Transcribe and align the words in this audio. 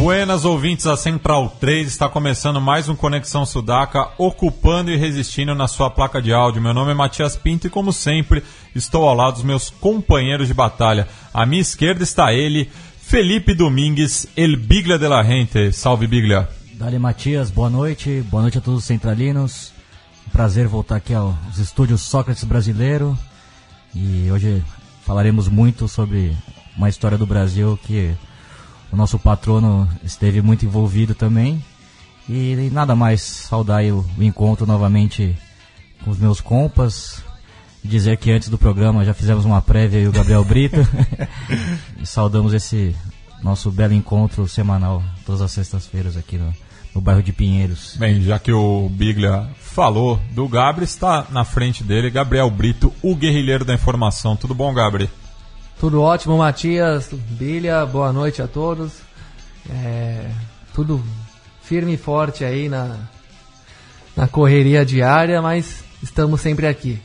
Buenas 0.00 0.46
ouvintes 0.46 0.86
da 0.86 0.96
Central 0.96 1.54
3, 1.60 1.86
está 1.86 2.08
começando 2.08 2.58
mais 2.58 2.88
um 2.88 2.96
Conexão 2.96 3.44
Sudaca, 3.44 4.08
ocupando 4.16 4.90
e 4.90 4.96
resistindo 4.96 5.54
na 5.54 5.68
sua 5.68 5.90
placa 5.90 6.22
de 6.22 6.32
áudio. 6.32 6.62
Meu 6.62 6.72
nome 6.72 6.92
é 6.92 6.94
Matias 6.94 7.36
Pinto 7.36 7.66
e, 7.66 7.70
como 7.70 7.92
sempre, 7.92 8.42
estou 8.74 9.06
ao 9.06 9.14
lado 9.14 9.34
dos 9.34 9.42
meus 9.42 9.68
companheiros 9.68 10.48
de 10.48 10.54
batalha. 10.54 11.06
À 11.34 11.44
minha 11.44 11.60
esquerda 11.60 12.02
está 12.02 12.32
ele, 12.32 12.70
Felipe 12.98 13.52
Domingues, 13.52 14.26
El 14.34 14.56
Biglia 14.56 14.98
de 14.98 15.06
la 15.06 15.22
Gente. 15.22 15.70
Salve, 15.70 16.06
Biglia. 16.06 16.48
Dali 16.72 16.98
Matias, 16.98 17.50
boa 17.50 17.68
noite, 17.68 18.24
boa 18.30 18.40
noite 18.40 18.56
a 18.56 18.62
todos 18.62 18.80
os 18.80 18.86
centralinos. 18.86 19.70
Prazer 20.32 20.66
voltar 20.66 20.96
aqui 20.96 21.12
aos 21.12 21.58
estúdios 21.58 22.00
Sócrates 22.00 22.44
Brasileiro. 22.44 23.18
E 23.94 24.30
hoje 24.32 24.64
falaremos 25.04 25.46
muito 25.46 25.86
sobre 25.86 26.34
uma 26.74 26.88
história 26.88 27.18
do 27.18 27.26
Brasil 27.26 27.78
que 27.86 28.16
o 28.92 28.96
nosso 28.96 29.18
patrono 29.18 29.88
esteve 30.02 30.42
muito 30.42 30.64
envolvido 30.64 31.14
também. 31.14 31.62
E, 32.28 32.52
e 32.52 32.70
nada 32.70 32.94
mais, 32.94 33.22
saudar 33.22 33.82
o, 33.84 34.04
o 34.18 34.22
encontro 34.22 34.66
novamente 34.66 35.36
com 36.04 36.10
os 36.10 36.18
meus 36.18 36.40
compas. 36.40 37.22
Dizer 37.82 38.18
que 38.18 38.30
antes 38.30 38.48
do 38.48 38.58
programa 38.58 39.04
já 39.04 39.14
fizemos 39.14 39.44
uma 39.44 39.62
prévia 39.62 40.00
e 40.00 40.08
o 40.08 40.12
Gabriel 40.12 40.44
Brito. 40.44 40.76
e 42.00 42.06
saudamos 42.06 42.52
esse 42.52 42.94
nosso 43.42 43.70
belo 43.70 43.94
encontro 43.94 44.46
semanal, 44.46 45.02
todas 45.24 45.40
as 45.40 45.50
sextas-feiras 45.52 46.16
aqui 46.16 46.36
no, 46.36 46.52
no 46.94 47.00
bairro 47.00 47.22
de 47.22 47.32
Pinheiros. 47.32 47.96
Bem, 47.96 48.20
já 48.22 48.38
que 48.38 48.52
o 48.52 48.88
Biglia 48.90 49.48
falou 49.58 50.20
do 50.32 50.46
Gabriel, 50.46 50.84
está 50.84 51.26
na 51.30 51.44
frente 51.44 51.82
dele 51.82 52.10
Gabriel 52.10 52.50
Brito, 52.50 52.92
o 53.02 53.14
guerrilheiro 53.14 53.64
da 53.64 53.72
informação. 53.72 54.36
Tudo 54.36 54.54
bom, 54.54 54.74
Gabriel? 54.74 55.10
Tudo 55.80 56.02
ótimo, 56.02 56.36
Matias, 56.36 57.08
Bilha, 57.10 57.86
boa 57.86 58.12
noite 58.12 58.42
a 58.42 58.46
todos. 58.46 59.00
É, 59.66 60.30
tudo 60.74 61.02
firme 61.62 61.94
e 61.94 61.96
forte 61.96 62.44
aí 62.44 62.68
na, 62.68 62.98
na 64.14 64.28
correria 64.28 64.84
diária, 64.84 65.40
mas 65.40 65.82
estamos 66.02 66.42
sempre 66.42 66.66
aqui. 66.66 67.00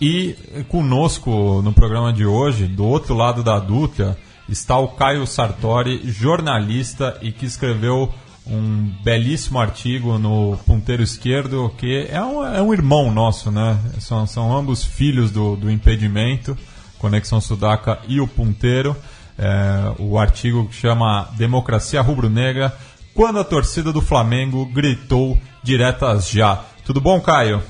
E 0.00 0.34
conosco 0.68 1.62
no 1.62 1.72
programa 1.72 2.12
de 2.12 2.26
hoje, 2.26 2.66
do 2.66 2.84
outro 2.84 3.14
lado 3.14 3.44
da 3.44 3.60
Dutra, 3.60 4.18
está 4.48 4.76
o 4.76 4.88
Caio 4.88 5.24
Sartori, 5.24 6.00
jornalista 6.04 7.16
e 7.22 7.30
que 7.30 7.46
escreveu 7.46 8.12
um 8.44 8.90
belíssimo 9.04 9.60
artigo 9.60 10.18
no 10.18 10.56
Ponteiro 10.66 11.04
Esquerdo, 11.04 11.72
que 11.78 12.08
é 12.10 12.20
um, 12.20 12.44
é 12.44 12.60
um 12.60 12.72
irmão 12.72 13.12
nosso, 13.12 13.52
né? 13.52 13.78
São, 14.00 14.26
são 14.26 14.52
ambos 14.52 14.82
filhos 14.82 15.30
do, 15.30 15.54
do 15.54 15.70
impedimento. 15.70 16.58
Conexão 17.04 17.38
Sudaca 17.38 17.98
e 18.08 18.18
o 18.18 18.26
Ponteiro. 18.26 18.96
É, 19.38 19.92
o 19.98 20.18
artigo 20.18 20.66
que 20.66 20.74
chama 20.74 21.28
Democracia 21.36 22.00
Rubro-Negra, 22.00 22.72
quando 23.14 23.38
a 23.38 23.44
torcida 23.44 23.92
do 23.92 24.00
Flamengo 24.00 24.64
gritou 24.64 25.38
diretas 25.62 26.30
já. 26.30 26.64
Tudo 26.86 27.02
bom, 27.02 27.20
Caio? 27.20 27.60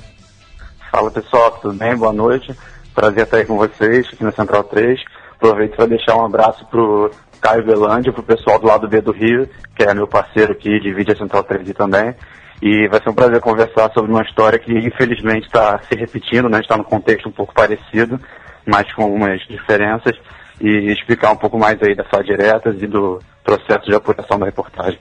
Fala 0.89 1.11
pessoal, 1.11 1.51
tudo 1.61 1.75
bem? 1.75 1.97
Boa 1.97 2.13
noite. 2.13 2.55
Prazer 2.95 3.25
estar 3.25 3.39
aí 3.39 3.45
com 3.45 3.57
vocês 3.57 4.07
aqui 4.13 4.23
na 4.23 4.31
Central 4.31 4.63
3. 4.63 5.01
Aproveito 5.35 5.75
para 5.75 5.87
deixar 5.87 6.15
um 6.15 6.27
abraço 6.27 6.65
pro 6.67 7.11
Caio 7.41 7.67
Belândia, 7.67 8.13
pro 8.13 8.23
pessoal 8.23 8.61
do 8.61 8.69
lado 8.69 8.89
B 8.89 9.01
do 9.01 9.11
Rio, 9.11 9.49
que 9.75 9.83
é 9.83 9.93
meu 9.93 10.07
parceiro 10.07 10.53
aqui, 10.53 10.79
divide 10.79 11.11
a 11.11 11.17
Central 11.17 11.43
3 11.43 11.73
também. 11.73 12.15
E 12.63 12.87
vai 12.87 13.03
ser 13.03 13.11
um 13.11 13.15
prazer 13.15 13.41
conversar 13.41 13.91
sobre 13.93 14.13
uma 14.13 14.23
história 14.23 14.61
que 14.61 14.73
infelizmente 14.73 15.47
está 15.47 15.81
se 15.81 15.97
repetindo, 15.97 16.49
né? 16.49 16.61
está 16.61 16.77
no 16.77 16.85
contexto 16.85 17.29
um 17.29 17.33
pouco 17.33 17.53
parecido, 17.53 18.21
mas 18.67 18.93
com 18.93 19.03
algumas 19.03 19.41
diferenças, 19.47 20.17
e 20.61 20.93
explicar 20.93 21.33
um 21.33 21.37
pouco 21.37 21.59
mais 21.59 21.81
aí 21.83 21.95
das 21.95 22.09
falas 22.09 22.27
diretas 22.27 22.81
e 22.83 22.87
do 22.87 23.21
processo 23.43 23.87
de 23.87 23.95
apuração 23.95 24.39
da 24.39 24.47
reportagem. 24.47 24.99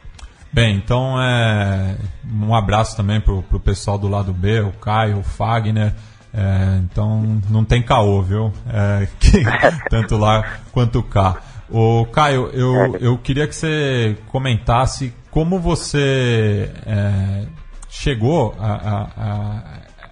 Bem, 0.51 0.75
então 0.75 1.19
é, 1.19 1.95
um 2.31 2.53
abraço 2.53 2.95
também 2.95 3.19
pro, 3.19 3.41
pro 3.43 3.59
pessoal 3.59 3.97
do 3.97 4.07
lado 4.07 4.31
B, 4.31 4.61
o 4.61 4.71
Caio, 4.73 5.19
o 5.19 5.23
Fagner. 5.23 5.93
É, 6.33 6.79
então 6.83 7.41
não 7.49 7.63
tem 7.63 7.81
caô, 7.81 8.21
viu? 8.21 8.51
É, 8.67 9.07
que, 9.19 9.43
tanto 9.89 10.17
lá 10.17 10.59
quanto 10.71 11.01
cá. 11.01 11.37
O 11.69 12.05
Caio, 12.05 12.49
eu, 12.53 12.97
eu 12.97 13.17
queria 13.17 13.47
que 13.47 13.55
você 13.55 14.15
comentasse 14.27 15.13
como 15.31 15.59
você 15.59 16.69
é, 16.85 17.45
chegou 17.89 18.55
a, 18.59 18.73
a, 18.73 19.63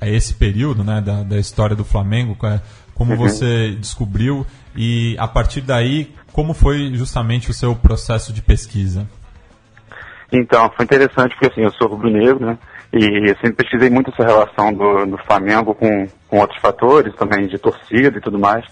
a, 0.01 0.09
esse 0.09 0.33
período 0.33 0.83
né, 0.83 1.01
da, 1.01 1.21
da 1.21 1.37
história 1.37 1.75
do 1.75 1.85
Flamengo, 1.85 2.35
como 3.01 3.13
uhum. 3.13 3.17
você 3.17 3.71
descobriu 3.71 4.45
e 4.75 5.15
a 5.17 5.27
partir 5.27 5.61
daí 5.61 6.13
como 6.31 6.53
foi 6.53 6.93
justamente 6.93 7.49
o 7.49 7.53
seu 7.53 7.75
processo 7.75 8.31
de 8.31 8.43
pesquisa? 8.43 9.07
Então, 10.31 10.71
foi 10.77 10.85
interessante 10.85 11.31
porque 11.31 11.47
assim, 11.47 11.61
eu 11.61 11.71
sou 11.71 11.87
rubro-negro, 11.87 12.45
né? 12.45 12.59
E 12.93 13.27
eu 13.27 13.35
sempre 13.37 13.53
pesquisei 13.53 13.89
muito 13.89 14.11
essa 14.11 14.23
relação 14.23 14.71
do, 14.71 15.07
do 15.07 15.17
Flamengo 15.25 15.73
com, 15.73 16.07
com 16.27 16.39
outros 16.39 16.61
fatores, 16.61 17.15
também 17.15 17.47
de 17.47 17.57
torcida 17.57 18.15
e 18.15 18.21
tudo 18.21 18.37
mais. 18.37 18.63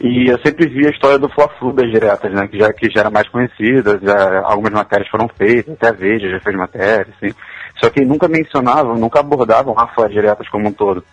E 0.00 0.30
eu 0.30 0.38
sempre 0.38 0.68
vi 0.68 0.86
a 0.86 0.90
história 0.90 1.18
do 1.18 1.28
Fla-Flu 1.28 1.72
das 1.72 1.90
diretas, 1.90 2.32
né? 2.32 2.46
Que 2.46 2.58
já, 2.58 2.72
que 2.72 2.88
já 2.88 3.00
era 3.00 3.10
mais 3.10 3.28
conhecida, 3.28 3.98
já, 4.00 4.40
algumas 4.44 4.72
matérias 4.72 5.10
foram 5.10 5.28
feitas, 5.36 5.74
até 5.74 5.88
a 5.88 5.92
Veja 5.92 6.30
já 6.30 6.38
fez 6.38 6.56
matéria, 6.56 7.12
assim. 7.16 7.34
Só 7.82 7.90
que 7.90 8.04
nunca 8.04 8.28
mencionavam, 8.28 8.94
nunca 8.94 9.18
abordavam 9.18 9.74
a 9.76 9.88
Fla 9.88 10.08
diretas 10.08 10.48
como 10.48 10.68
um 10.68 10.72
todo 10.72 11.04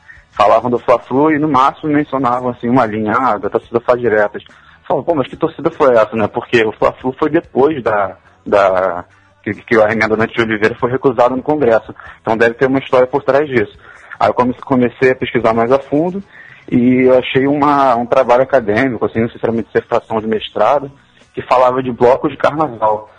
falavam 0.41 0.71
do 0.71 0.79
Fla-Flu 0.79 1.31
e 1.31 1.39
no 1.39 1.47
máximo 1.47 1.93
mencionavam 1.93 2.49
assim 2.49 2.67
uma 2.67 2.85
linha 2.85 3.13
ah, 3.13 3.37
da 3.37 3.49
torcida 3.49 3.79
faz 3.79 3.99
diretas. 3.99 4.43
Falavam, 4.87 5.05
pô, 5.05 5.15
mas 5.15 5.27
que 5.27 5.35
torcida 5.35 5.69
foi 5.69 5.93
essa, 5.93 6.15
né? 6.15 6.27
Porque 6.27 6.65
o 6.65 6.71
Fla-Flu 6.71 7.15
foi 7.17 7.29
depois 7.29 7.81
da, 7.83 8.17
da 8.45 9.05
que, 9.43 9.53
que 9.53 9.79
a 9.79 9.91
emenda 9.91 10.17
Dante 10.17 10.33
de 10.33 10.41
Oliveira 10.41 10.75
foi 10.79 10.89
recusada 10.89 11.35
no 11.35 11.43
Congresso. 11.43 11.93
Então 12.21 12.35
deve 12.35 12.55
ter 12.55 12.65
uma 12.65 12.79
história 12.79 13.05
por 13.05 13.23
trás 13.23 13.47
disso. 13.47 13.77
Aí 14.19 14.29
eu 14.29 14.33
comecei 14.33 15.11
a 15.11 15.15
pesquisar 15.15 15.53
mais 15.53 15.71
a 15.71 15.77
fundo 15.77 16.23
e 16.71 17.03
eu 17.03 17.19
achei 17.19 17.45
uma, 17.45 17.95
um 17.95 18.05
trabalho 18.05 18.43
acadêmico, 18.43 19.05
assim, 19.05 19.27
sinceramente 19.29 19.67
dissertação 19.67 20.19
de 20.19 20.27
mestrado, 20.27 20.91
que 21.33 21.41
falava 21.43 21.83
de 21.83 21.91
blocos 21.91 22.31
de 22.31 22.37
carnaval, 22.37 23.09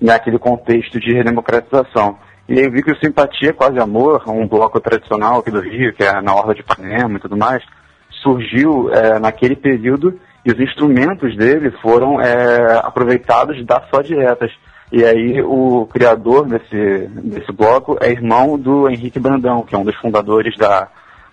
naquele 0.00 0.38
contexto 0.38 0.98
de 0.98 1.12
redemocratização. 1.12 2.18
E 2.50 2.58
aí 2.58 2.64
eu 2.64 2.72
vi 2.72 2.82
que 2.82 2.90
o 2.90 2.98
Simpatia 2.98 3.52
Quase 3.52 3.78
Amor, 3.78 4.24
um 4.26 4.44
bloco 4.44 4.80
tradicional 4.80 5.38
aqui 5.38 5.52
do 5.52 5.60
Rio, 5.60 5.92
que 5.92 6.02
é 6.02 6.20
na 6.20 6.34
Orla 6.34 6.52
de 6.52 6.62
Ipanema 6.62 7.16
e 7.16 7.20
tudo 7.20 7.36
mais, 7.36 7.62
surgiu 8.10 8.92
é, 8.92 9.20
naquele 9.20 9.54
período 9.54 10.18
e 10.44 10.50
os 10.50 10.58
instrumentos 10.58 11.36
dele 11.36 11.70
foram 11.80 12.20
é, 12.20 12.80
aproveitados 12.82 13.64
das 13.64 13.88
só 13.88 14.02
diretas. 14.02 14.50
E 14.90 15.04
aí 15.04 15.40
o 15.40 15.86
criador 15.92 16.44
desse, 16.44 17.06
desse 17.22 17.52
bloco 17.52 17.96
é 18.00 18.10
irmão 18.10 18.58
do 18.58 18.90
Henrique 18.90 19.20
Brandão, 19.20 19.62
que 19.62 19.76
é 19.76 19.78
um 19.78 19.84
dos 19.84 19.94
fundadores 19.94 20.56
da, 20.56 20.88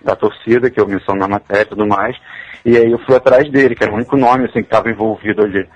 da 0.05 0.16
torcida, 0.16 0.69
que 0.69 0.79
eu 0.79 0.88
menciono 0.88 1.19
na 1.19 1.28
matéria 1.28 1.63
e 1.63 1.69
tudo 1.69 1.88
mais. 1.88 2.16
E 2.63 2.78
aí 2.78 2.91
eu 2.91 2.99
fui 2.99 3.16
atrás 3.16 3.49
dele, 3.49 3.73
que 3.73 3.84
era 3.84 3.91
o 3.91 3.95
único 3.95 4.16
nome 4.16 4.46
assim, 4.46 4.59
que 4.59 4.67
estava 4.67 4.91
envolvido 4.91 5.41
ali. 5.41 5.67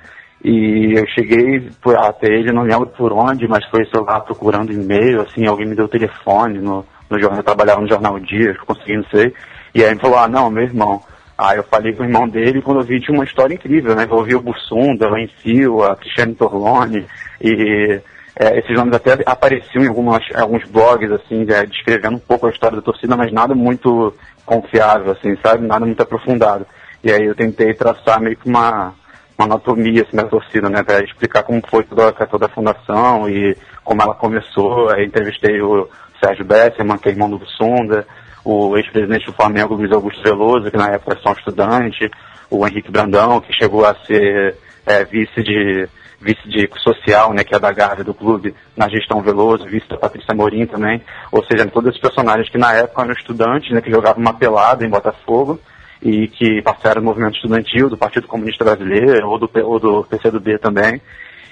E 0.44 0.94
eu 0.98 1.06
cheguei 1.08 1.70
até 1.98 2.28
ele, 2.28 2.52
não 2.52 2.64
lembro 2.64 2.88
por 2.88 3.14
onde, 3.14 3.48
mas 3.48 3.64
foi, 3.66 3.86
sei 3.86 4.02
lá, 4.02 4.20
procurando 4.20 4.74
e-mail, 4.74 5.22
assim, 5.22 5.46
alguém 5.46 5.68
me 5.68 5.76
deu 5.76 5.86
o 5.86 5.90
telefone 5.90 6.58
no, 6.58 6.84
no 7.10 7.20
jornal, 7.20 7.40
eu 7.40 7.44
trabalhava 7.44 7.82
no 7.82 7.88
Jornal 7.88 8.20
Dia, 8.20 8.56
consegui, 8.66 8.98
não 8.98 9.06
sei. 9.06 9.34
E 9.76 9.84
aí 9.84 9.92
ele 9.92 10.00
falou, 10.00 10.18
ah, 10.18 10.28
não, 10.28 10.50
meu 10.50 10.64
irmão. 10.64 11.02
Aí 11.38 11.58
eu 11.58 11.64
falei 11.64 11.94
com 11.94 12.04
o 12.04 12.06
irmão 12.06 12.28
dele 12.28 12.62
quando 12.62 12.82
eu 12.82 12.86
vi 12.86 13.00
tinha 13.00 13.16
uma 13.16 13.24
história 13.24 13.54
incrível, 13.54 13.96
né? 13.96 14.04
Envolvia 14.04 14.38
o 14.38 14.42
Bussunda, 14.42 15.12
o 15.12 15.18
Enfio, 15.18 15.84
a 15.84 15.96
Cristiane 15.96 16.36
Torlone, 16.36 17.06
e 17.40 18.00
é, 18.40 18.60
esses 18.60 18.76
nomes 18.76 18.96
até 18.96 19.18
apareciam 19.26 19.84
em 19.84 19.88
algumas, 19.88 20.24
alguns 20.36 20.64
blogs, 20.66 21.12
assim, 21.12 21.46
é, 21.50 21.66
descrevendo 21.66 22.16
um 22.16 22.20
pouco 22.20 22.48
a 22.48 22.52
história 22.52 22.78
da 22.78 22.82
torcida, 22.82 23.16
mas 23.18 23.32
nada 23.32 23.54
muito 23.54 24.14
confiável, 24.46 25.12
assim, 25.12 25.36
sabe? 25.44 25.66
Nada 25.66 25.86
muito 25.86 26.02
aprofundado. 26.02 26.66
E 27.04 27.12
aí 27.12 27.26
eu 27.26 27.36
tentei 27.36 27.74
traçar 27.74 28.22
meio 28.22 28.38
que 28.38 28.48
uma, 28.48 28.94
uma 29.42 29.46
anatomia 29.46 30.04
assim, 30.04 30.16
da 30.16 30.24
torcida, 30.24 30.70
né? 30.70 30.84
Para 30.84 31.04
explicar 31.04 31.44
como 31.44 31.62
foi 31.68 31.84
toda, 31.84 32.12
toda 32.12 32.46
a 32.46 32.50
fundação 32.50 33.28
e 33.28 33.58
como 33.84 34.02
ela 34.02 34.14
começou. 34.14 34.90
Aí 34.90 35.06
entrevistei 35.06 35.62
o 35.62 35.90
Sérgio 36.24 36.46
Besserman, 36.46 36.98
que 36.98 37.10
é 37.10 37.12
irmão 37.12 37.30
do 37.30 37.46
Sunda, 37.46 38.06
o 38.46 38.78
ex-presidente 38.78 39.26
do 39.26 39.34
Flamengo, 39.34 39.76
Luiz 39.76 39.92
Augusto 39.92 40.22
Veloso, 40.22 40.70
que 40.70 40.78
na 40.78 40.92
época 40.92 41.14
era 41.14 41.22
só 41.22 41.30
um 41.30 41.34
estudante, 41.34 42.10
o 42.50 42.66
Henrique 42.68 42.92
Brandão, 42.92 43.42
que 43.42 43.54
chegou 43.54 43.86
a 43.86 43.96
ser 44.06 44.56
é, 44.86 45.04
vice 45.04 45.42
de 45.42 45.88
vice 46.20 46.48
de 46.48 46.70
social, 46.80 47.34
né, 47.34 47.44
que 47.44 47.56
é 47.56 47.58
da 47.58 47.72
Gávea 47.72 48.04
do 48.04 48.14
clube, 48.14 48.54
na 48.78 48.88
gestão 48.88 49.24
Veloso, 49.24 49.66
vice 49.66 49.90
da 49.90 49.98
Patrícia 49.98 50.36
Morim 50.36 50.68
também, 50.68 51.02
ou 51.32 51.44
seja, 51.46 51.66
todos 51.66 51.90
esses 51.90 52.00
personagens 52.00 52.48
que 52.48 52.60
na 52.60 52.74
época 52.74 53.02
eram 53.02 53.14
estudantes, 53.14 53.72
né, 53.72 53.82
que 53.82 53.90
jogavam 53.90 54.22
uma 54.22 54.36
pelada 54.36 54.86
em 54.86 54.90
Botafogo 54.90 55.60
e 56.02 56.28
que 56.28 56.62
passaram 56.62 57.02
do 57.02 57.06
movimento 57.06 57.36
estudantil 57.36 57.90
do 57.90 57.98
Partido 57.98 58.28
Comunista 58.28 58.64
Brasileiro 58.64 59.30
ou 59.30 59.38
do, 59.38 59.50
ou 59.64 59.80
do 59.80 60.04
PCdoB 60.04 60.58
também, 60.58 61.00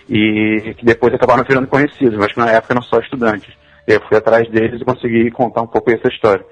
e 0.10 0.74
que 0.78 0.84
depois 0.84 1.14
acabaram 1.14 1.44
virando 1.44 1.68
conhecidos, 1.68 2.18
mas 2.18 2.34
que 2.34 2.40
na 2.40 2.50
época 2.50 2.74
eram 2.74 2.82
só 2.82 3.00
estudantes. 3.00 3.54
Eu 3.86 4.02
fui 4.08 4.18
atrás 4.18 4.50
deles 4.50 4.82
e 4.82 4.86
consegui 4.86 5.30
contar 5.32 5.62
um 5.62 5.68
pouco 5.68 5.92
essa 5.92 6.08
história. 6.08 6.44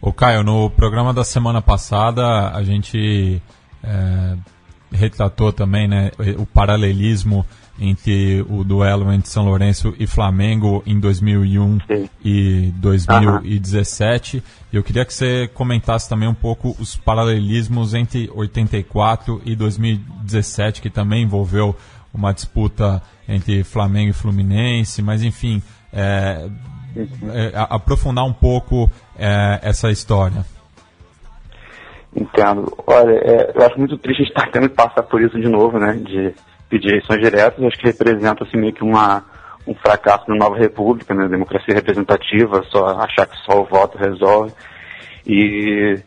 O 0.00 0.12
Caio, 0.12 0.44
no 0.44 0.70
programa 0.70 1.12
da 1.12 1.24
semana 1.24 1.60
passada 1.60 2.50
a 2.50 2.62
gente 2.62 3.42
é, 3.82 4.36
retratou 4.92 5.52
também 5.52 5.88
né, 5.88 6.10
o 6.38 6.46
paralelismo 6.46 7.44
entre 7.80 8.44
o 8.48 8.64
duelo 8.64 9.12
entre 9.12 9.28
São 9.28 9.44
Lourenço 9.44 9.94
e 9.98 10.06
Flamengo 10.06 10.82
em 10.86 10.98
2001 10.98 11.78
Sim. 11.86 12.10
e 12.24 12.72
2017. 12.76 14.36
Uhum. 14.36 14.42
Eu 14.72 14.82
queria 14.82 15.04
que 15.04 15.14
você 15.14 15.48
comentasse 15.48 16.08
também 16.08 16.28
um 16.28 16.34
pouco 16.34 16.76
os 16.78 16.96
paralelismos 16.96 17.94
entre 17.94 18.30
84 18.34 19.40
e 19.44 19.54
2017, 19.54 20.82
que 20.82 20.90
também 20.90 21.22
envolveu 21.22 21.76
uma 22.12 22.32
disputa 22.32 23.02
entre 23.28 23.62
Flamengo 23.62 24.10
e 24.10 24.14
Fluminense, 24.14 25.02
mas 25.02 25.22
enfim, 25.22 25.62
é, 25.92 26.48
é, 26.96 27.52
aprofundar 27.54 28.24
um 28.24 28.32
pouco 28.32 28.90
é, 29.16 29.60
essa 29.62 29.90
história. 29.90 30.44
Entendo. 32.14 32.72
Olha, 32.86 33.12
é, 33.12 33.52
eu 33.54 33.66
acho 33.66 33.78
muito 33.78 33.96
triste 33.98 34.22
estar 34.22 34.50
tendo 34.50 34.68
que 34.68 34.74
passar 34.74 35.02
por 35.02 35.22
isso 35.22 35.38
de 35.38 35.48
novo, 35.48 35.78
né? 35.78 35.92
De 35.94 36.34
pedir 36.68 36.88
eleições 36.88 37.20
diretas. 37.20 37.64
Acho 37.64 37.78
que 37.78 37.86
representa 37.86 38.44
assim, 38.44 38.56
meio 38.56 38.72
que 38.72 38.84
uma, 38.84 39.24
um 39.66 39.74
fracasso 39.74 40.26
da 40.26 40.34
nova 40.34 40.56
república, 40.56 41.14
né? 41.14 41.28
Democracia 41.28 41.74
representativa, 41.74 42.62
só 42.70 42.98
achar 43.00 43.26
que 43.26 43.36
só 43.44 43.60
o 43.60 43.64
voto 43.64 43.98
resolve. 43.98 44.52
E 45.26 45.98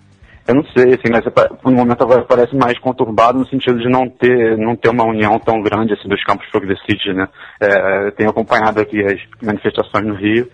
eu 0.47 0.55
não 0.55 0.63
sei, 0.75 0.95
assim, 0.95 1.09
mas 1.11 1.23
no 1.63 1.71
momento 1.71 2.01
agora 2.01 2.25
parece 2.25 2.55
mais 2.55 2.77
conturbado 2.79 3.39
no 3.39 3.47
sentido 3.47 3.79
de 3.79 3.87
não 3.87 4.09
ter, 4.09 4.57
não 4.57 4.75
ter 4.75 4.89
uma 4.89 5.05
união 5.05 5.39
tão 5.39 5.61
grande 5.61 5.93
assim 5.93 6.09
dos 6.09 6.23
campos 6.23 6.47
progressistas, 6.49 7.15
né? 7.15 7.27
É, 7.59 8.07
eu 8.07 8.11
tenho 8.11 8.29
acompanhado 8.29 8.81
aqui 8.81 9.03
as 9.03 9.19
manifestações 9.41 10.05
no 10.05 10.15
Rio 10.15 10.49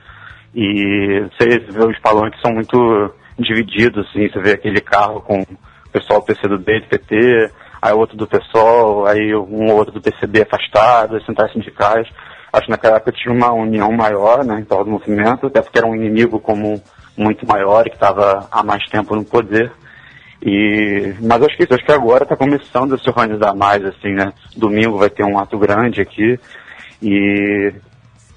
e 0.54 1.26
você 1.32 1.60
vê 1.60 1.86
os 1.86 2.00
palanques 2.00 2.42
são 2.42 2.54
muito 2.54 3.14
divididos, 3.40 4.08
assim, 4.08 4.28
você 4.28 4.40
vê 4.40 4.52
aquele 4.52 4.82
carro 4.82 5.22
com 5.22 5.42
o 5.42 5.90
pessoal 5.92 6.20
do 6.20 6.26
PCdoB, 6.26 6.80
do 6.82 6.88
PT, 6.88 7.52
aí 7.82 7.94
outro 7.94 8.18
do 8.18 8.28
PSOL, 8.28 9.06
aí 9.06 9.36
um 9.36 9.70
ou 9.70 9.78
outro 9.78 9.94
do 9.94 10.02
PCB 10.02 10.42
afastado, 10.42 11.16
as 11.16 11.26
centrais 11.26 11.52
sindicais. 11.54 12.08
Acho 12.52 12.66
que 12.66 12.72
naquela 12.72 12.98
época 12.98 13.12
tinha 13.12 13.34
uma 13.34 13.52
união 13.52 13.92
maior, 13.92 14.44
né, 14.44 14.60
em 14.60 14.66
torno 14.66 14.86
do 14.86 14.92
movimento, 14.92 15.48
até 15.48 15.62
porque 15.62 15.78
era 15.78 15.88
um 15.88 15.96
inimigo 15.96 16.40
comum 16.40 16.80
muito 17.16 17.46
maior 17.48 17.86
e 17.86 17.90
que 17.90 17.96
estava 17.96 18.48
há 18.52 18.64
mais 18.64 18.84
tempo 18.86 19.16
no 19.16 19.26
poder. 19.26 19.72
E, 20.42 21.16
mas 21.22 21.42
acho 21.42 21.58
que 21.58 21.74
acho 21.74 21.86
que 21.86 21.92
agora 21.92 22.24
está 22.24 22.36
começando 22.36 22.94
a 22.94 22.98
se 22.98 23.10
organizar 23.10 23.56
mais, 23.56 23.84
assim, 23.84 24.14
né? 24.14 24.32
Domingo 24.56 24.98
vai 24.98 25.10
ter 25.10 25.24
um 25.24 25.38
ato 25.38 25.58
grande 25.58 26.00
aqui 26.00 26.40
e 27.02 27.74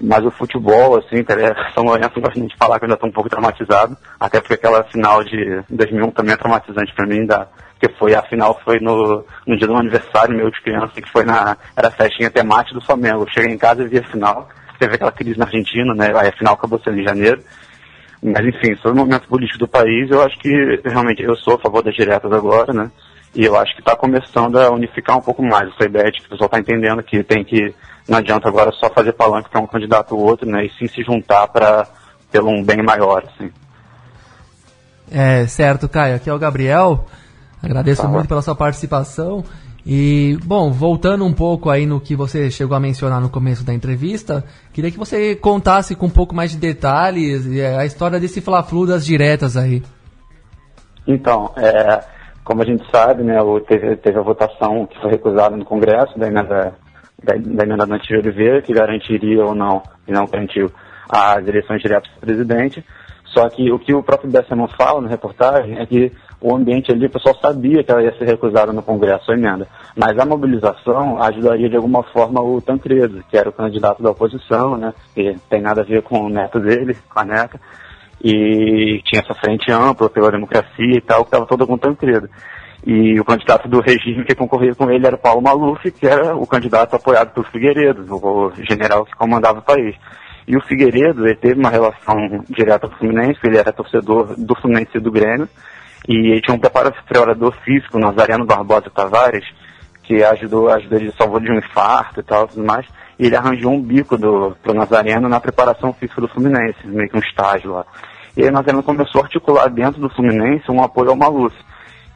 mas 0.01 0.25
o 0.25 0.31
futebol, 0.31 0.97
assim, 0.97 1.23
cara, 1.23 1.55
São 1.73 1.83
Lourenço 1.83 2.19
gosta 2.19 2.39
de 2.39 2.57
falar 2.57 2.79
que 2.79 2.85
eu 2.85 2.87
ainda 2.87 2.95
estou 2.95 3.09
um 3.09 3.13
pouco 3.13 3.29
traumatizado, 3.29 3.95
até 4.19 4.39
porque 4.39 4.55
aquela 4.55 4.83
final 4.85 5.23
de 5.23 5.61
2001 5.69 6.11
também 6.11 6.33
é 6.33 6.37
traumatizante 6.37 6.93
para 6.95 7.05
mim, 7.05 7.25
da, 7.25 7.47
porque 7.79 7.95
foi, 7.97 8.13
a 8.13 8.21
final 8.23 8.59
foi 8.63 8.79
no, 8.79 9.25
no 9.45 9.57
dia 9.57 9.67
do 9.67 9.75
aniversário 9.75 10.35
meu 10.35 10.49
de 10.51 10.61
criança, 10.61 11.01
que 11.01 11.09
foi 11.09 11.25
na, 11.25 11.57
era 11.75 11.87
a 11.87 11.91
festinha 11.91 12.29
temática 12.29 12.79
do 12.79 12.85
Flamengo. 12.85 13.23
Eu 13.23 13.33
cheguei 13.33 13.51
em 13.53 13.57
casa 13.57 13.83
e 13.83 13.87
vi 13.87 13.99
a 13.99 14.03
final, 14.03 14.49
teve 14.79 14.95
aquela 14.95 15.11
crise 15.11 15.37
na 15.37 15.45
Argentina, 15.45 15.93
né, 15.93 16.11
aí 16.15 16.29
a 16.29 16.37
final 16.37 16.53
acabou 16.53 16.79
sendo 16.83 16.99
em 16.99 17.03
janeiro, 17.03 17.41
mas 18.23 18.45
enfim, 18.45 18.75
sobre 18.75 18.99
o 18.99 19.05
momento 19.05 19.27
político 19.27 19.59
do 19.59 19.67
país, 19.67 20.09
eu 20.09 20.21
acho 20.23 20.37
que 20.39 20.49
realmente 20.85 21.23
eu 21.23 21.35
sou 21.35 21.55
a 21.55 21.59
favor 21.59 21.83
das 21.83 21.95
diretas 21.95 22.31
agora, 22.31 22.71
né, 22.71 22.91
e 23.33 23.45
eu 23.45 23.55
acho 23.55 23.73
que 23.73 23.81
está 23.81 23.95
começando 23.95 24.59
a 24.59 24.69
unificar 24.71 25.17
um 25.17 25.21
pouco 25.21 25.41
mais 25.41 25.69
essa 25.69 25.85
ideia 25.85 26.11
de 26.11 26.19
que 26.19 26.27
o 26.27 26.29
pessoal 26.29 26.47
está 26.47 26.59
entendendo 26.59 27.01
que 27.01 27.23
tem 27.23 27.43
que 27.43 27.73
não 28.07 28.17
adianta 28.17 28.47
agora 28.47 28.71
só 28.71 28.89
fazer 28.89 29.13
palanque 29.13 29.49
para 29.49 29.61
um 29.61 29.67
candidato 29.67 30.15
ou 30.15 30.21
outro, 30.21 30.49
né? 30.49 30.65
E 30.65 30.71
sim 30.77 30.87
se 30.87 31.03
juntar 31.03 31.47
para 31.47 31.87
pelo 32.31 32.49
um 32.49 32.63
bem 32.63 32.81
maior, 32.81 33.23
assim. 33.27 33.51
É, 35.11 35.45
certo, 35.47 35.89
Caio. 35.89 36.15
Aqui 36.15 36.29
é 36.29 36.33
o 36.33 36.39
Gabriel. 36.39 37.05
Agradeço 37.61 38.01
tá 38.01 38.07
muito 38.07 38.27
pela 38.27 38.41
sua 38.41 38.55
participação. 38.55 39.43
E, 39.85 40.37
bom, 40.43 40.71
voltando 40.71 41.25
um 41.25 41.33
pouco 41.33 41.69
aí 41.69 41.85
no 41.85 41.99
que 41.99 42.15
você 42.15 42.49
chegou 42.51 42.77
a 42.77 42.79
mencionar 42.79 43.19
no 43.19 43.29
começo 43.29 43.65
da 43.65 43.73
entrevista, 43.73 44.43
queria 44.71 44.91
que 44.91 44.97
você 44.97 45.35
contasse 45.35 45.95
com 45.95 46.05
um 46.05 46.11
pouco 46.11 46.35
mais 46.35 46.51
de 46.51 46.57
detalhes 46.57 47.51
é, 47.51 47.77
a 47.77 47.85
história 47.85 48.19
desse 48.19 48.41
Fla-Flu 48.41 48.85
das 48.85 49.05
diretas 49.05 49.57
aí. 49.57 49.81
Então, 51.07 51.51
é, 51.57 51.99
como 52.43 52.61
a 52.61 52.65
gente 52.65 52.83
sabe, 52.91 53.23
né, 53.23 53.37
teve, 53.67 53.95
teve 53.97 54.19
a 54.19 54.21
votação 54.21 54.85
que 54.85 54.99
foi 55.01 55.11
recusada 55.11 55.57
no 55.57 55.65
Congresso 55.65 56.17
da 56.17 56.27
emenda 56.27 56.73
da, 57.23 57.33
da 57.35 57.63
emenda 57.63 57.85
da 57.85 57.95
Antiga 57.95 58.19
Oliveira, 58.19 58.61
que 58.61 58.73
garantiria 58.73 59.43
ou 59.43 59.55
não, 59.55 59.81
e 60.07 60.11
não 60.11 60.25
garantiu, 60.25 60.71
as 61.09 61.47
eleições 61.47 61.81
diretas 61.81 62.11
do 62.13 62.19
presidente. 62.19 62.83
Só 63.25 63.47
que 63.49 63.71
o 63.71 63.79
que 63.79 63.93
o 63.93 64.03
próprio 64.03 64.29
Bessemon 64.29 64.67
fala 64.67 65.01
na 65.01 65.09
reportagem 65.09 65.79
é 65.79 65.85
que 65.85 66.11
o 66.41 66.55
ambiente 66.55 66.91
ali, 66.91 67.05
o 67.05 67.09
pessoal 67.09 67.37
sabia 67.39 67.83
que 67.83 67.91
ela 67.91 68.03
ia 68.03 68.17
ser 68.17 68.25
recusada 68.25 68.73
no 68.73 68.81
Congresso, 68.81 69.31
a 69.31 69.35
emenda. 69.35 69.67
Mas 69.95 70.17
a 70.17 70.25
mobilização 70.25 71.21
ajudaria 71.21 71.69
de 71.69 71.75
alguma 71.75 72.03
forma 72.03 72.41
o 72.41 72.59
Tancredo, 72.59 73.23
que 73.29 73.37
era 73.37 73.49
o 73.49 73.53
candidato 73.53 74.01
da 74.01 74.09
oposição, 74.09 74.75
né? 74.75 74.93
Que 75.13 75.35
tem 75.49 75.61
nada 75.61 75.81
a 75.81 75.85
ver 75.85 76.01
com 76.01 76.25
o 76.25 76.29
neto 76.29 76.59
dele, 76.59 76.97
com 77.07 77.19
a 77.19 77.23
NECA. 77.23 77.59
E 78.23 79.01
tinha 79.05 79.21
essa 79.21 79.33
frente 79.35 79.71
ampla 79.71 80.09
pela 80.09 80.31
democracia 80.31 80.97
e 80.97 81.01
tal, 81.01 81.21
que 81.21 81.27
estava 81.27 81.45
toda 81.45 81.65
com 81.65 81.73
o 81.73 81.77
Tancredo. 81.77 82.27
E 82.85 83.19
o 83.19 83.25
candidato 83.25 83.67
do 83.69 83.79
regime 83.79 84.25
que 84.25 84.33
concorria 84.33 84.73
com 84.73 84.89
ele 84.89 85.05
era 85.05 85.15
o 85.15 85.19
Paulo 85.19 85.41
Maluf, 85.41 85.91
que 85.91 86.07
era 86.07 86.35
o 86.35 86.47
candidato 86.47 86.95
apoiado 86.95 87.31
pelo 87.31 87.45
Figueiredo, 87.45 88.05
o 88.09 88.51
general 88.67 89.05
que 89.05 89.15
comandava 89.15 89.59
o 89.59 89.63
país. 89.63 89.95
E 90.47 90.57
o 90.57 90.61
Figueiredo, 90.61 91.25
ele 91.25 91.35
teve 91.35 91.59
uma 91.59 91.69
relação 91.69 92.17
direta 92.49 92.87
com 92.87 92.95
o 92.95 92.97
Fluminense, 92.97 93.39
ele 93.43 93.57
era 93.57 93.71
torcedor 93.71 94.33
do 94.35 94.55
Fluminense 94.55 94.91
e 94.95 94.99
do 94.99 95.11
Grêmio, 95.11 95.47
e 96.07 96.31
ele 96.31 96.41
tinha 96.41 96.55
um 96.55 96.59
preparador 96.59 97.53
físico, 97.63 97.99
Nazariano 97.99 98.45
Barbosa 98.45 98.89
Tavares, 98.89 99.45
que 100.01 100.23
ajudou, 100.23 100.69
ajudou 100.69 100.97
ele, 100.97 101.13
salvou 101.15 101.39
de 101.39 101.51
um 101.51 101.59
infarto 101.59 102.19
e 102.19 102.23
tal, 102.23 102.47
tudo 102.47 102.65
mais, 102.65 102.85
e 103.19 103.27
ele 103.27 103.35
arranjou 103.35 103.71
um 103.71 103.81
bico 103.81 104.17
do, 104.17 104.55
pro 104.63 104.73
Nazariano 104.73 105.29
na 105.29 105.39
preparação 105.39 105.93
física 105.93 106.19
do 106.19 106.27
Fluminense, 106.27 106.79
meio 106.85 107.07
que 107.07 107.15
um 107.15 107.21
estágio 107.21 107.73
lá. 107.73 107.85
E 108.35 108.41
aí 108.41 108.49
o 108.49 108.51
Nazariano 108.51 108.81
começou 108.81 109.21
a 109.21 109.25
articular 109.25 109.69
dentro 109.69 110.01
do 110.01 110.09
Fluminense 110.09 110.71
um 110.71 110.81
apoio 110.81 111.11
ao 111.11 111.15
Maluf. 111.15 111.55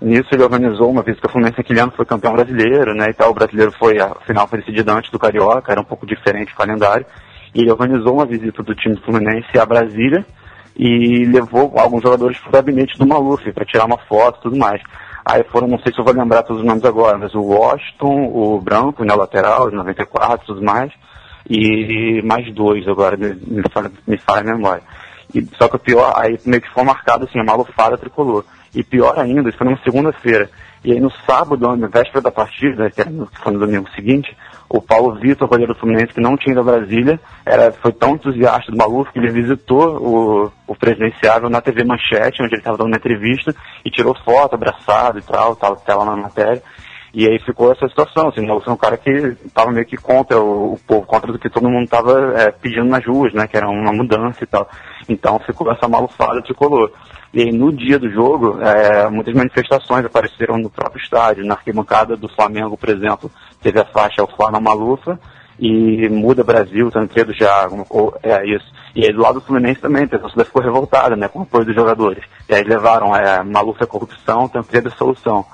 Nisso 0.01 0.27
ele 0.33 0.43
organizou 0.43 0.89
uma 0.89 1.01
vez 1.01 1.19
que 1.19 1.25
o 1.25 1.29
Fluminense 1.29 1.59
aquele 1.59 1.79
ano 1.79 1.93
foi 1.95 2.05
campeão 2.05 2.33
brasileiro, 2.33 2.93
né, 2.93 3.09
e 3.09 3.13
tal, 3.13 3.31
o 3.31 3.33
brasileiro 3.33 3.71
foi, 3.71 3.99
a 3.99 4.13
final 4.25 4.47
foi 4.47 4.59
decidida 4.59 4.93
antes 4.93 5.09
do 5.09 5.17
Carioca, 5.17 5.71
era 5.71 5.81
um 5.81 5.85
pouco 5.85 6.05
diferente 6.05 6.53
o 6.53 6.57
calendário, 6.57 7.05
e 7.53 7.61
ele 7.61 7.71
organizou 7.71 8.13
uma 8.13 8.25
visita 8.25 8.61
do 8.61 8.75
time 8.75 8.97
Fluminense 8.97 9.57
a 9.57 9.65
Brasília 9.65 10.25
e 10.75 11.23
levou 11.25 11.73
alguns 11.77 12.03
jogadores 12.03 12.37
para 12.39 12.49
o 12.49 12.51
gabinete 12.51 12.97
do 12.97 13.07
Maluf 13.07 13.49
para 13.53 13.65
tirar 13.65 13.85
uma 13.85 13.97
foto 13.97 14.39
e 14.39 14.41
tudo 14.43 14.57
mais. 14.57 14.81
Aí 15.25 15.43
foram, 15.45 15.67
não 15.67 15.79
sei 15.79 15.93
se 15.93 15.99
eu 15.99 16.03
vou 16.03 16.13
lembrar 16.13 16.43
todos 16.43 16.61
os 16.61 16.67
nomes 16.67 16.83
agora, 16.83 17.17
mas 17.17 17.33
o 17.33 17.41
Washington, 17.41 18.29
o 18.33 18.61
Branco, 18.61 19.03
na 19.05 19.15
né, 19.15 19.19
lateral, 19.21 19.69
de 19.69 19.75
94 19.75 20.43
e 20.43 20.47
tudo 20.47 20.63
mais, 20.63 20.91
e 21.49 22.21
mais 22.23 22.53
dois 22.53 22.87
agora, 22.87 23.17
me 23.17 23.63
fala, 23.71 23.91
me 24.05 24.17
fala 24.17 24.41
a 24.41 24.43
memória. 24.43 24.83
E, 25.33 25.47
só 25.57 25.67
que 25.67 25.77
o 25.77 25.79
pior, 25.79 26.13
aí 26.15 26.37
meio 26.45 26.61
que 26.61 26.71
foi 26.71 26.83
marcado 26.83 27.25
assim, 27.25 27.39
a 27.39 27.43
malufada 27.43 27.97
tricolor. 27.97 28.43
E 28.75 28.83
pior 28.83 29.17
ainda, 29.17 29.49
isso 29.49 29.57
foi 29.57 29.65
numa 29.65 29.81
segunda-feira. 29.83 30.49
E 30.83 30.91
aí 30.91 30.99
no 30.99 31.09
sábado, 31.25 31.75
na 31.75 31.87
véspera 31.87 32.21
da 32.21 32.31
partida, 32.31 32.91
que 32.91 33.03
foi 33.41 33.53
no 33.53 33.59
domingo 33.59 33.89
seguinte, 33.95 34.35
o 34.69 34.81
Paulo 34.81 35.15
Vitor, 35.19 35.47
goleiro 35.47 35.73
do 35.73 35.79
Fluminense, 35.79 36.13
que 36.13 36.21
não 36.21 36.35
tinha 36.35 36.51
ido 36.51 36.61
a 36.61 36.63
Brasília, 36.63 37.19
era, 37.45 37.71
foi 37.71 37.91
tão 37.91 38.15
entusiasta 38.15 38.71
do 38.71 38.77
Maluf 38.77 39.11
que 39.11 39.19
ele 39.19 39.31
visitou 39.31 39.97
o, 39.97 40.51
o 40.67 40.75
presidenciável 40.75 41.49
na 41.49 41.61
TV 41.61 41.83
Manchete, 41.83 42.43
onde 42.43 42.53
ele 42.53 42.61
estava 42.61 42.77
dando 42.77 42.87
uma 42.87 42.97
entrevista, 42.97 43.55
e 43.83 43.89
tirou 43.89 44.15
foto, 44.23 44.55
abraçado 44.55 45.19
e 45.19 45.21
tal, 45.21 45.55
tal, 45.55 45.75
tela 45.77 46.05
na 46.05 46.15
matéria. 46.15 46.61
E 47.15 47.25
aí 47.29 47.39
ficou 47.39 47.71
essa 47.71 47.87
situação, 47.87 48.27
assim, 48.27 48.41
o 48.41 48.61
é 48.67 48.69
um 48.69 48.75
cara 48.75 48.97
que 48.97 49.09
estava 49.09 49.71
meio 49.71 49.85
que 49.85 49.95
contra 49.95 50.37
o, 50.37 50.73
o, 50.73 50.79
povo, 50.85 51.07
contra 51.07 51.31
o 51.31 51.39
que 51.39 51.49
todo 51.49 51.69
mundo 51.69 51.85
estava 51.85 52.33
é, 52.35 52.51
pedindo 52.51 52.89
nas 52.89 53.05
ruas, 53.05 53.33
né, 53.33 53.47
que 53.47 53.55
era 53.55 53.69
uma 53.69 53.93
mudança 53.93 54.43
e 54.43 54.45
tal. 54.45 54.69
Então 55.07 55.39
ficou 55.39 55.71
essa 55.71 55.87
malufada 55.87 56.41
tricolor. 56.41 56.91
E 57.33 57.53
no 57.53 57.71
dia 57.71 57.97
do 57.97 58.11
jogo, 58.11 58.59
é, 58.61 59.09
muitas 59.09 59.33
manifestações 59.33 60.03
apareceram 60.03 60.57
no 60.57 60.69
próprio 60.69 61.01
estádio. 61.01 61.45
Na 61.45 61.53
arquibancada 61.53 62.17
do 62.17 62.27
Flamengo, 62.27 62.75
por 62.75 62.89
exemplo, 62.89 63.31
teve 63.61 63.79
a 63.79 63.85
faixa 63.85 64.27
Flamengo 64.35 64.65
Malufa 64.65 65.17
e 65.57 66.09
Muda 66.09 66.43
Brasil, 66.43 66.91
Tancredo 66.91 67.33
já, 67.33 67.69
ou, 67.89 68.13
é 68.23 68.45
isso. 68.45 68.65
E 68.93 69.05
aí 69.05 69.13
do 69.13 69.21
lado 69.21 69.35
do 69.35 69.45
Fluminense 69.45 69.79
também, 69.79 70.03
a 70.03 70.07
pessoa 70.07 70.43
ficou 70.43 70.61
revoltada, 70.61 71.15
né, 71.15 71.29
com 71.29 71.39
o 71.39 71.43
apoio 71.43 71.63
dos 71.63 71.75
jogadores. 71.75 72.25
E 72.49 72.55
aí 72.55 72.63
levaram 72.63 73.15
é, 73.15 73.41
Malufa 73.41 73.85
é 73.85 73.87
corrupção, 73.87 74.49
Tancredo 74.49 74.89
é 74.89 74.91
solução. 74.91 75.45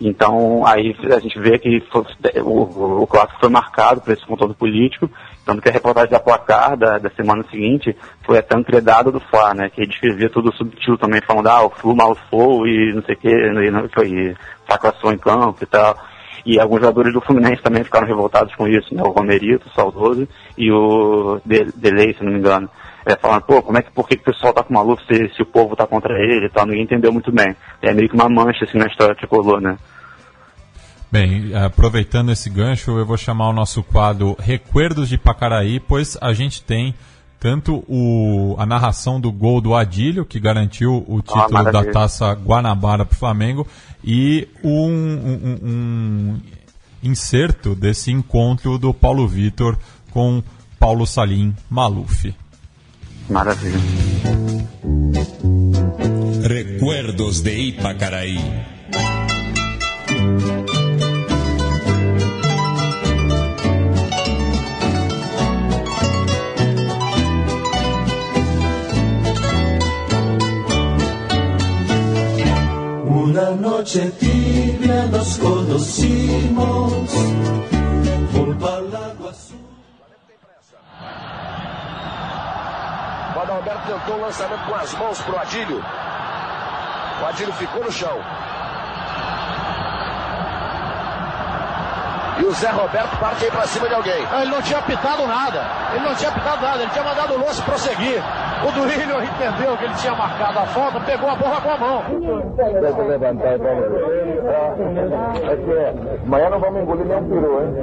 Então, 0.00 0.66
aí 0.66 0.94
a 1.14 1.20
gente 1.20 1.38
vê 1.38 1.56
que 1.58 1.80
foi, 1.92 2.02
o, 2.42 3.02
o, 3.02 3.06
clássico 3.06 3.38
foi 3.40 3.48
marcado 3.48 4.00
por 4.00 4.12
esse 4.12 4.26
conteúdo 4.26 4.54
político, 4.54 5.08
tanto 5.46 5.62
que 5.62 5.68
a 5.68 5.72
reportagem 5.72 6.10
da 6.10 6.18
placar 6.18 6.76
da, 6.76 6.98
da 6.98 7.10
semana 7.10 7.44
seguinte 7.48 7.96
foi 8.24 8.38
até 8.38 8.56
entredada 8.58 9.12
do 9.12 9.20
Fla, 9.20 9.54
né, 9.54 9.70
que 9.70 9.86
descrevia 9.86 10.28
tudo 10.28 10.52
subtil 10.56 10.98
também, 10.98 11.20
falando, 11.24 11.46
ah, 11.46 11.64
o 11.64 11.70
Flu 11.70 11.94
malfou 11.94 12.66
e 12.66 12.92
não 12.92 13.02
sei 13.02 13.14
o 13.14 13.18
que, 13.18 13.28
e, 13.28 13.70
não, 13.70 13.84
e 13.84 14.36
fracassou 14.66 15.12
em 15.12 15.18
campo 15.18 15.62
e 15.62 15.66
tal. 15.66 15.96
E 16.44 16.60
alguns 16.60 16.80
jogadores 16.80 17.14
do 17.14 17.20
Fluminense 17.20 17.62
também 17.62 17.84
ficaram 17.84 18.06
revoltados 18.06 18.54
com 18.56 18.66
isso, 18.66 18.92
né, 18.94 19.02
o 19.02 19.12
Romerito, 19.12 19.68
o 19.68 19.74
Saudoso, 19.74 20.26
e 20.58 20.72
o 20.72 21.40
Delay, 21.44 22.14
se 22.14 22.24
não 22.24 22.32
me 22.32 22.38
engano 22.38 22.68
é, 23.06 23.16
falando, 23.16 23.42
pô, 23.42 23.62
como 23.62 23.78
é 23.78 23.82
que, 23.82 23.90
por 23.92 24.08
que, 24.08 24.16
que 24.16 24.22
o 24.22 24.32
pessoal 24.32 24.52
tá 24.52 24.62
com 24.62 24.72
maluco 24.72 25.02
se, 25.02 25.28
se 25.34 25.42
o 25.42 25.46
povo 25.46 25.76
tá 25.76 25.86
contra 25.86 26.14
ele 26.14 26.46
e 26.46 26.50
tal, 26.50 26.66
ninguém 26.66 26.84
entendeu 26.84 27.12
muito 27.12 27.30
bem. 27.30 27.54
É 27.82 27.92
meio 27.92 28.08
que 28.08 28.14
uma 28.14 28.28
mancha 28.28 28.64
assim 28.64 28.78
na 28.78 28.86
história 28.86 29.14
que 29.14 29.26
colou, 29.26 29.60
né? 29.60 29.76
Bem, 31.12 31.54
aproveitando 31.54 32.32
esse 32.32 32.50
gancho, 32.50 32.98
eu 32.98 33.06
vou 33.06 33.16
chamar 33.16 33.48
o 33.48 33.52
nosso 33.52 33.82
quadro 33.82 34.36
Recuerdos 34.40 35.08
de 35.08 35.16
Pacaraí, 35.16 35.78
pois 35.78 36.18
a 36.20 36.32
gente 36.32 36.62
tem 36.62 36.94
tanto 37.38 37.84
o, 37.86 38.56
a 38.58 38.64
narração 38.64 39.20
do 39.20 39.30
gol 39.30 39.60
do 39.60 39.74
Adílio, 39.74 40.24
que 40.24 40.40
garantiu 40.40 41.04
o 41.06 41.18
ah, 41.18 41.22
título 41.22 41.72
da 41.72 41.84
taça 41.84 42.32
Guanabara 42.32 43.04
para 43.04 43.14
o 43.14 43.18
Flamengo, 43.18 43.66
e 44.02 44.48
um, 44.64 44.88
um, 44.88 45.58
um, 45.62 46.40
inserto 47.02 47.74
desse 47.74 48.10
encontro 48.10 48.78
do 48.78 48.94
Paulo 48.94 49.28
Vitor 49.28 49.78
com 50.10 50.42
Paulo 50.80 51.06
Salim 51.06 51.54
Maluf. 51.68 52.34
Recuerdos 56.42 57.42
de 57.42 57.58
Ipacaraí. 57.58 58.38
Una 73.06 73.50
noche 73.52 74.12
tibia 74.20 75.06
nos 75.06 75.38
conocimos 75.38 77.10
junto 78.32 78.68
al 78.68 78.90
Adalberto 83.44 83.86
tentou 83.86 84.16
o 84.16 84.20
lançamento 84.22 84.64
com 84.66 84.74
as 84.74 84.94
mãos 84.94 85.20
pro 85.22 85.38
Adílio. 85.38 85.84
O 87.22 87.26
Adílio 87.26 87.52
ficou 87.54 87.84
no 87.84 87.92
chão. 87.92 88.18
E 92.38 92.44
o 92.44 92.52
Zé 92.52 92.70
Roberto 92.70 93.16
parte 93.18 93.44
aí 93.44 93.50
pra 93.50 93.66
cima 93.66 93.86
de 93.88 93.94
alguém. 93.94 94.26
Ele 94.40 94.50
não 94.50 94.60
tinha 94.62 94.78
apitado 94.78 95.26
nada. 95.26 95.62
Ele 95.94 96.04
não 96.04 96.14
tinha 96.14 96.30
apitado 96.30 96.62
nada. 96.62 96.82
Ele 96.82 96.90
tinha 96.90 97.04
mandado 97.04 97.34
o 97.34 97.38
Lúcio 97.38 97.62
prosseguir. 97.64 98.20
O 98.66 98.72
Duílio 98.72 99.22
entendeu 99.22 99.76
que 99.76 99.84
ele 99.84 99.94
tinha 99.94 100.14
marcado 100.14 100.58
a 100.58 100.66
falta, 100.66 101.00
pegou 101.00 101.28
a 101.28 101.36
borra 101.36 101.60
com 101.60 101.70
a 101.70 101.76
mão. 101.76 102.02
Deixa 102.56 102.98
eu 102.98 103.08
levantar 103.08 103.54
então. 103.54 103.70
É 105.50 105.56
que 105.56 106.26
amanhã 106.26 106.50
não 106.50 106.58
vamos 106.60 106.82
engolir 106.82 107.04
nem 107.06 107.18
um 107.18 107.28
peru, 107.28 107.60
hein? 107.60 107.74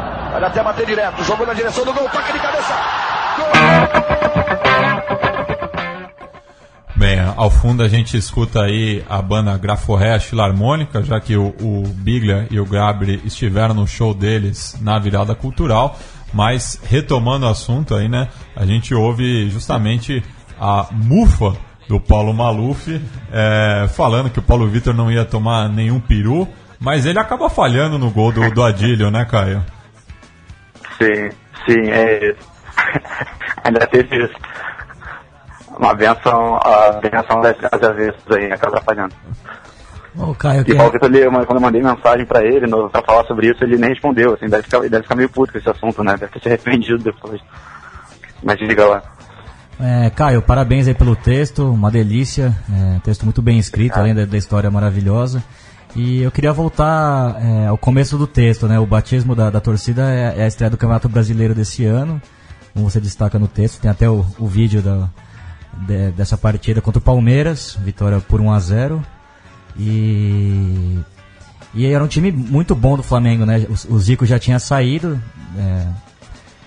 Vai 0.30 0.44
até 0.44 0.62
bater 0.62 0.86
direto. 0.86 1.24
Jogou 1.24 1.46
na 1.46 1.54
direção 1.54 1.84
do 1.84 1.92
gol. 1.92 2.08
Toque 2.08 2.32
de 2.32 2.38
cabeça. 2.38 2.74
Bem, 6.94 7.18
ao 7.34 7.50
fundo 7.50 7.82
a 7.82 7.88
gente 7.88 8.16
escuta 8.16 8.62
aí 8.62 9.02
a 9.08 9.22
banda 9.22 9.56
Graforré 9.56 10.20
Filarmônica, 10.20 11.02
já 11.02 11.18
que 11.18 11.34
o, 11.34 11.54
o 11.60 11.82
Biglia 11.88 12.46
e 12.50 12.60
o 12.60 12.66
Gabri 12.66 13.22
estiveram 13.24 13.74
no 13.74 13.86
show 13.86 14.12
deles 14.12 14.76
na 14.80 14.98
virada 14.98 15.34
cultural. 15.34 15.98
Mas 16.32 16.78
retomando 16.84 17.46
o 17.46 17.48
assunto 17.48 17.94
aí, 17.94 18.08
né? 18.08 18.28
A 18.54 18.64
gente 18.64 18.94
ouve 18.94 19.48
justamente 19.50 20.22
a 20.60 20.86
mufa 20.92 21.56
do 21.88 21.98
Paulo 21.98 22.32
Maluf 22.32 23.00
é, 23.32 23.88
falando 23.88 24.30
que 24.30 24.38
o 24.38 24.42
Paulo 24.42 24.68
Vitor 24.68 24.94
não 24.94 25.10
ia 25.10 25.24
tomar 25.24 25.68
nenhum 25.68 25.98
peru, 25.98 26.46
mas 26.78 27.04
ele 27.04 27.18
acaba 27.18 27.50
falhando 27.50 27.98
no 27.98 28.10
gol 28.10 28.30
do, 28.30 28.48
do 28.50 28.62
Adílio, 28.62 29.10
né, 29.10 29.24
Caio? 29.24 29.64
Sim, 31.00 31.30
sim, 31.66 31.90
é 31.90 32.34
Ainda 33.64 33.86
teve 33.86 34.24
isso. 34.24 34.34
Uma 35.78 35.94
benção, 35.94 36.56
a 36.56 36.92
benção 37.00 37.40
das, 37.40 37.56
das 37.58 37.82
avessas 37.82 38.36
aí, 38.36 38.52
acaba 38.52 38.80
falhando. 38.82 39.14
Ô, 40.16 40.34
Caio, 40.34 40.64
e 40.66 40.74
Paulo 40.74 40.92
Vitor, 40.92 41.10
quando 41.46 41.56
eu 41.56 41.60
mandei 41.60 41.80
mensagem 41.80 42.26
pra 42.26 42.44
ele 42.44 42.66
no, 42.66 42.90
pra 42.90 43.02
falar 43.02 43.24
sobre 43.26 43.48
isso, 43.48 43.62
ele 43.62 43.78
nem 43.78 43.90
respondeu, 43.90 44.34
assim, 44.34 44.46
deve 44.48 44.64
ficar, 44.64 44.80
deve 44.80 45.02
ficar 45.02 45.14
meio 45.14 45.28
puto 45.28 45.52
com 45.52 45.58
esse 45.58 45.70
assunto, 45.70 46.02
né? 46.02 46.16
Deve 46.18 46.32
ter 46.32 46.40
se 46.40 46.48
arrependido 46.48 46.98
depois. 46.98 47.40
Mas 48.42 48.58
diga 48.58 48.86
lá. 48.86 49.02
É, 49.78 50.10
Caio, 50.10 50.42
parabéns 50.42 50.88
aí 50.88 50.94
pelo 50.94 51.16
texto, 51.16 51.72
uma 51.72 51.90
delícia, 51.90 52.54
é, 52.70 52.98
texto 53.00 53.22
muito 53.22 53.40
bem 53.40 53.58
escrito, 53.58 53.96
além 53.96 54.14
da, 54.14 54.26
da 54.26 54.36
história 54.36 54.70
maravilhosa. 54.70 55.42
E 55.94 56.22
eu 56.22 56.30
queria 56.30 56.52
voltar 56.52 57.36
é, 57.42 57.66
ao 57.66 57.76
começo 57.76 58.16
do 58.16 58.26
texto, 58.26 58.68
né? 58.68 58.78
O 58.78 58.86
batismo 58.86 59.34
da, 59.34 59.50
da 59.50 59.60
torcida 59.60 60.02
é, 60.10 60.38
é, 60.38 60.44
a 60.44 60.46
estreia 60.46 60.70
do 60.70 60.76
Campeonato 60.76 61.08
Brasileiro 61.08 61.54
desse 61.54 61.84
ano. 61.84 62.22
Como 62.72 62.88
você 62.88 63.00
destaca 63.00 63.38
no 63.38 63.48
texto, 63.48 63.80
tem 63.80 63.90
até 63.90 64.08
o, 64.08 64.24
o 64.38 64.46
vídeo 64.46 64.80
da, 64.80 65.10
de, 65.86 66.12
dessa 66.12 66.38
partida 66.38 66.80
contra 66.80 67.00
o 67.00 67.02
Palmeiras, 67.02 67.76
vitória 67.82 68.20
por 68.20 68.40
1 68.40 68.52
a 68.52 68.60
0 68.60 69.06
E, 69.76 70.98
e 71.74 71.86
era 71.86 72.02
um 72.02 72.08
time 72.08 72.30
muito 72.30 72.76
bom 72.76 72.96
do 72.96 73.02
Flamengo, 73.02 73.44
né? 73.44 73.66
O, 73.88 73.94
o 73.94 73.98
Zico 73.98 74.24
já 74.24 74.38
tinha 74.38 74.60
saído, 74.60 75.20
é, 75.58 75.86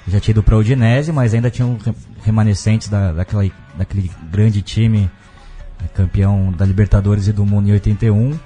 já 0.06 0.20
tinha 0.20 0.34
ido 0.34 0.44
para 0.44 0.56
o 0.56 0.60
Udinese, 0.60 1.14
mas 1.14 1.34
ainda 1.34 1.50
tinham 1.50 1.78
remanescentes 2.24 2.90
da, 2.90 3.14
daquela, 3.14 3.50
daquele 3.78 4.12
grande 4.30 4.62
time 4.62 5.10
é, 5.82 5.88
campeão 5.88 6.52
da 6.52 6.66
Libertadores 6.66 7.30
e 7.30 7.32
do 7.32 7.46
Mundo 7.46 7.70
em 7.70 7.72
81. 7.72 8.38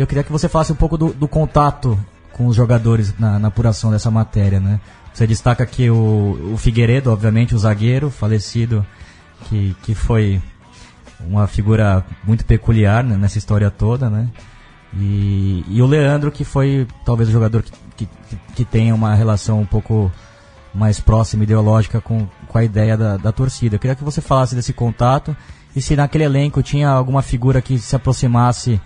Eu 0.00 0.06
queria 0.06 0.24
que 0.24 0.32
você 0.32 0.48
falasse 0.48 0.72
um 0.72 0.76
pouco 0.76 0.96
do, 0.96 1.12
do 1.12 1.28
contato 1.28 1.98
com 2.32 2.46
os 2.46 2.56
jogadores 2.56 3.14
na, 3.18 3.38
na, 3.38 3.48
apuração 3.48 3.90
dessa 3.90 4.10
matéria, 4.10 4.58
né? 4.58 4.80
Você 5.12 5.26
destaca 5.26 5.62
aqui 5.62 5.90
o, 5.90 6.52
o 6.54 6.56
Figueiredo, 6.56 7.12
obviamente, 7.12 7.54
o 7.54 7.58
zagueiro 7.58 8.10
falecido, 8.10 8.86
que, 9.44 9.76
que 9.82 9.94
foi 9.94 10.40
uma 11.20 11.46
figura 11.46 12.02
muito 12.24 12.46
peculiar 12.46 13.04
né, 13.04 13.14
nessa 13.14 13.36
história 13.36 13.70
toda, 13.70 14.08
né? 14.08 14.30
E, 14.94 15.66
e 15.68 15.82
o 15.82 15.86
Leandro, 15.86 16.32
que 16.32 16.44
foi 16.44 16.88
talvez 17.04 17.28
o 17.28 17.32
jogador 17.32 17.62
que, 17.94 18.06
que, 18.06 18.36
que 18.54 18.64
tenha 18.64 18.94
uma 18.94 19.14
relação 19.14 19.60
um 19.60 19.66
pouco 19.66 20.10
mais 20.72 20.98
próxima, 20.98 21.42
ideológica 21.42 22.00
com, 22.00 22.26
com 22.48 22.56
a 22.56 22.64
ideia 22.64 22.96
da, 22.96 23.18
da 23.18 23.32
torcida. 23.32 23.76
Eu 23.76 23.78
queria 23.78 23.94
que 23.94 24.02
você 24.04 24.22
falasse 24.22 24.54
desse 24.54 24.72
contato 24.72 25.36
e 25.76 25.82
se 25.82 25.94
naquele 25.94 26.24
elenco 26.24 26.62
tinha 26.62 26.88
alguma 26.88 27.20
figura 27.20 27.60
que 27.60 27.78
se 27.78 27.94
aproximasse 27.94 28.80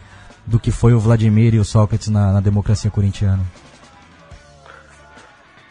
do 0.47 0.59
que 0.59 0.71
foi 0.71 0.93
o 0.93 1.01
Vladimir 1.01 1.55
e 1.55 1.59
o 1.59 1.65
Sócrates 1.65 2.09
na, 2.09 2.33
na 2.33 2.41
democracia 2.41 2.91
corintiana. 2.91 3.43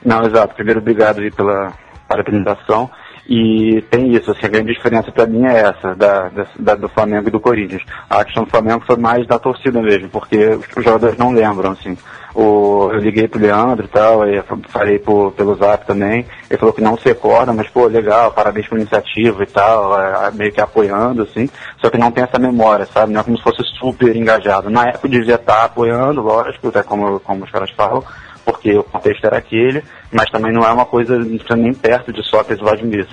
Não, 0.04 0.26
exato. 0.26 0.56
Primeiro, 0.56 0.80
obrigado 0.80 1.20
aí 1.20 1.32
pela 1.32 1.74
apresentação 2.10 2.90
E 3.28 3.82
tem 3.90 4.14
isso, 4.14 4.32
assim, 4.32 4.46
a 4.46 4.50
grande 4.50 4.74
diferença 4.74 5.12
para 5.12 5.26
mim 5.26 5.46
é 5.46 5.62
essa, 5.62 5.96
da, 5.96 6.30
da, 6.60 6.76
do 6.76 6.90
Flamengo 6.90 7.30
e 7.30 7.32
do 7.32 7.40
Corinthians. 7.40 7.82
A 8.10 8.24
questão 8.26 8.44
do 8.44 8.50
Flamengo 8.50 8.84
foi 8.86 8.98
mais 8.98 9.26
da 9.26 9.40
torcida 9.40 9.82
mesmo, 9.82 10.10
porque 10.10 10.60
os 10.76 10.84
jogadores 10.84 11.18
não 11.18 11.32
lembram, 11.32 11.72
assim. 11.72 11.98
O, 12.36 12.90
eu 12.92 13.00
liguei 13.00 13.28
pro 13.28 13.40
Leandro 13.40 13.86
e 13.86 13.88
tal, 13.88 14.28
e 14.28 14.42
falei 14.68 15.00
por, 15.00 15.32
pelo 15.34 15.56
zap 15.56 15.86
também. 15.86 16.26
Ele 16.50 16.60
falou 16.60 16.74
que 16.74 16.82
não 16.82 16.98
se 16.98 17.06
recorda, 17.06 17.54
mas 17.54 17.70
pô, 17.70 17.86
legal, 17.86 18.32
parabéns 18.32 18.68
pela 18.68 18.82
iniciativa 18.82 19.44
e 19.44 19.48
tal, 19.48 20.02
é, 20.02 20.28
é, 20.28 20.32
meio 20.32 20.52
que 20.52 20.60
apoiando, 20.60 21.24
assim. 21.24 21.48
Só 21.80 21.90
que 21.90 21.98
não 21.98 22.12
tem 22.12 22.24
essa 22.24 22.40
memória, 22.40 22.86
sabe? 22.88 23.14
Não 23.14 23.22
é 23.22 23.24
como 23.24 23.38
se 23.38 23.44
fosse 23.44 23.64
super 23.80 24.16
engajado. 24.16 24.70
Na 24.70 24.88
época 24.90 25.08
devia 25.08 25.36
estar 25.36 25.64
apoiando, 25.64 26.22
lógico, 26.22 26.68
até 26.68 26.84
como, 26.84 27.20
como 27.22 27.46
os 27.46 27.52
caras 27.52 27.70
falam, 27.72 28.04
porque 28.46 28.74
o 28.78 28.84
contexto 28.84 29.26
era 29.26 29.38
aquele, 29.38 29.84
mas 30.12 30.30
também 30.30 30.54
não 30.54 30.64
é 30.64 30.72
uma 30.72 30.86
coisa 30.86 31.18
nem 31.18 31.74
perto 31.74 32.12
de 32.12 32.24
Sócrates 32.24 32.60
e 32.60 32.64
Vladimir? 32.64 33.08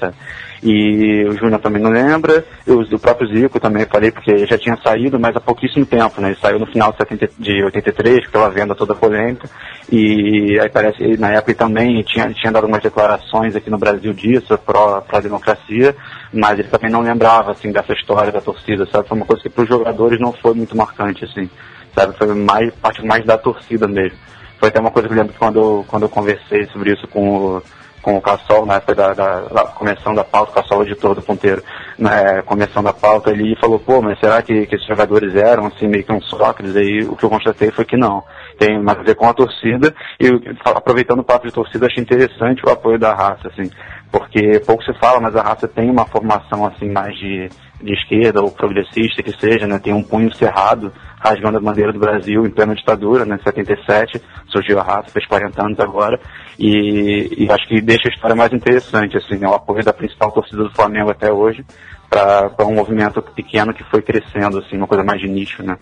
E 0.63 1.25
o 1.25 1.33
Júnior 1.39 1.61
também 1.61 1.83
não 1.83 1.91
lembra, 1.91 2.45
eu, 2.67 2.85
do 2.85 2.99
próprio 2.99 3.29
Zico 3.29 3.59
também 3.59 3.87
falei, 3.87 4.11
porque 4.11 4.45
já 4.47 4.59
tinha 4.59 4.77
saído, 4.85 5.19
mas 5.19 5.35
há 5.35 5.41
pouquíssimo 5.41 5.87
tempo, 5.87 6.21
né? 6.21 6.29
Ele 6.29 6.37
saiu 6.37 6.59
no 6.59 6.67
final 6.67 6.93
de, 6.93 6.99
70, 6.99 7.31
de 7.39 7.65
83, 7.65 8.29
pela 8.31 8.51
venda 8.51 8.75
toda 8.75 8.95
polêmica, 8.95 9.49
e 9.91 10.59
aí 10.61 10.69
parece, 10.69 11.17
na 11.17 11.31
época 11.31 11.55
também 11.55 12.03
tinha, 12.03 12.31
tinha 12.35 12.53
dado 12.53 12.67
umas 12.67 12.83
declarações 12.83 13.57
aqui 13.57 13.71
no 13.71 13.79
Brasil 13.79 14.13
disso, 14.13 14.59
pró-democracia, 14.59 15.97
mas 16.31 16.59
ele 16.59 16.69
também 16.69 16.91
não 16.91 17.01
lembrava, 17.01 17.53
assim, 17.53 17.73
dessa 17.73 17.95
história 17.95 18.31
da 18.31 18.43
torcida, 18.43 18.87
sabe? 18.87 19.09
Foi 19.09 19.17
uma 19.17 19.27
coisa 19.27 19.43
que 19.43 19.49
para 19.49 19.63
os 19.63 19.69
jogadores 19.69 20.21
não 20.21 20.33
foi 20.33 20.53
muito 20.53 20.77
marcante, 20.77 21.25
assim, 21.25 21.49
sabe? 21.95 22.15
Foi 22.19 22.35
mais, 22.35 22.71
parte 22.75 23.03
mais 23.07 23.25
da 23.25 23.39
torcida 23.39 23.89
mesmo. 23.89 24.19
Foi 24.61 24.69
até 24.69 24.79
uma 24.79 24.91
coisa 24.91 25.09
que 25.09 25.15
eu 25.15 25.19
lembro 25.19 25.35
quando, 25.39 25.85
quando 25.89 26.03
eu 26.03 26.09
conversei 26.09 26.67
sobre 26.67 26.93
isso 26.93 27.09
com 27.09 27.57
o 27.57 27.63
com 28.03 28.17
o 28.17 28.21
Cassol, 28.21 28.65
na 28.65 28.77
época 28.77 28.95
da, 28.95 29.13
da, 29.13 29.41
da 29.41 29.65
começando 29.65 30.19
a 30.19 30.25
pauta, 30.25 30.53
o 30.53 30.55
Cassol, 30.55 30.83
editor 30.83 31.15
do 31.15 31.23
Ponteiro, 31.23 31.63
né, 31.99 32.43
começando 32.47 32.87
a 32.87 32.93
pauta 32.93 33.31
ali, 33.31 33.53
e 33.53 33.61
falou, 33.61 33.79
pô, 33.79 34.01
mas 34.01 34.19
será 34.19 34.41
que, 34.43 34.67
que 34.67 34.75
esses 34.75 34.87
jogadores 34.87 35.35
eram, 35.35 35.67
assim, 35.67 35.87
meio 35.87 36.03
que 36.03 36.13
um 36.13 36.21
Sócrates? 36.23 36.75
Aí 36.77 37.03
o 37.03 37.15
que 37.15 37.25
eu 37.25 37.31
constatei 37.31 37.71
foi 37.71 37.85
que 37.85 37.97
não. 37.97 38.23
Tem 38.59 38.83
mais 38.83 38.99
a 38.99 39.03
ver 39.03 39.15
com 39.15 39.29
a 39.29 39.35
torcida, 39.35 39.95
e 40.19 40.29
aproveitando 40.65 41.21
o 41.21 41.25
papo 41.25 41.47
de 41.47 41.53
torcida, 41.53 41.87
achei 41.87 42.03
interessante 42.03 42.65
o 42.65 42.71
apoio 42.71 42.99
da 42.99 43.15
raça, 43.15 43.49
assim, 43.49 43.71
porque 44.11 44.61
pouco 44.61 44.83
se 44.83 44.95
fala, 44.99 45.21
mas 45.21 45.37
a 45.37 45.43
raça 45.43 45.69
tem 45.69 45.91
uma 45.91 46.07
formação, 46.07 46.65
assim, 46.67 46.89
mais 46.89 47.15
de, 47.19 47.51
de 47.83 47.93
esquerda 47.95 48.43
ou 48.43 48.51
progressista 48.51 49.23
que 49.23 49.33
seja, 49.39 49.67
né, 49.67 49.79
tem 49.79 49.93
um 49.93 50.03
punho 50.03 50.33
cerrado, 50.35 50.93
rasgando 51.19 51.59
a 51.59 51.61
bandeira 51.61 51.93
do 51.93 51.99
Brasil 51.99 52.45
em 52.45 52.51
plena 52.51 52.75
ditadura, 52.75 53.25
né, 53.25 53.37
em 53.41 53.43
77, 53.43 54.21
surgiu 54.49 54.79
a 54.79 54.83
raça, 54.83 55.11
fez 55.11 55.27
40 55.27 55.65
anos 55.65 55.81
agora, 55.81 56.21
e, 56.59 57.45
e, 57.45 57.51
acho 57.51 57.67
que 57.67 57.81
deixa 57.81 58.09
a 58.09 58.13
história 58.13 58.37
mais 58.37 58.53
interessante, 58.53 59.17
assim, 59.17 59.37
né, 59.37 59.49
o 59.49 59.55
apoio 59.55 59.85
da 59.85 59.93
principal 59.93 60.31
torcida 60.33 60.63
do 60.63 60.75
Flamengo 60.75 61.11
até 61.11 61.33
hoje, 61.33 61.65
para 62.09 62.67
um 62.67 62.75
movimento 62.75 63.23
pequeno 63.23 63.73
que 63.73 63.85
foi 63.85 64.03
crescendo, 64.03 64.59
assim, 64.59 64.77
uma 64.77 64.87
coisa 64.87 65.05
mais 65.05 65.21
de 65.21 65.29
nicho, 65.29 65.63
né. 65.63 65.77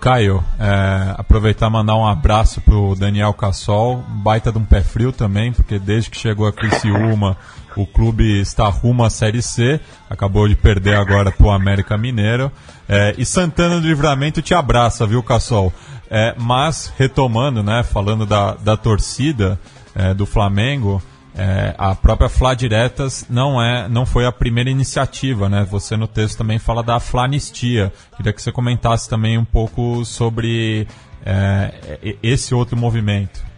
Caio, 0.00 0.42
é, 0.58 1.14
aproveitar 1.18 1.68
e 1.68 1.70
mandar 1.70 1.94
um 1.94 2.06
abraço 2.06 2.60
pro 2.62 2.94
Daniel 2.94 3.34
Cassol, 3.34 4.02
baita 4.08 4.50
de 4.50 4.56
um 4.56 4.64
pé 4.64 4.82
frio 4.82 5.12
também, 5.12 5.52
porque 5.52 5.78
desde 5.78 6.08
que 6.08 6.16
chegou 6.16 6.46
a 6.46 6.52
Criciúma, 6.52 7.36
o 7.76 7.86
clube 7.86 8.40
está 8.40 8.66
rumo 8.68 9.04
à 9.04 9.10
Série 9.10 9.42
C, 9.42 9.78
acabou 10.08 10.48
de 10.48 10.56
perder 10.56 10.96
agora 10.96 11.30
pro 11.30 11.50
América 11.50 11.98
Mineiro, 11.98 12.50
é, 12.88 13.14
e 13.18 13.26
Santana 13.26 13.78
do 13.78 13.86
Livramento 13.86 14.40
te 14.40 14.54
abraça, 14.54 15.06
viu, 15.06 15.22
Cassol? 15.22 15.70
É, 16.10 16.34
mas, 16.38 16.92
retomando, 16.96 17.62
né, 17.62 17.82
falando 17.82 18.24
da, 18.24 18.54
da 18.54 18.78
torcida 18.78 19.60
é, 19.94 20.14
do 20.14 20.24
Flamengo, 20.24 21.02
é, 21.36 21.74
a 21.78 21.94
própria 21.94 22.28
Fla 22.28 22.54
Diretas 22.54 23.26
não 23.30 23.62
é, 23.62 23.88
não 23.88 24.04
foi 24.04 24.26
a 24.26 24.32
primeira 24.32 24.68
iniciativa, 24.68 25.48
né? 25.48 25.66
Você 25.70 25.96
no 25.96 26.08
texto 26.08 26.38
também 26.38 26.58
fala 26.58 26.82
da 26.82 26.98
Flanistia. 26.98 27.92
Queria 28.16 28.32
que 28.32 28.42
você 28.42 28.50
comentasse 28.50 29.08
também 29.08 29.38
um 29.38 29.44
pouco 29.44 30.04
sobre 30.04 30.86
é, 31.24 32.16
esse 32.22 32.54
outro 32.54 32.76
movimento. 32.76 33.48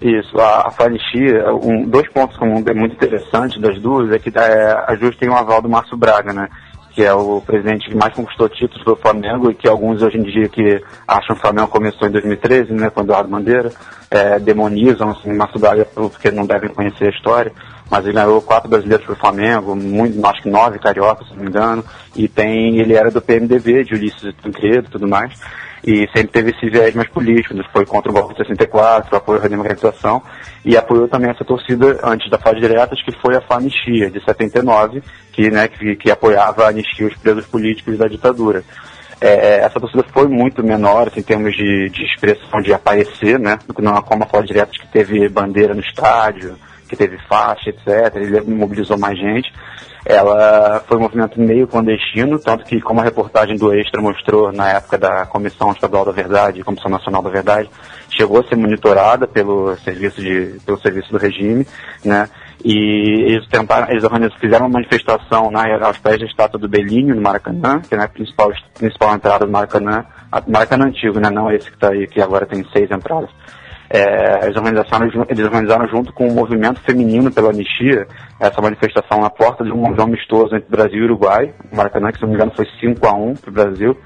Isso, 0.00 0.38
a, 0.38 0.68
a 0.68 0.70
Flanistia, 0.70 1.52
um, 1.54 1.88
dois 1.88 2.08
pontos 2.12 2.36
comuns 2.36 2.66
é 2.66 2.74
muito 2.74 2.94
interessantes 2.94 3.60
das 3.60 3.80
duas 3.80 4.12
é 4.12 4.18
que 4.18 4.30
é, 4.38 4.84
a 4.86 4.94
Jus 4.94 5.16
tem 5.16 5.28
o 5.28 5.34
aval 5.34 5.62
do 5.62 5.70
Márcio 5.70 5.96
Braga, 5.96 6.32
né? 6.32 6.48
Que 6.96 7.04
é 7.04 7.12
o 7.12 7.42
presidente 7.42 7.90
que 7.90 7.94
mais 7.94 8.14
conquistou 8.14 8.48
títulos 8.48 8.82
do 8.82 8.96
Flamengo 8.96 9.50
e 9.50 9.54
que 9.54 9.68
alguns 9.68 10.00
hoje 10.00 10.16
em 10.16 10.22
dia 10.22 10.48
que 10.48 10.82
acham 11.06 11.36
que 11.36 11.40
o 11.40 11.42
Flamengo 11.42 11.68
começou 11.68 12.08
em 12.08 12.10
2013, 12.10 12.72
né, 12.72 12.88
com 12.88 13.02
Eduardo 13.02 13.28
Bandeira, 13.28 13.70
é, 14.10 14.38
demonizam 14.38 15.10
assim, 15.10 15.36
Braga 15.58 15.84
porque 15.94 16.30
não 16.30 16.46
devem 16.46 16.70
conhecer 16.70 17.08
a 17.08 17.10
história, 17.10 17.52
mas 17.90 18.06
ele 18.06 18.14
ganhou 18.14 18.40
quatro 18.40 18.70
brasileiros 18.70 19.04
para 19.04 19.12
o 19.12 19.18
Flamengo, 19.18 19.76
muito, 19.76 20.26
acho 20.26 20.42
que 20.42 20.48
nove 20.48 20.78
cariocas, 20.78 21.28
se 21.28 21.34
não 21.34 21.42
me 21.42 21.50
engano, 21.50 21.84
e 22.16 22.26
tem, 22.28 22.78
ele 22.78 22.94
era 22.94 23.10
do 23.10 23.20
PMDB, 23.20 23.84
de 23.84 23.94
Ulisses 23.94 24.34
Tancredo 24.42 24.88
e 24.88 24.90
tudo 24.90 25.06
mais, 25.06 25.38
e 25.86 26.08
sempre 26.14 26.32
teve 26.32 26.50
esse 26.50 26.68
viés 26.68 26.94
mais 26.96 27.08
político, 27.08 27.54
foi 27.72 27.86
contra 27.86 28.10
o 28.10 28.14
golpe 28.14 28.34
de 28.34 28.38
64, 28.38 29.16
apoio 29.16 29.44
à 29.44 29.46
democratização, 29.46 30.20
e 30.64 30.76
apoiou 30.76 31.06
também 31.06 31.30
essa 31.30 31.44
torcida 31.44 32.00
antes 32.02 32.28
da 32.28 32.38
fase 32.38 32.56
diretas, 32.56 33.00
que 33.02 33.12
foi 33.20 33.36
a 33.36 33.40
Fanistia, 33.40 34.10
de 34.10 34.18
79, 34.24 35.00
que, 35.30 35.48
né, 35.48 35.68
que, 35.68 35.94
que 35.94 36.10
apoiava 36.10 36.64
a 36.64 36.70
anistia 36.70 37.06
os 37.06 37.14
presos 37.14 37.46
políticos 37.46 37.96
da 37.96 38.08
ditadura. 38.08 38.64
É, 39.20 39.28
é, 39.28 39.56
essa 39.60 39.78
torcida 39.78 40.04
foi 40.12 40.26
muito 40.26 40.62
menor 40.62 41.06
assim, 41.06 41.20
em 41.20 41.22
termos 41.22 41.54
de, 41.54 41.88
de 41.88 42.04
expressão 42.04 42.60
de 42.60 42.74
aparecer, 42.74 43.38
né? 43.38 43.58
Não 43.78 43.96
é 43.96 44.02
como 44.02 44.24
a 44.24 44.26
Fala 44.26 44.44
Diretas 44.44 44.76
que 44.76 44.88
teve 44.88 45.26
bandeira 45.28 45.72
no 45.72 45.80
estádio, 45.80 46.56
que 46.86 46.96
teve 46.96 47.16
faixa, 47.26 47.70
etc. 47.70 48.14
Ele 48.16 48.40
mobilizou 48.42 48.98
mais 48.98 49.18
gente. 49.18 49.50
Ela 50.08 50.80
foi 50.86 50.98
um 50.98 51.00
movimento 51.00 51.40
meio 51.40 51.66
clandestino, 51.66 52.38
tanto 52.38 52.64
que, 52.64 52.80
como 52.80 53.00
a 53.00 53.02
reportagem 53.02 53.56
do 53.56 53.74
Extra 53.74 54.00
mostrou 54.00 54.52
na 54.52 54.70
época 54.70 54.96
da 54.96 55.26
Comissão 55.26 55.72
Estadual 55.72 56.04
da 56.04 56.12
Verdade, 56.12 56.62
Comissão 56.62 56.88
Nacional 56.88 57.22
da 57.22 57.28
Verdade, 57.28 57.68
chegou 58.08 58.38
a 58.38 58.44
ser 58.44 58.54
monitorada 58.54 59.26
pelo 59.26 59.74
serviço, 59.78 60.20
de, 60.20 60.60
pelo 60.64 60.78
serviço 60.78 61.10
do 61.10 61.18
regime, 61.18 61.66
né? 62.04 62.28
E 62.64 63.32
eles 63.32 63.48
tentaram, 63.48 63.90
eles 63.90 64.04
organizaram, 64.04 64.40
fizeram 64.40 64.66
uma 64.66 64.74
manifestação 64.74 65.50
na, 65.50 65.64
aos 65.84 65.98
pés 65.98 66.20
da 66.20 66.26
estátua 66.26 66.60
do 66.60 66.68
Belinho, 66.68 67.16
no 67.16 67.20
Maracanã, 67.20 67.80
que 67.80 67.92
é 67.92 68.00
a 68.00 68.06
principal, 68.06 68.52
principal 68.78 69.12
entrada 69.12 69.44
do 69.44 69.50
Maracanã, 69.50 70.04
Maracanã 70.46 70.86
antigo, 70.86 71.18
né? 71.18 71.30
Não 71.30 71.50
esse 71.50 71.68
que 71.68 71.76
está 71.76 71.90
aí, 71.90 72.06
que 72.06 72.20
agora 72.20 72.46
tem 72.46 72.64
seis 72.72 72.88
entradas. 72.92 73.30
É, 73.88 74.44
eles, 74.44 74.56
organizaram, 74.56 75.06
eles 75.28 75.44
organizaram 75.44 75.88
junto 75.88 76.12
com 76.12 76.28
o 76.28 76.34
movimento 76.34 76.80
feminino 76.80 77.30
pela 77.30 77.50
anistia 77.50 78.06
essa 78.40 78.60
manifestação 78.60 79.20
na 79.20 79.30
porta 79.30 79.64
de 79.64 79.72
um 79.72 79.86
jogo 79.86 80.02
amistoso 80.02 80.56
entre 80.56 80.68
Brasil 80.68 80.98
e 80.98 81.04
Uruguai, 81.04 81.54
Maracanã, 81.72 82.10
que 82.10 82.18
se 82.18 82.22
não 82.22 82.30
me 82.30 82.34
engano 82.34 82.52
foi 82.54 82.66
5 82.80 83.06
a 83.06 83.12
1 83.14 83.34
para 83.34 83.50
o 83.50 83.52
Brasil, 83.52 83.96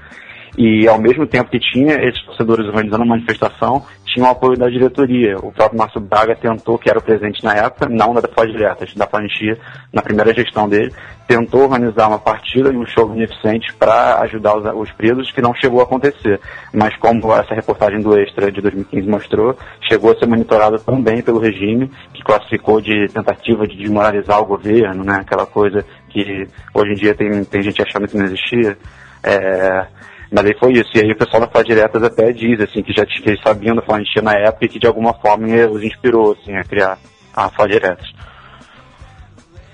e 0.57 0.87
ao 0.87 0.99
mesmo 0.99 1.25
tempo 1.25 1.49
que 1.49 1.59
tinha 1.59 1.95
esses 1.95 2.23
torcedores 2.25 2.67
organizando 2.67 3.03
a 3.03 3.05
manifestação, 3.05 3.83
tinha 4.05 4.25
o 4.25 4.29
apoio 4.29 4.57
da 4.57 4.69
diretoria. 4.69 5.37
O 5.37 5.51
próprio 5.51 5.79
Márcio 5.79 6.01
Braga 6.01 6.35
tentou, 6.35 6.77
que 6.77 6.89
era 6.89 6.99
o 6.99 7.01
presidente 7.01 7.43
na 7.43 7.55
época, 7.55 7.87
não 7.87 8.13
da 8.13 8.21
Foz 8.27 8.51
Diretas, 8.51 8.93
da 8.93 9.07
Fanistia, 9.07 9.57
na 9.93 10.01
primeira 10.01 10.33
gestão 10.33 10.67
dele, 10.67 10.93
tentou 11.31 11.61
organizar 11.61 12.09
uma 12.09 12.19
partida 12.19 12.73
e 12.73 12.75
um 12.75 12.85
show 12.85 13.07
beneficente 13.07 13.73
para 13.75 14.19
ajudar 14.23 14.57
os, 14.57 14.65
os 14.81 14.91
presos, 14.91 15.31
que 15.31 15.41
não 15.41 15.55
chegou 15.55 15.79
a 15.79 15.83
acontecer. 15.83 16.41
Mas 16.73 16.93
como 16.97 17.33
essa 17.33 17.55
reportagem 17.55 18.01
do 18.01 18.19
Extra 18.19 18.51
de 18.51 18.59
2015 18.59 19.07
mostrou, 19.07 19.57
chegou 19.87 20.11
a 20.11 20.19
ser 20.19 20.25
monitorada 20.25 20.77
também 20.77 21.21
pelo 21.21 21.39
regime, 21.39 21.89
que 22.13 22.21
classificou 22.21 22.81
de 22.81 23.07
tentativa 23.07 23.65
de 23.65 23.77
desmoralizar 23.77 24.41
o 24.41 24.45
governo, 24.45 25.05
né? 25.05 25.19
aquela 25.21 25.45
coisa 25.45 25.85
que 26.09 26.45
hoje 26.73 26.91
em 26.91 26.95
dia 26.95 27.15
tem, 27.15 27.45
tem 27.45 27.61
gente 27.61 27.81
achando 27.81 28.09
que 28.09 28.17
não 28.17 28.25
existia. 28.25 28.77
É, 29.23 29.87
mas 30.29 30.45
aí 30.45 30.55
foi 30.59 30.73
isso. 30.73 30.89
E 30.95 30.99
aí 30.99 31.11
o 31.13 31.17
pessoal 31.17 31.43
da 31.43 31.47
Fala 31.47 31.63
Diretas 31.63 32.03
até 32.03 32.33
diz, 32.33 32.59
assim, 32.59 32.83
que 32.83 32.91
já 32.91 33.05
que 33.05 33.23
eles 33.25 33.41
sabiam 33.41 33.73
da 33.73 33.81
Fala 33.81 34.03
na 34.21 34.33
época 34.33 34.65
e 34.65 34.69
que 34.69 34.79
de 34.79 34.87
alguma 34.87 35.13
forma 35.13 35.47
os 35.71 35.81
inspirou, 35.81 36.33
assim, 36.33 36.57
a 36.57 36.63
criar 36.65 36.97
a 37.33 37.49
Fala 37.49 37.69
Diretas. 37.69 38.11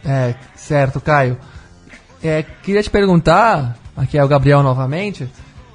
É, 0.06 0.36
certo, 0.68 1.00
Caio. 1.00 1.38
É, 2.22 2.44
queria 2.64 2.84
te 2.84 2.90
perguntar, 2.90 3.78
aqui 3.96 4.18
é 4.18 4.24
o 4.24 4.28
Gabriel 4.28 4.62
novamente, 4.62 5.30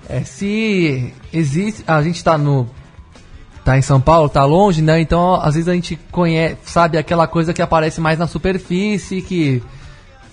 é, 0.08 0.22
se 0.22 1.12
existe. 1.32 1.82
A 1.86 2.02
gente 2.02 2.16
está 2.16 2.36
no. 2.36 2.68
tá 3.64 3.78
em 3.78 3.82
São 3.82 4.00
Paulo, 4.00 4.28
tá 4.28 4.44
longe, 4.44 4.82
né? 4.82 5.00
Então 5.00 5.34
às 5.34 5.54
vezes 5.54 5.68
a 5.68 5.74
gente 5.74 5.98
conhece, 6.10 6.56
sabe 6.64 6.98
aquela 6.98 7.26
coisa 7.26 7.54
que 7.54 7.62
aparece 7.62 8.00
mais 8.00 8.18
na 8.18 8.26
superfície, 8.26 9.22
que 9.22 9.62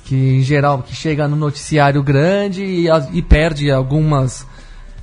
que 0.05 0.39
em 0.39 0.41
geral 0.41 0.81
que 0.81 0.95
chega 0.95 1.27
no 1.27 1.35
noticiário 1.35 2.01
grande 2.01 2.63
e, 2.63 2.87
e 3.13 3.21
perde 3.21 3.69
algumas 3.69 4.45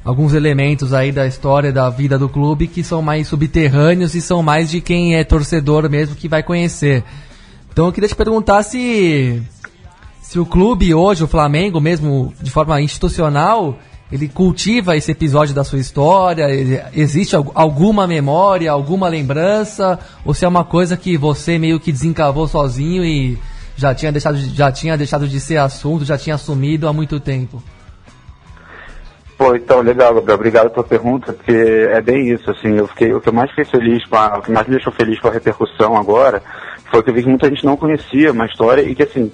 alguns 0.04 0.34
elementos 0.34 0.92
aí 0.92 1.12
da 1.12 1.26
história 1.26 1.72
da 1.72 1.88
vida 1.88 2.18
do 2.18 2.28
clube 2.28 2.66
que 2.66 2.82
são 2.82 3.00
mais 3.00 3.28
subterrâneos 3.28 4.16
e 4.16 4.20
são 4.20 4.42
mais 4.42 4.68
de 4.68 4.80
quem 4.80 5.16
é 5.16 5.22
torcedor 5.22 5.88
mesmo 5.88 6.16
que 6.16 6.28
vai 6.28 6.42
conhecer. 6.42 7.04
Então 7.76 7.84
eu 7.84 7.92
queria 7.92 8.08
te 8.08 8.16
perguntar 8.16 8.62
se 8.62 9.42
se 10.22 10.38
o 10.38 10.46
clube 10.46 10.94
hoje, 10.94 11.22
o 11.22 11.28
Flamengo 11.28 11.78
mesmo 11.78 12.32
de 12.40 12.50
forma 12.50 12.80
institucional, 12.80 13.78
ele 14.10 14.28
cultiva 14.28 14.96
esse 14.96 15.12
episódio 15.12 15.54
da 15.54 15.62
sua 15.62 15.78
história, 15.78 16.46
existe 16.94 17.36
alguma 17.36 18.06
memória, 18.06 18.72
alguma 18.72 19.10
lembrança, 19.10 19.98
ou 20.24 20.32
se 20.32 20.46
é 20.46 20.48
uma 20.48 20.64
coisa 20.64 20.96
que 20.96 21.18
você 21.18 21.58
meio 21.58 21.78
que 21.78 21.92
desencavou 21.92 22.48
sozinho 22.48 23.04
e 23.04 23.38
já 23.76 23.94
tinha 23.94 24.10
deixado, 24.10 24.38
já 24.38 24.72
tinha 24.72 24.96
deixado 24.96 25.28
de 25.28 25.38
ser 25.38 25.58
assunto, 25.58 26.02
já 26.02 26.16
tinha 26.16 26.36
assumido 26.36 26.88
há 26.88 26.94
muito 26.94 27.20
tempo? 27.20 27.62
Pô, 29.36 29.54
então, 29.54 29.82
legal, 29.82 30.14
Gabriel. 30.14 30.36
Obrigado 30.36 30.70
pela 30.70 30.86
pergunta, 30.86 31.34
porque 31.34 31.52
é 31.52 32.00
bem 32.00 32.32
isso, 32.32 32.50
assim, 32.50 32.78
eu 32.78 32.86
fiquei, 32.86 33.12
o 33.12 33.20
que 33.20 33.28
eu 33.28 33.34
mais 33.34 33.50
fiquei 33.50 33.66
feliz 33.66 34.02
com 34.06 34.16
a, 34.16 34.38
o 34.38 34.40
que 34.40 34.50
mais 34.50 34.66
me 34.66 34.76
deixou 34.76 34.90
feliz 34.94 35.20
com 35.20 35.28
a 35.28 35.32
repercussão 35.32 35.94
agora, 35.94 36.42
foi 36.90 37.02
que 37.02 37.10
eu 37.10 37.14
vi 37.14 37.22
que 37.22 37.28
muita 37.28 37.48
gente 37.48 37.64
não 37.64 37.76
conhecia 37.76 38.32
uma 38.32 38.46
história 38.46 38.82
e 38.82 38.94
que, 38.94 39.02
assim, 39.02 39.30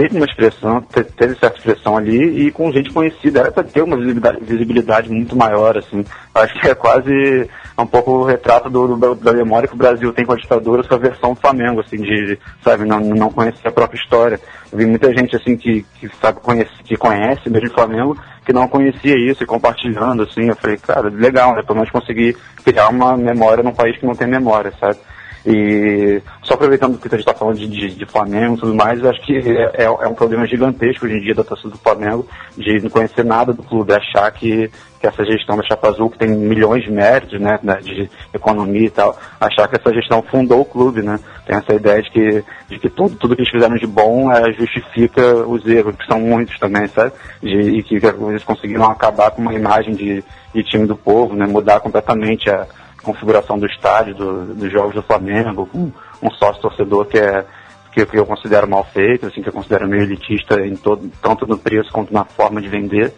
teve 0.00 0.16
uma 0.16 0.24
expressão, 0.24 0.80
teve 0.80 1.34
certa 1.34 1.58
expressão 1.58 1.96
ali 1.96 2.46
e 2.46 2.50
com 2.50 2.72
gente 2.72 2.90
conhecida, 2.90 3.40
era 3.40 3.52
para 3.52 3.64
ter 3.64 3.82
uma 3.82 3.98
visibilidade, 4.40 5.10
muito 5.10 5.36
maior, 5.36 5.76
assim. 5.76 6.04
Acho 6.34 6.58
que 6.58 6.68
é 6.68 6.74
quase 6.74 7.48
um 7.78 7.86
pouco 7.86 8.10
o 8.12 8.24
retrato 8.24 8.70
do, 8.70 8.96
do, 8.96 9.14
da 9.14 9.32
memória 9.32 9.68
que 9.68 9.74
o 9.74 9.78
Brasil 9.78 10.12
tem 10.12 10.24
com 10.24 10.32
a 10.32 10.36
ditadura, 10.36 10.82
sua 10.82 10.98
versão 10.98 11.34
do 11.34 11.40
Flamengo, 11.40 11.80
assim, 11.80 11.98
de, 11.98 12.38
sabe, 12.62 12.84
não, 12.84 13.00
não 13.00 13.30
conhecer 13.30 13.68
a 13.68 13.72
própria 13.72 13.98
história. 13.98 14.40
Eu 14.72 14.78
vi 14.78 14.86
muita 14.86 15.12
gente, 15.14 15.36
assim, 15.36 15.56
que, 15.56 15.84
que 15.98 16.08
sabe, 16.20 16.40
conhece, 16.40 16.70
que 16.84 16.96
conhece 16.96 17.50
mesmo 17.50 17.68
o 17.68 17.74
Flamengo, 17.74 18.16
que 18.44 18.52
não 18.52 18.68
conhecia 18.68 19.16
isso 19.18 19.42
e 19.42 19.46
compartilhando, 19.46 20.22
assim, 20.22 20.48
eu 20.48 20.56
falei, 20.56 20.76
cara, 20.78 21.08
legal, 21.08 21.54
né, 21.54 21.62
pelo 21.62 21.76
menos 21.76 21.90
conseguir 21.90 22.36
criar 22.64 22.88
uma 22.88 23.16
memória 23.16 23.62
num 23.62 23.74
país 23.74 23.98
que 23.98 24.06
não 24.06 24.14
tem 24.14 24.26
memória, 24.26 24.72
sabe? 24.80 24.96
E 25.44 26.20
só 26.42 26.54
aproveitando 26.54 26.98
que 26.98 27.08
a 27.08 27.10
gente 27.12 27.20
está 27.20 27.32
falando 27.32 27.56
de, 27.56 27.66
de, 27.66 27.94
de, 27.94 28.06
Flamengo 28.06 28.56
e 28.56 28.60
tudo 28.60 28.74
mais, 28.74 29.00
eu 29.00 29.08
acho 29.08 29.20
que 29.22 29.38
é, 29.38 29.84
é, 29.84 29.84
é, 29.84 30.08
um 30.08 30.14
problema 30.14 30.46
gigantesco 30.46 31.06
hoje 31.06 31.16
em 31.16 31.20
dia 31.20 31.34
da 31.34 31.42
torcida 31.42 31.70
do 31.70 31.78
Flamengo 31.78 32.26
de 32.56 32.80
não 32.82 32.90
conhecer 32.90 33.24
nada 33.24 33.52
do 33.52 33.62
clube, 33.62 33.94
achar 33.94 34.30
que, 34.32 34.70
que 35.00 35.06
essa 35.06 35.24
gestão 35.24 35.56
da 35.56 35.62
Chapa 35.62 35.88
Azul, 35.88 36.10
que 36.10 36.18
tem 36.18 36.28
milhões 36.28 36.84
de 36.84 36.90
méritos 36.90 37.40
né, 37.40 37.58
de 37.82 38.10
economia 38.34 38.86
e 38.86 38.90
tal, 38.90 39.18
achar 39.40 39.66
que 39.66 39.76
essa 39.76 39.94
gestão 39.94 40.22
fundou 40.22 40.60
o 40.60 40.64
clube, 40.64 41.00
né? 41.00 41.18
Tem 41.46 41.56
essa 41.56 41.72
ideia 41.74 42.02
de 42.02 42.10
que, 42.10 42.44
de 42.68 42.78
que 42.78 42.90
tudo, 42.90 43.16
tudo 43.16 43.34
que 43.34 43.40
eles 43.40 43.50
fizeram 43.50 43.76
de 43.76 43.86
bom 43.86 44.30
é, 44.30 44.52
justifica 44.52 45.36
os 45.46 45.66
erros, 45.66 45.96
que 45.96 46.06
são 46.06 46.20
muitos 46.20 46.58
também, 46.58 46.86
sabe? 46.88 47.12
De, 47.42 47.78
e 47.78 47.82
que, 47.82 47.98
que 47.98 48.06
eles 48.06 48.44
conseguiram 48.44 48.90
acabar 48.90 49.30
com 49.30 49.40
uma 49.40 49.54
imagem 49.54 49.94
de, 49.94 50.22
de 50.54 50.62
time 50.64 50.86
do 50.86 50.96
povo, 50.96 51.34
né? 51.34 51.46
Mudar 51.46 51.80
completamente 51.80 52.50
a 52.50 52.66
configuração 53.02 53.58
do 53.58 53.66
estádio, 53.66 54.14
do, 54.14 54.54
dos 54.54 54.70
jogos 54.70 54.94
do 54.94 55.02
Flamengo, 55.02 55.66
com 55.66 55.90
um 56.22 56.30
sócio 56.32 56.60
torcedor 56.62 57.06
que 57.06 57.18
é 57.18 57.44
que, 57.92 58.06
que 58.06 58.18
eu 58.18 58.26
considero 58.26 58.68
mal 58.68 58.84
feito, 58.84 59.26
assim, 59.26 59.42
que 59.42 59.48
eu 59.48 59.52
considero 59.52 59.88
meio 59.88 60.02
elitista 60.02 60.60
em 60.64 60.76
todo, 60.76 61.10
tanto 61.20 61.46
no 61.46 61.58
preço 61.58 61.90
quanto 61.92 62.12
na 62.12 62.24
forma 62.24 62.60
de 62.60 62.68
vender. 62.68 63.12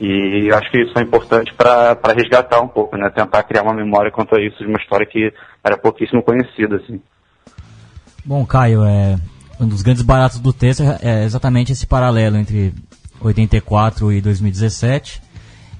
E 0.00 0.50
acho 0.52 0.70
que 0.70 0.82
isso 0.82 0.98
é 0.98 1.02
importante 1.02 1.52
para 1.54 1.96
resgatar 2.16 2.60
um 2.60 2.68
pouco, 2.68 2.96
né? 2.96 3.10
Tentar 3.10 3.42
criar 3.44 3.62
uma 3.62 3.74
memória 3.74 4.10
quanto 4.10 4.34
a 4.34 4.40
isso 4.40 4.58
de 4.58 4.66
uma 4.66 4.78
história 4.78 5.06
que 5.06 5.32
era 5.62 5.76
pouquíssimo 5.76 6.22
conhecida, 6.22 6.76
assim. 6.76 7.00
Bom, 8.24 8.44
Caio, 8.44 8.84
é, 8.84 9.16
um 9.60 9.68
dos 9.68 9.82
grandes 9.82 10.02
baratos 10.02 10.40
do 10.40 10.52
texto 10.52 10.82
é, 10.82 10.98
é 11.02 11.24
exatamente 11.24 11.72
esse 11.72 11.86
paralelo 11.86 12.36
entre 12.36 12.74
84 13.20 14.12
e 14.12 14.20
2017. 14.20 15.22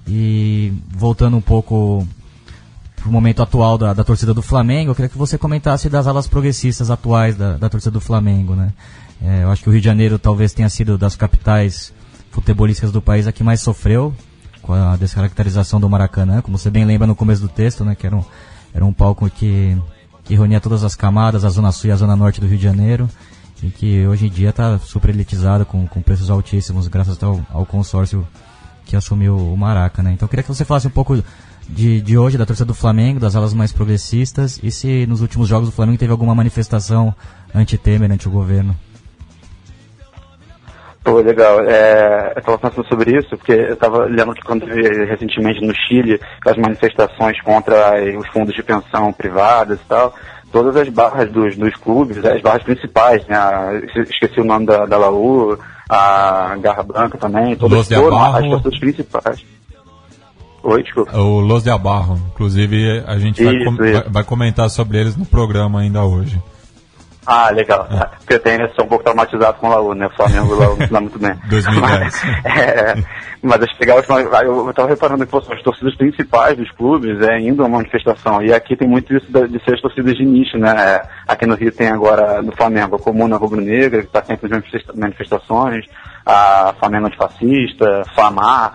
E 0.06 0.72
voltando 0.88 1.36
um 1.36 1.40
pouco 1.40 2.06
pro 3.04 3.12
momento 3.12 3.42
atual 3.42 3.76
da, 3.76 3.92
da 3.92 4.02
torcida 4.02 4.32
do 4.32 4.40
Flamengo, 4.40 4.90
eu 4.90 4.94
queria 4.94 5.10
que 5.10 5.18
você 5.18 5.36
comentasse 5.36 5.90
das 5.90 6.06
alas 6.06 6.26
progressistas 6.26 6.90
atuais 6.90 7.36
da, 7.36 7.58
da 7.58 7.68
torcida 7.68 7.90
do 7.90 8.00
Flamengo, 8.00 8.54
né? 8.54 8.72
É, 9.22 9.42
eu 9.42 9.50
acho 9.50 9.62
que 9.62 9.68
o 9.68 9.72
Rio 9.72 9.80
de 9.82 9.84
Janeiro 9.84 10.18
talvez 10.18 10.54
tenha 10.54 10.70
sido 10.70 10.96
das 10.96 11.14
capitais 11.14 11.92
futebolísticas 12.30 12.90
do 12.90 13.02
país 13.02 13.26
a 13.26 13.32
que 13.32 13.44
mais 13.44 13.60
sofreu 13.60 14.14
com 14.62 14.72
a 14.72 14.96
descaracterização 14.96 15.78
do 15.78 15.88
Maracanã, 15.88 16.40
como 16.40 16.56
você 16.56 16.70
bem 16.70 16.86
lembra 16.86 17.06
no 17.06 17.14
começo 17.14 17.42
do 17.42 17.48
texto, 17.48 17.84
né? 17.84 17.94
Que 17.94 18.06
era 18.06 18.16
um, 18.16 18.24
era 18.72 18.84
um 18.86 18.92
palco 18.92 19.28
que, 19.28 19.76
que 20.24 20.34
reunia 20.34 20.58
todas 20.58 20.82
as 20.82 20.96
camadas, 20.96 21.44
a 21.44 21.50
Zona 21.50 21.72
Sul 21.72 21.90
e 21.90 21.92
a 21.92 21.96
Zona 21.96 22.16
Norte 22.16 22.40
do 22.40 22.46
Rio 22.46 22.56
de 22.56 22.64
Janeiro, 22.64 23.06
e 23.62 23.68
que 23.68 24.06
hoje 24.06 24.28
em 24.28 24.30
dia 24.30 24.48
está 24.48 24.78
super 24.78 25.10
elitizado, 25.10 25.66
com, 25.66 25.86
com 25.86 26.00
preços 26.00 26.30
altíssimos, 26.30 26.88
graças 26.88 27.22
ao, 27.22 27.38
ao 27.50 27.66
consórcio 27.66 28.26
que 28.86 28.96
assumiu 28.96 29.36
o 29.36 29.54
Maraca, 29.58 30.02
né? 30.02 30.12
Então 30.12 30.24
eu 30.24 30.30
queria 30.30 30.42
que 30.42 30.48
você 30.48 30.64
falasse 30.64 30.86
um 30.86 30.90
pouco 30.90 31.22
de, 31.68 32.00
de 32.00 32.18
hoje, 32.18 32.38
da 32.38 32.46
torcida 32.46 32.66
do 32.66 32.74
Flamengo, 32.74 33.20
das 33.20 33.34
alas 33.36 33.54
mais 33.54 33.72
progressistas, 33.72 34.60
e 34.62 34.70
se 34.70 35.06
nos 35.06 35.20
últimos 35.20 35.48
jogos 35.48 35.68
do 35.68 35.74
Flamengo 35.74 35.98
teve 35.98 36.12
alguma 36.12 36.34
manifestação 36.34 37.14
anti-Temer, 37.54 38.10
anti 38.10 38.28
o 38.28 38.30
governo. 38.30 38.74
Pô, 41.04 41.20
legal. 41.20 41.60
É, 41.60 42.32
eu 42.34 42.38
estava 42.38 42.58
pensando 42.58 42.88
sobre 42.88 43.18
isso, 43.18 43.36
porque 43.36 43.52
eu 43.52 43.74
estava 43.74 44.06
lendo 44.06 44.32
que 44.32 44.42
quando 44.42 44.64
recentemente 44.64 45.60
no 45.60 45.74
Chile, 45.74 46.18
as 46.46 46.56
manifestações 46.56 47.38
contra 47.42 47.94
os 48.18 48.26
fundos 48.28 48.54
de 48.54 48.62
pensão 48.62 49.12
privadas 49.12 49.78
e 49.78 49.84
tal, 49.86 50.14
todas 50.50 50.74
as 50.76 50.88
barras 50.88 51.30
dos, 51.30 51.56
dos 51.56 51.74
clubes, 51.76 52.24
as 52.24 52.40
barras 52.40 52.62
principais, 52.62 53.26
né? 53.26 53.36
Esqueci 54.08 54.40
o 54.40 54.44
nome 54.44 54.64
da, 54.64 54.86
da 54.86 54.96
Laú, 54.96 55.58
a 55.90 56.56
Garra 56.60 56.82
Branca 56.82 57.18
também, 57.18 57.54
todas, 57.54 57.86
todas 57.86 58.18
as 58.18 58.48
pessoas 58.48 58.78
principais. 58.78 59.44
Oi, 60.64 60.82
desculpa. 60.82 61.14
O 61.18 61.40
Los 61.40 61.62
de 61.62 61.70
Abarro. 61.70 62.18
Inclusive, 62.32 63.04
a 63.06 63.18
gente 63.18 63.42
isso, 63.42 63.44
vai, 63.44 63.64
com 63.64 63.76
vai, 63.76 64.10
vai, 64.10 64.24
comentar 64.24 64.70
sobre 64.70 64.98
eles 64.98 65.14
no 65.14 65.26
programa 65.26 65.80
ainda 65.80 66.02
hoje. 66.02 66.40
Ah, 67.26 67.50
legal. 67.50 67.86
É. 67.90 68.16
Porque 68.18 68.34
eu 68.34 68.40
tenho, 68.40 68.74
sou 68.74 68.84
um 68.84 68.88
pouco 68.88 69.04
traumatizado 69.04 69.58
com 69.58 69.66
o 69.66 69.70
Laú, 69.70 69.94
né? 69.94 70.06
O 70.06 70.16
Flamengo 70.16 70.54
Laú 70.54 70.76
não 70.90 71.00
muito 71.02 71.18
bem. 71.18 71.34
2010. 71.48 72.24
é, 72.44 72.94
mas 73.42 73.62
acho 73.62 73.74
que 73.74 73.80
legal, 73.80 73.98
eu 73.98 74.70
estava 74.70 74.88
reparando 74.88 75.24
que 75.24 75.30
pô, 75.30 75.38
as 75.38 75.62
torcidas 75.62 75.96
principais 75.96 76.56
dos 76.56 76.70
clubes 76.72 77.20
é 77.20 77.40
indo 77.40 77.62
uma 77.62 77.76
manifestação. 77.78 78.42
E 78.42 78.52
aqui 78.52 78.76
tem 78.76 78.88
muito 78.88 79.14
isso 79.14 79.26
de, 79.26 79.64
ser 79.64 79.74
as 79.74 79.80
torcidas 79.80 80.14
de 80.14 80.24
nicho, 80.24 80.56
né? 80.58 80.74
É, 80.76 81.02
aqui 81.28 81.46
no 81.46 81.54
Rio 81.54 81.72
tem 81.72 81.88
agora, 81.88 82.42
no 82.42 82.52
Flamengo, 82.52 82.96
a 82.96 82.98
Comuna 82.98 83.36
Rubro-Negra, 83.36 84.00
que 84.00 84.06
está 84.06 84.22
sempre 84.22 84.48
nas 84.48 84.62
manifestações, 84.94 85.86
a 86.24 86.74
Flamengo 86.78 87.06
Antifascista, 87.06 88.02
tem 88.14 88.74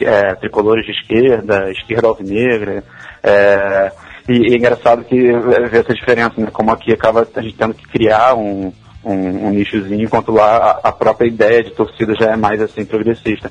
é, 0.00 0.34
tricolores 0.34 0.84
de 0.84 0.92
esquerda, 0.92 1.70
esquerda 1.70 2.08
alvinegra. 2.08 2.84
É, 3.22 3.92
e, 4.28 4.50
e 4.50 4.54
é 4.54 4.56
engraçado 4.56 5.04
que 5.04 5.16
vê 5.16 5.78
essa 5.78 5.94
diferença, 5.94 6.34
né? 6.36 6.48
Como 6.52 6.70
aqui 6.70 6.92
acaba 6.92 7.26
a 7.34 7.40
gente 7.40 7.56
tendo 7.56 7.74
que 7.74 7.86
criar 7.88 8.34
um, 8.34 8.72
um, 9.04 9.46
um 9.46 9.50
nichozinho, 9.50 10.04
enquanto 10.04 10.32
lá 10.32 10.80
a, 10.82 10.88
a, 10.88 10.92
própria 10.92 11.26
ideia 11.26 11.64
de 11.64 11.70
torcida 11.70 12.14
já 12.18 12.32
é 12.32 12.36
mais 12.36 12.60
assim 12.60 12.84
progressista. 12.84 13.50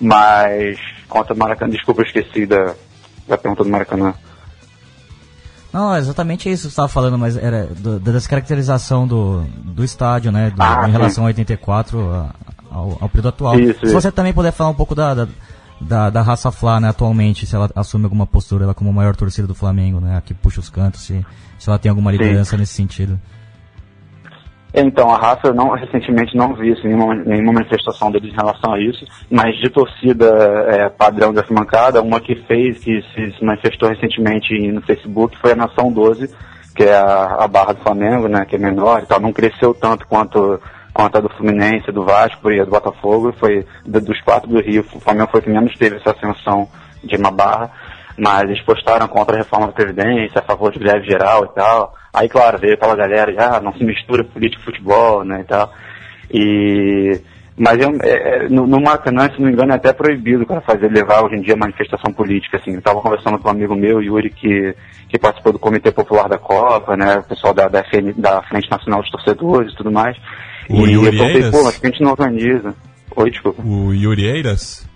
Mas 0.00 0.78
quanto 1.08 1.30
ao 1.30 1.36
Maracanã, 1.36 1.70
desculpa, 1.70 2.02
eu 2.02 2.06
esqueci 2.06 2.46
da, 2.46 2.74
da 3.26 3.38
pergunta 3.38 3.62
do 3.62 3.70
Maracanã. 3.70 4.14
Não, 5.72 5.96
exatamente 5.96 6.50
isso 6.50 6.62
que 6.62 6.68
você 6.68 6.68
estava 6.68 6.88
falando, 6.88 7.18
mas 7.18 7.36
era 7.36 7.66
do, 7.66 8.00
da 8.00 8.12
descaracterização 8.12 9.06
do, 9.06 9.42
do 9.64 9.84
estádio, 9.84 10.32
né? 10.32 10.50
Do, 10.50 10.62
ah, 10.62 10.86
em 10.88 10.92
relação 10.92 11.24
a 11.24 11.26
84, 11.28 12.10
a, 12.10 12.34
ao, 12.70 12.98
ao 13.00 13.08
período 13.08 13.28
atual. 13.28 13.58
Isso, 13.58 13.80
se 13.80 13.86
isso. 13.86 13.94
você 13.94 14.10
também 14.10 14.32
puder 14.32 14.52
falar 14.52 14.70
um 14.70 14.74
pouco 14.74 14.94
da, 14.94 15.14
da, 15.14 15.28
da, 15.80 16.10
da 16.10 16.22
raça 16.22 16.50
Flá, 16.50 16.80
né, 16.80 16.88
atualmente, 16.88 17.46
se 17.46 17.54
ela 17.54 17.70
assume 17.74 18.04
alguma 18.04 18.26
postura, 18.26 18.64
ela 18.64 18.74
como 18.74 18.92
maior 18.92 19.14
torcida 19.14 19.46
do 19.46 19.54
Flamengo, 19.54 20.00
né, 20.00 20.22
que 20.24 20.34
puxa 20.34 20.60
os 20.60 20.68
cantos, 20.68 21.02
se, 21.02 21.24
se 21.58 21.68
ela 21.68 21.78
tem 21.78 21.90
alguma 21.90 22.10
liderança 22.10 22.52
Sim. 22.52 22.58
nesse 22.58 22.74
sentido. 22.74 23.18
Então, 24.74 25.10
a 25.10 25.16
raça 25.16 25.52
não, 25.52 25.70
recentemente 25.70 26.36
não 26.36 26.54
vi 26.54 26.72
assim, 26.72 26.88
nenhuma, 26.88 27.14
nenhuma 27.14 27.54
manifestação 27.54 28.10
deles 28.12 28.32
em 28.32 28.36
relação 28.36 28.74
a 28.74 28.80
isso, 28.80 29.04
mas 29.30 29.56
de 29.56 29.70
torcida 29.70 30.26
é, 30.68 30.88
padrão 30.90 31.32
dessa 31.32 31.52
mancada, 31.52 32.02
uma 32.02 32.20
que 32.20 32.34
fez, 32.46 32.78
que 32.78 33.02
se, 33.14 33.32
se 33.32 33.44
manifestou 33.44 33.88
recentemente 33.88 34.54
no 34.70 34.82
Facebook, 34.82 35.38
foi 35.38 35.52
a 35.52 35.56
Nação 35.56 35.90
12, 35.90 36.30
que 36.76 36.84
é 36.84 36.94
a, 36.94 37.38
a 37.40 37.48
barra 37.48 37.72
do 37.72 37.82
Flamengo, 37.82 38.28
né, 38.28 38.44
que 38.44 38.56
é 38.56 38.58
menor 38.58 39.02
e 39.02 39.06
tal, 39.06 39.18
não 39.20 39.32
cresceu 39.32 39.72
tanto 39.72 40.06
quanto 40.06 40.60
quanto 40.98 41.16
a 41.16 41.20
do 41.20 41.28
Fluminense, 41.28 41.92
do 41.92 42.04
Vasco 42.04 42.50
e 42.50 42.58
do 42.58 42.72
Botafogo, 42.72 43.32
foi 43.38 43.64
dos 43.86 44.20
quatro 44.22 44.48
do 44.48 44.60
Rio, 44.60 44.84
o 44.92 44.98
Flamengo 44.98 45.30
foi 45.30 45.40
que 45.40 45.48
menos 45.48 45.72
teve 45.78 45.94
essa 45.94 46.10
ascensão 46.10 46.68
de 47.04 47.14
uma 47.14 47.30
barra, 47.30 47.70
mas 48.18 48.42
eles 48.42 48.60
postaram 48.64 49.06
contra 49.06 49.36
a 49.36 49.38
reforma 49.38 49.68
da 49.68 49.72
Previdência, 49.72 50.40
a 50.40 50.42
favor 50.42 50.72
de 50.72 50.80
greve 50.80 51.08
geral 51.08 51.44
e 51.44 51.54
tal. 51.54 51.94
Aí, 52.12 52.28
claro, 52.28 52.58
veio 52.58 52.74
aquela 52.74 52.96
galera, 52.96 53.32
já 53.32 53.58
ah, 53.58 53.60
não 53.60 53.72
se 53.74 53.84
mistura 53.84 54.24
política 54.24 54.60
e 54.60 54.64
futebol, 54.64 55.22
né, 55.22 55.42
e 55.42 55.44
tal. 55.44 55.72
E... 56.32 57.20
Mas 57.56 57.78
eu, 57.78 57.90
é, 58.02 58.46
é 58.46 58.48
no, 58.48 58.66
no 58.66 58.80
Maracanã, 58.80 59.30
se 59.30 59.38
não 59.38 59.46
me 59.46 59.52
engano, 59.52 59.72
é 59.72 59.76
até 59.76 59.92
proibido 59.92 60.46
para 60.46 60.60
fazer 60.62 60.90
levar 60.90 61.24
hoje 61.24 61.36
em 61.36 61.42
dia 61.42 61.56
manifestação 61.56 62.12
política. 62.12 62.56
Assim, 62.56 62.72
eu 62.72 62.78
estava 62.78 63.00
conversando 63.00 63.38
com 63.38 63.46
um 63.46 63.52
amigo 63.52 63.76
meu, 63.76 64.02
Yuri, 64.02 64.30
que, 64.30 64.74
que 65.08 65.18
participou 65.18 65.52
do 65.52 65.60
Comitê 65.60 65.92
Popular 65.92 66.28
da 66.28 66.38
Copa, 66.38 66.96
né, 66.96 67.18
o 67.18 67.22
pessoal 67.22 67.54
da, 67.54 67.68
da, 67.68 67.84
FN, 67.84 68.14
da 68.16 68.42
Frente 68.42 68.68
Nacional 68.68 69.00
dos 69.00 69.10
Torcedores 69.10 69.72
e 69.72 69.76
tudo 69.76 69.92
mais. 69.92 70.16
O 70.68 70.86
e 70.86 70.92
Yuri 70.92 71.06
eu 71.06 71.10
pensei, 71.10 71.36
Eiras? 71.36 71.50
pô, 71.50 71.64
mas 71.64 71.78
que 71.78 71.86
a 71.86 71.90
gente 71.90 72.02
não 72.02 72.10
organiza. 72.10 72.74
Oi, 73.16 73.30
desculpa. 73.30 73.62
O 73.62 73.94
Yuri 73.94 74.26
Eiras? 74.26 74.86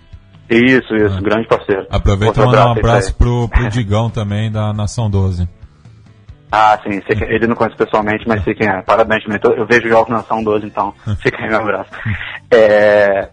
Isso, 0.49 0.95
isso, 0.95 1.17
ah. 1.17 1.21
grande 1.21 1.47
parceiro. 1.47 1.87
Aproveita 1.89 2.41
e 2.41 2.45
mandar 2.45 2.67
um 2.67 2.71
abraço 2.71 3.15
pro, 3.15 3.47
pro 3.49 3.69
Digão 3.71 4.09
também, 4.09 4.51
da 4.51 4.73
Nação 4.73 5.09
12. 5.09 5.47
Ah, 6.51 6.79
sim, 6.83 6.99
que, 6.99 7.23
ele 7.23 7.47
não 7.47 7.55
conhece 7.55 7.75
pessoalmente, 7.75 8.27
mas 8.27 8.43
sei 8.43 8.53
quem 8.53 8.67
é. 8.67 8.81
Parabéns 8.83 9.23
também. 9.23 9.39
Eu 9.57 9.65
vejo 9.65 9.89
jogos 9.89 10.09
na 10.09 10.17
Nação 10.17 10.43
12, 10.43 10.67
então 10.67 10.93
fica 11.19 11.41
aí 11.41 11.49
meu 11.49 11.61
abraço. 11.61 11.89
É, 12.51 13.29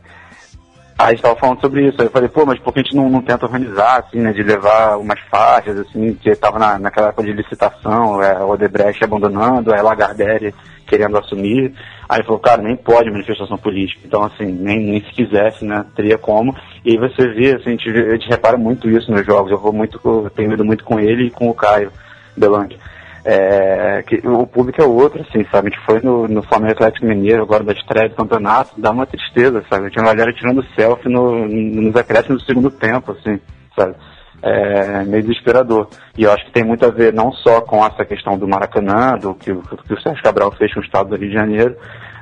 Aí 1.01 1.07
a 1.07 1.11
gente 1.13 1.23
tava 1.23 1.37
falando 1.37 1.61
sobre 1.63 1.89
isso. 1.89 1.97
Aí 1.99 2.09
eu 2.09 2.11
falei, 2.11 2.29
pô, 2.29 2.45
mas 2.45 2.59
por 2.59 2.75
que 2.75 2.81
a 2.81 2.83
gente 2.83 2.95
não, 2.95 3.09
não 3.09 3.23
tenta 3.23 3.47
organizar, 3.47 4.01
assim, 4.01 4.19
né? 4.19 4.35
De 4.35 4.43
levar 4.43 4.99
umas 4.99 5.19
faixas, 5.31 5.79
assim, 5.79 6.13
que 6.15 6.37
tava 6.37 6.59
na, 6.59 6.79
naquela 6.79 7.09
época 7.09 7.23
de 7.25 7.33
licitação, 7.33 8.23
é, 8.23 8.39
o 8.45 8.51
Odebrecht 8.51 9.03
abandonando, 9.03 9.73
a 9.73 9.81
Lagardère 9.81 10.55
querendo 10.91 11.17
assumir. 11.17 11.73
Aí 12.09 12.25
falou, 12.25 12.41
cara, 12.41 12.61
nem 12.61 12.75
pode 12.75 13.09
manifestação 13.11 13.57
política. 13.57 14.01
Então, 14.05 14.25
assim, 14.25 14.47
nem, 14.47 14.81
nem 14.81 15.01
se 15.01 15.13
quisesse, 15.13 15.65
né? 15.65 15.87
Teria 15.95 16.19
como. 16.19 16.55
E 16.85 16.91
aí 16.91 16.99
você 16.99 17.29
vê, 17.29 17.55
assim, 17.55 17.69
a 17.69 17.71
gente, 17.71 17.89
a 17.89 18.11
gente 18.11 18.29
repara 18.29 18.59
muito 18.59 18.91
isso 18.91 19.11
nos 19.13 19.25
jogos. 19.25 19.53
Eu 19.53 19.59
vou 19.59 19.73
muito, 19.73 20.01
eu 20.05 20.29
tenho 20.31 20.53
ido 20.53 20.65
muito 20.65 20.83
com 20.83 20.99
ele 20.99 21.29
e 21.29 21.31
com 21.31 21.49
o 21.49 21.55
Caio 21.55 21.93
Belanque. 22.37 22.77
É, 23.23 24.03
que 24.07 24.17
o 24.27 24.47
público 24.47 24.83
é 24.83 24.85
outro, 24.85 25.21
assim, 25.21 25.47
sabe? 25.53 25.69
A 25.69 25.71
gente 25.71 25.85
foi 25.85 26.01
no, 26.01 26.27
no 26.27 26.43
Flamengo 26.43 26.73
Atlético 26.73 27.07
Mineiro, 27.07 27.43
agora 27.43 27.63
da 27.63 27.73
estreia 27.73 28.09
do 28.09 28.17
campeonato, 28.17 28.81
dá 28.81 28.91
uma 28.91 29.07
tristeza, 29.07 29.63
sabe? 29.69 29.91
Tinha 29.91 30.03
uma 30.03 30.15
galera 30.15 30.35
tirando 30.35 30.65
selfie 30.75 31.09
no, 31.09 31.47
nos 31.47 31.95
acréscimos 31.95 32.43
do 32.43 32.47
segundo 32.47 32.71
tempo, 32.71 33.13
assim, 33.13 33.39
sabe? 33.77 33.95
É 34.43 35.05
meio 35.05 35.23
desesperador. 35.23 35.89
E 36.17 36.25
eu 36.25 36.33
acho 36.33 36.47
que 36.47 36.53
tem 36.53 36.65
muito 36.65 36.85
a 36.85 36.91
ver 36.91 37.13
não 37.13 37.31
só 37.33 37.61
com 37.61 37.85
essa 37.85 38.05
questão 38.05 38.39
do 38.39 38.49
Maracanã, 38.49 39.19
do 39.19 39.35
que, 39.35 39.55
que 39.55 39.95
o 39.95 40.01
Sérgio 40.01 40.23
Cabral 40.23 40.51
fez 40.53 40.73
com 40.73 40.81
o 40.81 40.83
Estado 40.83 41.11
do 41.11 41.17
Rio 41.17 41.29
de 41.29 41.35
Janeiro, 41.35 41.77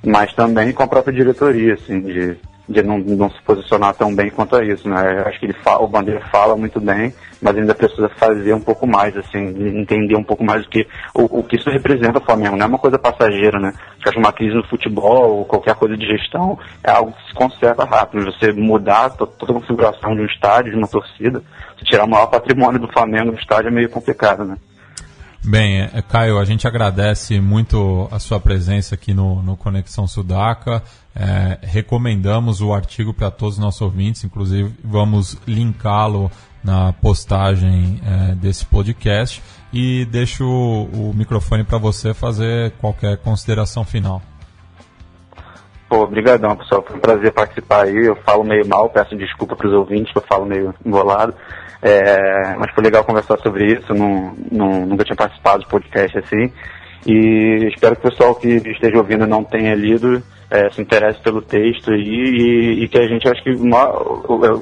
mas 0.04 0.33
também 0.33 0.72
com 0.72 0.83
a 0.83 0.88
própria 0.88 1.14
diretoria, 1.14 1.74
assim, 1.74 2.00
de, 2.00 2.37
de 2.68 2.83
não, 2.83 2.98
não 2.98 3.31
se 3.31 3.40
posicionar 3.42 3.94
tão 3.94 4.14
bem 4.14 4.31
quanto 4.31 4.57
a 4.57 4.64
isso, 4.64 4.88
né? 4.88 5.20
Eu 5.20 5.26
acho 5.26 5.40
que 5.40 5.46
ele 5.46 5.57
fala, 5.64 5.83
o 5.83 5.88
Bandeira 5.88 6.20
fala 6.31 6.57
muito 6.57 6.81
bem, 6.81 7.14
mas 7.40 7.57
ainda 7.57 7.74
precisa 7.74 8.09
fazer 8.11 8.52
um 8.52 8.61
pouco 8.61 8.87
mais, 8.87 9.16
assim, 9.16 9.78
entender 9.78 10.16
um 10.16 10.22
pouco 10.22 10.44
mais 10.44 10.64
o 10.64 10.68
que, 10.68 10.87
o, 11.14 11.38
o 11.38 11.42
que 11.42 11.57
isso 11.57 11.70
representa 11.70 12.18
o 12.18 12.24
Flamengo. 12.24 12.57
Não 12.57 12.66
é 12.66 12.68
uma 12.68 12.78
coisa 12.78 12.98
passageira, 12.98 13.59
né? 13.59 13.72
Acho 14.04 14.12
que 14.12 14.18
uma 14.18 14.33
crise 14.33 14.54
no 14.54 14.66
futebol 14.66 15.38
ou 15.38 15.44
qualquer 15.44 15.74
coisa 15.76 15.96
de 15.96 16.07
gestão 16.07 16.59
é 16.85 16.90
algo 16.90 17.12
que 17.12 17.28
se 17.28 17.35
conserta 17.35 17.85
rápido. 17.85 18.24
Você 18.26 18.52
mudar 18.52 19.11
to, 19.11 19.26
toda 19.26 19.52
a 19.52 19.54
configuração 19.57 20.14
de 20.14 20.22
um 20.22 20.26
estádio, 20.26 20.72
de 20.72 20.78
uma 20.78 20.88
torcida, 20.88 21.42
tirar 21.85 22.05
o 22.05 22.09
maior 22.09 22.27
patrimônio 22.27 22.81
do 22.81 22.88
Flamengo 22.88 23.33
no 23.33 23.38
estádio 23.38 23.69
é 23.69 23.71
meio 23.71 23.88
complicado, 23.88 24.45
né? 24.45 24.57
Bem, 25.45 25.81
é, 25.81 26.03
Caio, 26.03 26.38
a 26.38 26.45
gente 26.45 26.67
agradece 26.67 27.41
muito 27.41 28.09
a 28.11 28.19
sua 28.19 28.41
presença 28.41 28.95
aqui 28.95 29.14
no, 29.14 29.43
no 29.43 29.57
Conexão 29.57 30.07
Sudaca. 30.07 30.83
É, 31.14 31.59
recomendamos 31.62 32.61
o 32.61 32.75
artigo 32.75 33.14
para 33.14 33.31
todos 33.31 33.55
os 33.55 33.61
nossos 33.61 33.81
ouvintes, 33.81 34.25
inclusive 34.25 34.75
vamos 34.85 35.38
linká-lo 35.47 36.31
na 36.62 36.93
postagem 36.93 38.01
é, 38.05 38.35
desse 38.35 38.67
podcast. 38.67 39.43
E 39.73 40.05
deixo 40.07 40.45
o, 40.45 41.11
o 41.11 41.14
microfone 41.14 41.64
para 41.64 41.79
você 41.79 42.12
fazer 42.12 42.73
qualquer 42.73 43.17
consideração 43.19 43.85
final. 43.85 44.21
Pô, 45.88 46.03
obrigadão, 46.03 46.55
pessoal. 46.57 46.85
Foi 46.87 46.96
um 46.96 47.01
prazer 47.01 47.33
participar 47.33 47.85
aí. 47.85 48.07
Eu 48.07 48.16
falo 48.16 48.44
meio 48.44 48.66
mal, 48.68 48.90
peço 48.90 49.16
desculpa 49.16 49.57
para 49.57 49.68
os 49.68 49.72
ouvintes 49.72 50.12
que 50.12 50.18
eu 50.18 50.24
falo 50.29 50.44
meio 50.44 50.74
embolado. 50.85 51.35
É, 51.81 52.55
mas 52.59 52.72
foi 52.72 52.85
legal 52.85 53.05
conversar 53.05 53.38
sobre 53.38 53.72
isso. 53.72 53.94
Não, 53.94 54.35
não, 54.53 54.87
nunca 54.87 55.05
tinha 55.05 55.16
participado 55.16 55.61
de 55.61 55.68
podcast 55.68 56.18
assim. 56.18 56.53
E 57.07 57.70
espero 57.72 57.96
que 57.96 58.07
o 58.07 58.11
pessoal 58.11 58.35
que 58.35 58.48
esteja 58.48 58.98
ouvindo 58.98 59.27
não 59.27 59.42
tenha 59.42 59.74
lido 59.74 60.22
é, 60.51 60.68
se 60.70 60.83
interesse 60.83 61.20
pelo 61.20 61.40
texto 61.40 61.90
aí 61.90 62.01
e, 62.03 62.85
e, 62.85 62.88
que 62.88 62.98
a 62.98 63.07
gente, 63.07 63.29
acho 63.29 63.42
que, 63.42 63.55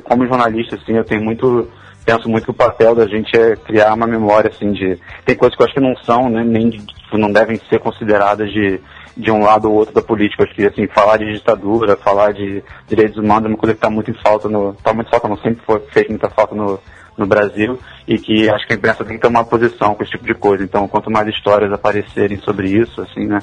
como 0.05 0.27
jornalista, 0.27 0.77
assim, 0.77 0.97
eu 0.97 1.05
tenho 1.05 1.23
muito 1.23 1.69
penso 2.05 2.29
muito 2.29 2.45
que 2.45 2.51
o 2.53 2.55
papel 2.55 2.95
da 2.95 3.05
gente 3.09 3.37
é 3.37 3.57
criar 3.57 3.93
uma 3.93 4.07
memória 4.07 4.49
assim 4.49 4.71
de 4.71 4.97
tem 5.25 5.35
coisas 5.35 5.57
que 5.57 5.63
eu 5.63 5.67
acho 5.67 5.75
que 5.75 5.81
não 5.81 5.97
são 5.97 6.31
né, 6.31 6.45
nem 6.45 6.81
não 7.13 7.33
devem 7.33 7.61
ser 7.69 7.81
consideradas 7.81 8.49
de 8.53 8.81
de 9.17 9.31
um 9.31 9.43
lado 9.43 9.71
ou 9.71 9.75
outro 9.77 9.95
da 9.95 10.03
política. 10.03 10.45
Acho 10.45 10.55
que 10.55 10.67
assim, 10.67 10.87
falar 10.89 11.17
de 11.17 11.33
ditadura, 11.33 11.97
falar 11.97 12.33
de 12.33 12.63
direitos 12.87 13.17
humanos 13.17 13.47
é 13.47 13.49
uma 13.49 13.57
coisa 13.57 13.75
que 13.75 13.79
está 13.79 13.91
muito 13.91 14.11
em 14.11 14.23
falta 14.23 14.49
no. 14.49 14.71
está 14.73 14.93
muito 14.93 15.11
falta, 15.11 15.29
não 15.29 15.39
sempre 15.39 15.65
foi, 15.65 15.81
fez 15.93 16.09
muita 16.09 16.29
falta 16.31 16.55
no, 16.55 16.79
no 17.17 17.27
Brasil 17.27 17.79
e 18.07 18.19
que 18.19 18.49
acho 18.49 18.67
que 18.67 18.75
a 18.75 18.77
imprensa 18.77 19.05
tem 19.05 19.19
que 19.19 19.27
uma 19.27 19.45
posição 19.45 19.95
com 19.95 20.03
esse 20.03 20.13
tipo 20.13 20.27
de 20.27 20.35
coisa. 20.35 20.63
Então, 20.63 20.87
quanto 20.87 21.11
mais 21.11 21.27
histórias 21.29 21.73
aparecerem 21.73 22.39
sobre 22.39 22.69
isso, 22.69 23.01
assim, 23.01 23.27
né? 23.27 23.39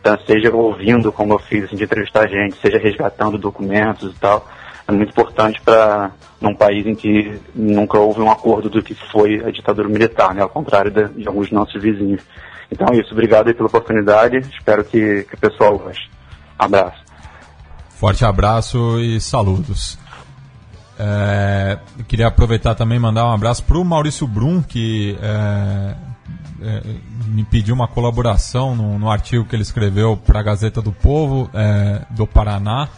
Então, 0.00 0.16
seja 0.26 0.54
ouvindo, 0.54 1.12
como 1.12 1.34
eu 1.34 1.38
fiz, 1.38 1.64
assim, 1.64 1.76
de 1.76 1.84
entrevistar 1.84 2.28
gente, 2.28 2.56
seja 2.56 2.78
resgatando 2.78 3.36
documentos 3.36 4.14
e 4.14 4.18
tal, 4.18 4.48
é 4.86 4.92
muito 4.92 5.10
importante 5.10 5.60
para 5.60 6.12
num 6.40 6.54
país 6.54 6.86
em 6.86 6.94
que 6.94 7.38
nunca 7.54 7.98
houve 7.98 8.20
um 8.20 8.30
acordo 8.30 8.70
do 8.70 8.82
que 8.82 8.94
foi 8.94 9.42
a 9.44 9.50
ditadura 9.50 9.88
militar, 9.88 10.34
né? 10.34 10.42
Ao 10.42 10.48
contrário 10.48 10.90
de, 10.90 11.08
de 11.08 11.28
alguns 11.28 11.50
nossos 11.50 11.80
vizinhos. 11.82 12.22
Então 12.70 12.88
é 12.90 12.96
isso, 12.96 13.12
obrigado 13.12 13.48
aí 13.48 13.54
pela 13.54 13.68
oportunidade, 13.68 14.38
espero 14.38 14.84
que, 14.84 15.24
que 15.24 15.34
o 15.34 15.38
pessoal 15.38 15.78
goste. 15.78 16.10
Abraço. 16.58 17.02
Forte 17.90 18.24
abraço 18.24 19.00
e 19.00 19.20
saludos. 19.20 19.98
É, 20.98 21.78
queria 22.08 22.26
aproveitar 22.26 22.74
também 22.74 22.98
mandar 22.98 23.26
um 23.26 23.32
abraço 23.32 23.62
para 23.64 23.78
o 23.78 23.84
Maurício 23.84 24.26
Brum, 24.26 24.60
que 24.60 25.16
é, 25.22 25.94
é, 26.60 26.82
me 27.26 27.44
pediu 27.44 27.74
uma 27.74 27.86
colaboração 27.86 28.74
no, 28.74 28.98
no, 28.98 29.10
artigo 29.10 29.44
que 29.44 29.54
ele 29.54 29.62
escreveu 29.62 30.16
para 30.16 30.40
a 30.40 30.42
Gazeta 30.42 30.82
do 30.82 30.92
Povo 30.92 31.48
é, 31.54 32.04
do 32.10 32.26
Paraná 32.26 32.88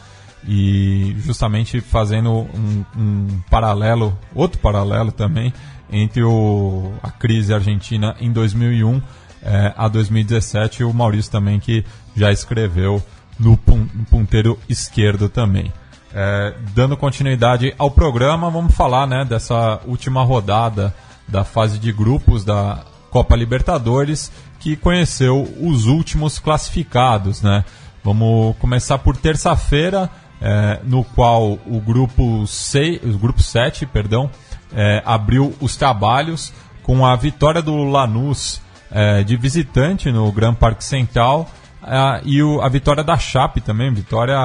e 0.46 1.14
justamente 1.18 1.80
fazendo 1.82 2.30
um, 2.30 2.84
um, 2.96 3.40
paralelo, 3.50 4.18
outro 4.34 4.58
paralelo 4.58 5.12
também 5.12 5.52
entre 5.92 6.22
o, 6.22 6.92
a 7.02 7.10
crise 7.10 7.52
argentina 7.52 8.16
em 8.18 8.32
2001 8.32 9.02
é, 9.42 9.72
a 9.76 9.88
2017 9.88 10.82
e 10.82 10.84
o 10.84 10.92
Maurício 10.92 11.30
também 11.30 11.58
que 11.58 11.84
já 12.14 12.30
escreveu 12.30 13.02
no, 13.38 13.56
pun, 13.56 13.86
no 13.94 14.04
ponteiro 14.04 14.58
esquerdo 14.68 15.28
também. 15.28 15.72
É, 16.12 16.54
dando 16.74 16.96
continuidade 16.96 17.74
ao 17.78 17.90
programa, 17.90 18.50
vamos 18.50 18.74
falar 18.74 19.06
né, 19.06 19.24
dessa 19.24 19.80
última 19.86 20.22
rodada 20.22 20.94
da 21.26 21.44
fase 21.44 21.78
de 21.78 21.92
grupos 21.92 22.44
da 22.44 22.84
Copa 23.10 23.36
Libertadores, 23.36 24.30
que 24.58 24.76
conheceu 24.76 25.42
os 25.60 25.86
últimos 25.86 26.38
classificados. 26.38 27.40
Né? 27.40 27.64
Vamos 28.02 28.56
começar 28.58 28.98
por 28.98 29.16
terça-feira, 29.16 30.10
é, 30.40 30.80
no 30.84 31.04
qual 31.04 31.58
o 31.66 31.80
grupo, 31.80 32.46
sei, 32.46 33.00
o 33.04 33.18
grupo 33.18 33.42
7 33.42 33.86
perdão, 33.86 34.30
é, 34.72 35.02
abriu 35.04 35.54
os 35.60 35.76
trabalhos 35.76 36.52
com 36.82 37.06
a 37.06 37.14
vitória 37.14 37.62
do 37.62 37.84
Lanús 37.84 38.60
é, 38.90 39.22
de 39.22 39.36
visitante 39.36 40.10
no 40.10 40.30
Grand 40.32 40.54
Parque 40.54 40.84
Central 40.84 41.48
é, 41.82 42.20
e 42.24 42.42
o, 42.42 42.60
a 42.60 42.68
vitória 42.68 43.02
da 43.02 43.16
Chape 43.16 43.60
também, 43.60 43.92
vitória 43.92 44.36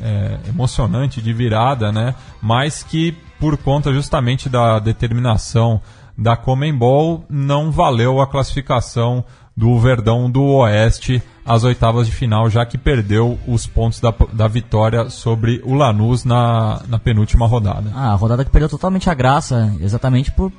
é, 0.00 0.38
emocionante 0.48 1.20
de 1.20 1.32
virada, 1.32 1.92
né? 1.92 2.14
Mas 2.40 2.82
que 2.82 3.16
por 3.38 3.56
conta 3.56 3.92
justamente 3.92 4.48
da 4.48 4.78
determinação 4.78 5.80
da 6.16 6.36
Comembol 6.36 7.24
não 7.28 7.70
valeu 7.70 8.20
a 8.20 8.26
classificação 8.26 9.24
do 9.56 9.78
Verdão 9.78 10.30
do 10.30 10.42
Oeste 10.42 11.22
às 11.44 11.64
oitavas 11.64 12.06
de 12.06 12.12
final, 12.12 12.48
já 12.48 12.64
que 12.64 12.78
perdeu 12.78 13.38
os 13.46 13.66
pontos 13.66 14.00
da, 14.00 14.14
da 14.32 14.46
vitória 14.46 15.10
sobre 15.10 15.60
o 15.64 15.74
Lanús 15.74 16.24
na, 16.24 16.82
na 16.88 16.98
penúltima 16.98 17.46
rodada. 17.46 17.90
Ah, 17.94 18.12
a 18.12 18.14
rodada 18.14 18.44
que 18.44 18.50
perdeu 18.50 18.68
totalmente 18.68 19.10
a 19.10 19.14
graça, 19.14 19.74
exatamente 19.80 20.30
por 20.30 20.52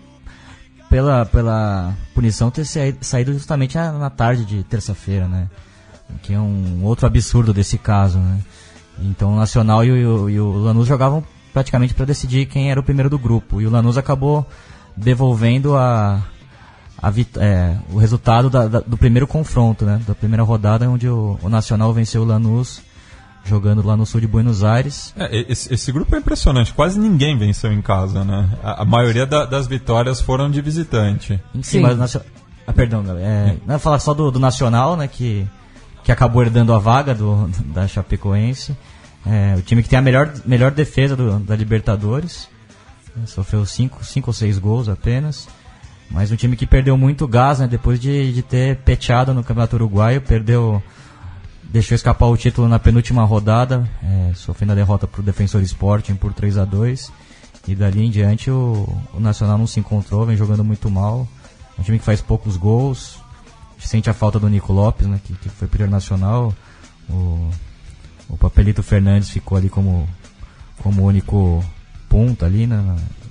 pela, 0.91 1.25
pela 1.25 1.93
punição 2.13 2.51
ter 2.51 2.65
saído 2.65 3.31
justamente 3.31 3.77
na 3.77 4.09
tarde 4.09 4.43
de 4.43 4.61
terça-feira, 4.61 5.25
né? 5.25 5.47
Que 6.21 6.33
é 6.33 6.39
um 6.39 6.83
outro 6.83 7.07
absurdo 7.07 7.53
desse 7.53 7.77
caso, 7.77 8.19
né? 8.19 8.41
Então 8.99 9.33
o 9.33 9.37
Nacional 9.37 9.85
e 9.85 10.05
o, 10.05 10.29
e 10.29 10.37
o 10.37 10.51
Lanús 10.51 10.85
jogavam 10.85 11.23
praticamente 11.53 11.93
para 11.93 12.03
decidir 12.03 12.45
quem 12.45 12.69
era 12.69 12.79
o 12.79 12.83
primeiro 12.83 13.09
do 13.09 13.17
grupo. 13.17 13.61
E 13.61 13.65
o 13.65 13.69
Lanús 13.69 13.97
acabou 13.97 14.45
devolvendo 14.95 15.77
a, 15.77 16.21
a 17.01 17.09
é, 17.39 17.77
o 17.89 17.97
resultado 17.97 18.49
da, 18.49 18.67
da, 18.67 18.81
do 18.81 18.97
primeiro 18.97 19.25
confronto, 19.25 19.85
né? 19.85 20.01
Da 20.05 20.13
primeira 20.13 20.43
rodada, 20.43 20.89
onde 20.89 21.07
o, 21.07 21.39
o 21.41 21.47
Nacional 21.47 21.93
venceu 21.93 22.23
o 22.23 22.25
Lanús 22.25 22.81
jogando 23.45 23.85
lá 23.85 23.97
no 23.97 24.05
sul 24.05 24.21
de 24.21 24.27
Buenos 24.27 24.63
Aires. 24.63 25.13
É, 25.17 25.45
esse, 25.51 25.73
esse, 25.73 25.91
grupo 25.91 26.15
é 26.15 26.19
impressionante, 26.19 26.73
quase 26.73 26.99
ninguém 26.99 27.37
venceu 27.37 27.71
em 27.71 27.81
casa, 27.81 28.23
né? 28.23 28.49
A, 28.63 28.81
a 28.83 28.85
maioria 28.85 29.25
da, 29.25 29.45
das 29.45 29.67
vitórias 29.67 30.21
foram 30.21 30.49
de 30.49 30.61
visitante. 30.61 31.39
Sim, 31.53 31.63
Sim. 31.63 31.79
mas 31.81 31.93
o 31.93 31.97
Nacional... 31.97 32.27
Ah, 32.65 32.73
perdão, 32.73 33.03
galera. 33.03 33.25
É, 33.25 33.57
não 33.65 33.79
falar 33.79 33.99
só 33.99 34.13
do, 34.13 34.31
do, 34.31 34.39
Nacional, 34.39 34.95
né? 34.95 35.07
Que, 35.07 35.47
que 36.03 36.11
acabou 36.11 36.41
herdando 36.41 36.73
a 36.73 36.79
vaga 36.79 37.13
do, 37.13 37.49
da 37.73 37.87
Chapecoense. 37.87 38.75
É, 39.25 39.55
o 39.57 39.61
time 39.61 39.83
que 39.83 39.89
tem 39.89 39.99
a 39.99 40.01
melhor, 40.01 40.31
melhor 40.45 40.71
defesa 40.71 41.15
do, 41.15 41.39
da 41.39 41.55
Libertadores. 41.55 42.47
Né, 43.15 43.23
sofreu 43.25 43.65
5 43.65 43.99
ou 44.27 44.33
6 44.33 44.57
gols 44.59 44.87
apenas. 44.87 45.47
Mas 46.09 46.31
um 46.31 46.35
time 46.35 46.55
que 46.55 46.67
perdeu 46.67 46.97
muito 46.97 47.27
gás, 47.27 47.59
né? 47.59 47.67
Depois 47.67 47.99
de, 47.99 48.33
de 48.33 48.41
ter 48.41 48.77
peteado 48.77 49.33
no 49.33 49.43
Campeonato 49.43 49.75
Uruguaio, 49.75 50.21
perdeu 50.21 50.81
deixou 51.71 51.95
escapar 51.95 52.27
o 52.27 52.35
título 52.35 52.67
na 52.67 52.77
penúltima 52.77 53.23
rodada, 53.23 53.89
é, 54.03 54.33
sofrendo 54.35 54.73
a 54.73 54.75
derrota 54.75 55.07
para 55.07 55.21
o 55.21 55.23
Defensor 55.23 55.61
Sporting 55.61 56.15
por 56.15 56.33
3 56.33 56.57
a 56.57 56.65
2 56.65 57.11
E 57.67 57.75
dali 57.75 58.05
em 58.05 58.11
diante 58.11 58.51
o, 58.51 58.87
o, 59.13 59.19
Nacional 59.19 59.57
não 59.57 59.65
se 59.65 59.79
encontrou, 59.79 60.25
vem 60.25 60.35
jogando 60.35 60.63
muito 60.63 60.89
mal. 60.89 61.27
Um 61.79 61.83
time 61.83 61.97
que 61.97 62.05
faz 62.05 62.21
poucos 62.21 62.57
gols. 62.57 63.19
Sente 63.79 64.09
a 64.09 64.13
falta 64.13 64.37
do 64.37 64.49
Nico 64.49 64.71
Lopes, 64.73 65.07
né, 65.07 65.19
que, 65.23 65.33
que 65.33 65.49
foi 65.49 65.67
primeiro 65.67 65.91
nacional. 65.91 66.53
O, 67.09 67.49
o 68.29 68.37
Papelito 68.37 68.83
Fernandes 68.83 69.29
ficou 69.29 69.57
ali 69.57 69.69
como, 69.69 70.07
como 70.83 71.03
único 71.03 71.63
ponta 72.11 72.45
ali 72.45 72.67
né, 72.67 72.83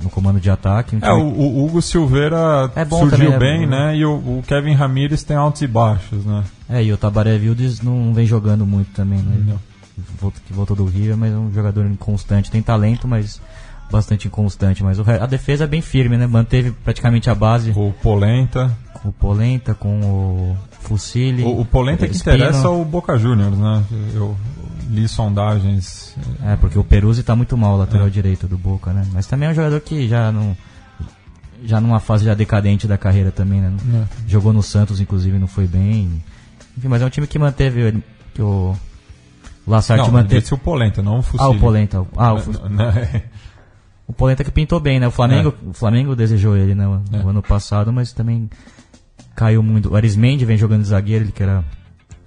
no 0.03 0.09
comando 0.09 0.41
de 0.41 0.51
ataque. 0.51 0.97
Um 0.97 1.01
é, 1.03 1.13
o, 1.13 1.21
o, 1.21 1.67
Hugo 1.67 1.83
Silveira 1.83 2.73
é 2.75 2.85
surgiu 2.87 3.11
também, 3.11 3.35
é 3.35 3.39
bem, 3.39 3.63
é 3.65 3.67
né? 3.67 3.97
E 3.99 4.07
o, 4.07 4.13
o, 4.15 4.43
Kevin 4.47 4.73
Ramires 4.73 5.23
tem 5.23 5.37
altos 5.37 5.61
e 5.61 5.67
baixos, 5.67 6.25
né? 6.25 6.43
É, 6.67 6.83
e 6.83 6.91
o 6.91 6.97
Tabaré 6.97 7.37
Vildes 7.37 7.83
não 7.83 8.15
vem 8.15 8.25
jogando 8.25 8.65
muito 8.65 8.91
também, 8.93 9.19
né? 9.19 9.55
Voltou, 10.19 10.41
que 10.47 10.53
voltou 10.55 10.75
do 10.75 10.87
Rio, 10.87 11.15
mas 11.19 11.31
é 11.31 11.37
um 11.37 11.53
jogador 11.53 11.85
inconstante. 11.85 12.51
Tem 12.51 12.63
talento, 12.63 13.07
mas 13.07 13.39
bastante 13.91 14.29
inconstante. 14.29 14.83
Mas 14.83 14.99
o, 14.99 15.05
a 15.07 15.27
defesa 15.27 15.65
é 15.65 15.67
bem 15.67 15.83
firme, 15.83 16.17
né? 16.17 16.27
Manteve 16.27 16.71
praticamente 16.71 17.29
a 17.29 17.35
base. 17.35 17.73
O 17.77 17.93
Polenta. 18.03 18.75
Com 18.95 19.11
o 19.11 19.13
Polenta, 19.13 19.75
com 19.75 20.01
o 20.01 20.57
Fucile. 20.81 21.43
O, 21.43 21.61
o 21.61 21.65
Polenta 21.67 22.09
que 22.09 22.17
interessa 22.17 22.67
é 22.67 22.71
o 22.71 22.83
Boca 22.83 23.19
Juniors, 23.19 23.59
né? 23.59 23.85
Eu, 24.15 24.35
li 24.91 25.07
sondagens. 25.09 26.15
É, 26.45 26.57
porque 26.57 26.79
o 26.79 26.85
Peruzzi 26.85 27.23
tá 27.23 27.35
muito 27.37 27.57
mal, 27.57 27.77
lateral 27.79 28.09
é. 28.09 28.11
direito 28.11 28.47
do 28.49 28.59
Boca, 28.59 28.93
né? 28.93 29.07
Mas 29.13 29.27
também 29.27 29.49
é 29.49 29.53
um 29.53 29.55
jogador 29.55 29.81
que 29.81 30.09
já 30.09 30.31
não. 30.33 30.57
Já 31.65 31.81
numa 31.81 32.01
fase 32.01 32.25
já 32.25 32.35
decadente 32.35 32.87
da 32.89 32.97
carreira 32.99 33.31
também, 33.31 33.61
né? 33.61 33.73
É. 33.95 34.05
Jogou 34.27 34.53
no 34.53 34.63
Santos, 34.63 35.01
inclusive, 35.01 35.39
não 35.39 35.47
foi 35.47 35.67
bem. 35.67 36.23
Enfim, 36.77 36.89
mas 36.89 37.03
é 37.03 37.07
um 37.07 37.11
time 37.11 37.27
que 37.27 37.39
manteve 37.39 38.03
que 38.35 38.41
o, 38.43 38.75
O 39.67 39.71
Lassarte 39.71 40.05
não, 40.07 40.13
manteve. 40.13 40.41
disse 40.41 40.55
o 40.55 40.59
Polenta, 40.59 41.03
não 41.03 41.19
o 41.19 41.23
Fusilli. 41.23 41.45
Ah, 41.45 41.57
o 41.57 41.59
Polenta. 41.61 42.07
Ah, 42.17 42.35
o, 42.35 42.39
é. 42.39 43.23
o 44.07 44.13
Polenta 44.15 44.43
que 44.43 44.51
pintou 44.51 44.81
bem, 44.81 44.99
né? 44.99 45.07
O 45.07 45.11
Flamengo, 45.11 45.55
o 45.67 45.73
Flamengo 45.75 46.17
desejou 46.17 46.57
ele, 46.57 46.75
né? 46.75 46.87
No 46.87 47.19
É. 47.19 47.31
ano 47.31 47.43
passado, 47.43 47.93
mas 47.93 48.13
também 48.13 48.49
caiu 49.37 49.63
muito. 49.63 49.91
O 49.91 49.97
Arismendi 49.97 50.45
vem 50.47 50.57
jogando 50.57 50.83
de 50.83 50.89
zagueiro, 50.89 51.25
ele 51.27 51.33
que 51.33 51.43
era 51.43 51.63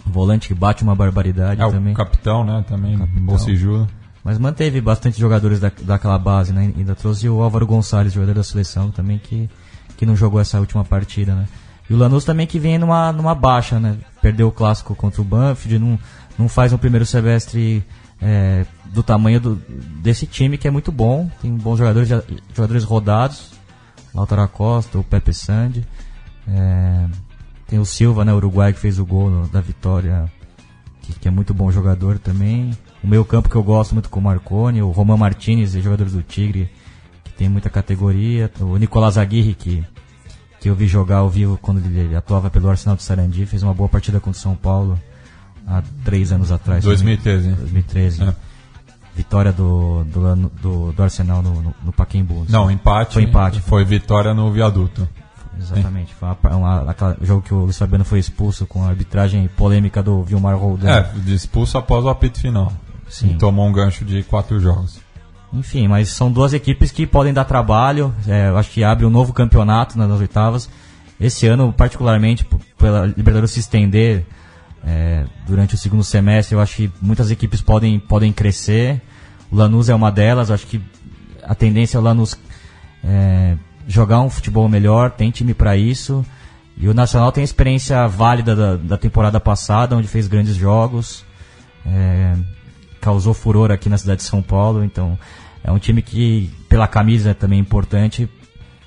volante 0.06 0.48
que 0.48 0.54
bate 0.54 0.84
uma 0.84 0.96
barbaridade 0.96 1.62
É, 1.62 1.70
também. 1.70 1.94
o 1.94 1.96
capitão, 1.96 2.44
né? 2.44 2.64
Também, 2.68 2.98
Bolsijudo. 2.98 3.88
Mas 4.24 4.38
manteve 4.38 4.80
bastante 4.80 5.20
jogadores 5.20 5.60
da, 5.60 5.72
daquela 5.82 6.18
base, 6.18 6.54
né? 6.54 6.74
Ainda 6.78 6.96
trouxe 6.96 7.28
o 7.28 7.42
Álvaro 7.42 7.66
Gonçalves, 7.68 8.14
jogador 8.14 8.36
da 8.36 8.44
seleção 8.44 8.90
também, 8.90 9.18
que, 9.18 9.50
que 9.98 10.06
não 10.06 10.16
jogou 10.16 10.40
essa 10.40 10.60
última 10.60 10.84
partida, 10.86 11.36
né? 11.36 11.46
E 11.90 11.94
o 11.94 11.98
Lanús 11.98 12.24
também 12.24 12.48
que 12.48 12.58
vem 12.58 12.78
numa, 12.78 13.12
numa 13.12 13.36
baixa, 13.36 13.80
né? 13.80 13.98
Perdeu 14.22 14.48
o 14.48 14.52
clássico 14.52 14.96
contra 14.96 15.22
o 15.22 15.26
Banfield, 15.26 15.78
não, 15.78 16.00
não 16.40 16.48
faz 16.48 16.72
um 16.72 16.78
primeiro 16.78 17.06
semestre 17.06 17.84
é, 18.22 18.66
do 18.86 19.04
tamanho 19.04 19.42
do, 19.42 19.56
desse 20.02 20.26
time, 20.26 20.58
que 20.58 20.68
é 20.68 20.72
muito 20.72 20.92
bom. 20.92 21.30
Tem 21.42 21.54
bons 21.54 21.78
jogadores, 21.78 22.08
jogadores 22.56 22.84
rodados. 22.86 23.52
Lautaro 24.16 24.44
Acosta, 24.44 24.98
o 24.98 25.04
Pepe 25.04 25.34
Sandi. 25.34 25.86
É, 26.48 27.06
tem 27.68 27.80
o 27.80 27.86
Silva, 27.86 28.24
né? 28.26 28.34
Uruguai, 28.34 28.74
que 28.74 28.80
fez 28.80 29.00
o 29.00 29.06
gol 29.06 29.30
no- 29.30 29.48
da 29.48 29.62
vitória 29.62 30.32
que, 31.02 31.14
que 31.20 31.28
é 31.28 31.32
muito 31.32 31.54
bom 31.54 31.72
jogador 31.72 32.18
também. 32.20 32.72
O 33.04 33.08
meio 33.08 33.26
campo 33.26 33.50
que 33.50 33.56
eu 33.56 33.64
gosto 33.64 33.94
muito 33.94 34.10
com 34.10 34.20
o 34.20 34.24
Marconi, 34.24 34.82
o 34.82 34.92
Roman 34.92 35.18
Martinez, 35.18 35.72
jogador 35.74 36.10
do 36.10 36.22
Tigre, 36.24 36.70
que 37.24 37.32
tem 37.34 37.50
muita 37.50 37.70
categoria. 37.70 38.50
O 38.62 38.78
Nicolás 38.78 39.18
Aguirre, 39.18 39.54
que, 39.54 39.84
que 40.62 40.70
eu 40.70 40.76
vi 40.76 40.88
jogar 40.88 41.18
ao 41.18 41.30
vivo 41.30 41.58
quando 41.62 41.86
ele 41.86 42.16
atuava 42.16 42.50
pelo 42.50 42.70
Arsenal 42.70 42.96
de 42.96 43.04
Sarandi, 43.04 43.46
fez 43.46 43.62
uma 43.64 43.74
boa 43.74 43.90
partida 43.90 44.20
contra 44.22 44.38
o 44.40 44.42
São 44.42 44.56
Paulo 44.56 44.98
há 45.68 45.84
três 46.06 46.32
anos 46.32 46.52
atrás. 46.52 46.84
2013, 46.86 47.50
hein? 47.50 47.56
2013. 47.60 48.24
É. 48.24 48.36
Vitória 49.16 49.52
do, 49.52 50.04
do, 50.06 50.36
do, 50.62 50.92
do 50.94 51.04
Arsenal 51.04 51.44
no, 51.44 51.62
no, 51.62 51.76
no 51.84 51.92
Pacaembu. 51.94 52.46
Não, 52.50 52.72
empate. 52.72 53.14
Foi 53.16 53.24
empate. 53.24 53.60
Foi 53.62 53.84
vitória 53.84 54.34
no 54.34 54.52
viaduto. 54.52 55.08
Exatamente. 55.60 56.14
Foi 56.14 56.28
uma, 56.30 56.56
uma, 56.56 56.92
aquela- 56.92 57.18
jogo 57.22 57.42
que 57.42 57.54
o 57.54 57.60
Luiz 57.60 57.78
Fabiano 57.78 58.04
foi 58.06 58.20
expulso 58.20 58.66
com 58.66 58.84
a 58.84 58.90
arbitragem 58.90 59.48
polêmica 59.56 60.02
do 60.04 60.24
Vilmar 60.24 60.58
Roldan. 60.58 60.90
É, 60.90 61.12
expulso 61.28 61.78
após 61.78 62.04
o 62.06 62.10
apito 62.10 62.40
final. 62.40 62.72
Sim. 63.08 63.32
E 63.32 63.38
tomou 63.38 63.68
um 63.68 63.72
gancho 63.72 64.04
de 64.04 64.24
quatro 64.24 64.60
jogos. 64.60 65.00
Enfim, 65.54 65.88
mas 65.88 66.10
são 66.10 66.32
duas 66.32 66.52
equipes 66.54 66.92
que 66.92 67.06
podem 67.06 67.32
dar 67.32 67.46
trabalho. 67.46 68.14
É, 68.28 68.50
eu 68.50 68.58
acho 68.58 68.72
que 68.72 68.84
abre 68.84 69.06
um 69.06 69.10
novo 69.10 69.32
campeonato 69.34 69.98
nas 69.98 70.20
oitavas. 70.20 70.68
Esse 71.20 71.46
ano, 71.46 71.72
particularmente, 71.72 72.46
pela 72.78 73.06
Libertadores 73.06 73.52
se 73.52 73.60
estender 73.60 74.26
é, 74.86 75.26
durante 75.48 75.76
o 75.76 75.78
segundo 75.78 76.04
semestre, 76.04 76.56
eu 76.56 76.60
acho 76.60 76.76
que 76.76 76.92
muitas 77.00 77.30
equipes 77.30 77.62
podem, 77.62 78.00
podem 78.00 78.34
crescer. 78.34 79.00
O 79.52 79.56
Lanús 79.56 79.90
é 79.90 79.96
uma 79.96 80.12
delas. 80.12 80.50
Acho 80.50 80.66
que 80.66 80.82
a 81.44 81.54
tendência 81.54 81.98
é 81.98 82.00
o 82.00 82.04
Lanús 82.04 82.36
é, 83.04 83.56
jogar 83.88 84.22
um 84.22 84.30
futebol 84.30 84.68
melhor, 84.68 85.12
tem 85.12 85.32
time 85.32 85.54
para 85.54 85.76
isso. 85.78 86.26
E 86.76 86.88
o 86.88 86.94
Nacional 86.94 87.32
tem 87.32 87.42
a 87.42 87.46
experiência 87.46 88.08
válida 88.08 88.56
da, 88.56 88.76
da 88.76 88.98
temporada 88.98 89.40
passada, 89.40 89.96
onde 89.96 90.08
fez 90.08 90.28
grandes 90.28 90.56
jogos. 90.56 91.24
É, 91.86 92.34
causou 93.00 93.34
furor 93.34 93.72
aqui 93.72 93.90
na 93.90 93.98
cidade 93.98 94.22
de 94.22 94.28
São 94.28 94.42
Paulo, 94.42 94.84
então 94.84 95.20
é 95.64 95.72
um 95.72 95.78
time 95.78 96.02
que, 96.02 96.50
pela 96.70 96.88
camisa 96.88 97.32
é 97.32 97.34
também 97.34 97.60
importante, 97.60 98.30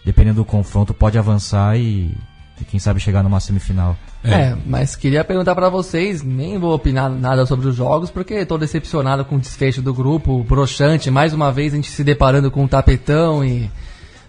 dependendo 0.05 0.37
do 0.37 0.45
confronto, 0.45 0.95
pode 0.95 1.19
avançar 1.19 1.79
e, 1.79 2.15
e 2.61 2.65
quem 2.65 2.81
sabe 2.81 2.99
chegar 2.99 3.23
numa 3.23 3.41
semifinal. 3.41 3.97
É, 4.25 4.57
mas 4.67 4.97
queria 4.97 5.23
perguntar 5.23 5.55
pra 5.55 5.69
vocês, 5.69 6.23
nem 6.23 6.59
vou 6.59 6.75
opinar 6.75 7.09
nada 7.11 7.47
sobre 7.47 7.69
os 7.69 7.77
jogos, 7.77 8.11
porque 8.11 8.45
tô 8.45 8.59
decepcionado 8.59 9.25
com 9.25 9.37
o 9.37 9.39
desfecho 9.41 9.81
do 9.81 9.95
grupo, 9.95 10.43
broxante, 10.43 11.11
mais 11.11 11.33
uma 11.33 11.53
vez 11.53 11.73
a 11.73 11.77
gente 11.77 11.91
se 11.91 12.03
deparando 12.03 12.51
com 12.51 12.65
um 12.65 12.69
tapetão 12.69 13.45
e 13.45 13.71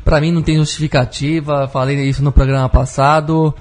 pra 0.08 0.22
mim 0.22 0.32
não 0.32 0.42
tem 0.42 0.56
justificativa, 0.56 1.68
falei 1.68 1.98
isso 2.08 2.24
no 2.24 2.32
programa 2.32 2.70
passado. 2.70 3.54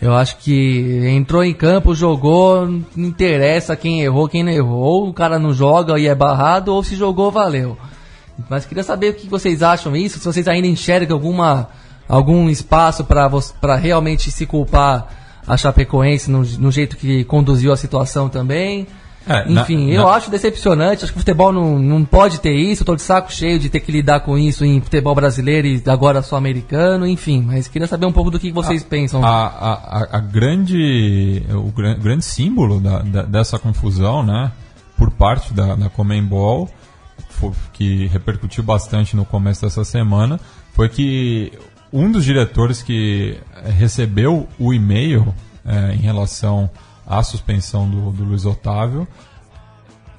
Eu 0.00 0.14
acho 0.14 0.36
que 0.36 1.02
entrou 1.08 1.42
em 1.42 1.52
campo, 1.52 1.92
jogou, 1.92 2.68
não 2.94 3.08
interessa 3.08 3.74
quem 3.74 4.02
errou, 4.02 4.28
quem 4.28 4.44
não 4.44 4.52
errou. 4.52 4.78
Ou 4.78 5.08
o 5.08 5.12
cara 5.12 5.40
não 5.40 5.52
joga 5.52 5.98
e 5.98 6.06
é 6.06 6.14
barrado, 6.14 6.72
ou 6.72 6.84
se 6.84 6.94
jogou, 6.94 7.32
valeu. 7.32 7.76
Mas 8.48 8.64
queria 8.64 8.84
saber 8.84 9.08
o 9.10 9.14
que 9.14 9.26
vocês 9.26 9.60
acham 9.60 9.96
isso, 9.96 10.20
se 10.20 10.24
vocês 10.24 10.46
ainda 10.46 10.68
enxergam 10.68 11.16
alguma, 11.16 11.68
algum 12.08 12.48
espaço 12.48 13.02
para 13.02 13.74
realmente 13.74 14.30
se 14.30 14.46
culpar 14.46 15.08
a 15.48 15.56
Chapecoense 15.56 16.30
no, 16.30 16.44
no 16.44 16.70
jeito 16.70 16.96
que 16.96 17.24
conduziu 17.24 17.72
a 17.72 17.76
situação 17.76 18.28
também. 18.28 18.86
É, 19.28 19.48
na- 19.48 19.60
Enfim, 19.62 19.90
eu 19.90 20.04
na- 20.04 20.10
acho 20.12 20.30
decepcionante, 20.30 21.04
acho 21.04 21.12
que 21.12 21.18
o 21.18 21.20
futebol 21.20 21.52
não, 21.52 21.78
não 21.78 22.04
pode 22.04 22.40
ter 22.40 22.54
isso, 22.54 22.84
tô 22.84 22.96
de 22.96 23.02
saco 23.02 23.30
cheio 23.32 23.58
de 23.58 23.68
ter 23.68 23.80
que 23.80 23.92
lidar 23.92 24.20
com 24.20 24.38
isso 24.38 24.64
em 24.64 24.80
futebol 24.80 25.14
brasileiro 25.14 25.66
e 25.68 25.82
agora 25.86 26.22
só 26.22 26.36
americano, 26.36 27.06
enfim, 27.06 27.42
mas 27.46 27.68
queria 27.68 27.86
saber 27.86 28.06
um 28.06 28.12
pouco 28.12 28.30
do 28.30 28.38
que 28.40 28.50
vocês 28.50 28.82
pensam. 28.82 29.22
A, 29.24 29.28
a, 29.46 29.72
a- 30.02 30.08
a 30.12 30.20
grande, 30.20 31.42
o 31.54 31.70
gran- 31.70 31.98
grande 31.98 32.24
símbolo 32.24 32.80
da- 32.80 33.00
da- 33.02 33.22
dessa 33.22 33.58
confusão, 33.58 34.22
né, 34.22 34.50
por 34.96 35.10
parte 35.10 35.52
da, 35.52 35.74
da 35.74 35.88
Comembol, 35.88 36.68
que 37.72 38.06
repercutiu 38.06 38.62
bastante 38.64 39.14
no 39.14 39.24
começo 39.24 39.62
dessa 39.62 39.84
semana, 39.84 40.40
foi 40.72 40.88
que 40.88 41.52
um 41.92 42.10
dos 42.10 42.24
diretores 42.24 42.82
que 42.82 43.38
recebeu 43.76 44.48
o 44.58 44.72
e-mail 44.74 45.34
eh, 45.66 45.94
em 45.94 45.98
relação 45.98 46.68
à 47.08 47.22
suspensão 47.22 47.88
do, 47.88 48.10
do 48.12 48.24
Luiz 48.24 48.44
Otávio 48.44 49.08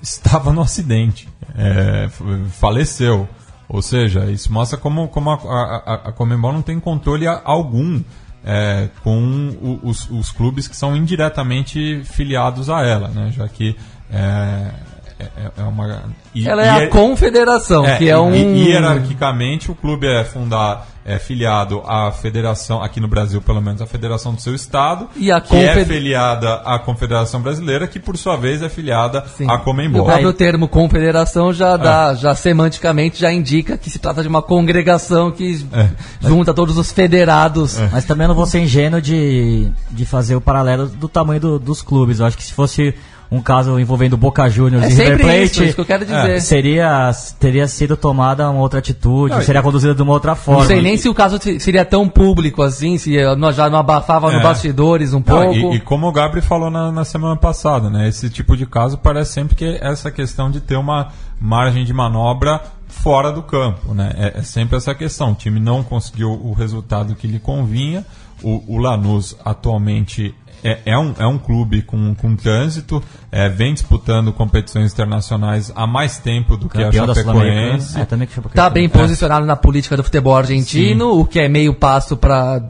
estava 0.02 0.52
no 0.54 0.62
acidente, 0.62 1.28
é, 1.58 2.10
faleceu. 2.52 3.28
Ou 3.68 3.82
seja, 3.82 4.26
isso 4.32 4.52
mostra 4.52 4.78
como, 4.78 5.08
como 5.10 5.30
a, 5.30 5.36
a, 5.36 5.76
a- 5.94 6.10
a 6.10 6.12
Comembol 6.12 6.52
não 6.54 6.62
tem 6.62 6.80
controle 6.80 7.28
a- 7.28 7.42
algum 7.46 8.02
é, 8.44 8.90
com 9.04 9.50
o- 9.62 9.80
os, 9.84 10.10
os 10.10 10.32
clubes 10.32 10.68
que 10.68 10.76
são 10.76 10.96
indiretamente 10.96 12.02
filiados 12.06 12.70
a 12.70 12.82
ela, 12.84 13.10
né? 13.10 13.32
já 13.32 13.48
que 13.48 13.76
é, 14.10 14.72
é, 15.20 15.52
é 15.58 15.64
uma. 15.64 16.04
e- 16.34 16.48
Ela 16.48 16.64
é 16.64 16.66
e 16.66 16.84
a 16.86 16.90
confederação, 16.90 17.86
é, 17.86 17.98
que 17.98 18.10
é 18.10 18.18
um. 18.18 18.34
e- 18.34 18.70
hierarquicamente, 18.70 19.70
o 19.72 19.76
clube 19.76 20.08
é 20.08 20.24
fundar, 20.24 20.88
é 21.06 21.18
filiado 21.20 21.82
à 21.86 22.12
federação, 22.12 22.82
aqui 22.84 23.00
no 23.00 23.08
Brasil, 23.08 23.42
pelo 23.42 23.62
menos, 23.62 23.82
a 23.82 23.86
federação 23.86 24.34
do 24.34 24.42
seu 24.42 24.54
estado, 24.54 25.10
E 25.16 25.32
a 25.32 25.42
que 25.42 25.56
é 25.56 25.68
confed- 25.70 25.88
filiada 25.88 26.56
à 26.66 26.78
Confederação 26.80 27.42
Brasileira, 27.42 27.88
que 27.88 28.00
por 28.00 28.16
sua 28.18 28.36
vez 28.38 28.62
é 28.62 28.70
filiada 28.70 29.26
à 29.48 29.56
O 29.56 29.60
Comembol. 29.60 30.06
próprio 30.06 30.32
termo 30.34 30.68
confederação 30.68 31.52
já 31.52 31.76
dá, 31.78 32.14
já 32.14 32.36
semanticamente 32.36 33.20
já 33.20 33.32
indica 33.32 33.78
que 33.78 33.90
se 33.90 33.98
trata 34.00 34.22
de 34.22 34.28
uma 34.28 34.42
congregação 34.42 35.32
que 35.32 35.66
É. 35.74 35.90
junta 36.22 36.54
todos 36.54 36.78
os 36.78 36.92
federados. 36.92 37.78
Mas 37.92 38.06
também 38.06 38.26
eu 38.26 38.30
não 38.30 38.36
vou 38.36 38.46
ser 38.46 38.60
ingênuo 38.60 39.02
de, 39.02 39.70
de 39.92 40.06
fazer 40.06 40.36
o 40.36 40.42
paralelo 40.42 40.88
do 40.88 41.10
tamanho 41.10 41.40
do- 41.42 41.60
dos 41.60 41.82
clubes. 41.82 42.20
Eu 42.20 42.26
acho 42.28 42.38
que 42.38 42.44
se 42.44 42.54
fosse 42.54 42.94
um 43.32 43.42
caso 43.42 43.80
envolvendo 43.80 44.18
Boca 44.18 44.50
Juniors 44.50 44.86
É 44.86 44.88
e 44.88 44.92
River 44.92 45.20
Plate, 45.20 45.44
isso, 45.44 45.64
isso 45.64 45.76
que 45.76 45.82
eu 45.82 45.86
quero 45.86 46.04
dizer. 46.06 46.42
seria 46.42 47.12
teria 47.40 47.68
sido 47.68 47.96
tomada 47.96 48.50
uma 48.50 48.60
outra 48.60 48.80
atitude, 48.80 49.36
Não, 49.36 49.42
seria 49.44 49.62
conduzida 49.62 49.94
de 49.94 50.02
uma 50.02 50.14
outra 50.14 50.34
forma. 50.36 50.62
Não 50.62 50.68
sei 50.68 50.82
nem 50.82 50.98
se 50.98 51.08
o 51.08 51.14
caso 51.14 51.38
se- 51.40 51.60
seria 51.60 51.86
tão 51.86 52.10
público 52.10 52.64
assim, 52.64 52.98
se 52.98 53.16
eh, 53.18 53.36
nós 53.36 53.56
já 53.56 53.70
não 53.70 53.78
abafava 53.78 54.32
no 54.32 54.40
É. 54.40 54.44
bastidores 54.44 55.14
um 55.14 55.18
Não, 55.18 55.22
pouco. 55.22 55.54
e, 55.74 55.76
e 55.76 55.80
como 55.80 56.08
o 56.08 56.12
Gabri 56.12 56.42
falou 56.42 56.72
na, 56.72 56.92
na 56.92 57.06
semana 57.06 57.36
passada, 57.36 57.88
né? 57.90 58.08
Esse 58.10 58.30
tipo 58.32 58.58
de 58.58 58.66
caso 58.66 58.98
parece 58.98 59.34
sempre 59.34 59.56
que 59.56 59.66
é 59.66 59.78
essa 59.88 60.10
questão 60.10 60.50
de 60.50 60.60
ter 60.60 60.76
uma 60.76 61.10
margem 61.40 61.86
de 61.86 61.94
manobra 61.94 62.60
fora 62.88 63.32
do 63.32 63.44
campo, 63.44 63.94
né? 63.94 64.12
É, 64.18 64.40
é 64.40 64.42
sempre 64.42 64.76
essa 64.78 64.96
questão. 64.96 65.34
O 65.34 65.36
time 65.36 65.60
não 65.60 65.84
conseguiu 65.84 66.32
o 66.32 66.52
resultado 66.54 67.14
que 67.16 67.28
lhe 67.28 67.38
convinha. 67.40 68.04
O, 68.42 68.64
o 68.76 68.78
Lanús 68.78 69.36
atualmente 69.44 70.34
é, 70.64 70.80
é 70.86 70.98
um, 70.98 71.14
é 71.18 71.26
um 71.26 71.38
clube 71.38 71.82
com, 71.82 72.14
com 72.16 72.36
trânsito, 72.36 73.02
é, 73.32 73.50
vem 73.50 73.74
disputando 73.74 74.32
competições 74.34 74.92
internacionais 74.92 75.72
há 75.76 75.88
mais 75.88 76.18
tempo 76.18 76.58
do 76.58 76.70
que 76.70 76.82
a. 76.82 76.92
Chapecoense. 76.92 78.00
É, 78.00 78.06
também 78.06 78.28
que 78.28 78.34
Chapecoense. 78.34 78.56
Tá 78.56 78.70
bem 78.70 78.90
posicionado 78.90 79.46
na 79.46 79.56
política 79.56 79.96
do 79.96 80.04
futebol 80.04 80.36
argentino, 80.36 81.20
o 81.20 81.26
que 81.26 81.40
é 81.40 81.48
meio 81.48 81.74
passo 81.74 82.18
para 82.18 82.64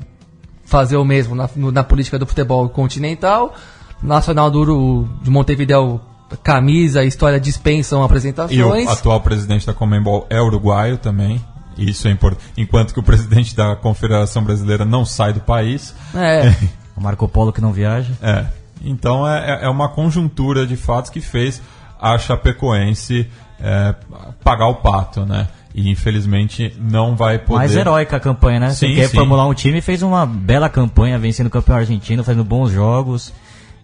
fazer 0.66 0.98
o 0.98 1.04
mesmo 1.04 1.36
na, 1.36 1.50
na 1.56 1.84
política 1.84 2.20
do 2.20 2.26
futebol 2.26 2.70
continental. 2.70 3.56
Nacional 4.02 4.50
Duro 4.50 5.10
de 5.22 5.30
Montevideo, 5.30 6.00
camisa, 6.44 7.04
história 7.04 7.40
dispensam 7.40 8.00
E 8.00 8.02
o 8.02 8.06
apresentações. 8.06 8.88
atual 8.88 9.20
presidente 9.20 9.66
da 9.66 9.74
Comembol 9.74 10.26
é 10.30 10.40
uruguaio 10.42 10.98
também. 10.98 11.44
Isso 11.78 12.08
é 12.08 12.12
importante. 12.12 12.44
Enquanto 12.58 12.94
que 12.94 13.00
o 13.00 13.04
presidente 13.04 13.56
da 13.56 13.76
Confederação 13.76 14.44
Brasileira 14.44 14.86
não 14.86 15.06
sai 15.06 15.34
do 15.34 15.40
país. 15.40 15.96
É. 16.14 16.54
O 17.00 17.04
Marco 17.04 17.28
Polo 17.28 17.54
que 17.54 17.62
não 17.62 17.72
viaja. 17.72 18.12
É. 18.22 18.46
Então 18.84 19.28
é, 19.28 19.52
é- 19.62 19.66
é 19.66 19.70
uma 19.70 19.88
conjuntura 19.90 20.68
de 20.68 20.76
fatos 20.76 21.10
que 21.10 21.22
fez 21.22 21.62
a 22.00 22.18
Chapecoense 22.18 23.28
é, 23.62 23.96
pagar 24.44 24.68
o 24.68 24.76
pato, 24.76 25.26
né? 25.26 25.48
E 25.74 25.90
infelizmente 25.90 26.76
não 26.80 27.16
vai 27.16 27.38
poder. 27.40 27.58
Mais 27.60 27.76
heróica 27.76 28.18
a 28.18 28.20
campanha, 28.20 28.60
né? 28.60 28.70
Sim, 28.72 28.90
Você 28.90 28.96
quer 29.02 29.08
sim. 29.10 29.18
formular 29.18 29.46
um 29.48 29.54
time, 29.54 29.82
fez 29.82 30.02
uma 30.02 30.26
bela 30.26 30.68
campanha, 30.70 31.18
vencendo 31.20 31.48
o 31.48 31.50
campeão 31.50 31.78
argentino, 31.78 32.24
fazendo 32.24 32.44
bons 32.44 32.72
jogos. 32.72 33.34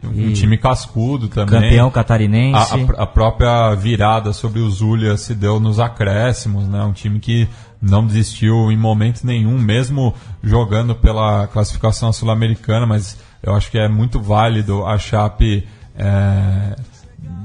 Um 0.08 0.30
E- 0.30 0.34
time 0.34 0.58
cascudo 0.58 1.28
também. 1.28 1.62
Campeão 1.62 1.90
catarinense. 1.92 2.74
A, 2.74 3.02
a- 3.02 3.04
a 3.04 3.08
própria 3.08 3.74
virada 3.76 4.32
sobre 4.34 4.60
o 4.60 4.70
Zulia 4.70 5.18
se 5.18 5.34
deu 5.36 5.60
nos 5.60 5.80
acréscimos, 5.80 6.68
né? 6.68 6.82
Um 6.84 6.94
time 6.94 7.20
que 7.20 7.48
não 7.82 8.06
desistiu 8.06 8.72
em 8.72 8.78
momento 8.78 9.24
nenhum, 9.26 9.58
mesmo 9.60 10.14
jogando 10.44 10.96
pela 10.96 11.48
classificação 11.48 12.12
sul-americana, 12.12 12.86
mas 12.86 13.18
eu 13.44 13.54
acho 13.54 13.70
que 13.70 13.78
é 13.78 13.88
muito 13.88 14.20
válido 14.20 14.86
a 14.86 14.98
Chape 14.98 15.68
é, 15.98 16.76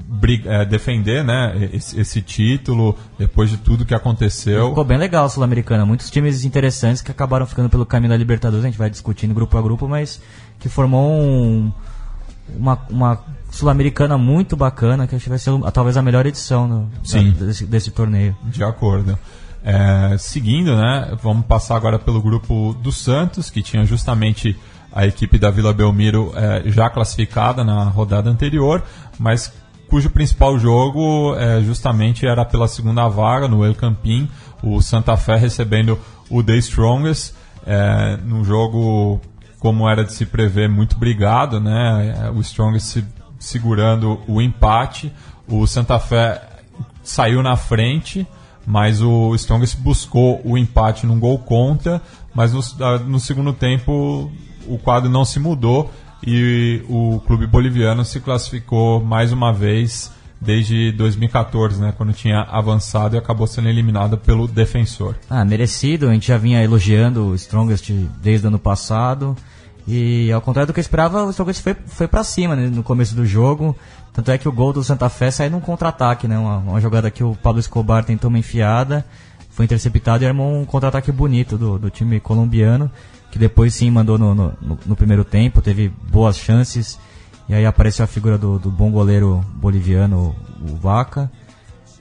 brig- 0.09 0.47
é, 0.47 0.65
defender 0.65 1.23
né, 1.25 1.69
esse, 1.73 2.01
esse 2.01 2.23
título 2.23 2.97
depois 3.19 3.51
de 3.51 3.57
tudo 3.59 3.85
que 3.85 3.95
aconteceu. 3.95 4.69
Ficou 4.71 4.85
bem 4.85 4.99
legal 4.99 5.25
a 5.25 5.29
Sul-Americana. 5.29 5.85
Muitos 5.87 6.11
times 6.11 6.45
interessantes 6.45 7.03
que 7.03 7.11
acabaram 7.11 7.47
ficando 7.47 7.69
pelo 7.69 7.85
caminho 7.87 8.11
da 8.11 8.17
Libertadores. 8.17 8.65
A 8.65 8.69
gente 8.69 8.79
vai 8.79 8.91
discutindo 8.91 9.35
grupo 9.35 9.57
a 9.59 9.63
grupo, 9.63 9.87
mas 9.89 10.21
que 10.59 10.69
formou 10.69 11.11
um- 11.11 11.73
uma, 12.59 12.78
uma 12.90 13.18
Sul-Americana 13.51 14.16
muito 14.16 14.57
bacana, 14.57 15.07
que 15.07 15.14
acho 15.16 15.24
que 15.24 15.28
vai 15.30 15.38
ser 15.38 15.51
talvez 15.72 15.96
a 15.96 16.03
melhor 16.03 16.24
edição 16.26 16.66
no- 16.68 16.90
Sim. 17.03 17.32
da- 17.32 17.46
desse, 17.46 17.66
desse 17.66 17.90
torneio. 17.90 18.36
De 18.44 18.62
acordo. 18.62 19.18
É, 19.62 20.16
seguindo, 20.18 20.74
né, 20.76 21.16
vamos 21.22 21.44
passar 21.46 21.76
agora 21.76 21.98
pelo 21.98 22.22
grupo 22.22 22.74
do 22.82 22.90
Santos, 22.90 23.51
que 23.51 23.62
tinha 23.62 23.84
justamente 23.84 24.57
a 24.92 25.07
equipe 25.07 25.38
da 25.38 25.51
Vila 25.51 25.72
Belmiro 25.72 26.32
é, 26.34 26.62
já 26.70 26.88
classificada 26.88 27.62
na 27.62 27.84
rodada 27.84 28.30
anterior, 28.30 28.82
mas 29.18 29.53
cujo 29.88 30.09
principal 30.11 30.59
jogo 30.59 31.34
é, 31.36 31.61
justamente 31.62 32.26
era 32.26 32.44
pela 32.44 32.66
segunda 32.68 33.07
vaga 33.09 33.48
no 33.48 33.64
El 33.64 33.74
Campín, 33.74 34.28
o 34.62 34.80
Santa 34.80 35.16
Fé 35.16 35.36
recebendo 35.36 35.98
o 36.30 36.42
The 36.42 36.57
Strongest, 36.59 37.34
é, 37.66 38.16
num 38.24 38.42
jogo 38.44 39.20
como 39.61 39.89
era 39.89 40.03
de 40.03 40.13
se 40.13 40.27
prever 40.27 40.69
muito 40.69 40.99
brigado, 40.99 41.61
né, 41.61 42.17
é, 42.27 42.31
o 42.31 42.41
Strongest 42.41 42.87
se- 42.87 43.05
segurando 43.39 44.21
o 44.27 44.41
empate, 44.41 45.13
o 45.47 45.67
Santa 45.67 45.99
Fé 45.99 46.43
saiu 47.03 47.43
na 47.43 47.57
frente, 47.57 48.27
mas 48.67 49.01
o 49.03 49.35
Strongest 49.35 49.77
buscou 49.79 50.41
o 50.45 50.57
empate 50.57 51.07
num 51.07 51.21
gol 51.21 51.39
contra, 51.39 52.01
mas 52.35 52.53
no, 52.53 52.61
ah, 52.85 52.99
no 52.99 53.21
segundo 53.21 53.53
tempo 53.53 54.31
o 54.67 54.79
quadro 54.79 55.11
não 55.11 55.25
se 55.25 55.39
mudou 55.39 55.91
e 56.27 56.83
o 56.89 57.21
clube 57.27 57.47
boliviano 57.47 58.05
se 58.05 58.21
classificou 58.21 59.03
mais 59.03 59.33
uma 59.33 59.53
vez 59.53 60.13
desde 60.41 60.91
2014, 60.93 61.80
né, 61.80 61.93
quando 61.97 62.12
tinha 62.12 62.41
avançado 62.43 63.14
e 63.14 63.18
acabou 63.18 63.47
sendo 63.47 63.68
eliminado 63.68 64.16
pelo 64.16 64.49
Defensor. 64.49 65.14
Ah, 65.28 65.45
merecido. 65.45 66.09
A 66.09 66.12
gente 66.12 66.28
já 66.28 66.38
vinha 66.38 66.62
elogiando 66.62 67.26
o 67.26 67.34
Strongest 67.34 67.91
desde 68.22 68.47
o 68.47 68.49
ano 68.49 68.59
passado. 68.59 69.36
E 69.86 70.30
ao 70.32 70.41
contrário 70.41 70.68
do 70.68 70.72
que 70.72 70.78
eu 70.78 70.82
esperava, 70.82 71.24
o 71.24 71.30
Strongest 71.30 71.62
foi, 71.62 71.76
foi 71.86 72.07
pra 72.09 72.22
cima 72.24 72.55
né, 72.57 72.68
no 72.68 72.82
começo 72.82 73.14
do 73.14 73.26
jogo. 73.26 73.76
Tanto 74.12 74.30
é 74.30 74.38
que 74.38 74.49
o 74.49 74.53
gol 74.53 74.72
do 74.72 74.82
Santa 74.82 75.09
Fé 75.09 75.30
saiu 75.30 75.51
num 75.51 75.61
contra-ataque, 75.61 76.26
né? 76.28 76.38
Uma, 76.38 76.57
uma 76.59 76.80
jogada 76.80 77.11
que 77.11 77.22
o 77.22 77.34
Pablo 77.36 77.61
Escobar 77.61 78.05
tentou 78.05 78.28
uma 78.28 78.38
enfiada, 78.38 79.05
foi 79.51 79.64
interceptado 79.64 80.24
e 80.24 80.26
armou 80.26 80.61
um 80.61 80.64
contra-ataque 80.64 81.12
bonito 81.12 81.57
do, 81.59 81.78
do 81.78 81.91
time 81.91 82.18
colombiano, 82.20 82.91
que 83.30 83.38
depois 83.38 83.74
sim 83.74 83.91
mandou 83.91 84.18
no, 84.18 84.34
no- 84.34 84.53
no 84.86 84.97
primeiro 84.97 85.24
tempo, 85.24 85.61
teve 85.62 85.88
boas 86.11 86.36
chances. 86.38 86.99
E 87.51 87.55
aí 87.55 87.66
apareceu 87.66 88.05
a 88.05 88.07
figura 88.07 88.38
do, 88.38 88.61
do 88.61 88.70
bom 88.70 88.92
goleiro 88.92 89.44
boliviano, 89.57 90.36
o 90.62 90.76
Vaca. 90.76 91.28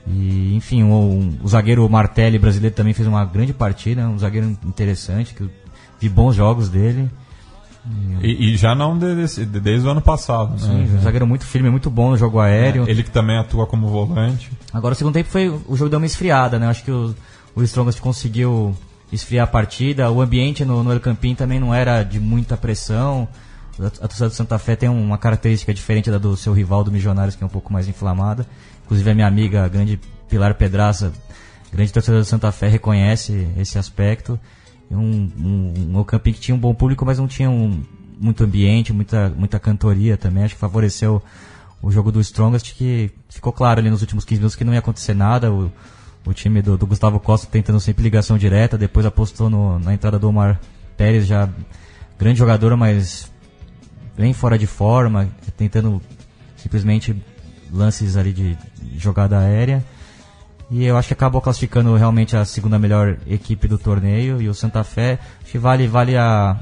E, 0.05 0.53
enfim, 0.55 0.83
o, 0.83 0.93
um- 0.93 1.39
o 1.43 1.47
zagueiro 1.47 1.89
Martelli 1.89 2.37
brasileiro 2.37 2.75
também 2.75 2.93
fez 2.93 3.07
uma 3.07 3.25
grande 3.25 3.51
partida, 3.51 4.07
um 4.07 4.19
zagueiro 4.19 4.55
interessante, 4.63 5.33
que 5.33 5.49
vi 5.99 6.07
bons 6.07 6.35
jogos 6.35 6.69
dele. 6.69 7.09
E, 8.21 8.53
e 8.53 8.57
já 8.57 8.75
não 8.75 8.95
de- 8.95 9.15
desse- 9.15 9.43
de- 9.43 9.59
desde 9.59 9.87
o 9.87 9.89
ano 9.89 10.01
passado. 10.01 10.59
Sim, 10.59 10.83
né? 10.83 10.99
um 10.99 11.01
zagueiro 11.01 11.25
muito 11.25 11.45
firme, 11.47 11.67
muito 11.71 11.89
bom 11.89 12.11
no 12.11 12.17
jogo 12.17 12.39
aéreo. 12.39 12.87
Ele 12.87 13.01
que 13.01 13.09
também 13.09 13.35
atua 13.39 13.65
como 13.65 13.87
volante. 13.87 14.51
Agora 14.71 14.93
o 14.93 14.95
segundo 14.95 15.15
tempo 15.15 15.29
foi. 15.29 15.49
O 15.49 15.75
jogo 15.75 15.89
deu 15.89 15.97
uma 15.97 16.05
esfriada, 16.05 16.59
né? 16.59 16.67
Acho 16.67 16.83
que 16.83 16.91
o, 16.91 17.15
o 17.55 17.63
Strongest 17.63 17.99
conseguiu 18.01 18.75
esfriar 19.11 19.45
a 19.45 19.47
partida. 19.47 20.11
O 20.11 20.21
ambiente 20.21 20.63
no, 20.63 20.83
no 20.83 20.91
El 20.93 20.99
Campín 20.99 21.33
também 21.33 21.59
não 21.59 21.73
era 21.73 22.03
de 22.03 22.19
muita 22.19 22.55
pressão. 22.55 23.27
A, 23.80 24.07
torcida 24.07 24.30
do 24.30 24.36
Santa 24.36 24.57
Fé 24.59 24.75
tem 24.75 24.89
uma 24.89 25.17
característica 25.17 25.73
diferente 25.73 26.11
da 26.11 26.17
do 26.17 26.36
seu 26.36 26.53
rival 26.53 26.84
do 26.84 26.91
Milionários, 26.91 27.36
que 27.36 27.43
é 27.43 27.47
um 27.47 27.49
pouco 27.49 27.71
mais 27.71 27.88
inflamada. 27.88 28.45
Inclusive 28.86 29.09
a 29.09 29.15
minha 29.15 29.27
amiga, 29.27 29.63
a 29.63 29.67
grande 29.67 29.99
Pilar 30.30 30.53
Pedraça, 30.55 31.13
grande 31.71 31.91
torcedora 31.93 32.21
do 32.23 32.25
Santa 32.25 32.51
Fé, 32.51 32.67
reconhece 32.67 33.47
esse 33.57 33.77
aspecto. 33.77 34.39
Um, 34.91 35.30
um, 35.39 35.73
um 35.93 35.97
El 35.97 36.05
Campín 36.05 36.34
que 36.34 36.39
tinha 36.39 36.55
um 36.55 36.59
bom 36.59 36.73
público, 36.73 37.05
mas 37.05 37.19
não 37.19 37.27
tinha 37.27 37.49
um, 37.49 37.82
muito 38.19 38.43
ambiente, 38.43 38.91
muita, 38.91 39.30
muita 39.30 39.59
cantoria 39.59 40.17
também. 40.17 40.43
Acho 40.43 40.55
que 40.55 40.59
favoreceu 40.59 41.21
o 41.82 41.89
jogo 41.91 42.11
do 42.11 42.19
Strongest, 42.19 42.73
que 42.75 43.11
ficou 43.30 43.53
claro 43.53 43.80
ali 43.80 43.89
nos 43.89 44.01
últimos 44.01 44.25
15 44.25 44.39
minutos 44.39 44.55
que 44.55 44.63
não 44.63 44.73
ia 44.73 44.80
acontecer 44.80 45.13
nada. 45.13 45.51
O, 45.51 45.71
o 46.25 46.34
time 46.34 46.61
do, 46.61 46.77
do 46.77 46.86
Gustavo 46.86 47.19
Costa 47.19 47.47
tentando 47.49 47.80
sempre 47.80 48.03
ligação 48.03 48.38
direta, 48.38 48.77
depois 48.77 49.05
apostou 49.05 49.49
no- 49.49 49.80
na 49.80 49.93
entrada 49.93 50.19
do 50.19 50.27
Omar 50.27 50.59
Pérez, 50.97 51.25
já 51.25 51.47
grande 52.17 52.38
jogador, 52.39 52.75
mas 52.75 53.32
bem 54.20 54.34
fora 54.34 54.57
de 54.59 54.67
forma, 54.67 55.30
tentando 55.55 56.01
simplesmente 56.57 57.15
lances 57.72 58.17
ali 58.17 58.34
de 58.34 58.57
jogada 58.97 59.39
aérea. 59.39 59.84
E 60.70 60.84
eu 60.86 60.97
acho 60.97 61.07
que 61.07 61.13
acabou 61.13 61.41
classificando 61.41 61.95
realmente 61.95 62.36
a 62.36 62.43
segunda 62.43 62.78
melhor 62.78 63.17
equipe 63.26 63.67
do 63.67 63.78
torneio. 63.78 64.41
E 64.41 64.49
o 64.49 64.53
Santa 64.53 64.84
Fé, 64.84 65.17
acho 65.41 65.51
que 65.51 65.57
vale, 65.57 65.88
vale 65.88 66.17
a 66.17 66.57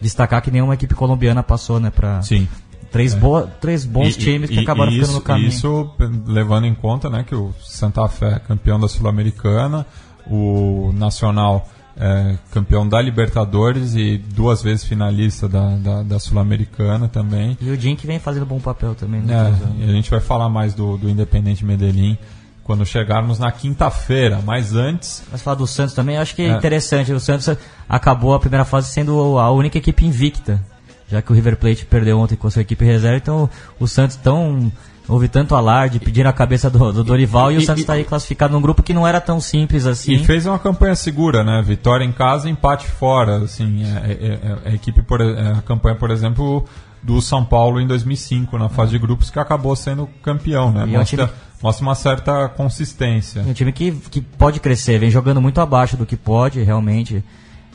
destacar 0.00 0.40
que 0.40 0.50
nenhuma 0.52 0.74
equipe 0.74 0.94
colombiana 0.94 1.42
passou, 1.42 1.80
né? 1.80 1.90
Pra 1.90 2.22
Sim. 2.22 2.46
três, 2.92 3.12
boa, 3.12 3.46
três 3.60 3.84
bons 3.84 4.14
E- 4.14 4.18
times 4.18 4.48
que 4.48 4.56
e- 4.56 4.60
acabaram 4.60 4.90
e 4.92 4.94
ficando 4.94 5.08
isso, 5.08 5.14
no 5.14 5.20
caminho. 5.20 5.48
Isso 5.48 5.90
levando 6.26 6.64
em 6.66 6.74
conta 6.74 7.10
né, 7.10 7.24
que 7.26 7.34
o 7.34 7.52
Santa 7.62 8.06
Fé 8.08 8.34
é 8.34 8.38
campeão 8.38 8.78
da 8.78 8.86
Sul-Americana, 8.88 9.84
o 10.26 10.92
Nacional 10.94 11.68
é 11.96 12.36
campeão 12.50 12.88
da 12.88 13.00
Libertadores 13.00 13.94
e 13.94 14.18
duas 14.18 14.62
vezes 14.62 14.84
finalista 14.84 15.48
da, 15.48 15.76
da, 15.76 16.02
da 16.02 16.18
Sul-Americana 16.18 17.08
também. 17.08 17.56
E 17.60 17.70
o 17.70 17.80
Jim 17.80 17.94
que 17.94 18.06
vem 18.06 18.18
fazendo 18.18 18.44
bom 18.46 18.58
papel 18.60 18.94
também. 18.94 19.20
Né, 19.20 19.34
É, 19.80 19.84
e 19.86 19.90
a 19.90 19.92
gente 19.92 20.10
vai 20.10 20.20
falar 20.20 20.48
mais 20.48 20.74
do, 20.74 20.96
do 20.96 21.08
Independente 21.08 21.64
Medellín 21.64 22.18
quando 22.64 22.84
chegarmos 22.86 23.38
na 23.38 23.52
quinta-feira, 23.52 24.40
mas 24.44 24.74
antes. 24.74 25.22
Mas 25.30 25.42
falar 25.42 25.56
do 25.56 25.66
Santos 25.66 25.94
também, 25.94 26.16
eu 26.16 26.22
acho 26.22 26.34
que 26.34 26.42
é, 26.42 26.46
É. 26.48 26.56
interessante. 26.56 27.12
O 27.12 27.20
Santos 27.20 27.48
acabou 27.88 28.34
a 28.34 28.40
primeira 28.40 28.64
fase 28.64 28.90
sendo 28.90 29.38
a 29.38 29.50
única 29.52 29.76
equipe 29.78 30.04
invicta, 30.04 30.60
já 31.08 31.20
que 31.20 31.30
o 31.30 31.34
River 31.34 31.56
Plate 31.58 31.84
perdeu 31.84 32.18
ontem 32.18 32.36
com 32.36 32.46
a 32.46 32.50
sua 32.50 32.62
equipe 32.62 32.84
reserva. 32.84 33.18
Então 33.18 33.50
o 33.78 33.86
Santos 33.86 34.16
tão 34.16 34.72
houve 35.08 35.28
tanto 35.28 35.54
alarde, 35.54 35.98
pediram 36.00 36.30
a 36.30 36.32
cabeça 36.32 36.70
do, 36.70 36.92
do 36.92 37.04
Dorival 37.04 37.50
e, 37.52 37.54
E- 37.54 37.58
o 37.58 37.60
Santos 37.62 37.82
está 37.82 37.92
aí 37.94 38.04
classificado 38.04 38.52
num 38.54 38.60
grupo 38.60 38.82
que 38.82 38.94
não 38.94 39.06
era 39.06 39.20
tão 39.20 39.40
simples 39.40 39.86
assim. 39.86 40.12
E 40.14 40.24
fez 40.24 40.46
uma 40.46 40.58
campanha 40.58 40.94
segura, 40.94 41.44
né? 41.44 41.62
Vitória 41.64 42.04
em 42.04 42.12
casa, 42.12 42.48
empate 42.48 42.86
fora. 42.86 43.36
Assim, 43.38 43.82
é, 43.84 44.12
é- 44.12 44.66
é- 44.66 44.70
a 44.70 44.74
equipe, 44.74 45.02
por, 45.02 45.20
a 45.22 45.62
campanha, 45.62 45.94
por 45.96 46.10
exemplo, 46.10 46.64
do 47.02 47.20
São 47.20 47.44
Paulo 47.44 47.80
em 47.80 47.86
2005 47.86 48.56
na 48.56 48.68
fase 48.70 48.92
de 48.92 48.98
grupos 48.98 49.28
que 49.30 49.38
acabou 49.38 49.76
sendo 49.76 50.08
campeão, 50.22 50.72
né? 50.72 50.80
E 50.86 50.94
é 50.94 50.96
um 50.96 51.00
Mostra, 51.00 51.26
time- 51.26 51.38
mostra 51.62 51.82
uma 51.86 51.94
certa 51.94 52.48
consistência. 52.48 53.40
É 53.40 53.50
um 53.50 53.52
time 53.52 53.72
que, 53.72 53.92
que 53.92 54.20
pode 54.22 54.58
crescer, 54.60 54.98
vem 54.98 55.10
jogando 55.10 55.40
muito 55.40 55.60
abaixo 55.60 55.96
do 55.96 56.06
que 56.06 56.16
pode, 56.16 56.62
realmente. 56.62 57.22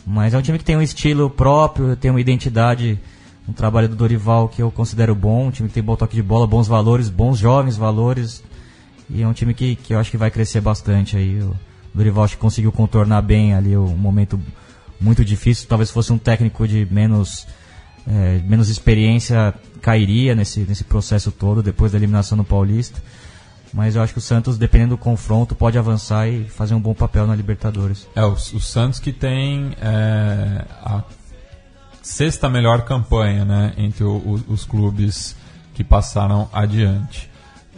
Mas 0.05 0.33
é 0.33 0.37
um 0.37 0.41
time 0.41 0.57
que 0.57 0.63
tem 0.63 0.75
um 0.75 0.81
estilo 0.81 1.29
próprio, 1.29 1.95
tem 1.95 2.09
uma 2.09 2.19
identidade, 2.19 2.99
um 3.49 3.53
trabalho 3.53 3.89
do 3.89 3.95
Dorival 3.95 4.47
que 4.47 4.61
eu 4.61 4.69
considero 4.69 5.15
bom, 5.15 5.47
um 5.47 5.51
time 5.51 5.67
que 5.67 5.73
tem 5.73 5.81
bom 5.81 5.95
toque 5.95 6.15
de 6.15 6.21
bola, 6.21 6.45
bons 6.45 6.67
valores, 6.67 7.09
bons 7.09 7.39
jovens 7.39 7.75
valores. 7.75 8.43
E 9.09 9.23
é 9.23 9.27
um 9.27 9.33
time 9.33 9.55
que, 9.55 9.75
que 9.75 9.93
eu 9.95 9.99
acho 9.99 10.11
que 10.11 10.17
vai 10.17 10.29
crescer 10.29 10.61
bastante 10.61 11.17
aí. 11.17 11.41
O 11.41 11.55
Dorival 11.93 12.25
acho 12.25 12.35
que 12.35 12.41
conseguiu 12.41 12.71
contornar 12.71 13.23
bem 13.23 13.55
ali 13.55 13.75
o 13.75 13.87
momento 13.87 14.39
muito 15.01 15.25
difícil. 15.25 15.67
Talvez 15.67 15.89
fosse 15.89 16.13
um 16.13 16.17
técnico 16.19 16.67
de 16.67 16.87
menos, 16.91 17.47
é, 18.07 18.39
menos 18.45 18.69
experiência, 18.69 19.51
cairia 19.81 20.35
nesse, 20.35 20.59
nesse 20.61 20.83
processo 20.83 21.31
todo 21.31 21.63
depois 21.63 21.91
da 21.91 21.97
eliminação 21.97 22.37
no 22.37 22.43
Paulista. 22.43 23.01
Mas 23.73 23.95
eu 23.95 24.01
acho 24.03 24.13
que 24.13 24.19
o 24.19 24.21
Santos, 24.21 24.59
dependendo 24.59 24.95
do 24.95 24.97
confronto, 24.97 25.55
pode 25.55 25.77
avançar 25.77 26.27
e 26.27 26.43
fazer 26.43 26.75
um 26.75 26.79
bom 26.79 26.93
papel 26.93 27.25
na 27.25 27.35
Libertadores. 27.35 28.07
É, 28.15 28.23
o, 28.23 28.33
o 28.33 28.59
Santos 28.59 28.99
que 28.99 29.11
tem 29.11 29.71
é, 29.81 30.65
a 30.83 31.03
sexta 32.09 32.49
melhor 32.49 32.81
campanha, 32.81 33.45
né? 33.45 33.73
Entre 33.77 34.03
o- 34.03 34.09
o- 34.17 34.43
os 34.53 34.65
clubes 34.65 35.35
que 35.73 35.83
passaram 35.83 36.49
adiante. 36.51 37.29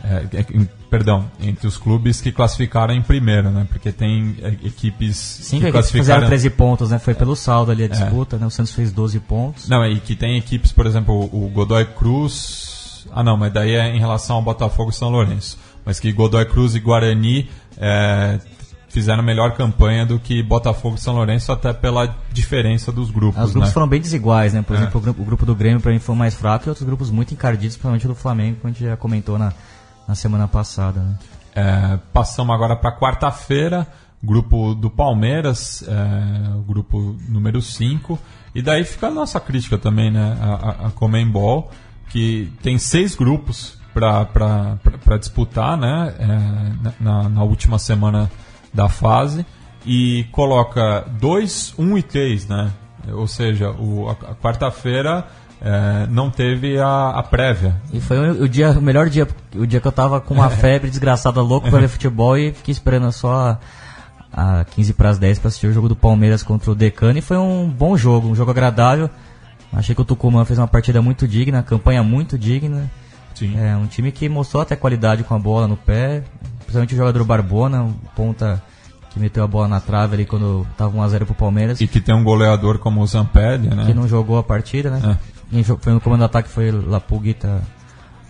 É, 0.04 0.26
é, 0.38 0.46
em- 0.54 0.68
perdão, 0.90 1.26
entre 1.40 1.68
os 1.68 1.78
clubes 1.78 2.20
que 2.22 2.32
classificaram 2.32 2.94
em 2.94 3.02
primeiro, 3.04 3.52
né? 3.52 3.68
Porque 3.70 3.92
tem 3.92 4.36
é, 4.42 4.48
equipes 4.66 5.16
Cinco 5.18 5.62
que 5.62 5.68
equipes 5.68 5.92
fizeram 5.92 6.22
classificaram 6.22 6.28
13 6.28 6.50
pontos, 6.50 6.90
né? 6.90 6.98
Foi 6.98 7.14
pelo 7.14 7.36
saldo 7.36 7.72
ali 7.72 7.84
a 7.84 7.88
disputa, 7.88 8.38
né? 8.38 8.46
O 8.48 8.50
Santos 8.50 8.74
fez 8.74 8.92
12 8.92 9.20
pontos. 9.20 9.68
Não, 9.70 9.86
e 9.86 10.00
que 10.00 10.16
tem 10.16 10.38
equipes, 10.38 10.72
por 10.72 10.88
exemplo, 10.88 11.14
o 11.32 11.50
Godoy 11.54 11.86
Cruz. 11.86 13.06
Ah, 13.14 13.24
não, 13.24 13.38
mas 13.38 13.52
daí 13.54 13.76
é 13.76 13.96
em 13.96 14.00
relação 14.00 14.38
ao 14.38 14.42
Botafogo 14.42 14.90
e 14.90 14.94
São 14.94 15.10
Lourenço. 15.10 15.58
Mas 15.86 16.00
que 16.00 16.12
Godoy 16.12 16.46
Cruz 16.46 16.74
e 16.76 16.80
Guarani 16.80 17.50
é, 17.78 18.40
fizeram 18.92 19.24
melhor 19.24 19.54
campanha 19.54 20.06
do 20.06 20.20
que 20.20 20.44
Botafogo 20.44 20.96
e 20.96 21.00
São 21.02 21.14
Lourenço, 21.16 21.52
até 21.52 21.72
pela 21.72 22.14
diferença 22.32 22.92
dos 22.92 23.10
grupos. 23.10 23.42
Os 23.42 23.52
grupos 23.52 23.70
né? 23.70 23.74
foram 23.74 23.88
bem 23.88 24.02
desiguais, 24.02 24.54
né? 24.54 24.62
Por 24.62 24.76
É. 24.76 24.80
exemplo, 24.80 25.00
o 25.18 25.24
grupo, 25.24 25.46
do 25.46 25.56
Grêmio 25.56 25.80
pra 25.80 25.92
mim 25.92 26.00
foi 26.00 26.14
mais 26.16 26.34
fraco 26.34 26.68
e 26.68 26.70
outros 26.70 26.86
grupos 26.86 27.10
muito 27.10 27.34
encardidos, 27.34 27.76
principalmente 27.78 28.06
do 28.08 28.16
Flamengo, 28.16 28.58
como 28.62 28.70
a 28.70 28.74
gente 28.74 28.86
já 28.86 28.98
comentou 28.98 29.38
na, 29.38 29.54
na 30.08 30.14
semana 30.16 30.48
passada, 30.48 31.00
né? 31.00 31.16
É, 31.56 32.00
passamos 32.14 32.54
agora 32.54 32.76
para 32.76 32.92
quarta-feira, 32.98 33.88
grupo 34.22 34.76
do 34.76 34.90
Palmeiras, 34.90 35.84
é, 35.88 36.62
grupo 36.68 37.16
número 37.28 37.62
5. 37.62 38.20
E 38.54 38.62
daí 38.62 38.84
fica 38.84 39.08
a 39.08 39.12
nossa 39.12 39.40
crítica 39.40 39.78
também, 39.78 40.12
né? 40.12 40.38
A, 40.42 40.54
a, 40.86 40.88
a 40.88 40.92
Comembol, 40.92 41.72
que 42.10 42.52
tem 42.62 42.78
seis 42.78 43.16
grupos 43.16 43.78
para 43.94 45.18
disputar, 45.18 45.78
né? 45.78 46.14
É, 46.20 46.94
na, 47.04 47.30
na 47.30 47.44
última 47.44 47.80
semana 47.80 48.30
da 48.74 48.90
fase. 48.90 49.46
E 49.86 50.26
coloca 50.32 51.06
2, 51.20 51.76
1 51.78 51.84
um 51.84 51.98
e 51.98 52.04
3, 52.04 52.48
né? 52.48 52.72
Ou 53.14 53.28
seja, 53.28 53.72
o, 53.72 54.10
a, 54.10 54.12
a 54.12 54.36
quarta-feira 54.36 55.26
é, 55.62 56.08
não 56.10 56.30
teve 56.30 56.80
a, 56.80 57.10
a 57.10 57.24
prévia. 57.24 57.76
E 57.94 58.02
foi 58.02 58.18
o, 58.18 58.44
o 58.44 58.50
dia, 58.50 58.72
o 58.72 58.82
melhor 58.82 59.10
dia, 59.10 59.28
o 59.56 59.66
dia 59.66 59.80
que 59.80 59.88
eu 59.88 59.92
tava 59.92 60.20
com 60.20 60.34
uma 60.34 60.50
febre 60.52 60.90
desgraçada 60.90 61.42
louco 61.42 61.70
pra 61.70 61.80
ver 61.80 61.88
futebol 61.88 62.38
e 62.38 62.52
fiquei 62.52 62.72
esperando 62.72 63.12
só 63.12 63.60
a, 64.34 64.60
a 64.60 64.66
15 64.66 64.94
para 64.94 65.10
as 65.10 65.20
10 65.20 65.40
para 65.40 65.48
assistir 65.50 65.68
o 65.68 65.74
jogo 65.74 65.88
do 65.88 65.96
Palmeiras 65.96 66.42
contra 66.42 66.72
o 66.72 66.76
Decano 66.76 67.20
e 67.20 67.22
foi 67.22 67.38
um 67.38 67.70
bom 67.70 67.96
jogo, 67.96 68.28
um 68.28 68.36
jogo 68.36 68.52
agradável. 68.52 69.10
Achei 69.72 69.96
que 69.96 70.02
o 70.02 70.06
Tucumã 70.06 70.44
fez 70.44 70.60
uma 70.60 70.68
partida 70.68 71.02
muito 71.02 71.28
digna, 71.28 71.64
campanha 71.64 72.04
muito 72.04 72.38
digna. 72.38 72.90
Sim. 73.36 73.58
É 73.58 73.76
um 73.76 73.88
time 73.88 74.12
que 74.12 74.28
mostrou 74.28 74.62
até 74.62 74.76
qualidade 74.76 75.24
com 75.24 75.34
a 75.34 75.40
bola 75.40 75.68
no 75.68 75.78
pé, 75.78 76.24
principalmente 76.72 76.94
o 76.94 76.98
jogador 76.98 77.24
Barbona, 77.26 77.84
um 77.84 77.94
ponta 78.16 78.62
que 79.12 79.20
meteu 79.20 79.44
a 79.44 79.48
bola 79.48 79.68
na 79.68 79.80
trave 79.82 80.16
ali 80.16 80.26
quando 80.26 80.66
tava 80.78 80.98
1x0 80.98 81.26
pro 81.26 81.36
Palmeiras. 81.36 81.82
E 81.82 81.88
que 81.88 82.00
tem 82.00 82.16
um 82.16 82.24
goleador 82.24 82.80
como 82.80 83.02
o 83.02 83.06
Zampelli, 83.08 83.68
né? 83.68 83.86
Que 83.86 83.94
não 83.94 84.08
jogou 84.08 84.38
a 84.38 84.44
partida, 84.44 84.90
né? 84.90 85.18
Quem 85.50 85.62
jo- 85.64 85.78
foi 85.82 85.92
no 85.94 86.00
comando 86.00 86.20
do 86.20 86.26
ataque 86.26 86.48
foi 86.48 86.72
Lapuguita 86.72 87.62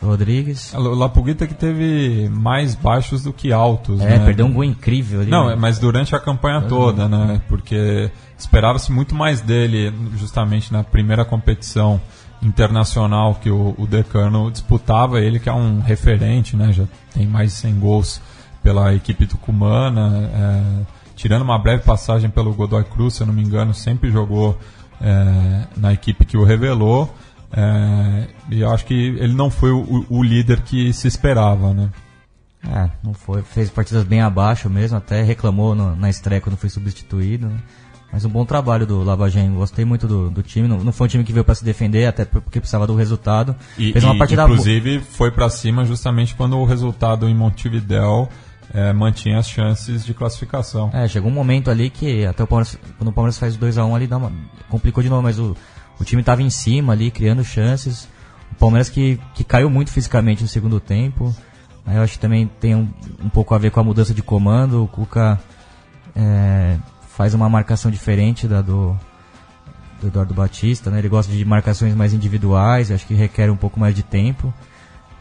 Rodrigues. 0.02 0.74
Lapuguita 0.74 1.46
que 1.46 1.54
teve 1.54 2.28
mais 2.30 2.74
baixos 2.74 3.22
do 3.22 3.32
que 3.32 3.54
altos. 3.54 4.02
É, 4.02 4.18
né? 4.18 4.26
perdeu 4.26 4.48
um 4.48 4.54
gol 4.54 4.64
incrível 4.64 5.22
ali. 5.22 5.30
Não, 5.30 5.48
né? 5.48 5.54
é, 5.54 5.56
mas 5.56 5.78
durante 5.78 6.16
a 6.16 6.20
campanha 6.20 6.62
toda, 6.62 7.08
né? 7.08 7.40
Porque 7.48 8.10
esperava-se 8.36 8.92
muito 8.92 9.14
mais 9.14 9.40
dele, 9.42 9.94
justamente 10.18 10.74
na 10.74 10.84
primeira 10.84 11.24
competição 11.24 12.02
internacional 12.42 13.36
que 13.36 13.50
o, 13.50 13.76
o 13.78 13.86
Decano 13.88 14.50
disputava. 14.52 15.20
Ele 15.22 15.40
que 15.40 15.50
é 15.50 15.54
um 15.54 15.80
referente, 15.80 16.56
né? 16.56 16.72
Já 16.72 16.86
tem 17.14 17.28
mais 17.28 17.52
de 17.52 17.58
100 17.58 17.80
gols 17.80 18.22
pela 18.64 18.94
equipe 18.94 19.26
tucumana. 19.28 20.30
é, 20.34 21.02
tirando 21.16 21.44
uma 21.44 21.58
breve 21.60 21.84
passagem 21.84 22.30
pelo 22.30 22.54
Godoy 22.54 22.84
Cruz, 22.84 23.16
se 23.16 23.22
eu 23.22 23.28
não 23.28 23.34
me 23.34 23.44
engano, 23.44 23.74
sempre 23.74 24.10
jogou 24.12 24.58
é, 25.00 25.68
na 25.78 25.94
equipe 25.94 26.26
que 26.26 26.38
o 26.38 26.44
revelou. 26.44 27.14
É, 27.54 28.28
e 28.50 28.62
eu 28.62 28.72
acho 28.72 28.86
que 28.86 28.94
ele 28.94 29.34
não 29.34 29.50
foi 29.50 29.72
o, 29.72 30.06
o 30.10 30.24
líder 30.24 30.62
que 30.62 30.92
se 30.94 31.08
esperava, 31.08 31.74
né? 31.74 31.90
É, 32.64 32.90
não 33.04 33.14
foi. 33.14 33.42
Fez 33.42 33.70
partidas 33.70 34.04
bem 34.04 34.22
abaixo 34.22 34.70
mesmo, 34.70 34.98
até 34.98 35.22
reclamou 35.24 35.74
no- 35.76 35.96
na 35.96 36.10
estreia 36.10 36.40
quando 36.40 36.56
foi 36.58 36.70
substituído. 36.70 37.48
né? 37.48 37.58
Mas 38.12 38.26
um 38.26 38.30
bom 38.30 38.46
trabalho 38.46 38.86
do 38.86 39.04
Lavagem. 39.04 39.54
Gostei 39.54 39.86
muito 39.86 40.08
do, 40.08 40.30
do 40.30 40.44
time. 40.44 40.68
Não, 40.68 40.84
não 40.84 40.92
foi 40.92 41.06
um 41.06 41.10
time 41.10 41.24
que 41.24 41.32
veio 41.32 41.46
para 41.46 41.56
se 41.56 41.64
defender, 41.64 42.06
até 42.06 42.26
porque 42.26 42.60
precisava 42.60 42.86
do 42.86 42.96
resultado. 42.96 43.56
E, 43.78 43.94
Fez 43.94 44.04
uma 44.04 44.16
e, 44.16 44.18
partida 44.18 44.44
boa. 44.46 44.54
inclusive 44.54 45.00
foi 45.00 45.32
pra 45.32 45.50
cima 45.50 45.86
justamente 45.86 46.36
quando 46.36 46.58
o 46.58 46.66
resultado 46.66 47.30
em 47.30 47.34
Montevidéu 47.34 48.28
eh, 48.74 48.94
mantinha 48.94 49.38
as 49.38 49.50
chances 49.50 50.06
de 50.06 50.14
classificação. 50.14 50.90
É, 50.94 51.08
chegou 51.08 51.30
um 51.30 51.34
momento 51.34 51.70
ali 51.70 51.90
que 51.90 52.26
até 52.26 52.44
o 52.44 52.48
Palmeiras, 52.48 52.78
quando 52.98 53.10
o 53.10 53.14
Palmeiras 53.14 53.38
faz 53.38 53.58
2x1 53.58 53.96
ali, 53.96 54.08
dá 54.08 54.18
uma, 54.18 54.32
complicou 54.70 55.04
de 55.04 55.10
novo, 55.10 55.22
mas 55.22 55.40
o, 55.40 55.56
o 56.00 56.04
time 56.04 56.24
tava 56.24 56.42
em 56.42 56.50
cima 56.50 56.94
ali, 56.94 57.12
criando 57.12 57.44
chances. 57.44 58.08
O 58.52 58.56
Palmeiras 58.56 58.90
que, 58.90 59.20
que 59.34 59.44
caiu 59.44 59.70
muito 59.70 59.92
fisicamente 59.92 60.42
no 60.42 60.48
segundo 60.48 60.80
tempo. 60.80 61.36
Aí 61.86 61.96
eu 61.96 62.02
acho 62.02 62.14
que 62.14 62.20
também 62.20 62.50
tem 62.60 62.76
um, 62.76 62.88
um 63.24 63.30
pouco 63.30 63.54
a 63.54 63.58
ver 63.58 63.72
com 63.72 63.80
a 63.80 63.84
mudança 63.84 64.14
de 64.14 64.22
comando. 64.22 64.84
O 64.84 64.88
Cuca 64.88 65.40
é, 66.16 66.78
faz 67.16 67.34
uma 67.34 67.50
marcação 67.50 67.92
diferente 67.92 68.48
da 68.48 68.62
do, 68.62 68.96
do 70.00 70.08
Eduardo 70.08 70.34
Batista, 70.34 70.90
né? 70.90 71.00
Ele 71.00 71.10
gosta 71.10 71.32
de 71.32 71.44
marcações 71.46 71.94
mais 71.96 72.14
individuais, 72.14 72.92
acho 72.92 73.06
que 73.06 73.14
requer 73.14 73.50
um 73.52 73.58
pouco 73.58 73.80
mais 73.80 73.94
de 73.96 74.04
tempo. 74.04 74.54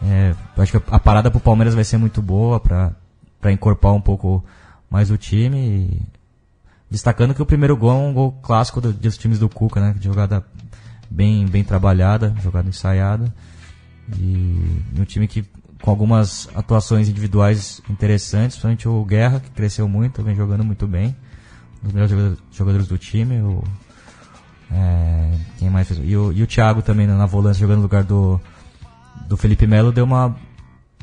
É, 0.03 0.35
acho 0.57 0.73
que 0.79 0.83
a 0.91 0.99
parada 0.99 1.31
pro 1.31 1.41
Palmeiras 1.41 1.75
vai 1.75 1.85
ser 1.85 1.99
muito 1.99 2.23
boa 2.23 2.59
para 2.61 2.93
para 3.41 3.51
encorpar 3.53 3.93
um 3.95 4.01
pouco 4.01 4.45
mais 4.91 5.11
o 5.11 5.17
time. 5.17 6.03
Destacando 6.91 7.35
que 7.35 7.41
o 7.41 7.47
primeiro 7.47 7.77
gol 7.77 7.91
é 7.93 7.95
um 7.95 8.13
gol 8.13 8.33
clássico 8.43 8.81
do- 8.81 8.93
dos 8.93 9.17
times 9.17 9.39
do 9.39 9.49
Cuca, 9.49 9.81
né? 9.81 9.95
Jogada 10.01 10.45
bem, 11.11 11.47
bem 11.47 11.65
trabalhada, 11.65 12.35
jogada 12.43 12.69
ensaiada. 12.69 13.33
E 14.19 14.83
um 14.99 15.05
time 15.05 15.27
que 15.29 15.45
com 15.81 15.91
algumas 15.91 16.49
atuações 16.55 17.09
individuais 17.09 17.81
interessantes, 17.89 18.57
principalmente 18.57 18.89
o 18.89 19.05
Guerra, 19.05 19.41
que 19.41 19.51
cresceu 19.51 19.89
muito, 19.89 20.23
vem 20.23 20.35
jogando 20.37 20.65
muito 20.65 20.87
bem. 20.87 21.17
Dos 21.83 21.93
melhores 21.93 22.39
jogadores, 22.53 22.87
do 22.89 22.99
time. 22.99 23.41
O, 23.41 23.63
é, 24.73 25.31
quem 25.59 25.71
mais 25.71 25.89
fez? 25.89 26.01
E 26.03 26.17
o, 26.17 26.33
e 26.33 26.43
o 26.43 26.47
Thiago 26.47 26.83
também 26.83 27.07
na 27.07 27.27
volância 27.27 27.61
jogando 27.61 27.79
no 27.79 27.83
lugar 27.83 28.05
do, 28.05 28.41
do 29.29 29.37
Felipe 29.37 29.67
Melo 29.67 29.91
deu 29.91 30.05
uma, 30.05 30.37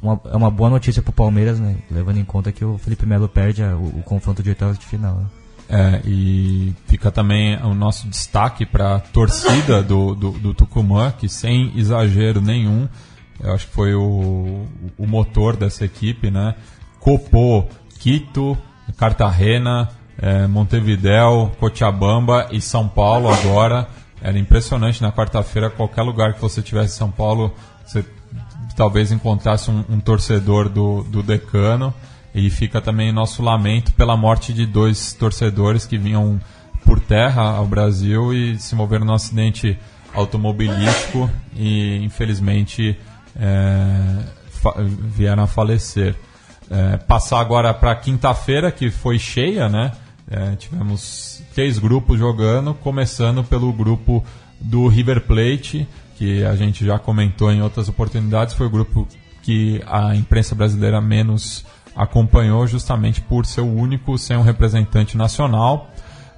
uma, 0.01 0.19
é 0.25 0.35
uma 0.37 0.51
boa 0.51 0.69
notícia 0.69 1.01
pro 1.01 1.11
Palmeiras, 1.11 1.59
né? 1.59 1.77
Levando 1.91 2.17
em 2.17 2.25
conta 2.25 2.51
que 2.51 2.63
o 2.63 2.77
Felipe 2.77 3.05
Melo 3.05 3.27
perde 3.27 3.63
a- 3.63 3.75
o, 3.75 3.99
o 3.99 4.03
confronto 4.03 4.41
de 4.43 4.49
oitavas 4.49 4.77
de 4.79 4.85
final. 4.85 5.15
né? 5.15 5.25
É, 5.69 6.01
e 6.05 6.73
fica 6.85 7.11
também 7.11 7.57
o 7.61 7.73
nosso 7.73 8.07
destaque 8.07 8.65
para 8.65 8.95
a 8.95 8.99
torcida 9.01 9.83
do, 9.83 10.15
do, 10.15 10.31
do 10.31 10.53
Tucumã, 10.53 11.11
que 11.11 11.27
sem 11.27 11.77
exagero 11.77 12.39
nenhum, 12.39 12.87
eu 13.43 13.53
acho 13.53 13.67
que 13.67 13.73
foi 13.73 13.93
o, 13.93 14.65
o 14.97 15.05
motor 15.05 15.57
dessa 15.57 15.83
equipe, 15.83 16.31
né? 16.31 16.55
Copô, 17.01 17.65
Quito, 17.99 18.57
Cartagena, 18.95 19.89
eh, 20.19 20.47
Montevidéu, 20.47 21.51
Cochabamba 21.59 22.47
e 22.51 22.61
São 22.61 22.87
Paulo 22.87 23.29
agora. 23.29 23.87
Era 24.21 24.37
impressionante 24.37 25.01
na 25.01 25.11
quarta-feira, 25.11 25.69
qualquer 25.69 26.01
lugar 26.01 26.33
que 26.33 26.41
você 26.41 26.61
tivesse 26.61 26.95
em 26.95 26.97
São 26.97 27.11
Paulo, 27.11 27.53
você 27.85 28.03
talvez 28.75 29.11
encontrasse 29.11 29.69
um, 29.69 29.83
um 29.89 29.99
torcedor 29.99 30.69
do, 30.69 31.03
do 31.03 31.21
decano. 31.21 31.93
E 32.33 32.49
fica 32.49 32.79
também 32.79 33.11
nosso 33.11 33.41
lamento 33.41 33.93
pela 33.93 34.15
morte 34.15 34.53
de 34.53 34.65
dois 34.65 35.13
torcedores 35.13 35.85
que 35.85 35.97
vinham 35.97 36.39
por 36.85 36.99
terra 36.99 37.41
ao 37.41 37.65
Brasil 37.65 38.33
e 38.33 38.57
se 38.59 38.75
moveram 38.75 39.05
num 39.05 39.13
acidente 39.13 39.77
automobilístico 40.13 41.29
e 41.55 41.97
infelizmente 42.03 42.97
é, 43.35 44.23
vieram 45.15 45.43
a 45.43 45.47
falecer. 45.47 46.15
É, 46.69 46.97
passar 46.97 47.39
agora 47.39 47.73
para 47.73 47.95
quinta-feira, 47.95 48.71
que 48.71 48.91
foi 48.91 49.17
cheia, 49.17 49.69
né? 49.69 49.91
É, 50.29 50.55
tivemos 50.55 51.41
três 51.53 51.79
grupos 51.79 52.19
jogando, 52.19 52.73
começando 52.73 53.43
pelo 53.43 53.71
grupo 53.71 54.23
do 54.59 54.87
River 54.87 55.21
Plate, 55.21 55.87
que 56.17 56.43
a 56.43 56.55
gente 56.55 56.85
já 56.85 56.99
comentou 56.99 57.51
em 57.51 57.61
outras 57.61 57.87
oportunidades, 57.87 58.53
foi 58.53 58.67
o 58.67 58.69
grupo 58.69 59.07
que 59.41 59.81
a 59.87 60.15
imprensa 60.15 60.53
brasileira 60.53 60.99
menos 60.99 61.65
acompanhou, 61.95 62.67
justamente 62.67 63.21
por 63.21 63.45
ser 63.45 63.61
o 63.61 63.73
único 63.73 64.17
sem 64.17 64.35
um 64.35 64.41
representante 64.41 65.15
nacional, 65.15 65.89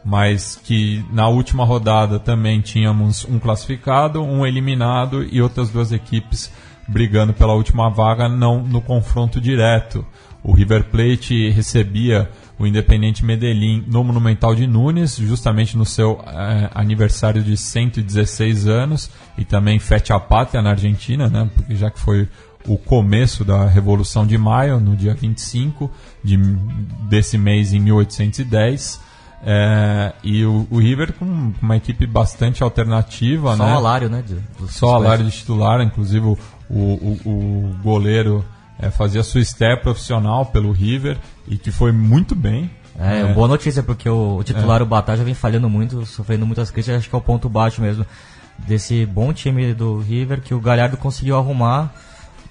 mas 0.06 0.56
que 0.64 1.04
na 1.12 1.28
última 1.28 1.66
rodada 1.66 2.20
também 2.20 2.62
tínhamos 2.62 3.26
um 3.26 3.40
classificado, 3.40 4.22
um 4.22 4.46
eliminado 4.46 5.24
e 5.24 5.42
outras 5.42 5.70
duas 5.70 5.92
equipes 5.92 6.52
brigando 6.90 7.34
pela 7.34 7.54
última 7.54 7.90
vaga, 7.90 8.28
não 8.28 8.62
no 8.64 8.82
confronto 8.82 9.40
direto. 9.40 10.06
O 10.44 10.54
River 10.54 10.86
Plate 10.86 11.50
recebia 11.50 12.30
o 12.58 12.66
Independente 12.66 13.24
Medellín 13.24 13.84
no 13.88 14.04
Monumental 14.04 14.54
de 14.56 14.66
Nunes, 14.68 15.16
justamente 15.18 15.78
no 15.78 15.86
seu 15.86 16.22
eh, 16.26 16.70
aniversário 16.74 17.42
de 17.44 17.56
116 17.56 18.68
anos, 18.68 19.10
e 19.38 19.46
também 19.46 19.80
Fete 19.80 20.12
a 20.14 20.20
Pátria 20.20 20.62
na 20.62 20.72
Argentina, 20.72 21.30
né, 21.30 21.50
porque 21.56 21.76
já 21.76 21.90
que 21.90 22.00
foi 22.00 22.28
o 22.68 22.78
começo 22.78 23.46
da 23.46 23.66
Revolução 23.66 24.26
de 24.28 24.38
Maio, 24.38 24.80
no 24.80 24.96
dia 24.96 25.14
25 25.14 25.90
de, 26.24 26.38
desse 27.08 27.38
mês 27.38 27.74
em 27.74 27.80
1810. 27.80 29.02
É, 29.42 30.12
e 30.22 30.44
o, 30.44 30.68
o 30.70 30.80
River 30.80 31.14
com 31.14 31.54
uma 31.62 31.78
equipe 31.78 32.06
bastante 32.06 32.62
alternativa, 32.62 33.56
Só 33.56 33.66
né? 33.66 33.74
o 33.74 33.78
Alário, 33.78 34.10
né? 34.10 34.22
de- 34.26 34.70
Só 34.70 34.96
Alário 34.96 35.24
de 35.24 35.32
titular, 35.32 35.80
inclusive 35.82 36.26
o, 36.26 36.38
o, 36.70 36.80
o- 37.26 37.30
o 37.30 37.76
goleiro 37.84 38.44
é, 38.80 38.90
fazia 38.90 39.24
sua 39.24 39.42
estreia 39.42 39.76
profissional 39.78 40.46
pelo 40.46 40.72
River 40.72 41.18
e 41.48 41.58
que 41.58 41.72
foi 41.72 41.92
muito 41.92 42.36
bem. 42.36 42.70
É, 42.98 43.22
É. 43.22 43.34
boa 43.34 43.48
notícia, 43.48 43.82
porque 43.82 44.10
o, 44.10 44.38
o 44.38 44.44
titular, 44.44 44.82
o 44.82 44.86
Batá, 44.86 45.16
já 45.16 45.24
vem 45.24 45.34
falhando 45.34 45.70
muito, 45.70 46.06
sofrendo 46.06 46.46
muitas 46.46 46.70
críticas, 46.72 47.00
acho 47.00 47.10
que 47.10 47.16
é 47.16 47.18
o 47.18 47.22
ponto 47.22 47.48
baixo 47.50 47.82
mesmo 47.82 48.06
desse 48.68 49.06
bom 49.06 49.32
time 49.32 49.74
do 49.74 50.00
River, 50.00 50.42
que 50.42 50.54
o 50.54 50.60
Galhardo 50.60 50.98
conseguiu 50.98 51.38
arrumar, 51.38 51.94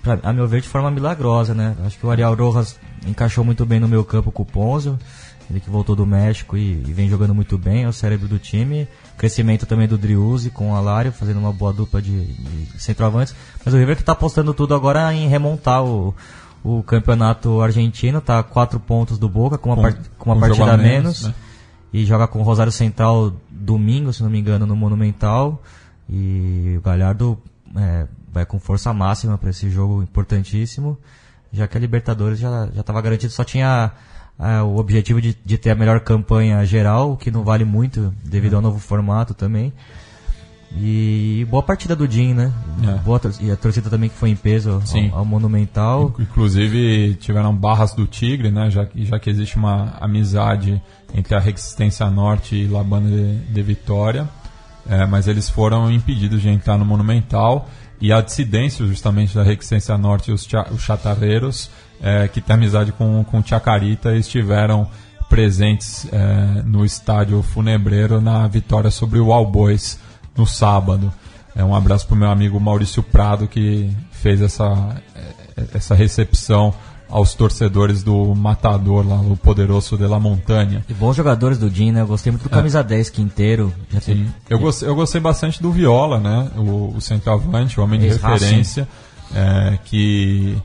pra, 0.02 0.18
a 0.22 0.32
meu 0.32 0.48
ver, 0.48 0.62
de 0.62 0.68
forma 0.68 0.90
milagrosa, 0.90 1.52
né? 1.54 1.76
Acho 1.84 1.98
que 1.98 2.06
o 2.06 2.10
Ariel 2.10 2.34
Rojas 2.34 2.78
encaixou 3.06 3.44
muito 3.44 3.66
bem 3.66 3.78
no 3.78 3.86
meu 3.88 4.02
campo 4.04 4.32
com 4.32 4.42
o 4.42 4.46
Ponzo, 4.46 4.98
Ele 5.50 5.60
que 5.60 5.68
voltou 5.68 5.94
do 5.94 6.06
México 6.06 6.56
e, 6.56 6.82
e 6.86 6.92
vem 6.92 7.08
jogando 7.10 7.34
muito 7.34 7.58
bem, 7.58 7.84
é 7.84 7.88
o 7.88 7.92
cérebro 7.92 8.26
do 8.26 8.38
time. 8.38 8.88
Crescimento 9.18 9.66
também 9.66 9.86
do 9.86 9.98
Driuzzi 9.98 10.48
com 10.50 10.70
o 10.72 10.74
Alário, 10.74 11.12
fazendo 11.12 11.38
uma 11.40 11.52
boa 11.52 11.72
dupla 11.72 12.00
de, 12.00 12.24
de 12.24 12.80
centroavantes. 12.82 13.34
Mas 13.64 13.74
o 13.74 13.76
River 13.76 13.96
que 13.96 14.02
está 14.02 14.12
apostando 14.12 14.54
tudo 14.54 14.74
agora 14.74 15.12
em 15.12 15.28
remontar 15.28 15.84
o, 15.84 16.14
o 16.64 16.82
campeonato 16.82 17.60
argentino, 17.60 18.20
tá 18.20 18.38
a 18.38 18.42
quatro 18.42 18.78
pontos 18.80 19.18
do 19.18 19.28
Boca, 19.28 19.58
com 19.58 19.70
uma, 19.70 19.76
Com- 19.76 19.82
part- 19.82 20.10
com 20.16 20.30
uma 20.32 20.40
partida 20.40 20.64
a 20.70 20.74
a 20.74 20.76
menos. 20.76 21.22
menos, 21.22 21.22
né? 21.24 21.34
E 21.92 22.04
joga 22.04 22.26
com 22.26 22.38
o 22.38 22.42
Rosário 22.42 22.70
Central 22.72 23.32
domingo, 23.50 24.12
se 24.12 24.22
não 24.22 24.30
me 24.30 24.38
engano, 24.38 24.64
no 24.66 24.76
Monumental. 24.76 25.62
E 26.08 26.74
o 26.78 26.80
Galhardo 26.82 27.38
é, 27.76 28.06
vai 28.32 28.46
com 28.46 28.58
força 28.58 28.92
máxima 28.92 29.36
para 29.36 29.50
esse 29.50 29.68
jogo 29.70 30.02
importantíssimo, 30.02 30.98
já 31.52 31.66
que 31.66 31.76
a 31.76 31.80
Libertadores 31.80 32.38
já 32.38 32.66
estava 32.76 33.00
garantido, 33.00 33.32
só 33.32 33.42
tinha 33.44 33.90
é, 34.38 34.62
o 34.62 34.76
objetivo 34.76 35.20
de, 35.20 35.36
de 35.44 35.58
ter 35.58 35.70
a 35.70 35.74
melhor 35.74 36.00
campanha 36.00 36.64
geral, 36.64 37.16
que 37.16 37.30
não 37.30 37.42
vale 37.44 37.64
muito 37.64 38.14
devido 38.24 38.54
ao 38.56 38.62
novo 38.62 38.78
formato 38.78 39.34
também. 39.34 39.72
E 40.76 41.46
boa 41.50 41.62
partida 41.62 41.96
do 41.96 42.06
Jim, 42.10 42.34
né? 42.34 42.52
É. 42.86 42.92
Boa 42.98 43.18
e 43.40 43.50
a 43.50 43.56
torcida 43.56 43.88
também 43.88 44.10
que 44.10 44.14
foi 44.16 44.28
em 44.30 44.36
peso 44.36 44.82
ao, 45.12 45.18
ao 45.20 45.24
Monumental. 45.24 46.14
Inclusive 46.18 47.14
tiveram 47.14 47.54
barras 47.56 47.94
do 47.94 48.06
Tigre, 48.06 48.50
né? 48.50 48.70
Já, 48.70 48.84
que- 48.84 49.02
já 49.04 49.18
que 49.18 49.30
existe 49.30 49.56
uma 49.56 49.94
amizade 49.98 50.80
entre 51.14 51.34
a 51.34 51.40
Resistência 51.40 52.08
Norte 52.10 52.54
e 52.54 52.66
Labanda 52.66 53.08
de, 53.08 53.36
de 53.38 53.62
Vitória. 53.62 54.28
É, 54.90 55.06
mas 55.06 55.26
eles 55.26 55.48
foram 55.48 55.90
impedidos 55.90 56.42
de 56.42 56.48
entrar 56.50 56.76
no 56.76 56.84
Monumental. 56.84 57.68
E 58.00 58.12
a 58.12 58.20
dissidência 58.20 58.86
justamente 58.86 59.34
da 59.34 59.42
Resistência 59.42 59.96
Norte 59.96 60.30
e 60.30 60.34
os, 60.34 60.46
os 60.70 60.82
chatarreiros, 60.82 61.70
é, 62.02 62.28
que 62.28 62.40
tem 62.40 62.54
amizade 62.54 62.92
com, 62.92 63.24
com 63.24 63.38
o 63.38 63.46
Chacarita, 63.46 64.14
estiveram 64.14 64.88
presentes 65.28 66.06
é, 66.10 66.62
no 66.64 66.84
estádio 66.84 67.42
Funebreiro 67.42 68.20
na 68.20 68.46
vitória 68.46 68.90
sobre 68.90 69.18
o 69.18 69.32
All 69.32 69.46
Boys 69.46 69.98
no 70.36 70.46
sábado. 70.46 71.12
É, 71.54 71.64
um 71.64 71.74
abraço 71.74 72.06
para 72.06 72.14
o 72.14 72.18
meu 72.18 72.30
amigo 72.30 72.58
Maurício 72.60 73.02
Prado, 73.02 73.48
que 73.48 73.90
fez 74.12 74.40
essa, 74.40 75.02
eh, 75.14 75.64
essa 75.74 75.94
recepção 75.94 76.72
aos 77.08 77.34
torcedores 77.34 78.02
do 78.02 78.34
Matador, 78.34 79.06
lá, 79.06 79.16
o 79.16 79.36
poderoso 79.36 79.96
de 79.96 80.06
la 80.06 80.20
Montanha. 80.20 80.84
E 80.88 80.94
bons 80.94 81.16
jogadores 81.16 81.58
do 81.58 81.68
Jim, 81.70 81.90
né? 81.90 82.02
Eu 82.02 82.06
gostei 82.06 82.30
muito 82.30 82.42
do 82.42 82.50
camisa 82.50 82.84
10 82.84 83.10
Quinteiro. 83.10 83.72
Sim. 84.00 84.26
Eu, 84.48 84.58
gostei, 84.58 84.88
eu 84.88 84.94
gostei 84.94 85.20
bastante 85.20 85.60
do 85.60 85.72
Viola, 85.72 86.20
né? 86.20 86.50
O, 86.56 86.96
o 86.96 87.00
centroavante, 87.00 87.80
o 87.80 87.82
homem 87.82 87.98
de 87.98 88.08
referência, 88.08 88.86
é, 89.34 89.78
que 89.84 90.56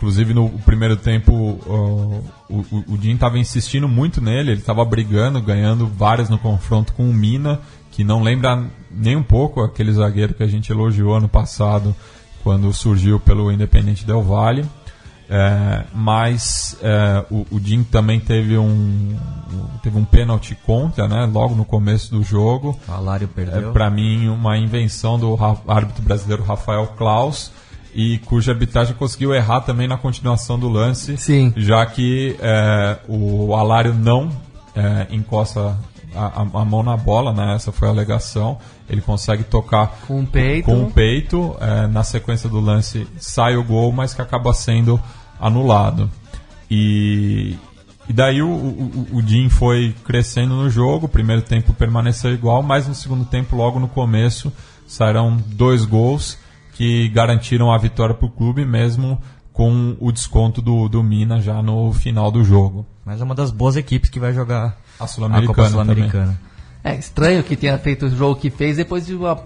inclusive 0.00 0.32
no 0.32 0.48
primeiro 0.48 0.96
tempo 0.96 1.30
o, 1.30 2.24
o, 2.48 2.84
o 2.88 2.98
Jim 2.98 3.12
estava 3.12 3.38
insistindo 3.38 3.86
muito 3.86 4.18
nele, 4.18 4.52
ele 4.52 4.60
estava 4.60 4.82
brigando, 4.82 5.42
ganhando 5.42 5.86
várias 5.86 6.30
no 6.30 6.38
confronto 6.38 6.94
com 6.94 7.08
o 7.08 7.12
Mina, 7.12 7.60
que 7.90 8.02
não 8.02 8.22
lembra 8.22 8.64
nem 8.90 9.14
um 9.14 9.22
pouco 9.22 9.60
aquele 9.60 9.92
zagueiro 9.92 10.32
que 10.32 10.42
a 10.42 10.46
gente 10.46 10.72
elogiou 10.72 11.14
ano 11.14 11.28
passado 11.28 11.94
quando 12.42 12.72
surgiu 12.72 13.20
pelo 13.20 13.52
Independente 13.52 14.06
Del 14.06 14.22
Valle. 14.22 14.64
É, 15.28 15.84
mas 15.94 16.76
é, 16.82 17.24
o, 17.30 17.46
o 17.50 17.60
Jim 17.60 17.84
também 17.84 18.18
teve 18.18 18.56
um 18.56 19.16
teve 19.80 19.96
um 19.96 20.04
pênalti 20.04 20.56
contra, 20.66 21.06
né? 21.06 21.24
Logo 21.32 21.54
no 21.54 21.64
começo 21.64 22.10
do 22.10 22.24
jogo. 22.24 22.76
Alário 22.88 23.28
perdeu. 23.28 23.68
É, 23.68 23.72
para 23.72 23.88
mim, 23.90 24.28
uma 24.28 24.58
invenção 24.58 25.20
do 25.20 25.38
árbitro 25.68 26.02
brasileiro 26.02 26.42
Rafael 26.42 26.86
Klaus 26.96 27.52
e 27.94 28.18
cuja 28.18 28.52
arbitragem 28.52 28.94
conseguiu 28.94 29.34
errar 29.34 29.60
também 29.62 29.88
na 29.88 29.96
continuação 29.96 30.58
do 30.58 30.68
lance, 30.68 31.16
Sim. 31.16 31.52
já 31.56 31.84
que 31.86 32.36
é, 32.40 32.98
o 33.08 33.54
Alário 33.54 33.92
não 33.94 34.30
é, 34.74 35.06
encosta 35.10 35.76
a, 36.14 36.42
a- 36.42 36.64
mão 36.64 36.82
na 36.82 36.96
bola, 36.96 37.32
né? 37.32 37.54
Essa 37.54 37.70
foi 37.72 37.88
a 37.88 37.90
alegação. 37.90 38.58
Ele 38.88 39.00
consegue 39.00 39.44
tocar 39.44 39.98
Com 40.06 40.20
o 40.22 40.26
peito. 40.26 40.64
com 40.66 40.82
o 40.84 40.90
peito. 40.90 41.56
é, 41.60 41.86
na 41.86 42.02
sequência 42.02 42.48
do 42.48 42.58
lance 42.60 43.06
sai 43.18 43.56
o 43.56 43.62
gol, 43.64 43.92
mas 43.92 44.12
que 44.14 44.20
acaba 44.22 44.52
sendo 44.52 45.00
anulado. 45.40 46.10
E, 46.70 47.56
e 48.08 48.12
daí 48.12 48.42
o, 48.42 48.48
o, 48.48 49.08
o 49.14 49.22
Jim 49.22 49.48
foi 49.48 49.94
crescendo 50.04 50.54
no 50.54 50.68
jogo. 50.70 51.06
O 51.06 51.08
primeiro 51.08 51.42
tempo 51.42 51.72
permaneceu 51.72 52.32
igual, 52.32 52.62
mas 52.62 52.86
no 52.88 52.94
segundo 52.94 53.24
tempo, 53.24 53.56
logo 53.56 53.78
no 53.80 53.88
começo, 53.88 54.52
saíram 54.86 55.36
dois 55.46 55.84
gols 55.84 56.36
que 56.80 57.10
garantiram 57.10 57.70
a 57.70 57.76
vitória 57.76 58.14
para 58.14 58.24
o 58.24 58.30
clube, 58.30 58.64
mesmo 58.64 59.20
com 59.52 59.94
o 60.00 60.10
desconto 60.10 60.62
do, 60.62 60.88
do 60.88 61.02
Mina 61.02 61.38
já 61.38 61.62
no 61.62 61.92
final 61.92 62.30
do 62.30 62.42
jogo. 62.42 62.86
Mas 63.04 63.20
é 63.20 63.24
uma 63.24 63.34
das 63.34 63.50
boas 63.50 63.76
equipes 63.76 64.08
que 64.08 64.18
vai 64.18 64.32
jogar 64.32 64.78
A 64.98 65.04
a 65.04 65.06
Sul-Americana 65.06 65.54
Copa 65.54 65.68
Sul-Americana. 65.68 66.40
É 66.82 66.94
estranho 66.96 67.42
que 67.42 67.54
tenha 67.54 67.76
feito 67.76 68.06
o 68.06 68.08
jogo 68.08 68.40
que 68.40 68.48
fez 68.48 68.78
depois 68.78 69.04
de, 69.04 69.14
uma- 69.14 69.38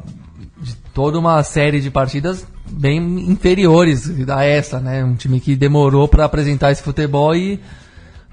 de 0.62 0.76
toda 0.94 1.18
uma 1.18 1.42
série 1.42 1.80
de 1.80 1.90
partidas 1.90 2.46
bem 2.70 2.98
inferiores 3.28 4.08
a 4.30 4.44
essa, 4.44 4.78
né? 4.78 5.02
Um 5.04 5.16
time 5.16 5.40
que 5.40 5.56
demorou 5.56 6.06
para 6.06 6.24
apresentar 6.24 6.70
esse 6.70 6.84
futebol 6.84 7.34
e 7.34 7.58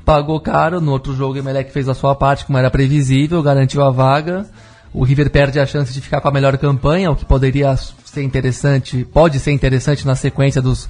pagou 0.05 0.39
caro. 0.39 0.79
No 0.79 0.91
outro 0.91 1.15
jogo, 1.15 1.33
o 1.33 1.37
Emelec 1.39 1.71
fez 1.71 1.89
a 1.89 1.95
sua 1.95 2.13
parte, 2.13 2.45
como 2.45 2.59
era 2.59 2.69
previsível, 2.69 3.41
garantiu 3.41 3.83
a 3.83 3.89
vaga. 3.89 4.45
O 4.93 5.03
River 5.03 5.29
perde 5.29 5.59
a 5.59 5.65
chance 5.65 5.93
de 5.93 6.01
ficar 6.01 6.19
com 6.21 6.27
a 6.27 6.31
melhor 6.31 6.57
campanha, 6.57 7.11
o 7.11 7.15
que 7.15 7.23
poderia 7.25 7.75
ser 7.77 8.23
interessante, 8.23 9.05
pode 9.05 9.39
ser 9.39 9.51
interessante 9.51 10.05
na 10.05 10.15
sequência 10.15 10.61
dos 10.61 10.89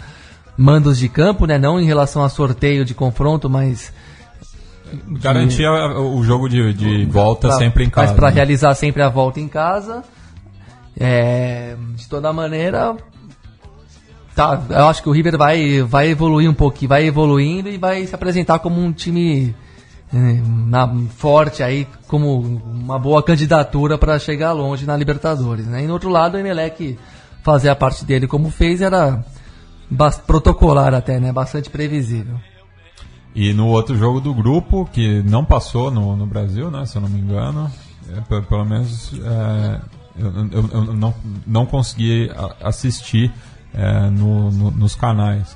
mandos 0.57 0.97
de 0.97 1.07
campo, 1.07 1.45
né? 1.45 1.57
Não 1.57 1.79
em 1.79 1.85
relação 1.85 2.23
a 2.23 2.29
sorteio 2.29 2.83
de 2.83 2.93
confronto, 2.93 3.49
mas 3.49 3.93
Garantia 5.07 5.71
o 5.71 6.23
jogo 6.23 6.49
de, 6.49 6.73
de 6.73 7.05
volta 7.05 7.47
pra- 7.47 7.57
sempre 7.57 7.85
em 7.85 7.89
casa. 7.89 8.07
Mas 8.07 8.15
para 8.15 8.29
né? 8.29 8.35
realizar 8.35 8.73
sempre 8.75 9.01
a 9.01 9.09
volta 9.09 9.39
em 9.39 9.47
casa. 9.47 10.03
É, 10.99 11.75
de 11.95 12.07
toda 12.09 12.33
maneira, 12.33 12.95
tá, 14.35 14.61
eu 14.69 14.87
acho 14.87 15.01
que 15.01 15.09
o 15.09 15.11
River 15.11 15.37
vai, 15.37 15.81
vai 15.81 16.09
evoluir 16.09 16.49
um 16.49 16.53
pouquinho, 16.53 16.89
vai 16.89 17.05
evoluindo 17.05 17.69
e 17.69 17.77
vai 17.77 18.05
se 18.05 18.13
apresentar 18.13 18.59
como 18.59 18.79
um 18.81 18.91
time 18.91 19.55
na- 20.17 20.93
forte 21.17 21.63
aí, 21.63 21.87
como 22.07 22.39
uma 22.39 22.99
boa 22.99 23.23
candidatura 23.23 23.97
para 23.97 24.19
chegar 24.19 24.51
longe 24.51 24.85
na 24.85 24.95
Libertadores. 24.97 25.65
Né? 25.67 25.83
E 25.83 25.87
no 25.87 25.93
outro 25.93 26.09
lado, 26.09 26.35
o 26.35 26.37
Emelec 26.37 26.97
fazer 27.43 27.69
a 27.69 27.75
parte 27.75 28.03
dele 28.05 28.27
como 28.27 28.49
fez 28.49 28.81
era 28.81 29.23
protocolar 30.25 30.93
até, 30.93 31.19
né? 31.19 31.31
bastante 31.31 31.69
previsível. 31.69 32.35
E 33.33 33.53
no 33.53 33.67
outro 33.67 33.95
jogo 33.97 34.19
do 34.19 34.33
grupo, 34.33 34.87
que 34.91 35.21
não 35.23 35.45
passou 35.45 35.89
no, 35.89 36.15
no 36.17 36.25
Brasil, 36.25 36.69
né, 36.69 36.85
se 36.85 36.97
eu 36.97 37.01
não 37.01 37.07
me 37.07 37.19
engano, 37.19 37.71
é, 38.09 38.19
pe- 38.21 38.41
pelo 38.41 38.65
menos 38.65 39.13
é, 39.23 39.79
eu, 40.19 40.27
eu- 40.51 40.69
eu 40.87 40.93
não, 40.93 41.13
não 41.47 41.65
consegui 41.65 42.29
assistir 42.61 43.31
é, 43.73 44.09
no- 44.09 44.51
no- 44.51 44.71
nos 44.71 44.95
canais. 44.95 45.55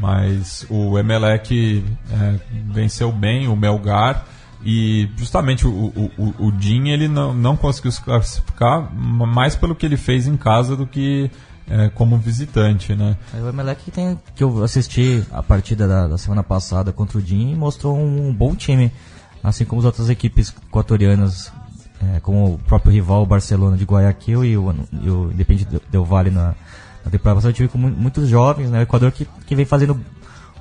Mas 0.00 0.66
o 0.68 0.98
Emelec 0.98 1.84
é, 2.10 2.34
venceu 2.72 3.10
bem 3.12 3.46
o 3.48 3.56
Melgar 3.56 4.24
e 4.64 5.08
justamente 5.16 5.66
o, 5.66 5.70
o, 5.70 6.34
o, 6.38 6.52
Jim 6.60 6.88
ele 6.88 7.06
não, 7.06 7.32
não 7.34 7.56
conseguiu 7.56 7.92
se 7.92 8.00
classificar 8.00 8.90
ma- 8.94 9.26
mais 9.26 9.54
pelo 9.54 9.74
que 9.74 9.84
ele 9.86 9.96
fez 9.96 10.26
em 10.26 10.36
casa 10.36 10.74
do 10.76 10.86
que 10.86 11.30
é, 11.68 11.88
como 11.90 12.18
visitante, 12.18 12.94
né? 12.94 13.16
O 13.34 13.48
Emelec 13.48 13.90
tem, 13.90 14.18
que 14.34 14.42
eu 14.42 14.62
assisti 14.64 15.22
a 15.30 15.42
partida 15.42 15.86
da, 15.86 16.08
da 16.08 16.18
semana 16.18 16.42
passada 16.42 16.92
contra 16.92 17.18
o 17.18 17.20
Jim 17.20 17.52
e 17.52 17.54
mostrou 17.54 17.96
um, 17.98 18.32
bom 18.34 18.54
time, 18.54 18.90
assim 19.42 19.64
como 19.64 19.80
as 19.80 19.84
outras 19.86 20.10
equipes 20.10 20.52
equatorianas, 20.68 21.52
é, 22.14 22.20
como 22.20 22.54
o 22.54 22.58
próprio 22.58 22.92
rival 22.92 23.24
Barcelona 23.24 23.76
de 23.76 23.84
Guayaquil 23.84 24.44
e 24.44 24.56
o, 24.58 24.74
e 25.02 25.08
o 25.10 25.30
Independente 25.32 25.66
Del- 25.70 25.80
Del 25.90 26.04
Valle 26.04 26.30
na, 26.30 26.54
na 27.04 27.10
temporada 27.10 27.36
passada. 27.36 27.50
Um 27.50 27.54
time 27.54 27.68
com 27.68 27.78
mu- 27.78 27.88
muitos 27.96 28.28
jovens, 28.28 28.70
né? 28.70 28.80
O 28.80 28.82
Equador 28.82 29.12
que, 29.12 29.26
que 29.46 29.54
vem 29.54 29.64
fazendo 29.64 29.98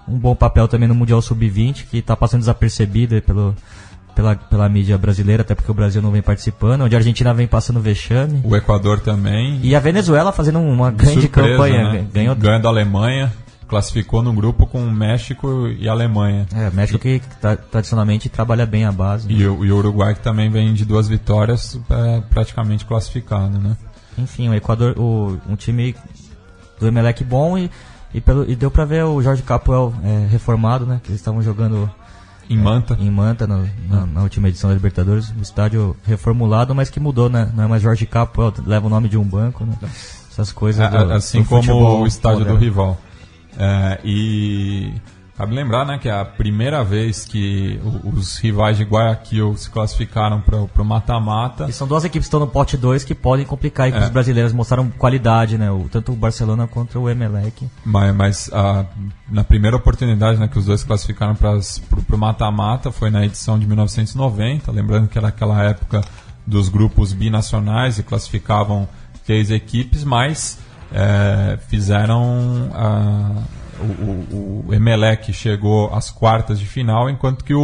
um 0.08 0.18
bom 0.18 0.36
papel 0.36 0.68
também 0.68 0.88
no 0.88 0.96
Mundial 0.96 1.22
Sub-20, 1.22 1.86
que 1.90 1.98
está 2.00 2.16
passando 2.16 2.42
desapercebido 2.42 3.22
pelo, 3.22 3.56
pela, 4.14 4.36
pela 4.36 4.68
mídia 4.68 4.98
brasileira, 4.98 5.42
até 5.42 5.56
porque 5.56 5.72
o 5.72 5.74
Brasil 5.74 6.02
não 6.02 6.12
vem 6.12 6.22
participando, 6.22 6.82
onde 6.82 6.96
a 6.96 7.00
Argentina 7.00 7.34
vem 7.34 7.48
passando 7.48 7.80
vexame. 7.80 8.42
O 8.44 8.56
Equador 8.56 9.00
também. 9.00 9.60
E 9.64 9.74
a 9.76 9.80
Venezuela 9.80 10.32
fazendo 10.34 10.60
uma 10.60 10.92
grande 10.92 11.22
Surpresa, 11.22 11.50
campanha, 11.52 11.94
né? 11.94 12.08
ganhou 12.14 12.36
Ganha 12.36 12.60
da 12.60 12.68
Alemanha, 12.70 13.32
classificou 13.66 14.22
no 14.22 14.34
grupo 14.34 14.68
com 14.68 14.82
México 14.92 15.68
e 15.70 15.88
Alemanha. 15.88 16.46
É, 16.54 16.70
México 16.70 17.00
que 17.00 17.22
tra- 17.42 17.56
tradicionalmente 17.56 18.28
trabalha 18.28 18.66
bem 18.66 18.84
a 18.86 18.92
base. 18.92 19.28
né? 19.30 19.34
E, 19.36 19.48
o, 19.48 19.64
e 19.66 19.72
o 19.72 19.78
Uruguai 19.78 20.14
que 20.16 20.20
também 20.22 20.50
vem 20.50 20.74
de 20.74 20.84
duas 20.84 21.08
vitórias, 21.08 21.80
é, 21.90 22.22
praticamente 22.30 22.84
classificado, 22.86 23.58
né? 23.58 23.78
Enfim, 24.18 24.48
o 24.50 24.54
Equador, 24.54 24.94
o, 25.00 25.40
um 25.50 25.56
time 25.56 25.96
do 26.84 26.88
Emelec 26.90 27.24
bom 27.24 27.58
e, 27.58 27.72
e, 28.14 28.22
pelo, 28.22 28.50
e 28.50 28.56
deu 28.56 28.70
pra 28.70 28.86
ver 28.86 29.04
o 29.06 29.22
Jorge 29.22 29.42
Capoel 29.42 29.94
é, 30.04 30.28
reformado, 30.30 30.86
né? 30.86 31.00
Que 31.04 31.10
eles 31.10 31.20
estavam 31.22 31.42
jogando 31.42 31.90
Em 32.50 32.58
Manta. 32.58 32.96
em 33.00 33.10
Manta 33.10 33.48
no- 33.48 33.68
na, 33.90 34.06
na 34.06 34.22
última 34.22 34.50
edição 34.50 34.70
da 34.70 34.74
Libertadores. 34.76 35.34
Um 35.38 35.42
estádio 35.42 35.96
reformulado, 36.06 36.76
mas 36.76 36.90
que 36.90 37.00
mudou, 37.00 37.30
né? 37.30 37.50
Não 37.56 37.64
é 37.64 37.68
mais 37.68 37.82
Jorge 37.82 38.06
Capoel, 38.06 38.54
leva 38.66 38.86
o 38.88 38.90
nome 38.90 39.10
de 39.10 39.18
um 39.18 39.24
banco, 39.24 39.66
né? 39.66 39.74
Essas 40.32 40.52
coisas. 40.52 40.82
A- 40.86 41.04
do- 41.06 41.14
assim 41.14 41.42
do 41.42 41.48
como 41.50 42.02
o 42.02 42.06
estádio 42.08 42.40
do 42.40 42.46
moderno. 42.54 42.60
rival. 42.64 42.98
É, 43.58 44.00
e 44.04 44.92
Cabe 45.36 45.56
lembrar 45.56 45.84
né, 45.84 45.98
que 45.98 46.08
é 46.08 46.12
a 46.12 46.24
primeira 46.24 46.84
vez 46.84 47.26
que 47.26 47.80
os 48.04 48.38
rivais 48.38 48.78
de 48.78 48.84
Guayaquil 48.84 49.58
se 49.58 49.68
classificaram 49.68 50.40
para 50.40 50.60
o 50.82 50.86
mata-mata. 50.86 51.66
E 51.68 51.74
são 51.74 51.88
duas 51.88 52.04
equipes 52.06 52.26
que 52.26 52.28
estão 52.28 52.40
no 52.40 52.46
pote 52.48 52.78
2 52.78 53.04
que 53.04 53.16
podem 53.16 53.44
complicar. 53.44 53.90
E 53.90 53.94
É. 53.94 54.00
os 54.00 54.10
brasileiros 54.10 54.54
mostraram 54.54 54.92
qualidade, 54.92 55.58
né? 55.58 55.72
O, 55.72 55.90
tanto 55.90 56.12
o 56.12 56.16
Barcelona 56.16 56.68
quanto 56.68 57.00
o 57.00 57.10
Emelec. 57.10 57.68
Mas, 57.84 58.16
mas 58.16 58.50
a- 58.54 58.86
na 59.28 59.44
primeira 59.44 59.76
oportunidade 59.76 60.40
né, 60.40 60.48
que 60.48 60.60
os 60.60 60.66
dois 60.66 60.82
se 60.82 60.86
classificaram 60.86 61.34
para 61.34 61.58
o 61.58 62.18
mata-mata 62.18 62.92
foi 62.92 63.10
na 63.10 63.26
edição 63.26 63.58
de 63.58 63.66
1990. 63.66 64.72
Lembrando 64.72 65.08
que 65.08 65.18
era 65.18 65.30
aquela 65.30 65.64
época 65.64 66.02
dos 66.46 66.70
grupos 66.70 67.12
binacionais 67.12 67.98
e 67.98 68.04
classificavam 68.04 68.88
três 69.26 69.50
equipes, 69.50 70.04
mas 70.04 70.60
é, 70.92 71.58
fizeram. 71.70 72.70
a- 72.72 73.63
o, 73.80 74.66
o, 74.68 74.74
Emelec 74.74 75.32
chegou 75.34 75.94
às 75.94 76.10
quartas 76.10 76.60
de 76.60 76.66
final, 76.66 77.10
enquanto 77.10 77.44
que 77.44 77.54
o, 77.54 77.62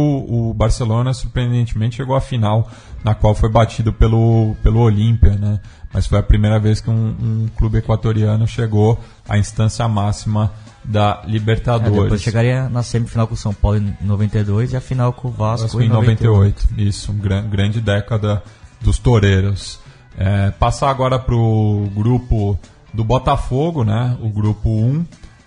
o 0.50 0.54
Barcelona, 0.54 1.12
surpreendentemente, 1.12 1.96
chegou 1.96 2.14
à 2.16 2.20
final, 2.20 2.70
na 3.04 3.14
qual 3.14 3.34
foi 3.34 3.48
batido 3.48 3.92
pelo, 3.92 4.54
pelo 4.62 4.80
Olímpia, 4.80 5.32
né? 5.32 5.60
Mas 5.92 6.06
foi 6.06 6.18
a 6.18 6.22
primeira 6.22 6.58
vez 6.58 6.80
que 6.80 6.88
um, 6.90 6.94
um 6.94 7.48
clube 7.56 7.78
equatoriano 7.78 8.46
chegou 8.46 8.98
à 9.28 9.36
instância 9.38 9.86
máxima 9.88 10.52
da 10.84 11.20
É, 11.24 11.30
Libertadores. 11.30 12.02
depois 12.02 12.22
chegaria 12.22 12.68
na 12.68 12.82
semifinal 12.82 13.26
com 13.26 13.34
o 13.34 13.36
São 13.36 13.52
Paulo 13.52 13.78
em 13.78 13.94
92 14.00 14.72
e 14.72 14.76
a 14.76 14.80
final 14.80 15.12
com 15.12 15.28
o 15.28 15.30
Vasco, 15.30 15.66
Vasco 15.66 15.82
em 15.82 15.88
98. 15.88 16.68
Isso, 16.78 17.12
um 17.12 17.18
gran- 17.18 17.46
grande 17.48 17.80
década 17.80 18.42
dos 18.80 18.98
toureiros. 18.98 19.78
É, 20.16 20.50
passar 20.52 20.90
agora 20.90 21.18
para 21.18 21.34
o 21.34 21.90
grupo 21.94 22.58
do 22.94 23.04
Botafogo, 23.04 23.84
né? 23.84 24.16
o 24.20 24.28
grupo 24.28 24.68
1, 24.70 25.04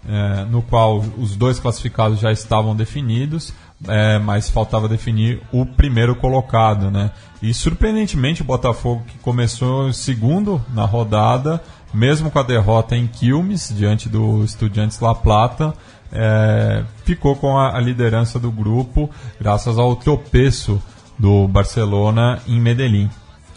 é, 0.08 0.46
no 0.46 0.62
qual 0.62 1.00
os 1.18 1.36
dois 1.36 1.60
classificados 1.60 2.20
já 2.20 2.32
estavam 2.32 2.76
definidos, 2.76 3.54
é, 3.88 4.20
mas 4.20 4.50
faltava 4.50 4.88
definir 4.88 5.42
o 5.52 5.66
primeiro 5.66 6.16
colocado. 6.16 6.92
Né? 6.92 7.12
E 7.42 7.54
surpreendentemente 7.54 8.42
o 8.42 8.46
Botafogo, 8.46 9.04
que 9.08 9.18
começou 9.20 9.92
segundo 9.94 10.64
na 10.74 10.86
rodada, 10.86 11.62
mesmo 11.94 12.32
com 12.32 12.40
a 12.40 12.44
derrota 12.44 12.96
em 12.96 13.08
Quilmes, 13.08 13.74
diante 13.76 14.10
do 14.10 14.44
Estudiantes 14.44 15.00
La 15.00 15.14
Plata, 15.14 15.74
é, 16.12 16.84
ficou 17.04 17.36
com 17.36 17.58
a, 17.58 17.76
a 17.76 17.80
liderança 17.80 18.40
do 18.40 18.52
grupo, 18.52 19.10
graças 19.40 19.78
ao 19.78 19.96
tropeço 19.96 20.82
do 21.18 21.48
Barcelona 21.48 22.42
em 22.48 22.60
Medellín. 22.60 23.10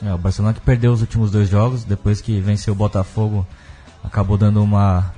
É, 0.03 0.13
o 0.13 0.19
Barcelona 0.19 0.55
que 0.55 0.61
perdeu 0.61 0.93
os 0.93 1.01
últimos 1.01 1.31
dois 1.31 1.49
jogos, 1.49 1.85
depois 1.85 2.21
que 2.21 2.41
venceu 2.41 2.73
o 2.73 2.77
Botafogo, 2.77 3.47
acabou 4.05 4.37
dando 4.37 4.63
uma, 4.63 5.13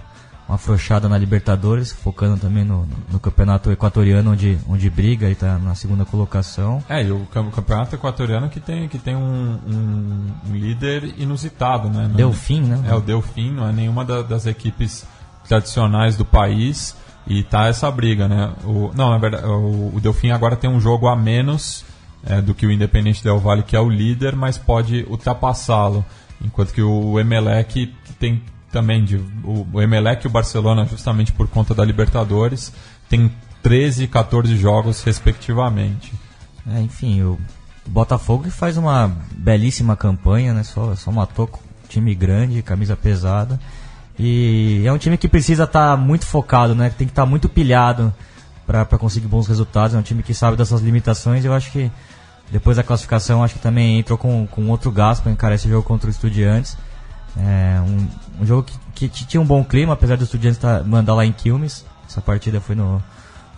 uma 0.48 0.54
afrouxada 0.54 1.08
na 1.08 1.18
Libertadores, 1.18 1.92
focando 1.92 2.38
também 2.38 2.64
no, 2.64 2.88
no 3.12 3.20
campeonato 3.20 3.70
equatoriano, 3.70 4.32
onde, 4.32 4.58
onde 4.66 4.88
briga 4.88 5.28
e 5.28 5.32
está 5.32 5.58
na 5.58 5.74
segunda 5.74 6.04
colocação. 6.06 6.82
É, 6.88 7.04
e 7.04 7.12
o 7.12 7.26
cam- 7.32 7.50
campeonato 7.50 7.94
equatoriano 7.94 8.48
que 8.48 8.58
tem, 8.58 8.88
que 8.88 8.98
tem 8.98 9.14
um, 9.14 9.58
um- 9.66 10.26
um 10.48 10.52
líder 10.54 11.14
inusitado, 11.18 11.90
né? 11.90 12.08
Não- 12.08 12.16
Delfim, 12.16 12.62
né? 12.62 12.82
É, 12.88 12.94
o 12.94 13.00
Delfim, 13.00 13.52
não 13.52 13.68
é 13.68 13.72
nenhuma 13.72 14.04
da- 14.04 14.22
das 14.22 14.46
equipes 14.46 15.04
tradicionais 15.46 16.16
do 16.16 16.24
país 16.24 16.96
e 17.26 17.42
tá 17.42 17.66
essa 17.66 17.90
briga, 17.90 18.26
né? 18.26 18.52
O, 18.64 18.90
não, 18.94 19.10
na 19.10 19.18
verdade, 19.18 19.44
o, 19.46 19.92
o 19.96 20.00
Delfim 20.00 20.30
agora 20.30 20.56
tem 20.56 20.70
um 20.70 20.80
jogo 20.80 21.08
a 21.08 21.14
menos 21.16 21.84
é, 22.26 22.40
do 22.40 22.54
que 22.54 22.66
o 22.66 22.72
Independente 22.72 23.22
Del 23.22 23.38
Valle, 23.38 23.62
que 23.62 23.76
é 23.76 23.80
o 23.80 23.88
líder, 23.88 24.34
mas 24.34 24.56
pode 24.58 25.04
ultrapassá-lo. 25.08 26.04
Enquanto 26.42 26.72
que 26.72 26.82
o 26.82 27.18
Emelec 27.20 27.92
tem 28.18 28.42
também, 28.70 29.04
de, 29.04 29.16
o, 29.16 29.66
o 29.72 29.82
Emelec 29.82 30.24
e 30.24 30.28
o 30.28 30.30
Barcelona, 30.30 30.86
justamente 30.86 31.32
por 31.32 31.48
conta 31.48 31.74
da 31.74 31.84
Libertadores, 31.84 32.72
tem 33.08 33.30
13 33.62 34.04
e 34.04 34.08
14 34.08 34.56
jogos, 34.56 35.02
respectivamente. 35.02 36.12
É, 36.70 36.80
enfim, 36.80 37.22
o 37.22 37.38
Botafogo 37.86 38.50
faz 38.50 38.76
uma 38.76 39.10
belíssima 39.32 39.96
campanha, 39.96 40.52
né? 40.52 40.62
Só, 40.62 40.94
só 40.94 41.10
matou 41.10 41.50
time 41.88 42.14
grande, 42.14 42.62
camisa 42.62 42.96
pesada. 42.96 43.58
E 44.18 44.82
é 44.84 44.92
um 44.92 44.98
time 44.98 45.16
que 45.16 45.28
precisa 45.28 45.64
estar 45.64 45.96
muito 45.96 46.26
focado, 46.26 46.74
né? 46.74 46.90
Tem 46.90 47.06
que 47.06 47.12
estar 47.12 47.24
muito 47.24 47.48
pilhado 47.48 48.12
para 48.66 48.84
conseguir 48.98 49.28
bons 49.28 49.46
resultados. 49.46 49.94
É 49.94 49.98
um 49.98 50.02
time 50.02 50.22
que 50.22 50.34
sabe 50.34 50.56
dessas 50.56 50.82
limitações. 50.82 51.44
Eu 51.44 51.54
acho 51.54 51.70
que 51.72 51.90
depois 52.50 52.76
da 52.76 52.82
classificação, 52.82 53.42
acho 53.42 53.54
que 53.54 53.60
também 53.60 53.98
entrou 53.98 54.18
com, 54.18 54.46
com 54.46 54.68
outro 54.68 54.90
gás 54.90 55.20
para 55.20 55.32
encarar 55.32 55.54
esse 55.54 55.68
jogo 55.68 55.82
contra 55.82 56.08
o 56.08 56.10
Estudiantes. 56.10 56.76
É 57.40 57.80
um, 57.80 58.42
um 58.42 58.46
jogo 58.46 58.66
que, 58.94 59.08
que 59.08 59.24
tinha 59.26 59.40
um 59.40 59.44
bom 59.46 59.62
clima, 59.64 59.92
apesar 59.92 60.16
do 60.16 60.24
Estudiantes 60.24 60.58
tá, 60.58 60.82
mandar 60.84 61.14
lá 61.14 61.24
em 61.24 61.32
Quilmes. 61.32 61.84
Essa 62.08 62.20
partida 62.20 62.60
foi 62.60 62.74
no, 62.74 63.02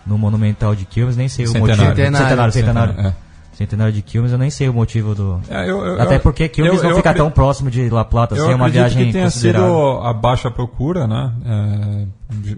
no 0.05 0.17
Monumental 0.17 0.75
de 0.75 0.85
Quilmes, 0.85 1.15
nem 1.17 1.27
sei 1.27 1.45
o 1.45 1.47
Centenário. 1.47 1.75
motivo. 1.83 1.95
Centenário. 1.95 2.27
Centenário, 2.27 2.53
centenário. 2.53 2.91
Centenário, 2.93 3.15
Centenário 3.53 3.93
de 3.93 4.01
Quilmes, 4.01 4.31
eu 4.31 4.37
nem 4.37 4.49
sei 4.49 4.69
o 4.69 4.73
motivo 4.73 5.13
do. 5.13 5.39
É, 5.49 5.69
eu- 5.69 5.85
eu- 5.85 6.01
Até 6.01 6.17
porque 6.17 6.47
Quilmes 6.49 6.77
eu- 6.77 6.83
não 6.83 6.89
eu 6.91 6.95
fica 6.95 7.13
tão 7.13 7.29
próximo 7.29 7.69
de 7.69 7.89
La 7.89 8.03
Plata, 8.05 8.33
assim, 8.35 8.51
é 8.51 8.55
uma 8.55 8.69
viagem 8.69 9.05
que 9.07 9.11
tenha 9.13 9.29
sido 9.29 9.99
a 10.01 10.13
baixa 10.13 10.49
procura, 10.49 11.05
né? 11.05 11.31
É, 11.45 12.05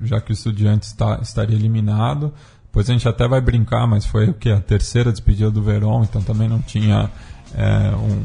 já 0.03 0.21
que 0.21 0.31
o 0.31 0.33
Estudiantes 0.33 0.89
está, 0.89 1.19
estaria 1.21 1.55
eliminado. 1.57 2.31
Depois 2.65 2.89
a 2.89 2.93
gente 2.93 3.07
até 3.07 3.27
vai 3.27 3.41
brincar, 3.41 3.85
mas 3.85 4.05
foi 4.05 4.29
o 4.29 4.33
que? 4.33 4.49
A 4.49 4.59
terceira 4.61 5.11
despedida 5.11 5.51
do 5.51 5.61
Verón, 5.61 6.03
então 6.03 6.21
também 6.21 6.47
não 6.47 6.59
tinha 6.59 7.09
é, 7.55 7.91
um, 7.95 8.23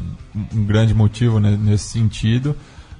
um 0.59 0.63
grande 0.65 0.93
motivo 0.93 1.39
ne- 1.39 1.57
nesse 1.57 1.89
sentido. 1.89 2.55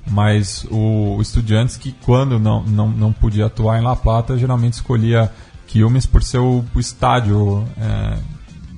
Mas 0.10 0.66
o, 0.72 1.16
o 1.18 1.22
Estudiantes, 1.22 1.78
que 1.78 1.92
quando 1.92 2.40
não, 2.40 2.64
não, 2.64 2.90
não 2.90 3.12
podia 3.14 3.46
atuar 3.46 3.80
em 3.80 3.84
La 3.84 3.96
Plata, 3.96 4.38
geralmente 4.38 4.74
escolhia 4.74 5.32
Quilmes 5.68 6.06
por 6.06 6.24
ser 6.24 6.40
o, 6.40 6.66
o 6.74 6.80
estádio 6.80 7.64
é, 7.80 8.18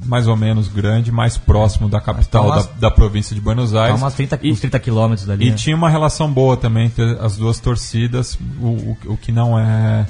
mais 0.05 0.27
ou 0.27 0.36
menos 0.36 0.67
grande, 0.67 1.09
mais 1.11 1.38
próximo 1.38 1.88
da 1.88 2.01
capital 2.01 2.47
umas- 2.47 2.65
da, 2.67 2.73
da 2.89 2.91
província 2.91 3.34
de 3.34 3.39
Buenos 3.39 3.71
Tá 3.71 3.84
Aires. 3.86 4.01
umas 4.01 4.13
30, 4.13 4.39
E- 4.43 4.51
uns 4.51 4.59
30 4.59 4.77
quilômetros 4.79 5.25
dali. 5.25 5.45
e 5.47 5.49
né? 5.51 5.55
tinha 5.55 5.75
uma 5.75 5.89
relação 5.89 6.32
boa 6.32 6.57
também 6.57 6.88
entre 6.88 7.17
as 7.21 7.38
duas 7.38 7.59
torcidas, 7.59 8.38
o, 8.59 8.65
o, 8.67 8.97
o 9.13 9.17
que 9.17 9.32
não 9.32 9.57
é 9.57 10.05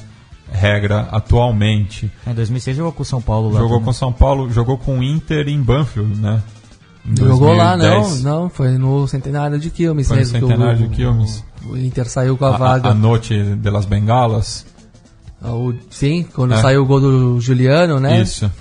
regra 0.51 1.07
atualmente. 1.11 2.11
Em 2.27 2.33
2006 2.33 2.77
jogou 2.77 2.91
com 2.91 3.03
o 3.03 3.05
São 3.05 3.21
Paulo 3.21 3.49
lá. 3.49 3.59
Jogou 3.59 3.77
também. 3.77 3.85
com 3.85 3.93
São 3.93 4.11
Paulo, 4.11 4.51
jogou 4.51 4.77
com 4.77 4.99
o 4.99 5.03
Inter 5.03 5.47
em 5.47 5.61
Banfield, 5.61 6.19
né? 6.19 6.41
Jogou 7.17 7.53
lá, 7.53 7.75
não, 7.75 7.85
2010. 8.01 8.23
não, 8.23 8.49
foi 8.49 8.71
no 8.77 9.07
centenário 9.07 9.57
de 9.59 9.69
Quilmes 9.71 10.07
Foi 10.07 10.17
no 10.17 10.21
mesmo. 10.21 10.39
que 10.39 10.45
centenário 10.45 10.85
o, 10.85 10.87
de 10.89 10.95
Quilmes. 10.95 11.43
O 11.67 11.77
Inter 11.77 12.07
saiu 12.09 12.37
com 12.37 12.45
a, 12.45 12.53
A, 12.55 12.57
vaga. 12.57 12.89
a, 12.89 12.91
a 12.91 12.93
Noite 12.93 13.35
de 13.55 13.69
las 13.71 13.85
Bengalas. 13.85 14.65
O- 15.43 15.73
sim, 15.89 16.23
quando 16.35 16.53
É. 16.53 16.61
saiu 16.61 16.83
o 16.83 16.85
gol 16.85 17.01
do 17.01 17.41
Juliano, 17.41 17.99
né? 17.99 18.21
Isso. 18.21 18.51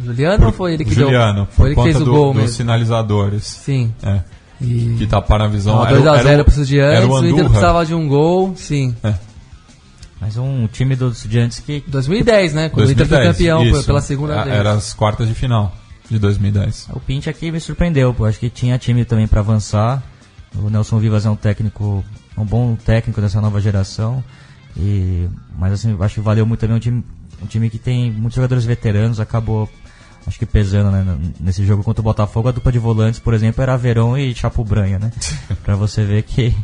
Juliano 0.00 0.46
ou 0.46 0.52
foi 0.52 0.74
ele 0.74 0.84
que 0.84 0.94
Juliano, 0.94 1.34
deu? 1.38 1.46
por 1.46 1.54
Foi 1.56 1.66
ele 1.70 1.74
que 1.74 1.82
fez 1.82 1.96
o 2.00 2.04
do- 2.04 2.10
gol 2.12 2.32
dos 2.32 2.42
mesmo. 2.42 2.56
sinalizadores. 2.56 3.44
Sim. 3.44 3.92
É. 4.02 4.20
E... 4.60 4.94
Que 4.98 5.06
taparam 5.08 5.46
a 5.46 5.48
visão. 5.48 5.74
Então, 5.74 5.86
Era 5.88 5.98
o- 6.00 6.02
2x0 6.04 6.26
era 6.28 6.42
o- 6.42 6.44
para 6.44 6.52
os 6.52 6.58
estudiantes, 6.58 7.08
o 7.08 7.12
o 7.12 7.26
Inter 7.26 7.44
precisava 7.46 7.84
de 7.84 7.94
um 7.94 8.06
gol, 8.08 8.52
sim. 8.56 8.94
É. 9.02 9.14
Mas 10.20 10.36
um 10.36 10.68
time 10.68 10.94
dos 10.94 11.16
estudiantes 11.16 11.58
que. 11.58 11.82
2010, 11.88 12.54
né? 12.54 12.68
Quando 12.68 12.86
o 12.86 12.92
Inter 12.92 13.06
foi 13.08 13.18
2010, 13.24 13.36
campeão 13.58 13.64
isso. 13.78 13.84
pela 13.86 14.00
segunda 14.00 14.44
vez. 14.44 14.56
Era 14.56 14.72
as 14.74 14.94
quartas 14.94 15.26
de 15.26 15.34
final 15.34 15.74
de 16.10 16.18
2010. 16.18 16.88
O 16.92 17.00
Pinch 17.00 17.28
aqui 17.28 17.50
me 17.50 17.60
surpreendeu, 17.60 18.12
pô. 18.12 18.24
Acho 18.24 18.38
que 18.38 18.50
tinha 18.50 18.78
time 18.78 19.04
também 19.04 19.26
pra 19.26 19.40
avançar. 19.40 20.02
O 20.54 20.68
Nelson 20.68 20.98
Vivas 20.98 21.24
é 21.24 21.30
um 21.30 21.36
técnico, 21.36 22.04
um 22.36 22.44
bom 22.44 22.76
técnico 22.76 23.20
dessa 23.20 23.40
nova 23.40 23.60
geração. 23.60 24.22
E, 24.76 25.28
mas 25.58 25.72
assim, 25.72 25.96
acho 26.00 26.14
que 26.14 26.20
valeu 26.20 26.46
muito 26.46 26.60
também 26.60 26.76
um 26.76 26.80
time, 26.80 27.04
um 27.42 27.46
time 27.46 27.70
que 27.70 27.78
tem 27.78 28.10
muitos 28.10 28.36
jogadores 28.36 28.64
veteranos, 28.64 29.20
acabou 29.20 29.68
acho 30.26 30.38
que 30.38 30.46
pesando 30.46 30.90
né, 30.90 31.18
nesse 31.40 31.64
jogo 31.64 31.82
contra 31.82 32.00
o 32.00 32.04
Botafogo. 32.04 32.48
A 32.48 32.52
dupla 32.52 32.72
de 32.72 32.78
volantes, 32.78 33.20
por 33.20 33.34
exemplo, 33.34 33.62
era 33.62 33.76
Verão 33.76 34.16
e 34.16 34.34
Chapo 34.34 34.64
Branha, 34.64 34.98
né? 34.98 35.10
pra 35.62 35.74
você 35.74 36.04
ver 36.04 36.22
que, 36.22 36.54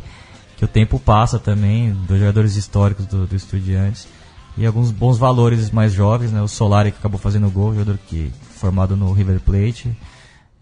que 0.57 0.65
o 0.65 0.67
tempo 0.67 0.99
passa 0.99 1.39
também, 1.39 1.91
dos 2.07 2.19
jogadores 2.19 2.55
históricos 2.55 3.05
do, 3.05 3.25
do 3.27 3.35
Estudiantes. 3.35 4.07
E 4.57 4.65
alguns 4.65 4.91
bons 4.91 5.17
valores 5.17 5.71
mais 5.71 5.93
jovens, 5.93 6.31
né? 6.31 6.41
O 6.41 6.47
Solari 6.47 6.91
que 6.91 6.97
acabou 6.97 7.19
fazendo 7.19 7.49
gol, 7.49 7.73
jogador 7.73 7.97
que 8.07 8.31
formado 8.59 8.95
no 8.95 9.11
River 9.13 9.39
Plate. 9.39 9.89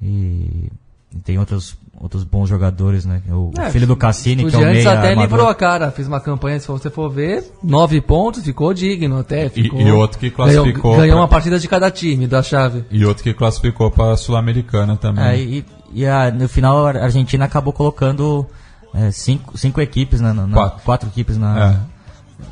E, 0.02 0.70
e 1.16 1.20
tem 1.24 1.40
outros, 1.40 1.76
outros 2.00 2.24
bons 2.24 2.48
jogadores, 2.48 3.06
né? 3.06 3.22
O 3.30 3.52
É, 3.58 3.72
filho 3.72 3.88
do 3.88 3.96
Cassini, 3.96 4.46
que 4.50 4.56
é 4.56 4.60
o 4.60 4.62
meia 4.62 4.92
até 4.92 5.10
armador. 5.10 5.22
livrou 5.24 5.48
a 5.48 5.56
cara, 5.56 5.90
fez 5.92 6.08
uma 6.08 6.20
campanha, 6.20 6.60
se 6.60 6.68
você 6.68 6.90
for 6.90 7.10
ver, 7.10 7.44
nove 7.64 8.00
pontos, 8.02 8.44
ficou 8.44 8.74
digno 8.74 9.18
até. 9.20 9.50
Ficou, 9.50 9.82
e 9.82 9.92
outro 9.92 10.20
que 10.20 10.30
ganhou, 10.30 10.64
classificou 10.64 10.92
ganhou 10.98 11.08
pra- 11.16 11.22
uma 11.22 11.28
partida 11.28 11.60
de 11.60 11.68
cada 11.68 11.90
time 11.90 12.28
da 12.28 12.44
chave. 12.44 12.86
E 12.92 13.04
outro 13.06 13.24
que 13.24 13.34
classificou 13.34 13.90
para 13.90 14.14
a 14.14 14.18
Sul-Americana 14.18 14.96
também. 14.96 15.24
É, 15.26 15.40
e 15.40 15.66
e 15.94 16.06
a- 16.06 16.30
no 16.30 16.48
final 16.50 16.86
a 16.86 16.90
Argentina 17.04 17.46
acabou 17.46 17.72
colocando 17.74 18.46
é, 18.94 19.10
cinco, 19.12 19.58
cinco 19.58 19.80
equipes, 19.82 20.20
né, 20.22 20.34
na, 20.34 20.46
na- 20.46 20.54
Quatro. 20.54 20.84
quatro 20.84 21.10
equipes 21.10 21.38
na. 21.38 21.70
É. 21.94 21.97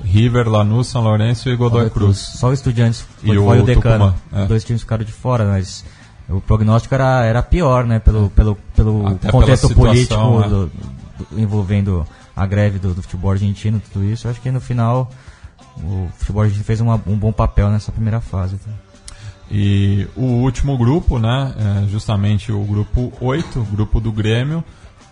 River, 0.03 0.47
Lanús, 0.49 0.87
São 0.87 1.01
Lourenço 1.03 1.49
e 1.49 1.55
Godoy 1.55 1.89
Cruz. 1.89 2.17
Só 2.17 2.49
o 2.49 2.53
Estudiantes 2.53 3.05
E 3.23 3.27
foi, 3.27 3.37
o 3.37 3.45
foi 3.45 3.59
o 3.59 3.63
Decano. 3.63 4.15
É. 4.33 4.45
Dois 4.45 4.63
times 4.63 4.81
ficaram 4.81 5.03
de 5.05 5.11
fora, 5.11 5.45
mas 5.45 5.85
o 6.29 6.41
prognóstico 6.41 6.95
era, 6.95 7.23
era 7.23 7.43
pior, 7.43 7.85
né? 7.85 7.99
Pelo, 7.99 8.29
pelo, 8.31 8.55
pelo 8.75 9.07
Até 9.07 9.29
contexto 9.31 9.67
pela 9.69 9.79
político 9.89 10.13
situação, 10.15 10.49
do- 10.49 10.65
do- 10.67 11.39
envolvendo 11.39 12.05
a 12.35 12.45
greve 12.45 12.79
do, 12.79 12.93
do 12.93 13.01
futebol 13.01 13.31
argentino, 13.31 13.81
tudo 13.93 14.05
isso. 14.05 14.27
Eu 14.27 14.31
acho 14.31 14.41
que 14.41 14.49
no 14.51 14.59
final 14.59 15.09
o 15.77 16.07
futebol 16.17 16.41
argentino 16.41 16.65
fez 16.65 16.81
uma, 16.81 16.95
um 17.07 17.15
bom 17.15 17.31
papel 17.31 17.69
nessa 17.69 17.91
primeira 17.91 18.19
fase. 18.19 18.57
Tá? 18.57 18.71
E 19.51 20.07
o 20.15 20.23
último 20.23 20.77
grupo, 20.77 21.19
né, 21.19 21.53
é 21.85 21.87
justamente 21.87 22.51
o 22.51 22.63
grupo 22.63 23.13
8, 23.21 23.61
grupo 23.71 23.99
do 23.99 24.11
Grêmio, 24.11 24.63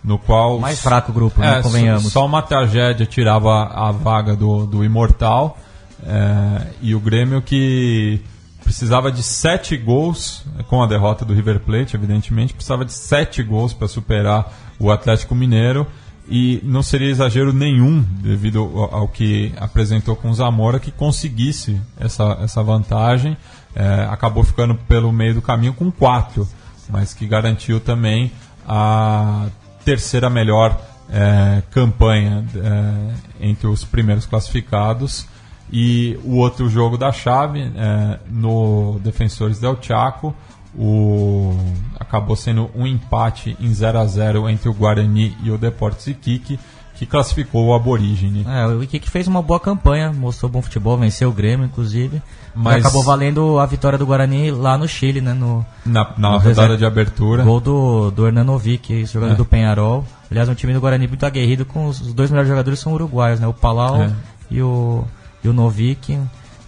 no 0.04 0.18
qual... 0.18 0.58
Mais 0.58 0.80
fraco 0.80 1.10
o 1.10 1.14
grupo, 1.14 1.40
né, 1.40 1.58
é, 1.58 1.62
convenhamos. 1.62 2.12
Só 2.12 2.26
uma 2.26 2.42
tragédia 2.42 3.06
tirava 3.06 3.64
a 3.64 3.90
vaga 3.90 4.36
do, 4.36 4.66
do 4.66 4.84
Imortal, 4.84 5.58
é, 6.06 6.66
e 6.82 6.94
o 6.94 7.00
Grêmio 7.00 7.40
que 7.40 8.20
precisava 8.62 9.10
de 9.10 9.22
sete 9.22 9.76
gols, 9.76 10.44
com 10.68 10.82
a 10.82 10.86
derrota 10.86 11.24
do 11.24 11.32
River 11.32 11.60
Plate, 11.60 11.96
evidentemente, 11.96 12.52
precisava 12.52 12.84
de 12.84 12.92
sete 12.92 13.42
gols 13.42 13.72
para 13.72 13.88
superar 13.88 14.52
o 14.78 14.90
Atlético 14.90 15.34
Mineiro, 15.34 15.86
e 16.26 16.60
não 16.64 16.82
seria 16.82 17.10
exagero 17.10 17.52
nenhum, 17.52 18.00
devido 18.00 18.60
ao, 18.60 18.94
ao 18.94 19.08
que 19.08 19.52
apresentou 19.58 20.16
com 20.16 20.30
o 20.30 20.34
Zamora, 20.34 20.80
que 20.80 20.90
conseguisse 20.90 21.80
essa, 21.98 22.38
essa 22.42 22.62
vantagem, 22.62 23.36
é, 23.74 24.06
acabou 24.10 24.42
ficando 24.44 24.74
pelo 24.74 25.12
meio 25.12 25.34
do 25.34 25.42
caminho 25.42 25.74
com 25.74 25.90
quatro, 25.90 26.48
mas 26.88 27.12
que 27.12 27.26
garantiu 27.26 27.80
também 27.80 28.32
a 28.66 29.46
terceira 29.84 30.30
melhor 30.30 30.80
é, 31.10 31.62
campanha 31.70 32.44
é, 32.56 33.46
entre 33.46 33.66
os 33.66 33.84
primeiros 33.84 34.26
classificados. 34.26 35.26
E 35.72 36.18
o 36.22 36.36
outro 36.36 36.68
jogo 36.68 36.96
da 36.96 37.10
chave, 37.10 37.60
é, 37.60 38.18
no 38.30 39.00
Defensores 39.02 39.58
del 39.58 39.78
Chaco, 39.80 40.34
o, 40.76 41.56
acabou 41.98 42.36
sendo 42.36 42.70
um 42.74 42.86
empate 42.86 43.56
em 43.60 43.72
0 43.72 43.98
a 43.98 44.06
0 44.06 44.48
entre 44.48 44.68
o 44.68 44.74
Guarani 44.74 45.36
e 45.42 45.50
o 45.50 45.58
Deportes 45.58 46.06
Iquique, 46.06 46.58
que 46.94 47.04
classificou 47.06 47.66
o 47.66 47.74
Aborígene. 47.74 48.46
É, 48.48 48.66
o 48.66 48.82
Iquique 48.82 49.10
fez 49.10 49.26
uma 49.26 49.42
boa 49.42 49.58
campanha, 49.58 50.12
mostrou 50.12 50.50
bom 50.50 50.62
futebol, 50.62 50.96
venceu 50.96 51.28
o 51.28 51.32
Grêmio, 51.32 51.66
inclusive. 51.66 52.22
Mas 52.54 52.84
acabou 52.84 53.02
valendo 53.02 53.58
a 53.58 53.66
vitória 53.66 53.98
do 53.98 54.06
Guarani 54.06 54.52
lá 54.52 54.78
no 54.78 54.86
Chile, 54.86 55.20
né? 55.20 55.34
No, 55.34 55.66
na 55.84 56.12
na 56.16 56.30
no 56.30 56.38
rodada 56.38 56.76
de 56.76 56.84
abertura. 56.84 57.42
Gol 57.42 57.60
do, 57.60 58.10
do 58.12 58.26
Hernanovic, 58.26 59.04
jogador 59.06 59.32
é. 59.32 59.36
do 59.36 59.44
Penharol. 59.44 60.04
Aliás, 60.30 60.48
um 60.48 60.54
time 60.54 60.72
do 60.72 60.80
Guarani 60.80 61.08
muito 61.08 61.26
aguerrido, 61.26 61.64
com 61.64 61.86
os, 61.86 62.00
os 62.00 62.14
dois 62.14 62.30
melhores 62.30 62.48
jogadores 62.48 62.78
são 62.78 62.92
uruguaios, 62.92 63.40
né? 63.40 63.46
O 63.46 63.52
Palau 63.52 64.02
é. 64.02 64.12
e, 64.50 64.62
o, 64.62 65.04
e 65.42 65.48
o 65.48 65.52
Novik. 65.52 66.16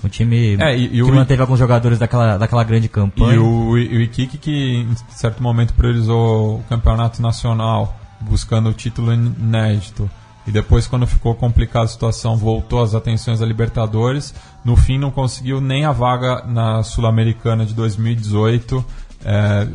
Um 0.05 0.09
time 0.09 0.57
é, 0.61 0.77
e, 0.77 0.87
e 0.87 0.89
que 0.91 1.03
o, 1.03 1.14
manteve 1.14 1.41
alguns 1.41 1.59
jogadores 1.59 1.99
daquela, 1.99 2.37
daquela 2.37 2.64
grande 2.64 2.89
campanha. 2.89 3.35
E 3.35 3.39
o, 3.39 3.79
e 3.79 3.97
o 3.97 4.01
Iquique 4.03 4.39
que 4.39 4.77
em 4.79 4.95
certo 5.11 5.43
momento 5.43 5.72
priorizou 5.72 6.57
o 6.57 6.64
campeonato 6.68 7.22
nacional, 7.22 7.97
buscando 8.21 8.69
o 8.71 8.75
título 8.75 9.12
inédito. 9.12 10.11
E 10.47 10.53
depois, 10.53 10.87
quando 10.87 11.07
ficou 11.07 11.35
complicada 11.35 11.87
a 11.87 11.89
situação, 11.89 12.37
voltou 12.37 12.81
as 12.83 12.95
atenções 12.95 13.43
a 13.43 13.47
Libertadores. 13.47 14.33
No 14.64 14.77
fim, 14.77 14.97
não 14.97 15.11
conseguiu 15.11 15.61
nem 15.61 15.85
a 15.85 15.91
vaga 15.91 16.45
na 16.47 16.85
Sul-Americana 16.85 17.67
de 17.67 17.75
2018 17.75 18.85
é, 19.25 19.69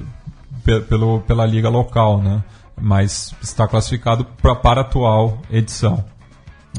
pelo, 0.87 1.19
pela 1.21 1.45
liga 1.45 1.67
local, 1.67 2.21
né? 2.21 2.41
Mas 2.79 3.35
está 3.41 3.67
classificado 3.67 4.25
pra, 4.41 4.55
para 4.55 4.79
a 4.79 4.83
atual 4.83 5.41
edição. 5.51 6.03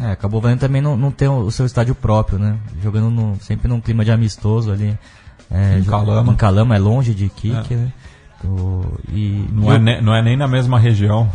É, 0.00 0.12
acabou 0.12 0.40
valendo 0.40 0.60
também 0.60 0.80
não, 0.80 0.96
não 0.96 1.10
ter 1.10 1.28
o 1.28 1.50
seu 1.50 1.66
estádio 1.66 1.94
próprio, 1.94 2.38
né? 2.38 2.58
Jogando 2.82 3.10
no, 3.10 3.36
sempre 3.40 3.68
num 3.68 3.80
clima 3.80 4.04
de 4.04 4.10
amistoso 4.10 4.72
ali. 4.72 4.98
É, 5.50 5.78
em 5.78 5.84
Calama. 5.84 6.32
Em 6.32 6.36
Calama, 6.36 6.74
é 6.74 6.78
longe 6.78 7.14
de 7.14 7.28
Kik, 7.28 7.74
é. 7.74 7.76
né? 7.76 7.92
Do, 8.42 9.00
e, 9.08 9.46
não, 9.52 9.72
é 9.72 9.78
ne, 9.78 10.00
não 10.00 10.14
é 10.14 10.22
nem 10.22 10.36
na 10.36 10.48
mesma 10.48 10.78
região. 10.78 11.30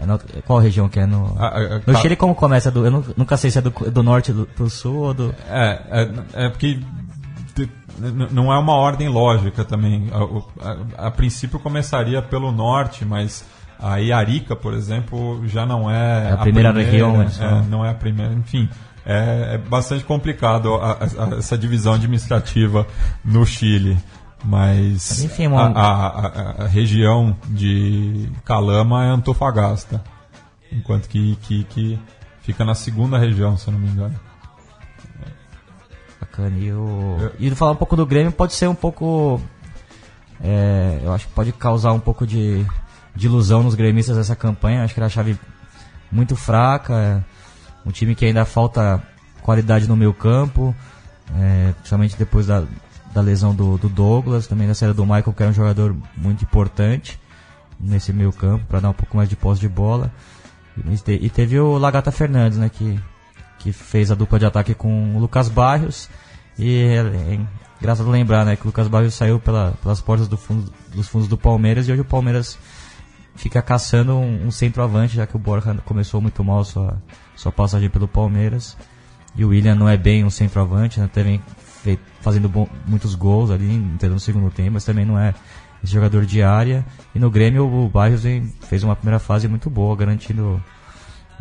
É 0.00 0.06
no, 0.06 0.18
qual 0.44 0.58
região 0.58 0.88
que 0.88 0.98
é? 0.98 1.06
No, 1.06 1.36
a, 1.38 1.48
a, 1.48 1.80
no 1.86 1.96
Chile 1.98 2.16
como 2.16 2.34
começa? 2.34 2.70
Do, 2.70 2.84
eu 2.84 3.04
nunca 3.16 3.36
sei 3.36 3.50
se 3.50 3.58
é 3.58 3.60
do, 3.60 3.70
do 3.70 4.02
norte, 4.02 4.32
do, 4.32 4.48
do 4.56 4.68
sul 4.70 4.96
ou 4.96 5.14
do... 5.14 5.34
É, 5.48 5.82
é, 5.90 6.46
é 6.46 6.48
porque 6.48 6.80
não 8.30 8.52
é 8.52 8.58
uma 8.58 8.74
ordem 8.74 9.08
lógica 9.08 9.64
também. 9.64 10.08
A, 10.10 11.04
a, 11.04 11.06
a, 11.06 11.10
princípio 11.10 11.58
começaria 11.60 12.20
pelo 12.22 12.50
norte, 12.50 13.04
mas 13.04 13.44
Aí 13.82 14.12
Arica, 14.12 14.54
por 14.54 14.74
exemplo, 14.74 15.42
já 15.48 15.66
não 15.66 15.90
é, 15.90 16.28
é 16.28 16.32
a, 16.32 16.36
primeira, 16.36 16.72
primeira 16.72 16.90
região, 16.90 17.18
né? 17.18 17.26
É, 17.40 17.68
não 17.68 17.84
é 17.84 17.90
a 17.90 17.94
primeira, 17.94 18.32
enfim. 18.32 18.68
É, 19.04 19.54
é 19.54 19.58
bastante 19.58 20.04
complicado 20.04 20.72
a, 20.74 20.92
a, 20.92 21.38
essa 21.38 21.58
divisão 21.58 21.94
administrativa 21.94 22.86
no 23.24 23.44
Chile. 23.44 23.98
Mas 24.44 25.22
Enfim, 25.22 25.46
uma... 25.46 25.70
a, 25.70 26.66
região 26.66 27.36
de 27.48 28.28
Calama 28.44 29.04
é 29.04 29.08
Antofagasta. 29.08 30.02
Enquanto 30.70 31.08
que, 31.08 31.36
que, 31.36 31.98
fica 32.40 32.64
na 32.64 32.74
segunda 32.74 33.18
região, 33.18 33.56
se 33.56 33.68
eu 33.68 33.72
não 33.72 33.80
me 33.80 33.88
engano. 33.88 34.18
Bacana. 36.20 36.58
E, 36.58 36.72
o... 36.72 37.30
e 37.38 37.50
falar 37.54 37.72
um 37.72 37.76
pouco 37.76 37.94
do 37.94 38.06
Grêmio 38.06 38.32
pode 38.32 38.54
ser 38.54 38.66
um 38.68 38.74
pouco. 38.74 39.40
É, 40.42 41.00
eu 41.04 41.12
acho 41.12 41.28
que 41.28 41.32
pode 41.34 41.52
causar 41.52 41.92
um 41.92 42.00
pouco 42.00 42.26
de 42.26 42.66
de 43.14 43.26
ilusão 43.26 43.62
nos 43.62 43.74
gremistas 43.74 44.16
dessa 44.16 44.34
campanha. 44.34 44.82
Acho 44.82 44.94
que 44.94 45.00
era 45.00 45.06
a 45.06 45.10
chave 45.10 45.38
muito 46.10 46.36
fraca. 46.36 46.94
É 46.94 47.88
um 47.88 47.90
time 47.90 48.14
que 48.14 48.24
ainda 48.24 48.44
falta 48.44 49.02
qualidade 49.42 49.88
no 49.88 49.96
meio 49.96 50.14
campo, 50.14 50.74
é, 51.36 51.72
principalmente 51.72 52.16
depois 52.16 52.46
da, 52.46 52.64
da 53.12 53.20
lesão 53.20 53.54
do, 53.54 53.76
do, 53.78 53.88
Douglas, 53.88 54.46
também 54.46 54.66
da 54.66 54.74
série 54.74 54.92
do 54.92 55.04
Michael, 55.04 55.32
que 55.32 55.42
era 55.42 55.50
um 55.50 55.54
jogador 55.54 55.96
muito 56.16 56.44
importante 56.44 57.18
nesse 57.78 58.12
meio 58.12 58.32
campo, 58.32 58.64
para 58.66 58.80
dar 58.80 58.90
um 58.90 58.94
pouco 58.94 59.16
mais 59.16 59.28
de 59.28 59.36
posse 59.36 59.60
de 59.60 59.68
bola. 59.68 60.10
E, 61.06 61.26
e, 61.26 61.30
teve 61.30 61.58
o 61.58 61.76
Lagata 61.76 62.10
Fernandes, 62.10 62.58
né, 62.58 62.68
que, 62.68 62.98
que 63.58 63.72
fez 63.72 64.10
a 64.10 64.14
dupla 64.14 64.38
de 64.38 64.46
ataque 64.46 64.74
com 64.74 65.16
o 65.16 65.18
Lucas 65.18 65.48
Barrios. 65.48 66.08
E 66.58 66.76
é, 66.78 66.98
é 66.98 67.40
engraçado 67.80 68.10
lembrar 68.10 68.44
né, 68.44 68.56
que 68.56 68.62
o 68.62 68.66
Lucas 68.66 68.88
Barrios 68.88 69.14
saiu 69.14 69.38
pela, 69.38 69.72
pelas 69.82 70.00
portas 70.00 70.28
do 70.28 70.36
fundo, 70.36 70.72
dos 70.94 71.08
fundos 71.08 71.28
do 71.28 71.36
Palmeiras 71.36 71.88
e 71.88 71.92
hoje 71.92 72.00
o 72.00 72.04
Palmeiras 72.04 72.58
fica 73.34 73.60
caçando 73.60 74.14
um, 74.14 74.46
um 74.46 74.50
centroavante, 74.50 75.16
já 75.16 75.26
que 75.26 75.36
o 75.36 75.38
Borja 75.38 75.74
começou 75.84 76.20
muito 76.20 76.42
mal 76.44 76.64
sua, 76.64 77.02
sua 77.34 77.52
passagem 77.52 77.90
pelo 77.90 78.06
Palmeiras. 78.06 78.76
E 79.34 79.44
o 79.44 79.48
William 79.48 79.74
não 79.74 79.88
é 79.88 79.96
bem 79.96 80.24
um 80.24 80.30
centroavante, 80.30 81.00
né? 81.00 81.08
Também 81.12 81.42
fazendo 82.20 82.48
bom, 82.48 82.68
muitos 82.86 83.14
gols 83.14 83.50
ali 83.50 83.78
no 84.02 84.20
segundo 84.20 84.50
tempo, 84.50 84.72
mas 84.72 84.84
também 84.84 85.04
não 85.04 85.18
é 85.18 85.34
jogador 85.82 86.24
de 86.24 86.42
área. 86.42 86.84
E 87.14 87.18
no 87.18 87.30
Grêmio 87.30 87.66
o 87.66 87.88
Barrios 87.88 88.22
fez 88.62 88.82
uma 88.82 88.96
primeira 88.96 89.18
fase 89.18 89.48
muito 89.48 89.68
boa, 89.68 89.96
garantindo. 89.96 90.62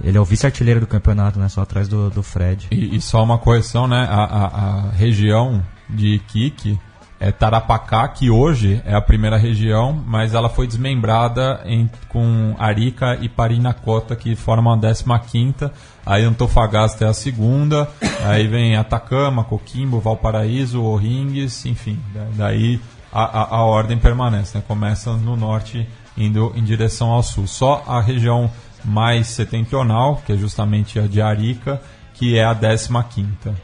Ele 0.03 0.17
é 0.17 0.21
o 0.21 0.25
vice-artilheiro 0.25 0.79
do 0.79 0.87
campeonato, 0.87 1.39
né? 1.39 1.47
Só 1.47 1.61
atrás 1.61 1.87
do, 1.87 2.09
do 2.09 2.23
Fred. 2.23 2.67
E, 2.71 2.95
e 2.95 3.01
só 3.01 3.23
uma 3.23 3.37
correção, 3.37 3.87
né? 3.87 4.07
A, 4.09 4.23
a, 4.23 4.45
a 4.45 4.89
região 4.91 5.63
de 5.89 6.19
Kik 6.27 6.79
é 7.22 7.32
Tarapacá, 7.32 8.07
que 8.07 8.32
hoje 8.32 8.82
é 8.84 8.95
a 8.95 8.99
primeira 8.99 9.38
região, 9.38 9.93
mas 9.93 10.34
ela 10.34 10.49
foi 10.49 10.65
desmembrada 10.65 11.61
em, 11.65 11.88
com 12.09 12.55
Arica 12.57 13.15
e 13.22 13.30
Parinacota, 13.30 14.15
que 14.15 14.36
formam 14.36 14.74
a 14.74 15.19
15 15.19 15.72
Aí 16.03 16.24
Antofagasta 16.24 17.05
é 17.05 17.07
a 17.07 17.13
segunda, 17.13 17.88
aí 18.26 18.47
vem 18.47 18.76
Atacama, 18.76 19.43
Coquimbo, 19.43 19.99
Valparaíso, 19.99 20.82
Orringues, 20.82 21.63
enfim, 21.67 21.99
daí 22.34 22.82
a, 23.13 23.24
a, 23.24 23.57
a 23.57 23.65
ordem 23.65 23.99
permanece, 23.99 24.57
né? 24.57 24.63
começa 24.67 25.13
no 25.13 25.36
norte 25.36 25.88
indo 26.17 26.51
em 26.55 26.63
direção 26.63 27.11
ao 27.11 27.22
sul. 27.22 27.45
Só 27.45 27.84
a 27.86 28.01
região 28.01 28.49
mais 28.84 29.28
setentrional, 29.28 30.24
que 30.26 30.34
é 30.34 30.38
justamente 30.38 30.97
a 30.97 31.05
de 31.05 31.22
Arica, 31.22 31.80
que 32.15 32.36
é 32.38 32.43
a 32.43 32.55
15 32.55 32.89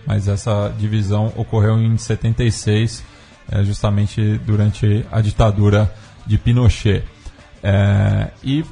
Mas 0.05 0.27
essa 0.27 0.71
divisão 0.77 1.33
ocorreu 1.35 1.79
em 1.79 1.97
76 1.97 3.03
é, 3.51 3.63
justamente 3.63 4.39
durante 4.45 5.05
a 5.11 5.21
ditadura 5.21 5.93
de 6.25 6.37
Pinochet. 6.37 7.03
É, 7.63 8.29
e 8.43 8.63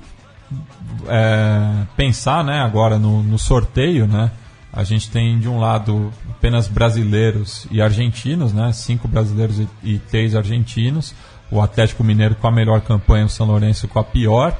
é, 1.08 1.86
pensar 1.96 2.44
né, 2.44 2.60
agora 2.60 3.00
no, 3.00 3.24
no, 3.24 3.38
sorteio, 3.38 4.08
né, 4.08 4.32
a 4.72 4.84
gente 4.84 5.10
tem 5.10 5.40
de 5.40 5.48
um 5.48 5.60
lado 5.60 6.12
apenas 6.30 6.68
brasileiros 6.68 7.68
e 7.72 7.82
argentinos, 7.82 8.54
né, 8.54 8.72
cinco 8.74 9.08
brasileiros 9.08 9.60
e, 9.60 9.68
e 9.84 10.00
três 10.00 10.36
argentinos, 10.36 11.16
o 11.50 11.62
Atlético 11.62 12.04
Mineiro 12.04 12.36
com 12.36 12.48
a 12.48 12.52
melhor 12.52 12.82
campanha, 12.82 13.26
o 13.26 13.30
São 13.30 13.48
Lourenço 13.48 13.88
com 13.88 14.00
a 14.00 14.04
pior, 14.04 14.58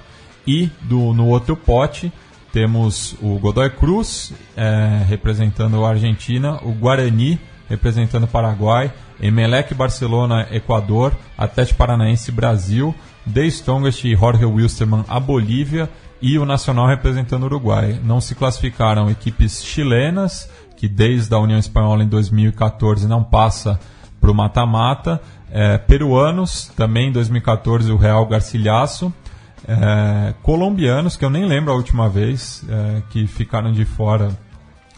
e 0.48 0.70
do, 0.82 1.14
no 1.14 1.28
outro 1.28 1.56
pote 1.56 2.12
temos 2.56 3.16
o 3.22 3.38
Godoy 3.38 3.70
Cruz 3.70 4.32
é, 4.56 5.04
representando 5.08 5.84
a 5.84 5.90
Argentina, 5.90 6.58
o 6.64 6.72
Guarani 6.72 7.38
representando 7.70 8.24
o 8.24 8.28
Paraguai 8.28 8.92
Emelec 9.20 9.74
Barcelona, 9.74 10.48
Equador, 10.52 11.14
Atlético 11.38 11.78
Paranaense, 11.78 12.32
Brasil, 12.32 12.94
The 13.32 13.46
Strongest 13.46 14.04
e 14.06 14.16
Jorge 14.16 14.46
Wilstermann, 14.46 15.06
a 15.08 15.20
Bolívia 15.20 15.90
e 16.22 16.38
o 16.38 16.46
Nacional 16.46 16.88
representando 16.88 17.44
o 17.44 17.46
Uruguai. 17.46 18.00
Não 18.04 18.20
se 18.20 18.36
classificaram 18.36 19.10
equipes 19.10 19.64
chilenas, 19.64 20.50
que 20.76 20.88
desde 20.88 21.34
a 21.34 21.40
União 21.40 21.58
Espanhola 21.58 22.04
em 22.04 22.08
2014 22.08 23.08
não 23.08 23.24
passa 23.24 23.80
para 24.20 24.32
o 24.32 24.36
mata-mata. 24.36 25.22
É, 25.52 25.78
peruanos, 25.78 26.72
também 26.76 27.10
em 27.10 27.12
2014 27.12 27.92
o 27.92 27.98
Real 27.98 28.26
Garcilhaço. 28.26 29.14
É, 29.68 30.34
colombianos, 30.44 31.16
que 31.16 31.26
eu 31.26 31.30
nem 31.30 31.46
lembro 31.46 31.72
a 31.72 31.76
última 31.76 32.08
vez, 32.08 32.64
é, 32.70 33.02
que 33.10 33.26
ficaram 33.26 33.72
de 33.72 33.86
fora 33.86 34.30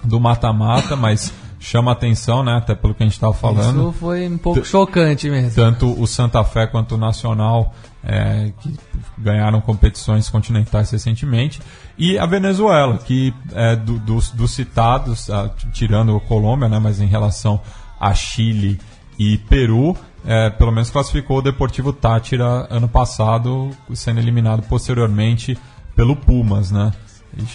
do 0.03 0.19
mata-mata, 0.19 0.95
mas 0.95 1.33
chama 1.59 1.91
atenção, 1.91 2.43
né? 2.43 2.53
Até 2.57 2.75
pelo 2.75 2.93
que 2.93 3.03
a 3.03 3.05
gente 3.05 3.13
estava 3.13 3.33
falando. 3.33 3.89
Isso 3.89 3.91
foi 3.93 4.27
um 4.27 4.37
pouco 4.37 4.63
chocante 4.65 5.29
mesmo. 5.29 5.55
Tanto 5.55 5.99
o 5.99 6.05
Santa 6.05 6.43
Fé 6.43 6.67
quanto 6.67 6.95
o 6.95 6.97
Nacional, 6.97 7.73
é, 8.03 8.51
que 8.59 8.73
ganharam 9.17 9.59
competições 9.61 10.29
continentais 10.29 10.91
recentemente, 10.91 11.61
e 11.97 12.17
a 12.17 12.25
Venezuela, 12.25 12.97
que 12.97 13.33
é 13.53 13.75
do, 13.75 13.97
dos, 13.99 14.29
dos 14.31 14.51
citados, 14.51 15.29
ah, 15.29 15.49
tirando 15.73 16.15
a 16.15 16.19
Colômbia, 16.19 16.69
né? 16.69 16.79
Mas 16.79 17.01
em 17.01 17.07
relação 17.07 17.59
a 17.99 18.13
Chile 18.13 18.79
e 19.17 19.37
Peru, 19.37 19.97
é, 20.25 20.49
pelo 20.49 20.71
menos 20.71 20.89
classificou 20.89 21.39
o 21.39 21.41
Deportivo 21.41 21.91
Tátira 21.91 22.67
ano 22.69 22.87
passado, 22.87 23.71
sendo 23.93 24.19
eliminado 24.19 24.61
posteriormente 24.63 25.57
pelo 25.95 26.15
Pumas, 26.15 26.69
né? 26.69 26.91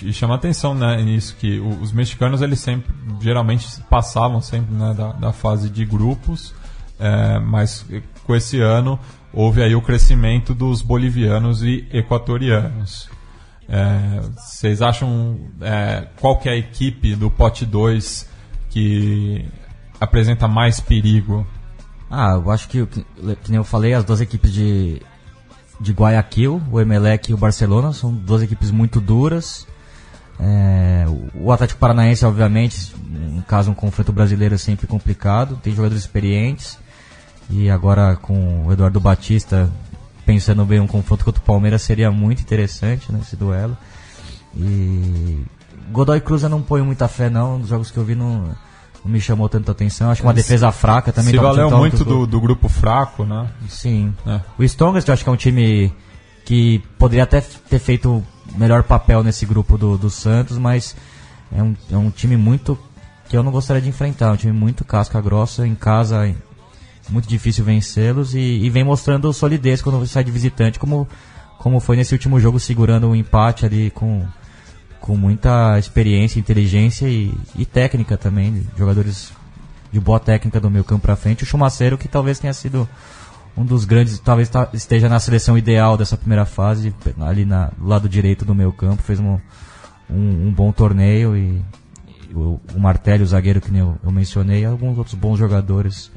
E, 0.03 0.13
chama 0.13 0.35
atenção 0.35 0.75
né, 0.75 1.01
nisso 1.03 1.37
que 1.39 1.59
os 1.59 1.93
mexicanos 1.93 2.43
eles 2.43 2.61
sempre 2.61 2.95
geralmente 3.21 3.67
passavam 3.91 4.41
sempre 4.41 4.75
né, 4.75 4.95
da, 4.95 5.13
da 5.13 5.33
fase 5.33 5.69
de 5.69 5.85
grupos, 5.85 6.55
é, 7.01 7.39
mas 7.39 7.85
com 8.25 8.35
esse 8.35 8.61
ano 8.61 8.99
houve 9.33 9.63
aí 9.63 9.75
o 9.75 9.83
crescimento 9.83 10.55
dos 10.55 10.83
bolivianos 10.83 11.63
e 11.63 11.89
equatorianos. 11.93 13.09
É, 13.69 14.21
vocês 14.37 14.83
acham 14.83 15.39
é, 15.61 16.07
qual 16.21 16.39
que 16.39 16.49
é 16.49 16.53
a 16.53 16.57
equipe 16.57 17.15
do 17.17 17.31
pote 17.31 17.65
2 17.65 18.29
que 18.69 19.45
apresenta 19.99 20.47
mais 20.47 20.81
perigo? 20.81 21.47
Ah, 22.11 22.33
eu 22.33 22.51
acho 22.51 22.69
que, 22.69 22.85
que, 22.87 23.05
que 23.43 23.51
nem 23.51 23.57
eu 23.57 23.65
falei, 23.65 23.95
as 23.95 24.05
duas 24.05 24.21
equipes 24.21 24.53
de, 24.53 25.01
de 25.83 25.93
Guayaquil, 25.93 26.63
o 26.71 26.81
Emelec 26.81 27.31
e 27.31 27.35
o 27.35 27.37
Barcelona, 27.37 27.93
são 27.93 28.13
duas 28.13 28.43
equipes 28.43 28.71
muito 28.71 29.01
duras. 29.01 29.67
É, 30.39 31.05
o 31.35 31.51
Atlético 31.51 31.81
Paranaense, 31.81 32.25
obviamente, 32.25 32.95
no 33.09 33.43
caso 33.43 33.71
um 33.71 33.75
confronto 33.75 34.13
brasileiro 34.13 34.55
é 34.55 34.59
sempre 34.59 34.87
complicado, 34.87 35.59
tem 35.63 35.75
jogadores 35.75 36.03
experientes. 36.03 36.79
E 37.51 37.69
agora 37.69 38.17
com 38.17 38.67
o 38.67 38.73
Eduardo 38.73 39.01
Batista 39.01 39.71
pensando 40.25 40.65
bem 40.65 40.81
um 40.81 40.87
confronto 40.87 41.25
contra 41.25 41.43
o 41.43 41.45
Palmeiras 41.45 41.83
seria 41.83 42.11
muito 42.11 42.41
interessante 42.41 43.13
nesse 43.13 43.35
né, 43.35 43.41
duelo. 43.41 43.77
E 44.57 45.45
Godoy 45.91 46.21
Cruz 46.21 46.45
eu 46.45 46.49
não 46.49 46.63
ponho 46.63 46.85
muita 46.85 47.09
fé 47.09 47.29
não, 47.29 47.59
nos 47.59 47.69
jogos 47.69 47.91
que 47.91 47.99
eu 47.99 48.05
vi 48.05 48.15
não, 48.15 48.55
não 49.05 49.13
me 49.13 49.21
chamou 49.21 49.49
tanta 49.49 49.73
atenção. 49.73 50.11
Acho 50.11 50.21
que 50.21 50.27
uma 50.27 50.35
defesa 50.35 50.71
fraca 50.71 51.13
também. 51.13 51.33
Se 51.33 51.39
valeu 51.39 51.71
muito 51.71 52.05
do, 52.05 52.27
do, 52.27 52.41
grupo 52.41 52.69
fraco, 52.69 53.25
né? 53.25 53.49
Sim. 53.69 54.15
É. 54.27 54.41
O 54.59 54.63
Strongest 54.65 55.09
eu 55.09 55.15
acho 55.15 55.25
que 55.25 55.29
é 55.29 55.33
um 55.33 55.37
time 55.37 55.93
que 56.45 56.79
poderia 56.99 57.25
até 57.25 57.41
ter 57.41 57.79
feito 57.79 58.23
melhor 58.57 58.83
papel 58.83 59.23
nesse 59.23 59.47
grupo 59.47 59.79
do, 59.79 59.97
do 59.97 60.11
Santos, 60.11 60.59
mas 60.59 60.95
é 61.51 61.63
um, 61.63 61.77
é 61.91 61.97
um 61.97 62.11
time 62.11 62.37
muito 62.37 62.79
que 63.29 63.37
eu 63.37 63.43
não 63.43 63.53
gostaria 63.53 63.81
de 63.81 63.89
enfrentar, 63.89 64.27
é 64.27 64.33
um 64.33 64.37
time 64.37 64.53
muito 64.53 64.85
casca 64.85 65.21
grossa 65.21 65.67
em 65.67 65.75
casa, 65.75 66.35
muito 67.09 67.29
difícil 67.29 67.65
vencê-los 67.65 68.35
e, 68.35 68.39
e, 68.39 68.71
vem 68.71 68.85
mostrando 68.85 69.33
solidez 69.33 69.81
quando 69.81 70.07
sai 70.07 70.25
de 70.25 70.31
visitante, 70.31 70.79
como, 70.79 71.09
como 71.59 71.81
foi 71.81 71.97
nesse 71.97 72.13
último 72.13 72.39
jogo, 72.39 72.61
segurando 72.61 73.07
o 73.07 73.11
um 73.11 73.17
empate 73.17 73.65
ali 73.65 73.91
com, 73.91 74.27
com 75.03 75.17
muita 75.17 75.79
experiência, 75.79 76.39
inteligência 76.39 77.09
e, 77.09 77.35
e 77.57 77.67
técnica 77.67 78.17
também, 78.17 78.65
jogadores 78.79 79.33
de 79.91 80.01
boa 80.01 80.21
técnica 80.21 80.61
do 80.61 80.71
meio 80.71 80.85
campo 80.85 81.03
para 81.03 81.17
frente. 81.17 81.43
O 81.43 81.47
Chumaceiro, 81.47 81.99
que 81.99 82.07
talvez 82.07 82.39
tenha 82.39 82.55
sido 82.55 82.89
um 83.57 83.65
dos 83.65 83.85
grandes, 83.85 84.19
talvez 84.21 84.49
esteja 84.73 85.09
na 85.09 85.19
seleção 85.19 85.59
ideal 85.59 85.97
dessa 85.97 86.17
primeira 86.17 86.47
fase, 86.47 86.95
ali 87.21 87.45
na, 87.45 87.67
do 87.77 87.87
lado 87.87 88.09
direito 88.09 88.45
do 88.45 88.55
meio 88.55 88.73
campo, 88.73 89.03
fez 89.03 89.19
um, 89.19 89.39
um, 90.09 90.47
um 90.47 90.53
bom 90.53 90.71
torneio 90.71 91.37
e, 91.37 91.61
e 92.31 92.35
o, 92.35 92.61
o 92.73 92.81
Martelli, 92.81 93.25
o 93.25 93.27
zagueiro 93.27 93.61
que 93.61 93.77
eu, 93.77 93.99
eu 94.05 94.11
mencionei, 94.13 94.65
alguns 94.65 94.97
outros 94.97 95.17
bons 95.17 95.37
jogadores, 95.37 96.13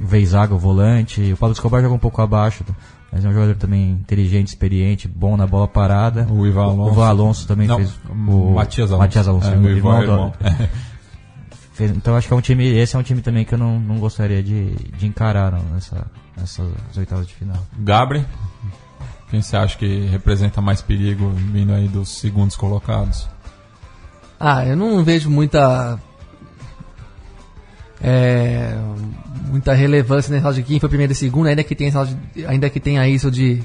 o 0.00 0.06
Veizaga, 0.06 0.54
o 0.54 0.58
volante, 0.58 1.30
o 1.30 1.36
Paulo 1.36 1.52
Escobar 1.52 1.82
joga 1.82 1.94
um 1.94 1.98
pouco 1.98 2.22
abaixo, 2.22 2.64
mas 3.10 3.24
é 3.24 3.28
um 3.28 3.32
jogador 3.32 3.56
também 3.56 3.92
inteligente, 3.92 4.48
experiente, 4.48 5.08
bom 5.08 5.36
na 5.36 5.46
bola 5.46 5.66
parada. 5.66 6.26
O 6.30 6.46
Ivan 6.46 6.64
Alonso. 6.64 6.90
O 6.90 6.92
Ivan 6.92 7.08
Alonso 7.08 7.48
também 7.48 7.66
Não, 7.66 7.76
fez. 7.76 7.98
O 8.10 8.52
Matias 8.52 8.90
Alonso. 8.90 8.98
Matias 8.98 9.28
Alonso, 9.28 9.48
é, 9.48 9.56
o 9.56 9.68
irmão, 9.68 10.02
irmão. 10.02 10.32
Fez, 11.72 11.92
então 11.92 12.16
acho 12.16 12.26
que 12.26 12.34
é 12.34 12.36
um 12.36 12.40
time, 12.40 12.66
esse 12.66 12.96
é 12.96 12.98
um 12.98 13.04
time 13.04 13.22
também 13.22 13.44
que 13.44 13.54
eu 13.54 13.58
não, 13.58 13.78
não 13.78 14.00
gostaria 14.00 14.42
de, 14.42 14.74
de 14.74 15.06
encarar 15.06 15.52
não, 15.52 15.62
nessa, 15.72 16.10
nessas 16.36 16.66
oitavas 16.96 17.28
de 17.28 17.34
final. 17.34 17.64
Gabriel, 17.78 18.24
quem 19.30 19.40
você 19.40 19.56
acha 19.56 19.78
que 19.78 20.06
representa 20.06 20.60
mais 20.60 20.82
perigo 20.82 21.30
vindo 21.30 21.72
aí 21.72 21.86
dos 21.86 22.18
segundos 22.18 22.56
colocados? 22.56 23.28
Ah, 24.40 24.66
eu 24.66 24.76
não 24.76 25.04
vejo 25.04 25.30
muita 25.30 26.00
é, 28.02 28.74
muita 29.48 29.74
relevância 29.74 30.32
nesse 30.32 30.54
de 30.54 30.62
quem 30.62 30.80
foi 30.80 30.88
primeiro 30.88 31.12
e 31.12 31.16
segundo, 31.16 31.46
ainda 31.46 31.64
que 31.64 31.74
tenha 31.74 31.92
ainda 32.46 32.70
que 32.70 32.80
tenha 32.80 33.08
isso 33.08 33.30
de 33.30 33.62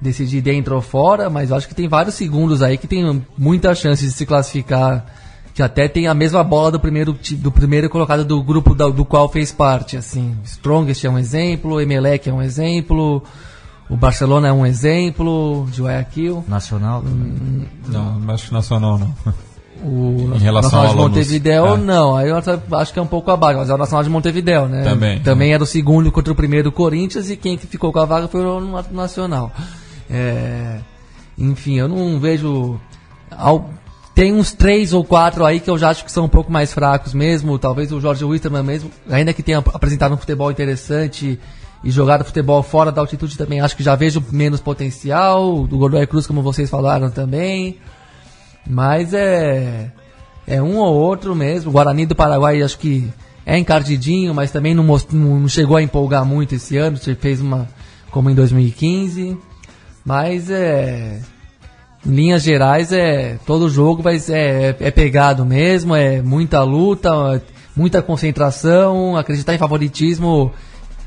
decidir 0.00 0.42
dentro 0.42 0.74
ou 0.74 0.82
fora, 0.82 1.30
mas 1.30 1.50
eu 1.50 1.56
acho 1.56 1.68
que 1.68 1.74
tem 1.74 1.88
vários 1.88 2.14
segundos 2.14 2.62
aí 2.62 2.76
que 2.76 2.86
tem 2.86 3.24
muita 3.36 3.74
chance 3.74 4.04
de 4.04 4.12
se 4.12 4.26
classificar 4.26 5.06
que 5.54 5.62
até 5.62 5.88
tem 5.88 6.06
a 6.06 6.12
mesma 6.12 6.44
bola 6.44 6.70
do 6.70 6.78
primeiro, 6.78 7.16
do 7.38 7.50
primeiro 7.50 7.88
colocado 7.88 8.26
do 8.26 8.42
grupo 8.42 8.74
do, 8.74 8.92
do 8.92 9.04
qual 9.06 9.26
fez 9.30 9.50
parte. 9.50 9.96
Assim, 9.96 10.36
Strongest 10.44 11.02
é 11.02 11.08
um 11.08 11.18
exemplo, 11.18 11.80
Emelec 11.80 12.28
é 12.28 12.32
um 12.32 12.42
exemplo, 12.42 13.22
o 13.88 13.96
Barcelona 13.96 14.48
é 14.48 14.52
um 14.52 14.66
exemplo, 14.66 15.66
Guayaquil. 15.74 16.44
Nacional? 16.46 17.02
Hum, 17.06 17.64
não, 17.88 18.20
acho 18.34 18.48
que 18.48 18.52
Nacional 18.52 18.98
não. 18.98 19.14
O 19.82 20.32
em 20.34 20.38
relação 20.38 20.82
Nacional 20.82 20.88
de 20.88 20.96
Montevideo, 20.96 21.66
é. 21.66 21.76
não. 21.76 22.16
Aí 22.16 22.28
eu 22.28 22.36
acho 22.72 22.92
que 22.92 22.98
é 22.98 23.02
um 23.02 23.06
pouco 23.06 23.30
abaixo, 23.30 23.58
mas 23.58 23.70
é 23.70 23.74
o 23.74 23.78
Nacional 23.78 24.02
de 24.02 24.10
Montevideo, 24.10 24.66
né? 24.66 24.82
Também. 24.82 25.20
Também 25.20 25.52
era 25.52 25.62
o 25.62 25.66
segundo 25.66 26.10
contra 26.10 26.32
o 26.32 26.36
primeiro 26.36 26.70
do 26.70 26.72
Corinthians 26.72 27.30
e 27.30 27.36
quem 27.36 27.58
ficou 27.58 27.92
com 27.92 27.98
a 27.98 28.04
vaga 28.04 28.28
foi 28.28 28.44
o 28.44 28.60
Nacional. 28.90 29.52
É, 30.10 30.78
enfim, 31.38 31.78
eu 31.78 31.88
não 31.88 32.18
vejo. 32.18 32.80
Tem 34.14 34.32
uns 34.32 34.50
três 34.52 34.94
ou 34.94 35.04
quatro 35.04 35.44
aí 35.44 35.60
que 35.60 35.68
eu 35.68 35.76
já 35.76 35.90
acho 35.90 36.04
que 36.04 36.10
são 36.10 36.24
um 36.24 36.28
pouco 36.28 36.50
mais 36.50 36.72
fracos 36.72 37.12
mesmo. 37.12 37.58
Talvez 37.58 37.92
o 37.92 38.00
Jorge 38.00 38.24
Wisterman 38.24 38.62
mesmo, 38.62 38.90
ainda 39.10 39.32
que 39.32 39.42
tenha 39.42 39.58
apresentado 39.58 40.14
um 40.14 40.16
futebol 40.16 40.50
interessante 40.50 41.38
e 41.84 41.90
jogado 41.90 42.24
futebol 42.24 42.62
fora 42.62 42.90
da 42.90 43.02
altitude 43.02 43.36
também, 43.36 43.60
acho 43.60 43.76
que 43.76 43.82
já 43.82 43.94
vejo 43.94 44.24
menos 44.32 44.60
potencial. 44.60 45.66
Do 45.66 45.76
Godoy 45.76 46.06
Cruz, 46.06 46.26
como 46.26 46.40
vocês 46.40 46.70
falaram 46.70 47.10
também. 47.10 47.78
Mas 48.66 49.12
é. 49.14 49.90
É 50.46 50.62
um 50.62 50.76
ou 50.76 50.94
outro 50.94 51.34
mesmo. 51.34 51.70
O 51.70 51.72
Guarani 51.72 52.06
do 52.06 52.14
Paraguai 52.14 52.62
acho 52.62 52.78
que 52.78 53.12
é 53.44 53.58
encardidinho, 53.58 54.32
mas 54.32 54.52
também 54.52 54.74
não, 54.74 54.84
não 55.12 55.48
chegou 55.48 55.76
a 55.76 55.82
empolgar 55.82 56.24
muito 56.24 56.54
esse 56.54 56.76
ano. 56.76 56.96
Você 56.96 57.14
fez 57.14 57.40
uma. 57.40 57.68
como 58.10 58.30
em 58.30 58.34
2015. 58.34 59.36
Mas 60.04 60.50
é 60.50 61.20
em 62.06 62.14
linhas 62.14 62.42
gerais, 62.44 62.92
é 62.92 63.36
todo 63.44 63.68
jogo 63.68 64.00
vai 64.00 64.16
é, 64.28 64.76
é 64.78 64.90
pegado 64.92 65.44
mesmo, 65.44 65.94
é 65.94 66.22
muita 66.22 66.62
luta, 66.62 67.42
muita 67.74 68.00
concentração, 68.00 69.16
acreditar 69.16 69.54
em 69.54 69.58
favoritismo. 69.58 70.52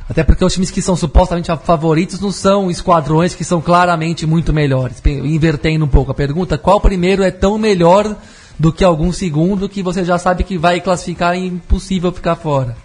Até 0.10 0.24
porque 0.24 0.44
os 0.44 0.52
times 0.52 0.72
que 0.72 0.82
são 0.82 0.96
supostamente 0.96 1.52
favoritos 1.64 2.20
não 2.20 2.32
são 2.32 2.72
esquadrões 2.72 3.36
que 3.36 3.44
são 3.44 3.62
claramente 3.62 4.26
muito 4.26 4.52
melhores. 4.52 5.02
Invertendo 5.06 5.86
um 5.86 5.88
pouco 5.88 6.12
a 6.12 6.16
pergunta, 6.16 6.58
qual 6.58 6.82
primeiro 6.82 7.22
é 7.22 7.30
tão 7.30 7.60
melhor 7.60 8.16
do 8.58 8.74
que 8.74 8.84
algum 8.84 9.14
segundo 9.14 9.70
que 9.70 9.84
você 9.84 10.04
já 10.04 10.18
sabe 10.18 10.44
que 10.44 10.58
vai 10.58 10.82
classificar 10.82 11.36
e 11.36 11.46
impossível 11.46 12.12
ficar 12.12 12.36
fora? 12.36 12.76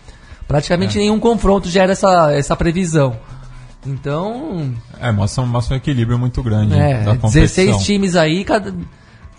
Praticamente 0.47 0.99
é. 0.99 1.01
nenhum 1.01 1.19
confronto 1.19 1.69
gera 1.71 1.93
essa, 1.93 2.31
essa 2.31 2.55
previsão. 2.55 3.17
Então. 3.87 4.75
É, 5.01 5.11
mostra, 5.11 5.45
mostra 5.47 5.75
um 5.75 5.79
equilíbrio 5.79 6.19
muito 6.19 6.43
grande 6.43 6.75
é, 6.75 7.05
da 7.05 7.17
competição. 7.17 7.65
16 7.65 7.85
times 7.85 8.17
aí, 8.17 8.45
cada, 8.45 8.75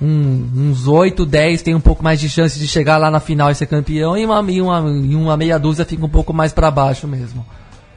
um, 0.01 0.49
uns 0.55 0.87
8, 0.87 1.23
10 1.23 1.61
tem 1.61 1.75
um 1.75 1.79
pouco 1.79 2.03
mais 2.03 2.19
de 2.19 2.29
chance 2.29 2.57
de 2.57 2.67
chegar 2.67 2.97
lá 2.97 3.11
na 3.11 3.19
final 3.19 3.51
e 3.51 3.55
ser 3.55 3.67
campeão, 3.67 4.17
e 4.17 4.25
uma, 4.25 4.51
e 4.51 4.61
uma, 4.61 4.79
e 4.89 5.15
uma 5.15 5.37
meia 5.37 5.59
dúzia 5.59 5.85
fica 5.85 6.03
um 6.03 6.09
pouco 6.09 6.33
mais 6.33 6.51
para 6.51 6.69
baixo 6.71 7.07
mesmo. 7.07 7.45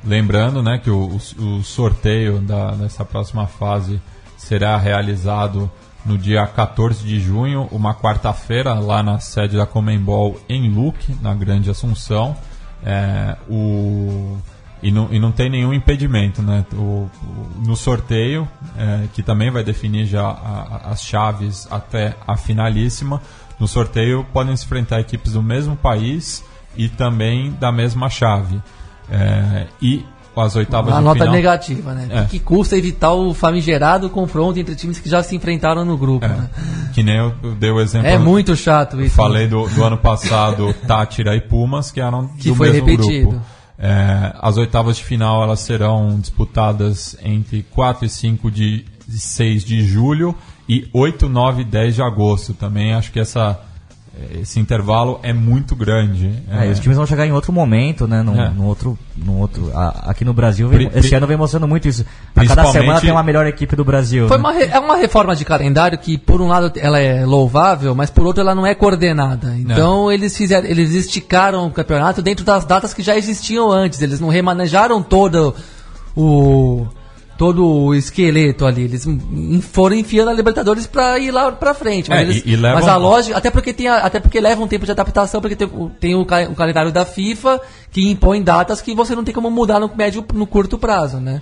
Lembrando 0.04 0.62
né, 0.62 0.78
que 0.78 0.90
o, 0.90 1.16
o, 1.16 1.62
sorteio 1.62 2.38
da, 2.38 2.70
dessa 2.72 3.04
próxima 3.04 3.46
fase 3.46 4.00
será 4.36 4.76
realizado 4.76 5.70
no 6.06 6.16
dia 6.16 6.46
14 6.46 7.04
de 7.04 7.20
junho, 7.20 7.68
uma 7.72 7.94
quarta-feira, 7.94 8.74
lá 8.74 9.02
na 9.02 9.18
sede 9.18 9.56
da 9.56 9.66
Comembol 9.66 10.40
em 10.48 10.70
Luque, 10.70 11.16
na 11.20 11.34
Grande 11.34 11.68
Assunção. 11.70 12.36
É, 12.84 13.36
o 13.48 14.38
e 14.82 14.92
não, 14.92 15.08
e 15.10 15.18
não 15.18 15.32
tem 15.32 15.50
nenhum 15.50 15.72
impedimento, 15.72 16.40
né? 16.40 16.64
O, 16.72 16.76
o 16.76 17.10
no 17.66 17.74
sorteio, 17.74 18.48
é, 18.76 19.08
que 19.12 19.22
também 19.22 19.50
vai 19.50 19.64
definir 19.64 20.06
já 20.06 20.22
a, 20.22 20.30
a, 20.30 20.90
as 20.92 21.02
chaves 21.02 21.66
até 21.70 22.14
a 22.26 22.36
finalíssima, 22.36 23.20
no 23.58 23.66
sorteio 23.66 24.24
podem 24.32 24.56
se 24.56 24.64
enfrentar 24.64 25.00
equipes 25.00 25.32
do 25.32 25.42
mesmo 25.42 25.76
país 25.76 26.44
e 26.76 26.88
também 26.88 27.50
da 27.52 27.72
mesma 27.72 28.08
chave. 28.08 28.62
É, 29.10 29.66
e 29.80 30.04
as 30.36 30.54
oitavas 30.54 30.92
Uma 30.92 30.98
de 30.98 31.04
nota 31.04 31.18
final. 31.20 31.34
negativa, 31.34 31.94
né? 31.94 32.06
É. 32.10 32.24
Que 32.24 32.38
custa 32.38 32.76
evitar 32.76 33.12
o 33.12 33.34
famigerado 33.34 34.08
confronto 34.08 34.58
entre 34.58 34.76
times 34.76 35.00
que 35.00 35.08
já 35.08 35.20
se 35.22 35.34
enfrentaram 35.34 35.84
no 35.84 35.96
grupo. 35.96 36.24
É, 36.26 36.28
né? 36.28 36.50
que 36.92 37.02
nem 37.02 37.16
eu, 37.16 37.34
eu 37.42 37.54
dei 37.56 37.70
o 37.70 37.80
exemplo. 37.80 38.06
É 38.06 38.16
muito 38.18 38.54
chato 38.54 39.00
isso. 39.00 39.16
Falei 39.16 39.48
do, 39.48 39.66
do 39.68 39.82
ano 39.82 39.98
passado, 39.98 40.72
Tátira 40.86 41.34
e 41.34 41.40
Pumas, 41.40 41.90
que 41.90 42.00
eram 42.00 42.28
Que 42.28 42.50
do 42.50 42.54
foi 42.54 42.70
mesmo 42.70 42.86
repetido. 42.86 43.30
grupo. 43.30 43.44
É, 43.80 44.32
as 44.40 44.56
oitavas 44.56 44.96
de 44.96 45.04
final 45.04 45.42
elas 45.42 45.60
serão 45.60 46.18
disputadas 46.20 47.16
entre 47.22 47.62
4 47.70 48.04
e 48.06 48.08
5 48.08 48.50
de 48.50 48.84
6 49.08 49.64
de 49.64 49.82
julho 49.84 50.34
e 50.68 50.88
8, 50.92 51.28
9 51.28 51.62
e 51.62 51.64
10 51.64 51.94
de 51.96 52.02
agosto. 52.02 52.54
Também 52.54 52.92
acho 52.94 53.10
que 53.12 53.18
essa, 53.20 53.58
esse 54.40 54.58
intervalo 54.58 55.20
é 55.22 55.32
muito 55.32 55.76
grande. 55.76 56.32
É, 56.50 56.66
e 56.66 56.70
os 56.70 56.80
times 56.80 56.96
vão 56.96 57.06
chegar 57.06 57.26
em 57.26 57.32
outro 57.32 57.52
momento, 57.52 58.06
né? 58.06 58.22
Num, 58.22 58.40
É. 58.40 58.50
num 58.50 58.64
outro, 58.66 58.98
num 59.16 59.38
outro. 59.38 59.70
a- 59.74 60.10
aqui 60.10 60.24
no 60.24 60.32
Brasil, 60.32 60.68
vem- 60.68 60.90
esse 60.94 61.14
ano 61.14 61.26
vem 61.26 61.36
mostrando 61.36 61.66
muito 61.68 61.86
isso. 61.88 62.04
A 62.34 62.44
cada 62.46 62.64
semana 62.66 63.00
tem 63.00 63.10
uma 63.10 63.22
melhor 63.22 63.46
equipe 63.46 63.74
do 63.76 63.84
Brasil. 63.84 64.28
Foi 64.28 64.36
né? 64.36 64.40
uma, 64.42 64.52
re- 64.52 64.68
é 64.72 64.78
uma 64.78 64.96
reforma 64.96 65.34
de 65.36 65.44
calendário 65.44 65.96
que, 65.98 66.16
por 66.18 66.40
um 66.40 66.48
lado, 66.48 66.72
ela 66.78 66.98
é 66.98 67.24
louvável, 67.24 67.94
mas 67.94 68.10
por 68.10 68.24
outro, 68.26 68.40
ela 68.42 68.54
não 68.54 68.66
é 68.66 68.74
coordenada. 68.74 69.54
Então, 69.56 70.10
eles 70.10 70.36
fizeram, 70.36 70.66
eles 70.68 70.92
esticaram 70.94 71.66
o 71.66 71.70
campeonato 71.70 72.20
dentro 72.22 72.44
das 72.44 72.64
datas 72.64 72.92
que 72.94 73.02
já 73.02 73.16
existiam 73.16 73.70
antes. 73.70 74.00
Eles 74.02 74.20
não 74.20 74.28
remanejaram 74.28 75.02
todo 75.02 75.54
o 76.16 76.86
todo 77.38 77.64
o 77.64 77.94
esqueleto 77.94 78.66
ali. 78.66 78.82
Eles 78.82 79.06
foram 79.62 79.94
enfiando 79.96 80.28
a 80.30 80.34
Libertadores 80.34 80.86
pra 80.86 81.18
ir 81.18 81.30
lá 81.30 81.50
pra 81.52 81.72
frente. 81.72 82.10
Mas, 82.10 82.18
É, 82.18 82.22
eles- 82.24 82.44
e- 82.44 82.50
e 82.50 82.56
levam- 82.56 82.80
mas 82.80 82.88
a 82.88 82.96
lógica, 82.96 83.36
até 83.38 83.50
porque 83.50 83.72
tem 83.72 83.86
a- 83.88 83.98
até 83.98 84.18
porque 84.20 84.40
leva 84.40 84.60
um 84.62 84.66
tempo 84.68 84.84
de 84.84 84.90
adaptação, 84.90 85.40
porque 85.40 85.54
tem, 85.56 85.68
o- 85.68 85.88
tem 86.00 86.14
o, 86.16 86.22
o 86.22 86.54
calendário 86.54 86.90
da 86.92 87.04
FIFA 87.06 87.60
que 87.92 88.10
impõe 88.10 88.42
datas 88.42 88.82
que 88.82 88.94
você 88.94 89.14
não 89.14 89.22
tem 89.24 89.32
como 89.32 89.50
mudar 89.50 89.78
no 89.80 89.88
médio 89.96 90.24
no 90.34 90.46
curto 90.46 90.76
prazo, 90.76 91.18
né? 91.18 91.40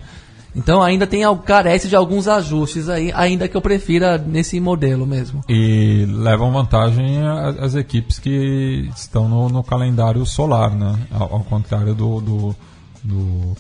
Então 0.55 0.83
ainda 0.83 1.07
tem 1.07 1.21
carece 1.45 1.87
de 1.87 1.95
alguns 1.97 2.27
ajustes 2.29 2.89
aí, 2.89 3.13
ainda 3.15 3.47
que 3.47 3.55
eu 3.55 3.61
prefira 3.61 4.17
nesse 4.17 4.59
modelo 4.59 5.07
mesmo. 5.07 5.43
E 5.49 6.07
levam 6.09 6.51
vantagem 6.51 7.19
as 7.61 7.75
equipes 7.75 8.19
que 8.19 8.89
estão 8.97 9.29
no, 9.29 9.49
no 9.51 9.63
calendário 9.63 10.25
solar, 10.25 10.75
né? 10.75 10.95
Ao, 11.11 11.35
ao 11.35 11.41
contrário 11.41 11.95
do, 11.95 12.21
do, 12.23 12.57
do, 13.05 13.57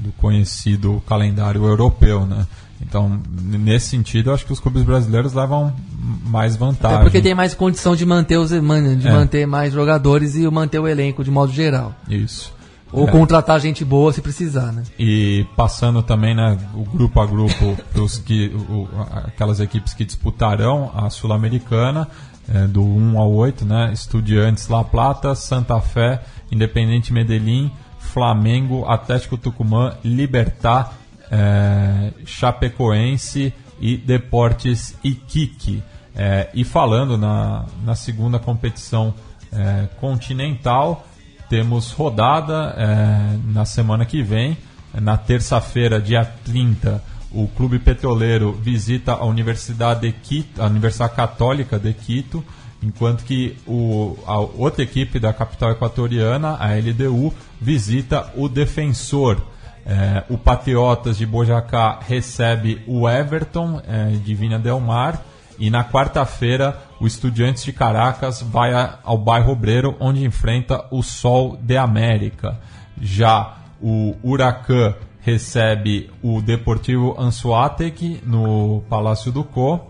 do 0.00 0.10
conhecido 0.12 1.02
calendário 1.06 1.64
europeu, 1.64 2.26
né? 2.26 2.46
Então, 2.80 3.20
nesse 3.42 3.88
sentido, 3.88 4.30
eu 4.30 4.34
acho 4.34 4.46
que 4.46 4.52
os 4.54 4.58
clubes 4.60 4.82
brasileiros 4.82 5.34
levam 5.34 5.72
mais 6.24 6.56
vantagem. 6.56 6.96
Até 6.96 7.04
porque 7.04 7.20
tem 7.20 7.34
mais 7.34 7.52
condição 7.54 7.94
de 7.94 8.06
manter 8.06 8.38
os 8.38 8.50
de 8.50 9.06
É. 9.06 9.12
manter 9.12 9.46
mais 9.46 9.72
jogadores 9.74 10.34
e 10.34 10.48
manter 10.50 10.78
o 10.78 10.88
elenco 10.88 11.22
de 11.22 11.30
modo 11.30 11.52
geral. 11.52 11.94
Isso. 12.08 12.52
Ou 12.90 13.06
É. 13.06 13.12
contratar 13.12 13.60
gente 13.60 13.84
boa 13.84 14.12
se 14.12 14.20
precisar, 14.22 14.72
né? 14.72 14.82
E 14.98 15.46
passando 15.54 16.02
também, 16.02 16.34
né, 16.34 16.58
o 16.74 16.82
grupo 16.84 17.20
a 17.20 17.26
grupo, 17.26 17.76
pros 17.92 18.16
que, 18.18 18.48
o- 18.68 18.88
aquelas 19.26 19.60
equipes 19.60 19.92
que 19.92 20.04
disputarão 20.04 20.90
a 20.94 21.10
Sul-Americana, 21.10 22.08
é, 22.52 22.66
do 22.66 22.82
1 22.82 23.18
ao 23.20 23.30
8, 23.32 23.64
né, 23.64 23.90
Estudiantes 23.92 24.66
La 24.68 24.82
Plata, 24.82 25.34
Santa 25.34 25.80
Fé, 25.80 26.22
Independente 26.50 27.12
Medellín, 27.12 27.70
Flamengo, 28.12 28.84
Atlético 28.86 29.36
Tucumã, 29.36 29.96
Libertar, 30.04 30.94
é, 31.30 32.12
Chapecoense 32.24 33.52
e 33.80 33.96
Deportes 33.96 34.96
Iquique. 35.02 35.82
É, 36.14 36.50
e 36.52 36.64
falando 36.64 37.16
na, 37.16 37.66
na 37.84 37.94
segunda 37.94 38.38
competição 38.38 39.14
é, 39.52 39.88
continental, 40.00 41.06
temos 41.48 41.90
rodada 41.90 42.76
na 43.44 43.64
semana 43.64 44.04
que 44.04 44.22
vem. 44.22 44.56
Na 44.94 45.16
terça-feira, 45.16 46.00
dia 46.00 46.24
30, 46.44 47.02
o 47.32 47.46
Clube 47.48 47.78
Petroleiro 47.78 48.52
visita 48.52 49.12
a 49.12 49.24
Universidade 49.24 50.02
de 50.02 50.12
Quito, 50.12 50.62
a 50.62 50.66
Universidade 50.66 51.14
Católica 51.14 51.78
de 51.78 51.92
Quito, 51.92 52.44
enquanto 52.82 53.24
que 53.24 53.56
o, 53.66 54.16
a 54.26 54.38
outra 54.38 54.82
equipe 54.82 55.18
da 55.18 55.32
capital 55.32 55.70
equatoriana, 55.72 56.56
a 56.58 56.74
LDU, 56.74 57.32
visita 57.60 58.32
o 58.36 58.48
Defensor. 58.48 59.40
É, 59.86 60.24
o 60.28 60.36
Patriotas 60.38 61.16
de 61.16 61.24
Bojacá 61.26 61.98
recebe 62.06 62.82
o 62.86 63.08
Everton 63.08 63.80
é, 63.86 64.10
de 64.10 64.34
Vinha 64.34 64.58
Del 64.58 64.78
Mar. 64.80 65.24
E 65.58 65.68
na 65.68 65.84
quarta-feira, 65.84 66.78
o 67.00 67.06
Estudiantes 67.06 67.64
de 67.64 67.72
Caracas 67.72 68.40
vai 68.42 68.72
a- 68.72 68.98
ao 69.04 69.18
bairro 69.18 69.52
Obreiro, 69.52 69.94
onde 70.00 70.24
enfrenta 70.24 70.84
o 70.90 71.02
Sol 71.02 71.58
de 71.60 71.76
América. 71.76 72.58
Já 73.00 73.56
o 73.82 74.14
Huracan 74.22 74.94
recebe 75.20 76.10
o 76.22 76.40
Deportivo 76.40 77.14
Anzuatec 77.18 78.22
no 78.24 78.82
Palácio 78.88 79.30
do 79.30 79.44
Co. 79.44 79.89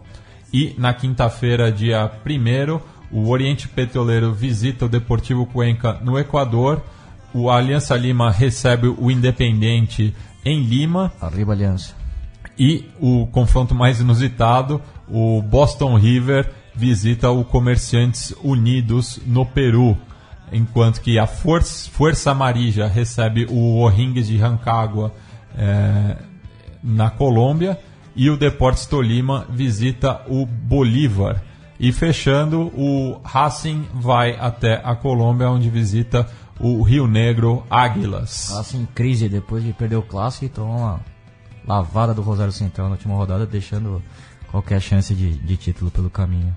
E 0.52 0.74
na 0.76 0.92
quinta-feira, 0.92 1.70
dia 1.70 2.10
1 2.26 2.80
o 3.12 3.28
Oriente 3.28 3.68
Petroleiro 3.68 4.32
visita 4.32 4.84
o 4.84 4.88
Deportivo 4.88 5.46
Cuenca 5.46 5.98
no 6.02 6.18
Equador. 6.18 6.82
O 7.34 7.50
Aliança 7.50 7.96
Lima 7.96 8.30
recebe 8.30 8.88
o 8.88 9.10
Independente 9.10 10.14
em 10.44 10.62
Lima. 10.62 11.12
Arriba 11.20 11.52
Aliança. 11.52 11.94
E 12.58 12.88
o 13.00 13.26
confronto 13.28 13.74
mais 13.74 14.00
inusitado, 14.00 14.80
o 15.08 15.40
Boston 15.42 15.96
River 15.96 16.50
visita 16.74 17.30
o 17.30 17.44
Comerciantes 17.44 18.34
Unidos 18.42 19.20
no 19.26 19.44
Peru, 19.44 19.96
enquanto 20.52 21.00
que 21.00 21.18
a 21.18 21.26
Força, 21.26 21.90
Força 21.90 22.30
Amarilla 22.30 22.86
recebe 22.86 23.46
o 23.50 23.80
O'Rings 23.80 24.28
de 24.28 24.36
Rancagua 24.36 25.12
eh, 25.56 26.16
na 26.82 27.10
Colômbia 27.10 27.78
e 28.20 28.28
o 28.28 28.36
Deportes 28.36 28.84
Tolima 28.84 29.46
visita 29.48 30.20
o 30.28 30.44
Bolívar. 30.44 31.42
E 31.78 31.90
fechando, 31.90 32.70
o 32.76 33.18
Racing 33.24 33.86
vai 33.94 34.36
até 34.38 34.78
a 34.84 34.94
Colômbia, 34.94 35.48
onde 35.48 35.70
visita 35.70 36.26
o 36.60 36.82
Rio 36.82 37.06
Negro 37.06 37.64
Águilas. 37.70 38.50
Racing 38.54 38.82
em 38.82 38.86
crise 38.94 39.26
depois 39.26 39.64
de 39.64 39.72
perder 39.72 39.96
o 39.96 40.02
clássico 40.02 40.44
e 40.44 40.48
tomou 40.50 40.76
uma 40.76 41.00
lavada 41.66 42.12
do 42.12 42.20
Rosário 42.20 42.52
Central 42.52 42.88
na 42.88 42.96
última 42.96 43.14
rodada, 43.14 43.46
deixando 43.46 44.02
qualquer 44.50 44.82
chance 44.82 45.14
de, 45.14 45.38
de 45.38 45.56
título 45.56 45.90
pelo 45.90 46.10
caminho. 46.10 46.54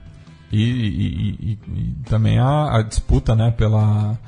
E, 0.52 0.62
e- 0.62 1.30
e- 1.40 1.60
e 1.80 1.96
também 2.10 2.40
a, 2.40 2.76
a 2.80 2.82
disputa 2.82 3.34
né, 3.36 3.52
pela 3.52 4.20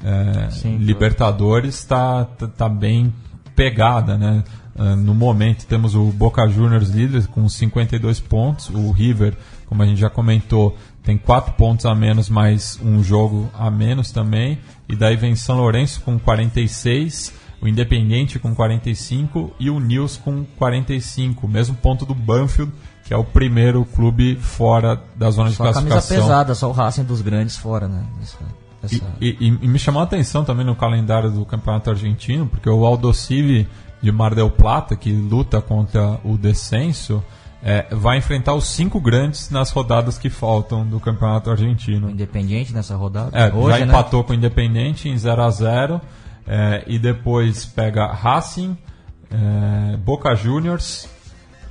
é, 0.00 0.48
Sim, 0.50 0.76
Libertadores 0.76 1.74
está 1.74 2.24
tá, 2.24 2.46
tá 2.46 2.68
bem 2.68 3.12
pegada. 3.56 4.16
Né? 4.16 4.44
Ah, 4.76 4.96
no 4.96 5.14
momento 5.14 5.66
temos 5.66 5.94
o 5.94 6.04
Boca 6.06 6.46
Juniors 6.48 6.88
líder 6.88 7.26
com 7.28 7.48
52 7.48 8.18
pontos, 8.20 8.68
o 8.70 8.90
River, 8.90 9.36
como 9.66 9.82
a 9.82 9.86
gente 9.86 10.00
já 10.00 10.10
comentou, 10.10 10.76
tem 11.02 11.16
4 11.16 11.52
pontos 11.54 11.86
a 11.86 11.94
menos, 11.94 12.28
mais 12.28 12.78
um 12.82 13.02
jogo 13.02 13.48
a 13.54 13.70
menos 13.70 14.10
também. 14.10 14.58
E 14.88 14.96
daí 14.96 15.16
vem 15.16 15.36
São 15.36 15.56
Lourenço 15.58 16.00
com 16.00 16.18
46, 16.18 17.32
o 17.62 17.68
Independiente 17.68 18.38
com 18.38 18.54
45 18.54 19.52
e 19.60 19.70
o 19.70 19.78
Nils 19.78 20.16
com 20.16 20.44
45, 20.58 21.46
mesmo 21.48 21.74
ponto 21.76 22.04
do 22.04 22.14
Banfield, 22.14 22.72
que 23.04 23.12
é 23.14 23.16
o 23.16 23.24
primeiro 23.24 23.84
clube 23.84 24.36
fora 24.36 25.00
da 25.16 25.30
zona 25.30 25.50
de 25.50 25.56
Só 25.56 25.64
a 25.64 25.72
camisa 25.72 25.90
classificação. 25.94 26.28
pesada, 26.28 26.54
só 26.54 26.68
o 26.68 26.72
Racing 26.72 27.04
dos 27.04 27.20
grandes 27.20 27.56
fora, 27.56 27.86
né? 27.86 28.04
Essa- 28.22 28.38
E, 29.20 29.28
e- 29.40 29.58
e- 29.62 29.68
me 29.68 29.78
chamou 29.78 30.00
a 30.00 30.04
atenção 30.04 30.44
também 30.44 30.64
no 30.66 30.74
calendário 30.76 31.30
do 31.30 31.44
Campeonato 31.46 31.88
Argentino, 31.88 32.46
porque 32.46 32.68
o 32.68 32.84
Aldosivi 32.84 33.66
de 34.04 34.12
Mar 34.12 34.34
del 34.34 34.50
Plata, 34.50 34.94
que 34.94 35.10
luta 35.10 35.60
contra 35.62 36.20
o 36.22 36.36
descenso, 36.36 37.24
é, 37.62 37.86
vai 37.90 38.18
enfrentar 38.18 38.52
os 38.52 38.66
cinco 38.66 39.00
grandes 39.00 39.48
nas 39.48 39.70
rodadas 39.70 40.18
que 40.18 40.28
faltam 40.28 40.86
do 40.86 41.00
Campeonato 41.00 41.50
Argentino. 41.50 42.10
Independiente 42.10 42.72
nessa 42.74 42.94
rodada. 42.94 43.30
É, 43.36 43.50
Hoje, 43.52 43.78
já 43.78 43.86
né? 43.86 43.90
empatou 43.90 44.22
com 44.22 44.32
o 44.32 44.36
Independente 44.36 45.08
em 45.08 45.16
0 45.16 45.42
a 45.42 45.50
0 45.50 46.00
é, 46.46 46.84
e 46.86 46.98
depois 46.98 47.64
pega 47.64 48.06
Racing, 48.12 48.76
é, 49.30 49.96
Boca 49.96 50.34
Juniors, 50.34 51.08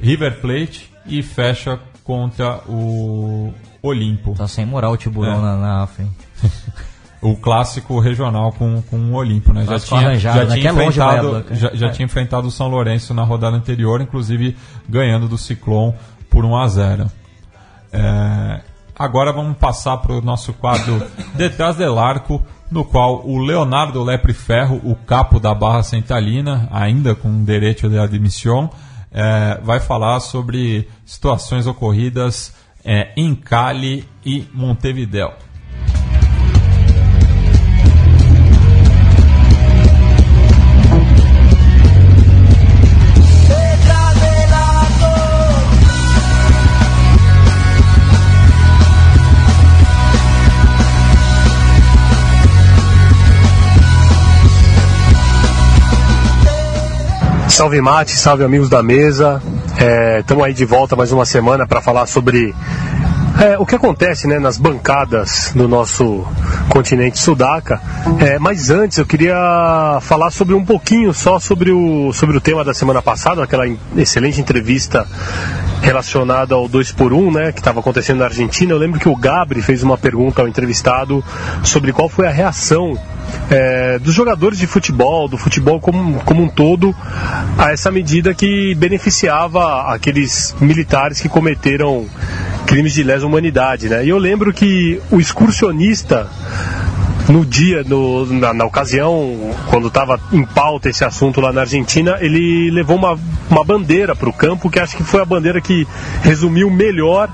River 0.02 0.42
Plate 0.42 0.92
e 1.06 1.22
fecha 1.22 1.80
contra 2.04 2.58
o 2.68 3.54
Olimpo. 3.84 4.34
Tá 4.34 4.48
sem 4.48 4.66
moral 4.66 4.94
o 4.94 4.98
Tiburão 4.98 5.38
É. 5.38 5.42
na, 5.42 5.56
na? 5.58 5.88
O 7.24 7.36
clássico 7.38 8.00
regional 8.00 8.52
com, 8.52 8.82
com 8.84 8.98
o 8.98 9.14
Olimpo, 9.14 9.54
né? 9.54 9.66
Já 9.66 9.80
tinha, 9.80 10.00
arranjado, 10.02 10.38
já 10.40 10.46
né? 10.46 10.56
tinha 10.56 10.70
é 10.70 10.74
Bahia 10.74 10.88
enfrentado, 10.90 11.46
já, 11.52 11.72
já 11.74 11.88
É. 11.88 11.90
tinha 11.90 12.06
enfrentado 12.06 12.48
o 12.48 12.52
São 12.52 12.68
Lourenço 12.68 13.14
na 13.14 13.24
rodada 13.24 13.56
anterior, 13.56 14.02
inclusive 14.02 14.58
ganhando 14.88 15.28
do 15.28 15.38
Ciclone 15.38 15.94
por 16.30 16.44
1 16.44 16.56
a 16.58 16.68
0. 16.68 17.12
É, 17.92 18.62
agora 18.98 19.32
vamos 19.32 19.58
passar 19.58 19.98
para 19.98 20.14
o 20.14 20.22
nosso 20.22 20.52
quadro 20.54 21.02
Detrás 21.36 21.76
del 21.76 21.98
Arco, 21.98 22.42
no 22.70 22.84
qual 22.84 23.26
o 23.26 23.38
Leonardo 23.38 24.04
Lepre 24.04 24.34
Ferro, 24.34 24.82
o 24.84 24.96
capo 24.96 25.40
da 25.40 25.54
Barra 25.54 25.84
Centralina, 25.84 26.68
ainda 26.72 27.14
com 27.16 27.44
direito 27.44 27.88
de 27.88 28.00
admissão, 28.00 28.70
é, 29.12 29.60
vai 29.64 29.80
falar 29.80 30.20
sobre 30.20 30.90
situações 31.06 31.68
ocorridas 31.68 32.54
é, 32.84 33.12
em 33.16 33.36
Cali 33.36 34.08
e 34.26 34.48
Montevideo. 34.54 35.32
Salve 57.54 57.80
Mate, 57.82 58.10
salve 58.14 58.44
amigos 58.44 58.68
da 58.68 58.82
mesa. 58.82 59.40
Estamos 60.20 60.44
aí 60.44 60.56
de 60.56 60.66
volta 60.66 60.96
mais 60.96 61.12
uma 61.12 61.24
semana 61.24 61.68
para 61.68 61.82
falar 61.82 62.08
sobre 62.08 62.52
é, 63.40 63.60
o 63.60 63.66
que 63.66 63.76
acontece 63.76 64.28
né, 64.28 64.40
nas 64.40 64.58
bancadas 64.58 65.52
do 65.54 65.68
nosso 65.68 66.26
continente 66.68 67.20
sudaca. 67.20 67.80
É, 68.20 68.40
mas 68.40 68.72
antes 68.72 68.98
eu 68.98 69.06
queria 69.06 70.00
falar 70.02 70.32
sobre 70.32 70.56
um 70.56 70.66
pouquinho 70.66 71.14
só 71.14 71.40
sobre 71.40 71.72
o, 71.72 72.12
sobre 72.12 72.36
o 72.36 72.42
tema 72.42 72.64
da 72.64 72.74
semana 72.74 73.04
passada, 73.04 73.44
aquela 73.44 73.66
excelente 73.96 74.42
entrevista 74.42 75.08
relacionada 75.84 76.56
ao 76.56 76.68
2 76.68 76.94
por 76.94 77.12
1 77.14 77.32
né, 77.32 77.52
que 77.52 77.60
estava 77.60 77.82
acontecendo 77.82 78.20
na 78.20 78.26
Argentina. 78.26 78.72
Eu 78.72 78.78
lembro 78.78 79.00
que 79.00 79.10
o 79.10 79.16
Gabri 79.16 79.62
fez 79.62 79.84
uma 79.84 79.98
pergunta 79.98 80.42
ao 80.42 80.48
entrevistado 80.48 81.24
sobre 81.62 81.92
qual 81.92 82.08
foi 82.08 82.26
a 82.26 82.32
reação 82.32 82.98
é, 83.50 84.00
dos 84.00 84.14
jogadores 84.14 84.58
de 84.58 84.66
futebol, 84.66 85.28
do 85.28 85.38
futebol 85.38 85.80
como, 85.80 86.20
como 86.22 86.44
um 86.44 86.48
todo, 86.48 86.96
a 87.58 87.72
essa 87.72 87.92
medida 87.92 88.34
que 88.34 88.74
beneficiava 88.76 89.94
aqueles 89.94 90.56
militares 90.62 91.20
que 91.20 91.28
cometeram 91.28 92.06
crimes 92.66 92.94
de 92.94 93.04
lesa 93.04 93.28
humanidade. 93.28 93.90
Né? 93.90 94.06
E 94.06 94.10
eu 94.10 94.18
lembro 94.18 94.54
que 94.54 95.02
o 95.12 95.20
excursionista 95.20 96.30
no 97.30 97.46
dia, 97.46 97.84
no, 97.84 98.26
na, 98.26 98.54
na, 98.54 98.66
ocasião, 98.66 99.56
quando 99.70 99.88
estava 99.88 100.20
em 100.32 100.44
pauta 100.44 100.90
esse 100.90 101.06
assunto 101.06 101.40
lá 101.40 101.54
na 101.54 101.62
Argentina, 101.62 102.18
ele 102.20 102.70
levou 102.72 102.98
uma, 102.98 103.18
uma 103.50 103.64
bandeira 103.64 104.16
para 104.16 104.30
o 104.30 104.34
campo, 104.34 104.70
que 104.70 104.80
acho 104.80 104.98
que 104.98 105.04
foi 105.04 105.22
a 105.22 105.26
bandeira 105.26 105.62
que 105.62 105.88
resumiu 106.22 106.70
melhor 106.70 107.30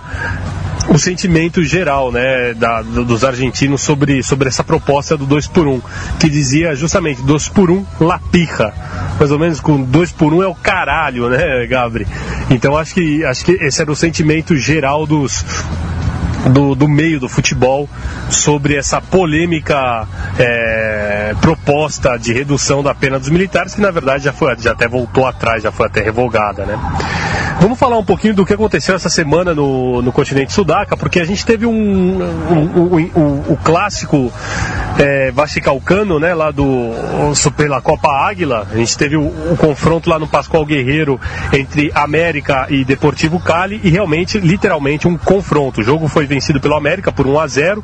o 0.89 0.97
sentimento 0.97 1.63
geral 1.63 2.11
né, 2.11 2.53
da, 2.53 2.81
dos 2.81 3.23
argentinos 3.23 3.81
sobre, 3.81 4.23
sobre 4.23 4.47
essa 4.47 4.63
proposta 4.63 5.15
do 5.15 5.25
2 5.25 5.47
por 5.47 5.67
1 5.67 5.73
um, 5.73 5.81
que 6.19 6.29
dizia 6.29 6.75
justamente 6.75 7.21
2 7.21 7.49
por 7.49 7.69
1 7.69 7.73
um, 7.73 8.05
la. 8.05 8.19
Mais 9.19 9.31
ou 9.31 9.39
menos 9.39 9.59
com 9.59 9.81
2 9.81 10.11
por 10.13 10.33
1 10.33 10.37
um 10.37 10.43
é 10.43 10.47
o 10.47 10.55
caralho, 10.55 11.29
né, 11.29 11.65
Gabri? 11.67 12.07
Então 12.49 12.75
acho 12.75 12.93
que, 12.93 13.23
acho 13.23 13.45
que 13.45 13.51
esse 13.53 13.81
era 13.81 13.91
o 13.91 13.95
sentimento 13.95 14.55
geral 14.55 15.05
dos, 15.05 15.45
do, 16.47 16.75
do 16.75 16.87
meio 16.87 17.19
do 17.19 17.27
futebol 17.27 17.89
sobre 18.29 18.75
essa 18.75 19.01
polêmica 19.01 20.07
é, 20.37 21.35
proposta 21.41 22.17
de 22.17 22.31
redução 22.33 22.81
da 22.81 22.93
pena 22.93 23.19
dos 23.19 23.29
militares, 23.29 23.75
que 23.75 23.81
na 23.81 23.91
verdade 23.91 24.23
já, 24.23 24.33
foi, 24.33 24.55
já 24.57 24.71
até 24.71 24.87
voltou 24.87 25.25
atrás, 25.25 25.63
já 25.63 25.71
foi 25.71 25.87
até 25.87 26.01
revogada. 26.01 26.65
Né? 26.65 26.79
Vamos 27.59 27.77
falar 27.77 27.97
um 27.97 28.05
pouquinho 28.05 28.33
do 28.33 28.45
que 28.45 28.53
aconteceu 28.53 28.95
essa 28.95 29.09
semana 29.09 29.53
no, 29.53 30.01
no 30.01 30.13
continente 30.13 30.53
sudaca, 30.53 30.95
porque 30.95 31.19
a 31.19 31.25
gente 31.25 31.45
teve 31.45 31.65
um, 31.65 31.71
um, 31.71 32.95
um, 32.95 33.11
um 33.15 33.39
o 33.49 33.57
clássico 33.57 34.31
é, 34.97 35.29
Vachicalcano, 35.31 36.19
né, 36.19 36.33
lá 36.33 36.51
do 36.51 36.93
pela 37.57 37.81
Copa 37.81 38.09
Águila. 38.09 38.65
A 38.71 38.77
gente 38.77 38.97
teve 38.97 39.17
o, 39.17 39.27
o, 39.27 39.57
confronto 39.57 40.09
lá 40.09 40.17
no 40.17 40.27
Pascoal 40.27 40.65
Guerreiro 40.65 41.19
entre 41.51 41.91
América 41.93 42.67
e 42.69 42.85
Deportivo 42.85 43.41
Cali 43.41 43.81
e 43.83 43.89
realmente, 43.89 44.39
literalmente, 44.39 45.05
um 45.05 45.17
confronto. 45.17 45.81
O 45.81 45.83
jogo 45.83 46.07
foi 46.07 46.25
vencido 46.25 46.61
pelo 46.61 46.75
América 46.75 47.11
por 47.11 47.27
1 47.27 47.39
a 47.39 47.47
0, 47.47 47.83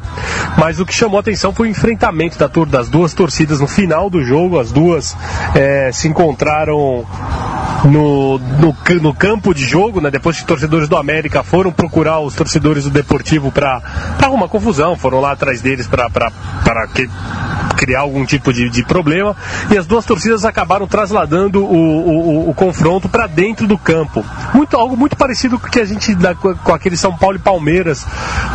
mas 0.57 0.79
o 0.79 0.85
que 0.85 0.93
chamou 0.93 1.17
a 1.17 1.19
atenção 1.19 1.53
foi 1.53 1.67
o 1.67 1.71
enfrentamento 1.71 2.37
da, 2.37 2.49
das 2.65 2.87
duas 2.87 3.13
torcidas 3.13 3.59
no 3.59 3.67
final 3.67 4.09
do 4.09 4.23
jogo. 4.23 4.57
As 4.57 4.71
duas 4.71 5.17
é, 5.53 5.91
se 5.91 6.07
encontraram 6.07 7.05
no, 7.89 8.39
no, 8.39 8.75
no, 9.01 9.13
campo 9.13 9.53
de 9.53 9.65
jogo, 9.65 10.01
né? 10.01 10.09
Depois 10.09 10.39
que 10.39 10.45
torcedores 10.45 10.89
do 10.89 10.97
América 10.97 11.43
foram 11.43 11.71
procurar 11.71 12.19
os 12.19 12.33
torcedores 12.33 12.83
do 12.85 12.89
Deportivo 12.89 13.51
para 13.51 13.81
arrumar 14.21 14.47
confusão, 14.47 14.95
foram 14.95 15.19
lá 15.19 15.31
atrás 15.31 15.61
deles 15.61 15.87
para 15.87 16.09
criar 17.77 17.99
algum 17.99 18.25
tipo 18.25 18.51
de, 18.51 18.69
de, 18.69 18.83
problema. 18.83 19.35
E 19.69 19.77
as 19.77 19.85
duas 19.85 20.05
torcidas 20.05 20.45
acabaram 20.45 20.87
trasladando 20.87 21.63
o, 21.63 22.47
o, 22.47 22.49
o 22.49 22.53
confronto 22.53 23.07
para 23.07 23.27
dentro 23.27 23.67
do 23.67 23.77
campo. 23.77 24.25
Muito, 24.53 24.75
algo 24.77 24.97
muito 24.97 25.15
parecido 25.15 25.59
com 25.59 25.67
o 25.67 25.69
que 25.69 25.79
a 25.79 25.85
gente 25.85 26.15
dá 26.15 26.33
com 26.33 26.73
aquele 26.73 26.97
São 26.97 27.15
Paulo 27.15 27.37
e 27.37 27.39
Palmeiras 27.39 28.05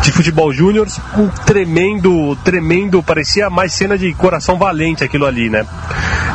de 0.01 0.11
futebol 0.11 0.51
júnior, 0.51 0.87
um 1.17 1.27
tremendo, 1.27 2.35
tremendo, 2.43 3.01
parecia 3.01 3.49
mais 3.49 3.73
cena 3.73 3.97
de 3.97 4.13
coração 4.13 4.57
valente 4.57 5.03
aquilo 5.03 5.25
ali, 5.25 5.49
né? 5.49 5.65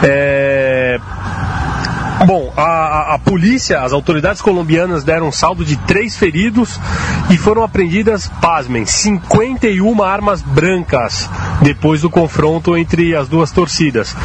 É 0.03 1.01
Bom, 2.27 2.53
a, 2.57 3.15
a, 3.15 3.19
polícia, 3.21 3.83
as 3.83 3.93
autoridades 3.93 4.43
colombianas 4.43 5.05
deram 5.05 5.29
um 5.29 5.33
saldo 5.33 5.65
de 5.65 5.77
três 5.77 6.17
feridos 6.17 6.81
e 7.31 7.39
foram 7.39 7.63
apreendidas, 7.63 8.27
pasmem, 8.41 8.85
51 8.85 10.03
armas 10.03 10.43
brancas 10.43 11.31
depois 11.63 12.01
do 12.01 12.11
confronto 12.11 12.77
entre 12.77 13.15
as 13.15 13.29
duas 13.29 13.53
torcidas. 13.53 14.17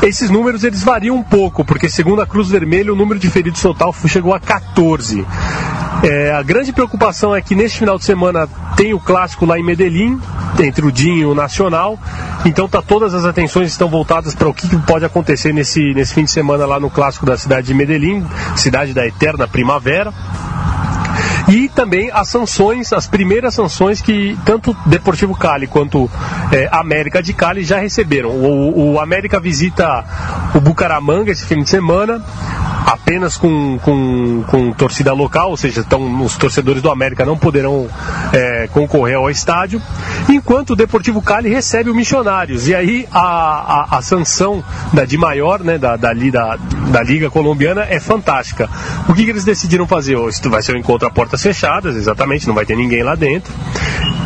Esses 0.00 0.30
números 0.30 0.64
eles 0.64 0.82
variam 0.82 1.14
um 1.14 1.22
pouco, 1.22 1.62
porque 1.62 1.90
segundo 1.90 2.22
a 2.22 2.26
Cruz 2.26 2.48
Vermelha 2.48 2.90
o 2.90 2.96
número 2.96 3.20
de 3.20 3.28
feridos 3.28 3.60
total 3.60 3.94
chegou 4.08 4.32
a 4.32 4.40
14. 4.40 5.26
É, 6.02 6.32
a 6.32 6.42
grande 6.42 6.72
preocupação 6.72 7.34
é 7.34 7.40
que 7.40 7.54
neste 7.54 7.78
final 7.78 7.96
de 7.96 8.04
semana 8.04 8.48
tem 8.76 8.92
o 8.92 8.98
clássico 8.98 9.46
lá 9.46 9.56
em 9.58 9.62
Medellín, 9.62 10.20
entre 10.60 10.84
o 10.84 10.90
DIN 10.90 11.18
e 11.18 11.24
o 11.24 11.34
Nacional. 11.34 11.96
Então 12.44 12.68
tá 12.68 12.82
todas 12.82 13.14
as 13.14 13.24
atenções 13.24 13.68
estão 13.68 13.88
voltadas 13.88 14.34
para 14.34 14.48
o 14.48 14.54
que 14.54 14.76
pode 14.78 15.04
acontecer 15.04 15.52
nesse, 15.52 15.94
nesse 15.94 16.12
fim 16.12 16.24
de 16.24 16.30
semana 16.30 16.66
lá 16.66 16.80
no 16.80 16.90
clássico 16.90 17.24
da 17.24 17.38
cidade 17.38 17.68
de 17.68 17.74
Medellín, 17.74 18.26
cidade 18.56 18.92
da 18.92 19.06
eterna 19.06 19.46
primavera. 19.46 20.12
E 21.48 21.68
também 21.68 22.10
as 22.12 22.28
sanções, 22.28 22.92
as 22.92 23.06
primeiras 23.06 23.54
sanções 23.54 24.00
que 24.00 24.36
tanto 24.44 24.76
Deportivo 24.86 25.36
Cali 25.36 25.66
quanto 25.66 26.10
é, 26.50 26.68
América 26.72 27.22
de 27.22 27.32
Cali 27.32 27.62
já 27.62 27.78
receberam. 27.78 28.30
O, 28.30 28.94
o 28.94 29.00
América 29.00 29.38
visita 29.38 30.04
o 30.54 30.60
Bucaramanga 30.60 31.30
esse 31.30 31.44
fim 31.44 31.62
de 31.62 31.70
semana 31.70 32.22
apenas 32.86 33.36
com, 33.36 33.78
com, 33.78 34.44
com 34.46 34.72
torcida 34.72 35.12
local, 35.12 35.50
ou 35.50 35.56
seja, 35.56 35.80
então, 35.80 36.22
os 36.22 36.36
torcedores 36.36 36.82
do 36.82 36.90
América 36.90 37.24
não 37.24 37.36
poderão 37.36 37.88
é, 38.32 38.68
concorrer 38.72 39.16
ao 39.16 39.30
estádio, 39.30 39.80
enquanto 40.28 40.70
o 40.70 40.76
Deportivo 40.76 41.22
Cali 41.22 41.48
recebe 41.48 41.90
o 41.90 41.94
Missionários. 41.94 42.68
E 42.68 42.74
aí 42.74 43.06
a, 43.12 43.20
a, 43.20 43.98
a 43.98 44.02
sanção 44.02 44.62
da 44.92 45.04
de 45.04 45.16
maior, 45.16 45.60
né, 45.60 45.78
da, 45.78 45.96
da, 45.96 46.12
da, 46.12 46.58
da 46.92 47.02
Liga 47.02 47.30
Colombiana 47.30 47.86
é 47.88 47.98
fantástica. 47.98 48.68
O 49.08 49.14
que, 49.14 49.24
que 49.24 49.30
eles 49.30 49.44
decidiram 49.44 49.86
fazer? 49.86 50.16
Isso 50.28 50.48
vai 50.50 50.62
ser 50.62 50.76
um 50.76 50.78
encontro 50.78 51.08
a 51.08 51.10
portas 51.10 51.42
fechadas, 51.42 51.96
exatamente, 51.96 52.46
não 52.46 52.54
vai 52.54 52.66
ter 52.66 52.76
ninguém 52.76 53.02
lá 53.02 53.14
dentro. 53.14 53.52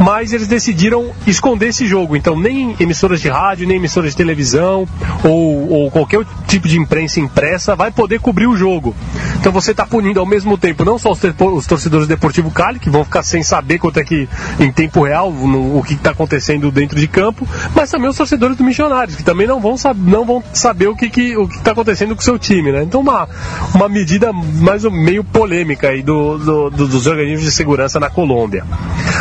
Mas 0.01 0.33
eles 0.33 0.47
decidiram 0.47 1.13
esconder 1.27 1.69
esse 1.69 1.87
jogo, 1.87 2.17
então 2.17 2.39
nem 2.39 2.77
emissoras 2.79 3.21
de 3.21 3.29
rádio, 3.29 3.67
nem 3.67 3.77
emissoras 3.77 4.11
de 4.11 4.17
televisão 4.17 4.87
ou, 5.25 5.71
ou 5.71 5.91
qualquer 5.91 6.25
tipo 6.47 6.69
de 6.69 6.79
imprensa 6.79 7.21
impressa 7.21 7.75
vai 7.75 7.91
poder 7.91 8.21
cobrir 8.21 8.47
o 8.47 8.57
jogo. 8.57 8.95
Então 9.39 9.53
você 9.53 9.71
está 9.71 9.87
punindo 9.87 10.21
ao 10.21 10.27
mesmo 10.27 10.59
tempo 10.59 10.85
não 10.85 10.99
só 10.99 11.13
os, 11.13 11.67
torcedores 11.67 12.07
do 12.07 12.09
Deportivo 12.09 12.51
Cali, 12.51 12.79
que 12.79 12.91
vão 12.91 13.05
ficar 13.05 13.23
sem 13.23 13.43
saber 13.43 13.79
quanto 13.79 13.99
é 13.99 14.05
que, 14.05 14.29
em 14.59 14.73
tempo 14.73 15.05
real, 15.05 15.31
no, 15.31 15.79
o 15.79 15.83
que 15.83 15.95
está 15.95 16.11
acontecendo 16.11 16.71
dentro 16.71 16.99
de 16.99 17.07
campo, 17.07 17.49
mas 17.75 17.91
também 17.91 18.09
os 18.09 18.17
torcedores 18.17 18.57
do 18.57 18.65
Missionários, 18.65 19.17
que 19.17 19.23
também 19.23 19.47
não 19.47 19.61
vão, 19.61 19.77
não 19.97 20.25
vão 20.25 20.43
saber 20.53 20.89
o 20.89 20.97
que 20.97 21.07
está 21.07 21.63
tá 21.63 21.73
acontecendo 21.73 22.15
com 22.15 22.21
o 22.21 22.25
seu 22.25 22.39
time. 22.39 22.56
Né? 22.63 22.83
Então 22.83 23.01
uma, 23.01 23.29
uma 23.75 23.89
medida 23.89 24.33
mais 24.33 24.85
ou 24.85 24.91
meio 24.91 25.23
polêmica 25.23 25.89
aí 25.89 26.03
do, 26.03 26.39
do, 26.39 26.71
do, 26.71 26.89
dos 26.89 27.07
organismos 27.07 27.45
de 27.45 27.51
segurança 27.51 28.01
na 28.01 28.11
Colômbia. 28.11 28.65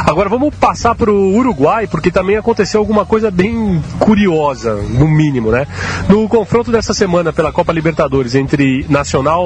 Agora 0.05 0.29
vamos 0.29 0.53
passar 0.55 0.95
para 0.95 1.11
o 1.11 1.35
Uruguai, 1.35 1.87
porque 1.87 2.11
também 2.11 2.37
aconteceu 2.37 2.79
alguma 2.79 3.05
coisa 3.05 3.31
bem 3.31 3.81
curiosa, 3.99 4.75
no 4.75 5.07
mínimo, 5.07 5.51
né? 5.51 5.67
No 6.07 6.27
confronto 6.27 6.71
dessa 6.71 6.93
semana 6.93 7.33
pela 7.33 7.51
Copa 7.51 7.73
Libertadores 7.73 8.35
entre 8.35 8.85
Nacional 8.89 9.45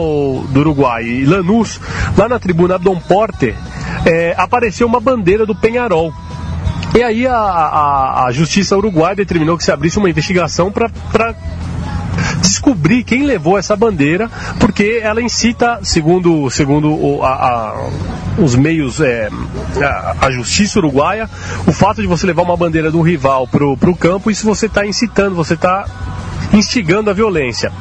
do 0.50 0.60
Uruguai 0.60 1.06
e 1.06 1.26
Lanús, 1.26 1.80
lá 2.18 2.28
na 2.28 2.40
tribuna 2.40 2.78
Dom 2.78 3.00
Porter, 3.00 3.56
é, 4.06 4.34
apareceu 4.38 4.88
uma 4.88 5.00
bandeira 5.00 5.46
do 5.46 5.56
Penharol. 5.56 6.14
E 6.96 7.04
aí 7.04 7.28
a, 7.28 7.36
a, 7.36 8.26
a 8.26 8.32
Justiça 8.32 8.76
Uruguai 8.76 9.16
determinou 9.16 9.58
que 9.58 9.64
se 9.64 9.72
abrisse 9.72 10.00
uma 10.00 10.10
investigação 10.10 10.72
para 10.72 10.90
descobrir 12.50 13.04
quem 13.04 13.24
levou 13.24 13.58
essa 13.58 13.76
bandeira, 13.76 14.30
porque 14.60 15.00
ela 15.02 15.22
incita, 15.22 15.80
segundo, 15.84 16.50
segundo 16.50 16.92
o, 16.92 17.24
a, 17.24 17.30
a, 17.30 17.90
os 18.38 18.56
meios, 18.56 19.00
é, 19.00 19.30
a, 19.82 20.16
a, 20.26 20.32
justiça 20.32 20.80
uruguaia, 20.80 21.30
o 21.68 21.72
fato 21.72 22.02
de 22.02 22.08
você 22.08 22.26
levar 22.26 22.42
uma 22.42 22.58
bandeira 22.58 22.92
do 22.92 23.02
rival 23.02 23.48
pro, 23.48 23.78
pro 23.78 23.96
campo, 23.96 24.32
isso 24.32 24.46
você 24.46 24.66
está 24.66 24.86
incitando, 24.86 25.36
você 25.36 25.54
está 25.54 25.86
instigando 26.54 27.10
a 27.10 27.14
violência. 27.14 27.72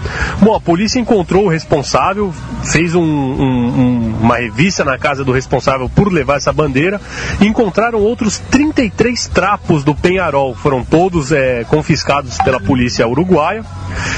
Bom, 0.40 0.54
a 0.54 0.60
polícia 0.60 0.98
encontrou 0.98 1.46
o 1.46 1.48
responsável, 1.48 2.32
fez 2.64 2.94
um, 2.94 3.02
um, 3.02 4.16
uma 4.20 4.36
revista 4.36 4.84
na 4.84 4.98
casa 4.98 5.24
do 5.24 5.32
responsável 5.32 5.88
por 5.88 6.12
levar 6.12 6.36
essa 6.36 6.52
bandeira 6.52 7.00
e 7.40 7.46
encontraram 7.46 7.98
outros 7.98 8.38
33 8.38 9.26
trapos 9.28 9.84
do 9.84 9.94
Penharol. 9.94 10.54
Foram 10.54 10.84
todos 10.84 11.32
é, 11.32 11.64
confiscados 11.64 12.36
pela 12.38 12.60
polícia 12.60 13.06
uruguaia. 13.06 13.64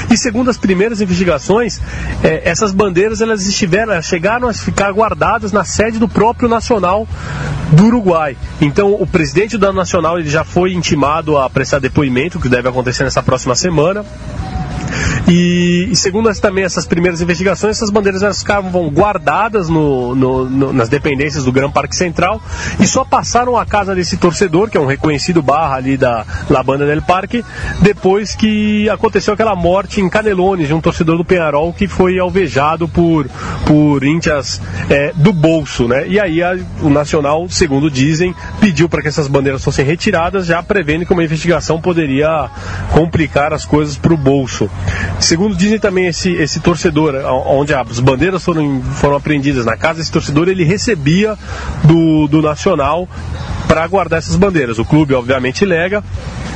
E 0.09 0.17
segundo 0.17 0.49
as 0.49 0.57
primeiras 0.57 1.01
investigações, 1.01 1.79
é, 2.23 2.41
essas 2.49 2.71
bandeiras 2.71 3.21
elas 3.21 3.45
estiveram, 3.45 3.93
elas 3.93 4.05
chegaram 4.05 4.47
a 4.47 4.53
ficar 4.53 4.91
guardadas 4.91 5.51
na 5.51 5.63
sede 5.63 5.97
do 5.97 6.07
próprio 6.07 6.49
Nacional 6.49 7.07
do 7.71 7.85
Uruguai. 7.85 8.35
Então, 8.59 8.93
o 8.93 9.07
presidente 9.07 9.57
da 9.57 9.71
Nacional 9.71 10.19
ele 10.19 10.29
já 10.29 10.43
foi 10.43 10.73
intimado 10.73 11.37
a 11.37 11.49
prestar 11.49 11.79
depoimento, 11.79 12.39
que 12.39 12.49
deve 12.49 12.67
acontecer 12.67 13.03
nessa 13.03 13.23
próxima 13.23 13.55
semana. 13.55 14.05
E, 15.27 15.89
e 15.91 15.95
segundo 15.95 16.29
as, 16.29 16.39
também 16.39 16.63
essas 16.63 16.85
primeiras 16.85 17.21
investigações, 17.21 17.77
essas 17.77 17.89
bandeiras 17.89 18.23
elas 18.23 18.39
ficavam 18.39 18.89
guardadas 18.89 19.69
no, 19.69 20.15
no, 20.15 20.49
no, 20.49 20.73
nas 20.73 20.89
dependências 20.89 21.45
do 21.45 21.51
Gran 21.51 21.69
Parque 21.71 21.95
Central 21.95 22.41
e 22.79 22.87
só 22.87 23.03
passaram 23.05 23.57
à 23.57 23.65
casa 23.65 23.95
desse 23.95 24.17
torcedor, 24.17 24.69
que 24.69 24.77
é 24.77 24.79
um 24.79 24.85
reconhecido 24.85 25.41
barra 25.41 25.75
ali 25.75 25.97
da 25.97 26.25
La 26.49 26.63
Banda 26.63 26.85
del 26.85 27.01
Parque, 27.01 27.43
depois 27.81 28.35
que 28.35 28.89
aconteceu 28.89 29.33
aquela 29.33 29.55
morte 29.55 30.01
em 30.01 30.09
Canelones 30.09 30.67
de 30.67 30.73
um 30.73 30.81
torcedor 30.81 31.17
do 31.17 31.25
Penharol 31.25 31.73
que 31.73 31.87
foi 31.87 32.19
alvejado 32.19 32.87
por, 32.87 33.27
por 33.65 34.03
índias 34.03 34.61
é, 34.89 35.13
do 35.15 35.31
bolso, 35.31 35.87
né? 35.87 36.07
E 36.07 36.19
aí 36.19 36.41
a, 36.43 36.57
o 36.81 36.89
Nacional, 36.89 37.47
segundo 37.49 37.89
dizem, 37.89 38.35
pediu 38.59 38.89
para 38.89 39.01
que 39.01 39.07
essas 39.07 39.27
bandeiras 39.27 39.63
fossem 39.63 39.85
retiradas, 39.85 40.45
já 40.45 40.61
prevendo 40.61 41.05
que 41.05 41.13
uma 41.13 41.23
investigação 41.23 41.79
poderia 41.79 42.49
complicar 42.91 43.53
as 43.53 43.65
coisas 43.65 43.97
para 43.97 44.13
o 44.13 44.17
bolso. 44.17 44.69
Segundo 45.19 45.55
dizem 45.55 45.79
também 45.79 46.07
esse, 46.07 46.31
esse 46.33 46.59
torcedor, 46.59 47.15
onde 47.45 47.73
as 47.73 47.99
bandeiras 47.99 48.43
foram, 48.43 48.81
foram 48.81 49.15
apreendidas 49.15 49.65
na 49.65 49.77
casa, 49.77 50.01
esse 50.01 50.11
torcedor 50.11 50.47
ele 50.47 50.63
recebia 50.63 51.37
do, 51.83 52.27
do 52.27 52.41
Nacional 52.41 53.07
para 53.71 53.87
guardar 53.87 54.19
essas 54.19 54.35
bandeiras. 54.35 54.79
O 54.79 54.83
clube, 54.83 55.13
obviamente, 55.13 55.65
nega, 55.65 56.03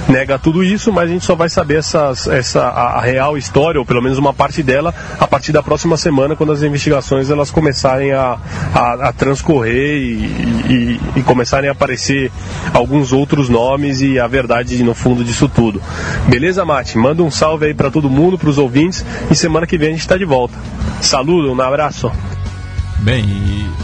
nega 0.10 0.38
tudo 0.38 0.62
isso, 0.62 0.92
mas 0.92 1.06
a 1.10 1.14
gente 1.14 1.24
só 1.24 1.34
vai 1.34 1.48
saber 1.48 1.78
essas, 1.78 2.28
essa, 2.28 2.64
a, 2.64 2.98
a, 2.98 3.00
real 3.00 3.38
história, 3.38 3.80
ou 3.80 3.86
pelo 3.86 4.02
menos 4.02 4.18
uma 4.18 4.34
parte 4.34 4.62
dela, 4.62 4.94
a 5.18 5.26
partir 5.26 5.54
da 5.54 5.64
próxima 5.64 5.96
semana, 5.96 6.36
quando 6.36 6.52
as 6.52 6.62
investigações 6.62 7.30
elas 7.30 7.52
começarem 7.52 8.12
a, 8.12 8.38
a, 8.74 9.08
a 9.08 9.14
transcorrer 9.14 9.96
e, 9.96 10.26
e, 10.70 11.02
e, 11.16 11.24
começarem 11.24 11.70
a 11.70 11.72
aparecer 11.72 12.30
alguns 12.74 13.14
outros 13.14 13.48
nomes 13.48 14.02
e 14.02 14.20
a 14.20 14.28
verdade 14.28 14.84
no 14.84 14.94
fundo 14.94 15.24
disso 15.24 15.48
tudo. 15.48 15.82
Beleza, 16.28 16.66
Mate? 16.66 16.98
Manda 16.98 17.24
um 17.24 17.32
salve 17.32 17.68
aí 17.68 17.74
para 17.74 17.90
todo 17.90 18.10
mundo, 18.10 18.38
para 18.38 18.50
os 18.50 18.58
ouvintes, 18.58 19.06
e 19.32 19.36
semana 19.36 19.66
que 19.66 19.78
vem 19.78 19.88
a 19.88 19.92
gente 19.92 20.02
está 20.02 20.18
de 20.18 20.26
volta. 20.26 20.54
Saludo, 21.00 21.50
um 21.50 21.62
abraço. 21.62 22.12
Bem, 23.00 23.24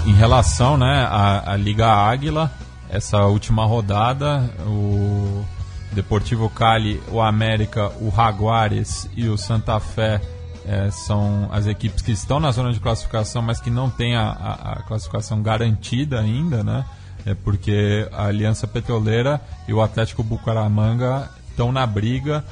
em 0.06 0.14
relação 0.16 0.76
né, 0.76 1.08
à, 1.10 1.54
à 1.54 1.56
Liga 1.56 1.88
Águila, 1.88 2.52
essa 2.92 3.26
última 3.26 3.66
rodada, 3.66 4.50
o 4.68 5.46
Deportivo 5.94 6.50
Cali, 6.50 7.02
o 7.10 7.22
América, 7.22 7.90
o 8.02 8.12
Jaguares 8.12 9.10
e 9.16 9.30
o 9.30 9.38
Santa 9.38 9.80
Fé 9.80 10.22
é, 10.66 10.92
são 10.92 11.50
as 11.52 11.68
equipes 11.68 12.02
que 12.02 12.12
estão 12.12 12.40
na 12.40 12.52
zona 12.52 12.74
de 12.74 12.80
classificação, 12.80 13.42
mas 13.42 13.62
que 13.62 13.70
não 13.70 13.90
têm 13.90 14.16
a, 14.16 14.30
a, 14.30 14.72
a 14.74 14.84
classificação 14.84 15.42
garantida 15.42 16.20
ainda, 16.20 16.64
né? 16.64 16.86
É 17.26 17.34
porque 17.34 18.08
a 18.12 18.26
Aliança 18.26 18.68
Petroleira 18.68 19.40
e 19.68 19.74
o 19.74 19.82
Atlético 19.82 20.22
Bucaramanga 20.22 21.30
estão 21.50 21.72
na 21.72 21.86
briga, 21.86 22.44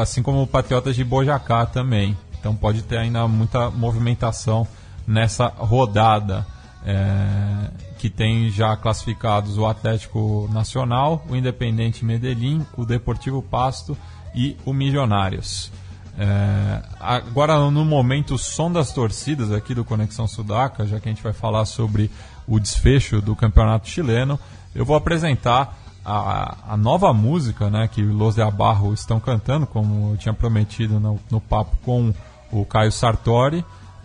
assim 0.00 0.22
como 0.22 0.42
o 0.42 0.46
Patriotas 0.46 0.96
de 0.96 1.04
Bojacá 1.04 1.66
também. 1.66 2.16
Então 2.38 2.54
pode 2.54 2.82
ter 2.82 2.98
ainda 2.98 3.26
muita 3.28 3.70
movimentação 3.70 4.66
nessa 5.06 5.48
rodada. 5.48 6.46
É, 6.84 7.85
que 7.98 8.10
tem 8.10 8.50
já 8.50 8.76
classificados 8.76 9.58
o 9.58 9.66
Atlético 9.66 10.48
Nacional, 10.52 11.24
o 11.28 11.36
Independente 11.36 12.04
Medellín, 12.04 12.64
o 12.76 12.84
Deportivo 12.84 13.42
Pasto 13.42 13.96
e 14.34 14.56
o 14.64 14.72
Milionários. 14.72 15.72
É, 16.18 16.82
agora, 16.98 17.58
no 17.70 17.84
momento, 17.84 18.38
som 18.38 18.72
das 18.72 18.92
torcidas 18.92 19.52
aqui 19.52 19.74
do 19.74 19.84
Conexão 19.84 20.26
Sudaca, 20.26 20.86
já 20.86 20.98
que 20.98 21.08
a 21.08 21.12
gente 21.12 21.22
vai 21.22 21.32
falar 21.32 21.64
sobre 21.66 22.10
o 22.46 22.58
desfecho 22.58 23.20
do 23.20 23.36
campeonato 23.36 23.88
chileno, 23.88 24.38
eu 24.74 24.84
vou 24.84 24.96
apresentar 24.96 25.78
a, 26.04 26.72
a 26.72 26.76
nova 26.76 27.12
música 27.12 27.68
né, 27.68 27.88
que 27.88 28.00
Los 28.02 28.36
de 28.36 28.42
Abarro 28.42 28.94
estão 28.94 29.18
cantando, 29.18 29.66
como 29.66 30.12
eu 30.12 30.16
tinha 30.16 30.32
prometido 30.32 31.00
no, 31.00 31.18
no 31.30 31.40
papo 31.40 31.76
com 31.84 32.14
o 32.50 32.64
Caio 32.64 32.92
Sartori 32.92 33.64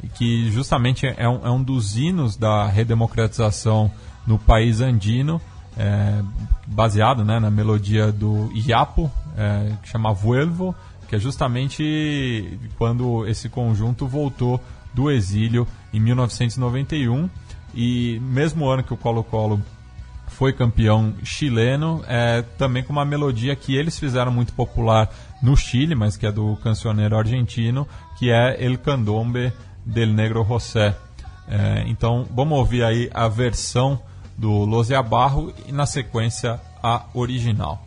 que 0.09 0.49
justamente 0.51 1.05
é 1.05 1.27
um, 1.27 1.45
é 1.45 1.49
um 1.49 1.61
dos 1.61 1.97
hinos 1.97 2.35
da 2.35 2.67
redemocratização 2.67 3.91
no 4.25 4.37
país 4.37 4.81
andino, 4.81 5.41
é, 5.77 6.21
baseado 6.67 7.23
né, 7.23 7.39
na 7.39 7.49
melodia 7.49 8.11
do 8.11 8.51
Iapo, 8.53 9.11
é, 9.37 9.73
que 9.81 9.89
chama 9.89 10.13
Vuelvo, 10.13 10.75
que 11.07 11.15
é 11.15 11.19
justamente 11.19 12.59
quando 12.77 13.27
esse 13.27 13.49
conjunto 13.49 14.07
voltou 14.07 14.61
do 14.93 15.09
exílio 15.09 15.67
em 15.93 15.99
1991 15.99 17.29
e 17.73 18.19
mesmo 18.21 18.67
ano 18.67 18.83
que 18.83 18.93
o 18.93 18.97
Colo-Colo 18.97 19.61
foi 20.27 20.53
campeão 20.53 21.13
chileno, 21.23 22.03
é, 22.07 22.41
também 22.57 22.83
com 22.83 22.93
uma 22.93 23.05
melodia 23.05 23.55
que 23.55 23.75
eles 23.75 23.99
fizeram 23.99 24.31
muito 24.31 24.53
popular 24.53 25.09
no 25.41 25.55
Chile, 25.57 25.93
mas 25.93 26.15
que 26.15 26.25
é 26.25 26.31
do 26.31 26.55
cancioneiro 26.63 27.17
argentino, 27.17 27.87
que 28.17 28.31
é 28.31 28.63
El 28.63 28.77
Candombe 28.77 29.51
del 29.85 30.13
Negro 30.13 30.43
José. 30.43 30.95
É, 31.47 31.83
então 31.87 32.25
vamos 32.31 32.57
ouvir 32.57 32.83
aí 32.83 33.09
a 33.13 33.27
versão 33.27 33.99
do 34.37 34.65
Lozia 34.65 35.01
Barro 35.03 35.53
e 35.67 35.71
na 35.71 35.85
sequência 35.85 36.59
a 36.81 37.05
original. 37.13 37.85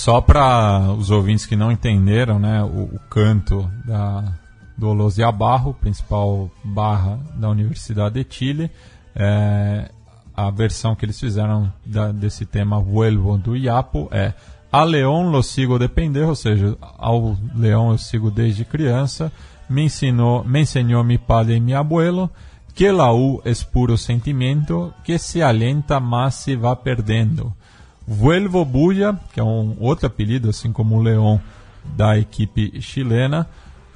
Só 0.00 0.18
para 0.22 0.92
os 0.98 1.10
ouvintes 1.10 1.44
que 1.44 1.54
não 1.54 1.70
entenderam 1.70 2.38
né, 2.38 2.62
o, 2.62 2.94
o 2.94 2.98
canto 3.10 3.70
da, 3.84 4.32
do 4.76 4.94
Los 4.94 5.18
Barro, 5.36 5.74
principal 5.74 6.50
barra 6.64 7.20
da 7.36 7.50
Universidade 7.50 8.24
de 8.24 8.34
Chile. 8.34 8.70
É, 9.14 9.90
a 10.34 10.50
versão 10.50 10.94
que 10.94 11.04
eles 11.04 11.20
fizeram 11.20 11.70
da, 11.84 12.12
desse 12.12 12.46
tema 12.46 12.80
Vuelvo 12.80 13.36
do 13.36 13.54
Iapo 13.54 14.08
é 14.10 14.32
A 14.72 14.84
León 14.84 15.30
lo 15.30 15.42
sigo 15.42 15.78
depender, 15.78 16.24
ou 16.24 16.34
seja, 16.34 16.78
ao 16.96 17.36
leão 17.54 17.90
eu 17.90 17.98
sigo 17.98 18.30
desde 18.30 18.64
criança. 18.64 19.30
Me 19.68 19.82
ensinou, 19.82 20.42
me 20.44 20.60
enseñó 20.60 21.04
mi 21.04 21.18
padre 21.18 21.56
e 21.56 21.60
mi 21.60 21.74
abuelo 21.74 22.30
que 22.74 22.90
la 22.90 23.12
U 23.12 23.42
es 23.44 23.64
puro 23.64 23.98
sentimento 23.98 24.94
que 25.04 25.18
se 25.18 25.42
alienta 25.42 26.00
mas 26.00 26.36
se 26.36 26.56
va 26.56 26.74
perdendo. 26.74 27.52
Vuelvo 28.12 28.64
Bulla, 28.64 29.20
que 29.32 29.38
é 29.38 29.44
um 29.44 29.76
outro 29.78 30.08
apelido, 30.08 30.50
assim 30.50 30.72
como 30.72 30.96
o 30.96 31.00
Leão 31.00 31.40
da 31.96 32.18
equipe 32.18 32.82
chilena. 32.82 33.46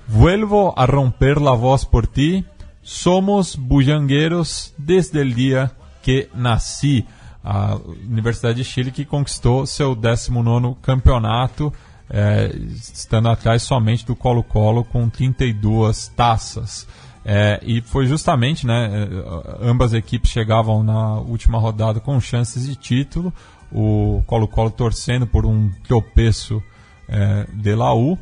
Vuelvo 0.06 0.72
a 0.76 0.84
romper 0.84 1.40
la 1.40 1.52
voz 1.52 1.84
por 1.84 2.06
ti. 2.06 2.46
Somos 2.80 3.56
bullangueiros 3.56 4.72
desde 4.78 5.20
el 5.20 5.34
dia 5.34 5.72
que 6.00 6.28
nasci. 6.32 7.04
A 7.42 7.74
Universidade 8.08 8.58
de 8.58 8.64
Chile 8.64 8.92
que 8.92 9.04
conquistou 9.04 9.66
seu 9.66 9.96
19 9.96 10.76
campeonato, 10.80 11.72
é, 12.08 12.54
estando 12.72 13.28
atrás 13.28 13.64
somente 13.64 14.06
do 14.06 14.14
Colo-Colo 14.14 14.84
com 14.84 15.10
32 15.10 16.06
taças. 16.16 16.86
É, 17.24 17.58
e 17.62 17.80
foi 17.80 18.06
justamente, 18.06 18.66
né, 18.66 19.08
é, 19.08 19.68
ambas 19.68 19.92
equipes 19.92 20.30
chegavam 20.30 20.82
na 20.84 21.18
última 21.18 21.58
rodada 21.58 21.98
com 21.98 22.20
chances 22.20 22.66
de 22.66 22.76
título, 22.76 23.32
o 23.74 24.22
Colo-Colo 24.26 24.70
torcendo 24.70 25.26
por 25.26 25.44
um 25.44 25.70
tropeço 25.86 26.62
é, 27.08 27.46
de 27.52 27.74
Laú, 27.74 28.16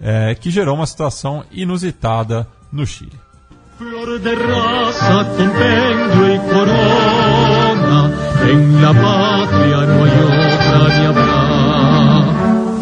é, 0.00 0.34
que 0.34 0.50
gerou 0.50 0.76
uma 0.76 0.86
situação 0.86 1.44
inusitada 1.50 2.46
no 2.70 2.86
Chile. 2.86 3.18
Flor 3.78 4.18
de 4.18 4.34
raza, 4.34 5.24
compendio 5.38 6.34
y 6.34 6.38
corona, 6.52 8.12
en 8.46 8.82
la 8.82 8.92
patria 8.92 9.86
no 9.86 10.04
hay 10.04 10.18
otra 10.20 10.98
ni 10.98 11.06
habrá. 11.06 11.40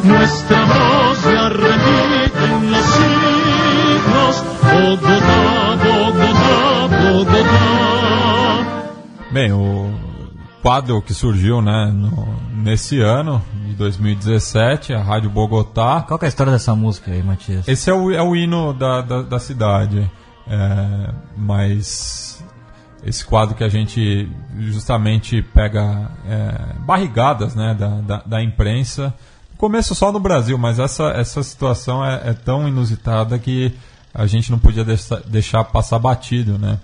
Nuestra 0.02 0.64
voz 0.64 1.24
la 1.24 1.48
repiten 1.50 2.72
los 2.72 2.84
siglos, 2.96 4.44
Bogotá, 4.64 5.76
Bogotá, 5.84 6.56
Bogotá. 7.12 7.68
Bem, 9.30 9.52
o 9.52 10.07
quadro 10.62 11.00
que 11.02 11.14
surgiu 11.14 11.62
né, 11.62 11.90
no, 11.92 12.26
nesse 12.52 13.00
ano, 13.00 13.42
de 13.66 13.74
2017, 13.74 14.92
a 14.92 15.02
Rádio 15.02 15.30
Bogotá. 15.30 16.04
Qual 16.06 16.18
é 16.22 16.26
a 16.26 16.28
história 16.28 16.52
dessa 16.52 16.74
música 16.74 17.10
aí, 17.10 17.22
Matias? 17.22 17.66
Esse 17.68 17.90
é 17.90 17.94
o, 17.94 18.10
é 18.10 18.22
o 18.22 18.34
hino 18.34 18.72
da, 18.72 19.00
da, 19.00 19.22
da 19.22 19.38
cidade. 19.38 20.10
É, 20.46 21.14
mas 21.36 22.42
esse 23.04 23.24
quadro 23.24 23.54
que 23.54 23.64
a 23.64 23.68
gente 23.68 24.28
justamente 24.58 25.42
pega 25.42 26.10
é, 26.26 26.74
barrigadas 26.80 27.54
né, 27.54 27.74
da, 27.74 27.88
da, 28.00 28.22
da, 28.24 28.42
imprensa. 28.42 29.14
Começo 29.56 29.94
só 29.94 30.10
no 30.10 30.20
Brasil, 30.20 30.56
mas 30.56 30.78
essa, 30.78 31.08
essa 31.10 31.42
situação 31.42 32.04
é, 32.04 32.30
é 32.30 32.32
tão 32.32 32.66
inusitada 32.66 33.38
que 33.38 33.74
a 34.14 34.26
gente 34.26 34.50
não 34.50 34.58
podia 34.58 34.84
deixar, 34.84 35.20
deixar 35.20 35.64
passar 35.64 35.98
batido. 35.98 36.58
Né? 36.58 36.78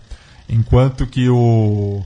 Enquanto 0.48 1.06
que 1.06 1.28
o, 1.28 2.04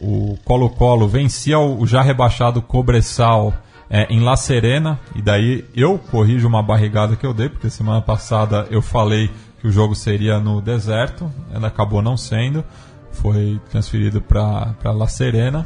o 0.00 0.36
Colo-Colo 0.44 1.08
vencia 1.08 1.58
o 1.58 1.86
já 1.86 2.02
rebaixado 2.02 2.60
Cobressal 2.60 3.54
é, 3.88 4.06
em 4.10 4.20
La 4.20 4.36
Serena, 4.36 4.98
e 5.14 5.22
daí 5.22 5.64
eu 5.74 5.98
corrijo 5.98 6.48
uma 6.48 6.62
barrigada 6.62 7.16
que 7.16 7.26
eu 7.26 7.34
dei, 7.34 7.48
porque 7.48 7.70
semana 7.70 8.00
passada 8.00 8.66
eu 8.70 8.82
falei 8.82 9.30
que 9.60 9.68
o 9.68 9.72
jogo 9.72 9.94
seria 9.94 10.38
no 10.40 10.60
deserto, 10.60 11.30
ela 11.52 11.68
acabou 11.68 12.02
não 12.02 12.16
sendo, 12.16 12.64
foi 13.12 13.60
transferido 13.70 14.20
para 14.20 14.92
La 14.92 15.06
Serena. 15.06 15.64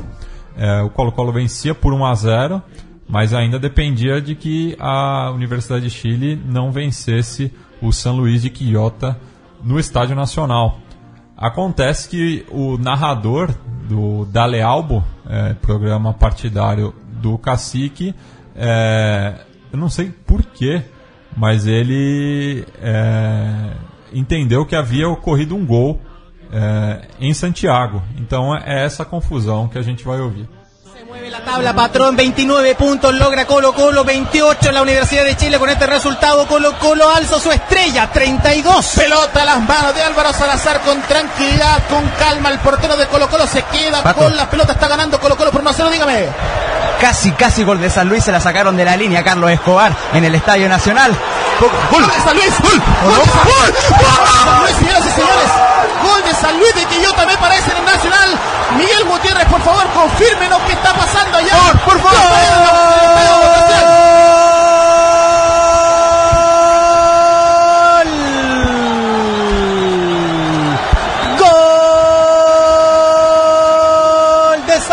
É, 0.57 0.83
o 0.83 0.91
Colo-Colo 0.91 1.33
vencia 1.33 1.75
por 1.75 1.93
1 1.93 2.05
a 2.05 2.15
0, 2.15 2.63
mas 3.09 3.33
ainda 3.33 3.59
dependia 3.59 4.21
de 4.21 4.35
que 4.35 4.77
a 4.79 5.31
Universidade 5.31 5.85
de 5.85 5.91
Chile 5.91 6.41
não 6.45 6.71
vencesse 6.71 7.53
o 7.81 7.93
São 7.93 8.17
Luís 8.17 8.43
de 8.43 8.51
Quillota 8.51 9.19
no 9.63 9.79
Estádio 9.79 10.15
Nacional. 10.15 10.79
Acontece 11.39 12.09
que 12.09 12.45
o 12.51 12.77
narrador 12.77 13.55
do 13.89 14.25
Dale 14.25 14.61
Albo, 14.61 15.05
é, 15.25 15.55
programa 15.55 16.13
partidário 16.13 16.93
do 17.13 17.39
Cacique, 17.39 18.13
é, 18.57 19.37
eu 19.73 19.79
não 19.79 19.89
sei 19.89 20.13
porquê, 20.27 20.83
mas 21.37 21.65
ele 21.65 22.67
é, 22.83 23.71
entendeu 24.13 24.67
que 24.67 24.75
havia 24.75 25.09
ocorrido 25.09 25.55
um 25.55 25.65
gol 25.65 26.01
é, 26.53 27.07
em 27.21 27.33
Santiago. 27.33 28.03
Então 28.17 28.53
é 28.57 28.85
essa 28.85 29.05
confusão 29.05 29.69
que 29.69 29.79
a 29.79 29.83
gente 29.83 30.05
vai 30.05 30.21
ouvir. 30.21 30.49
Mueve 31.09 31.31
la 31.31 31.41
tabla, 31.43 31.73
Patrón, 31.73 32.17
29 32.17 32.75
puntos, 32.75 33.15
logra 33.15 33.47
Colo 33.47 33.73
Colo, 33.73 34.05
28 34.05 34.69
en 34.69 34.75
la 34.75 34.83
Universidad 34.83 35.25
de 35.25 35.39
Chile 35.39 35.59
con 35.59 35.71
este 35.71 35.87
resultado, 35.87 36.47
Colo 36.47 36.79
Colo 36.79 37.09
alza 37.11 37.41
su 37.41 37.51
estrella, 37.51 38.11
32. 38.13 38.87
Pelota 38.95 39.41
a 39.41 39.45
las 39.47 39.61
manos 39.61 39.95
de 39.95 40.03
Álvaro 40.03 40.35
Salazar 40.35 40.83
con 40.83 41.01
tranquilidad, 41.01 41.83
con 41.89 42.07
calma, 42.19 42.51
el 42.51 42.59
portero 42.59 42.95
de 42.99 43.07
Colo 43.07 43.27
Colo 43.31 43.47
se 43.47 43.63
queda 43.63 44.03
con 44.13 44.37
la 44.37 44.51
pelota, 44.51 44.75
está 44.75 44.87
ganando 44.87 45.19
Colo 45.19 45.35
Colo 45.39 45.51
por 45.51 45.63
1 45.63 45.71
0, 45.75 45.89
dígame. 45.89 46.27
Casi, 47.01 47.33
casi 47.33 47.65
gol 47.65 47.81
de 47.81 47.89
San 47.89 48.07
Luis, 48.07 48.23
se 48.25 48.31
la 48.31 48.41
sacaron 48.41 48.77
de 48.77 48.85
la 48.85 48.95
línea 48.95 49.25
Carlos 49.25 49.51
Escobar 49.51 49.97
en 50.13 50.27
el 50.27 50.35
Estadio 50.35 50.69
Nacional. 50.69 51.17
Gol 51.91 52.07
de 52.07 52.23
San 52.23 52.37
Luis, 52.37 52.53
gol, 52.61 52.83
gol, 53.05 53.15
gol, 53.15 53.75
gol, 53.97 54.61
Luis, 54.61 54.77
señoras 54.77 55.07
y 55.07 55.11
señores, 55.11 55.78
gol 56.03 56.23
de 56.25 56.35
San 56.35 56.59
Luis 56.59 56.75
de 56.75 56.85
Quillota 56.87 57.27
me 57.27 57.37
parece 57.37 57.71
en 57.71 57.79
el 57.79 57.85
Nacional. 57.85 58.39
Miguel 58.77 59.05
Gutiérrez, 59.05 59.47
por 59.47 59.63
favor, 59.63 59.87
confírmenos 59.93 60.61
qué 60.63 60.73
está 60.73 60.93
pasando 60.95 61.39
allá. 61.39 61.55
Por, 61.85 61.93
por 61.93 62.01
favor. 62.03 63.19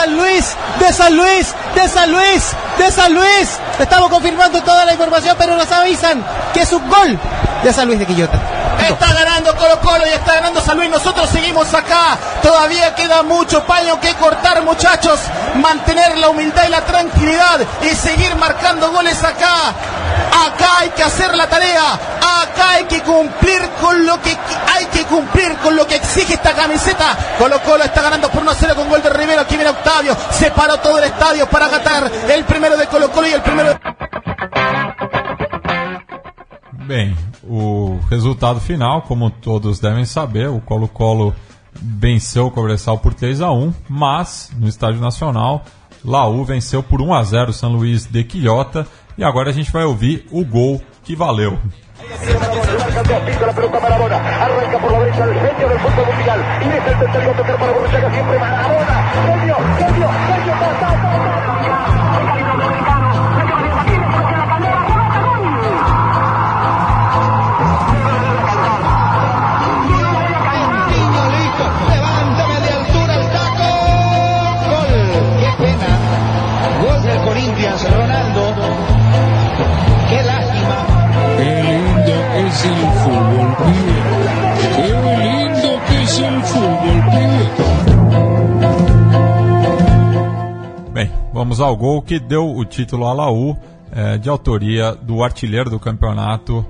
San 0.05 0.15
Luis, 0.17 0.55
de 0.80 0.93
San 0.93 1.17
Luis, 1.17 1.55
de 1.73 1.88
San 1.88 2.11
Luis, 2.11 2.55
de 2.77 2.91
San 2.91 3.13
Luis. 3.13 3.59
Estamos 3.80 4.09
confirmando 4.09 4.61
toda 4.61 4.85
la 4.85 4.93
información, 4.93 5.35
pero 5.38 5.55
nos 5.55 5.72
avisan 5.72 6.23
que 6.53 6.61
es 6.61 6.72
un 6.73 6.88
gol 6.88 7.19
de 7.63 7.73
San 7.73 7.88
Luis 7.88 7.97
de 7.97 8.05
Quillota. 8.05 8.55
Está 8.87 9.13
ganando 9.13 9.55
Colo 9.55 9.79
Colo 9.79 10.05
y 10.05 10.09
está 10.09 10.35
ganando 10.35 10.61
San 10.61 10.77
Luis. 10.77 10.89
Nosotros 10.89 11.29
seguimos 11.29 11.73
acá. 11.73 12.17
Todavía 12.41 12.93
queda 12.93 13.23
mucho 13.23 13.63
paño 13.65 13.99
que 13.99 14.13
cortar, 14.15 14.61
muchachos. 14.61 15.19
Mantener 15.55 16.17
la 16.17 16.29
humildad 16.29 16.65
y 16.67 16.69
la 16.69 16.81
tranquilidad 16.81 17.61
y 17.81 17.95
seguir 17.95 18.35
marcando 18.35 18.91
goles 18.91 19.23
acá. 19.23 19.69
Acá 19.69 20.79
hay 20.79 20.89
que 20.89 21.03
hacer 21.03 21.35
la 21.35 21.47
tarea. 21.47 21.93
Acá 22.43 22.71
hay 22.71 22.83
que 22.85 23.01
cumplir 23.01 23.69
con 23.81 24.05
lo 24.05 24.21
que 24.21 24.37
hay 24.75 24.85
que 24.87 25.03
cumplir 25.05 25.55
con 25.57 25.75
lo 25.75 25.87
que 25.87 25.95
exige 25.95 26.35
esta 26.35 26.53
camiseta. 26.53 27.17
Colo 27.39 27.61
Colo 27.63 27.83
está 27.83 28.01
ganando 28.01 28.29
por 28.29 28.43
1 28.43 28.51
0 28.59 28.75
con 28.75 28.89
gol 28.89 29.01
de 29.01 29.09
Rivero. 29.09 29.41
Aquí 29.41 29.55
viene 29.55 29.71
Octavio. 29.71 30.15
Se 30.31 30.51
paró 30.51 30.77
todo 30.79 30.99
el 30.99 31.05
estadio 31.05 31.49
para 31.49 31.67
gatar 31.69 32.11
el 32.29 32.45
primero 32.45 32.77
de 32.77 32.85
Colo 32.87 33.11
Colo 33.11 33.27
y 33.27 33.33
el 33.33 33.41
primero 33.41 33.69
de... 33.69 35.24
Bem, 36.85 37.17
o 37.43 37.99
resultado 38.11 38.59
final, 38.59 39.01
como 39.01 39.31
todos 39.31 39.79
devem 39.79 40.05
saber, 40.05 40.49
o 40.49 40.61
Colo-Colo 40.61 41.33
venceu 41.73 42.45
o 42.45 42.51
Cobressal 42.51 42.99
por 42.99 43.11
3 43.11 43.41
a 43.41 43.51
1 43.51 43.73
mas 43.89 44.51
no 44.55 44.67
Estádio 44.67 45.01
Nacional, 45.01 45.63
Laú 46.03 46.43
venceu 46.45 46.83
por 46.83 47.01
1 47.01 47.13
a 47.13 47.23
0 47.23 47.49
o 47.49 47.53
São 47.53 47.71
Luís 47.71 48.05
de 48.05 48.23
Quilhota 48.23 48.85
e 49.17 49.23
agora 49.23 49.49
a 49.49 49.53
gente 49.53 49.71
vai 49.71 49.83
ouvir 49.83 50.27
o 50.31 50.45
gol 50.45 50.79
que 51.03 51.15
valeu. 51.15 51.57
arranca 54.35 54.79
por 54.79 54.91
la 54.91 54.99
derecha 54.99 55.23
el 55.23 55.33
genio 55.33 55.69
del 55.69 55.79
fútbol 55.79 56.05
mundial 56.05 56.39
y 56.61 56.69
deja 56.69 56.91
el 56.91 56.99
tercero 56.99 57.31
a 57.31 57.33
tocar 57.33 57.57
para 57.57 57.71
Borruchaga 57.71 58.11
siempre 58.11 58.39
Maradona, 58.39 59.11
genio, 59.25 59.55
genio, 59.79 60.09
genio, 60.27 60.94
vamos 91.45 91.61
ao 91.61 91.77
gol 91.77 92.01
que 92.01 92.17
deu 92.17 92.57
o 92.57 92.65
título 92.65 93.05
a 93.05 93.13
Laú, 93.13 93.55
é, 93.91 94.17
de 94.17 94.27
autoria 94.27 94.95
do 94.95 95.23
artilheiro 95.23 95.69
do 95.69 95.80
campeonato, 95.80 96.65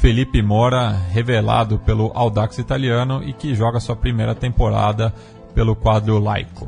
Felipe 0.00 0.42
Mora, 0.42 0.90
revelado 1.12 1.78
pelo 1.78 2.10
Audax 2.12 2.58
italiano 2.58 3.22
e 3.22 3.32
que 3.32 3.54
joga 3.54 3.78
sua 3.78 3.94
primeira 3.94 4.34
temporada 4.34 5.14
pelo 5.54 5.76
quadro 5.76 6.18
laico. 6.18 6.66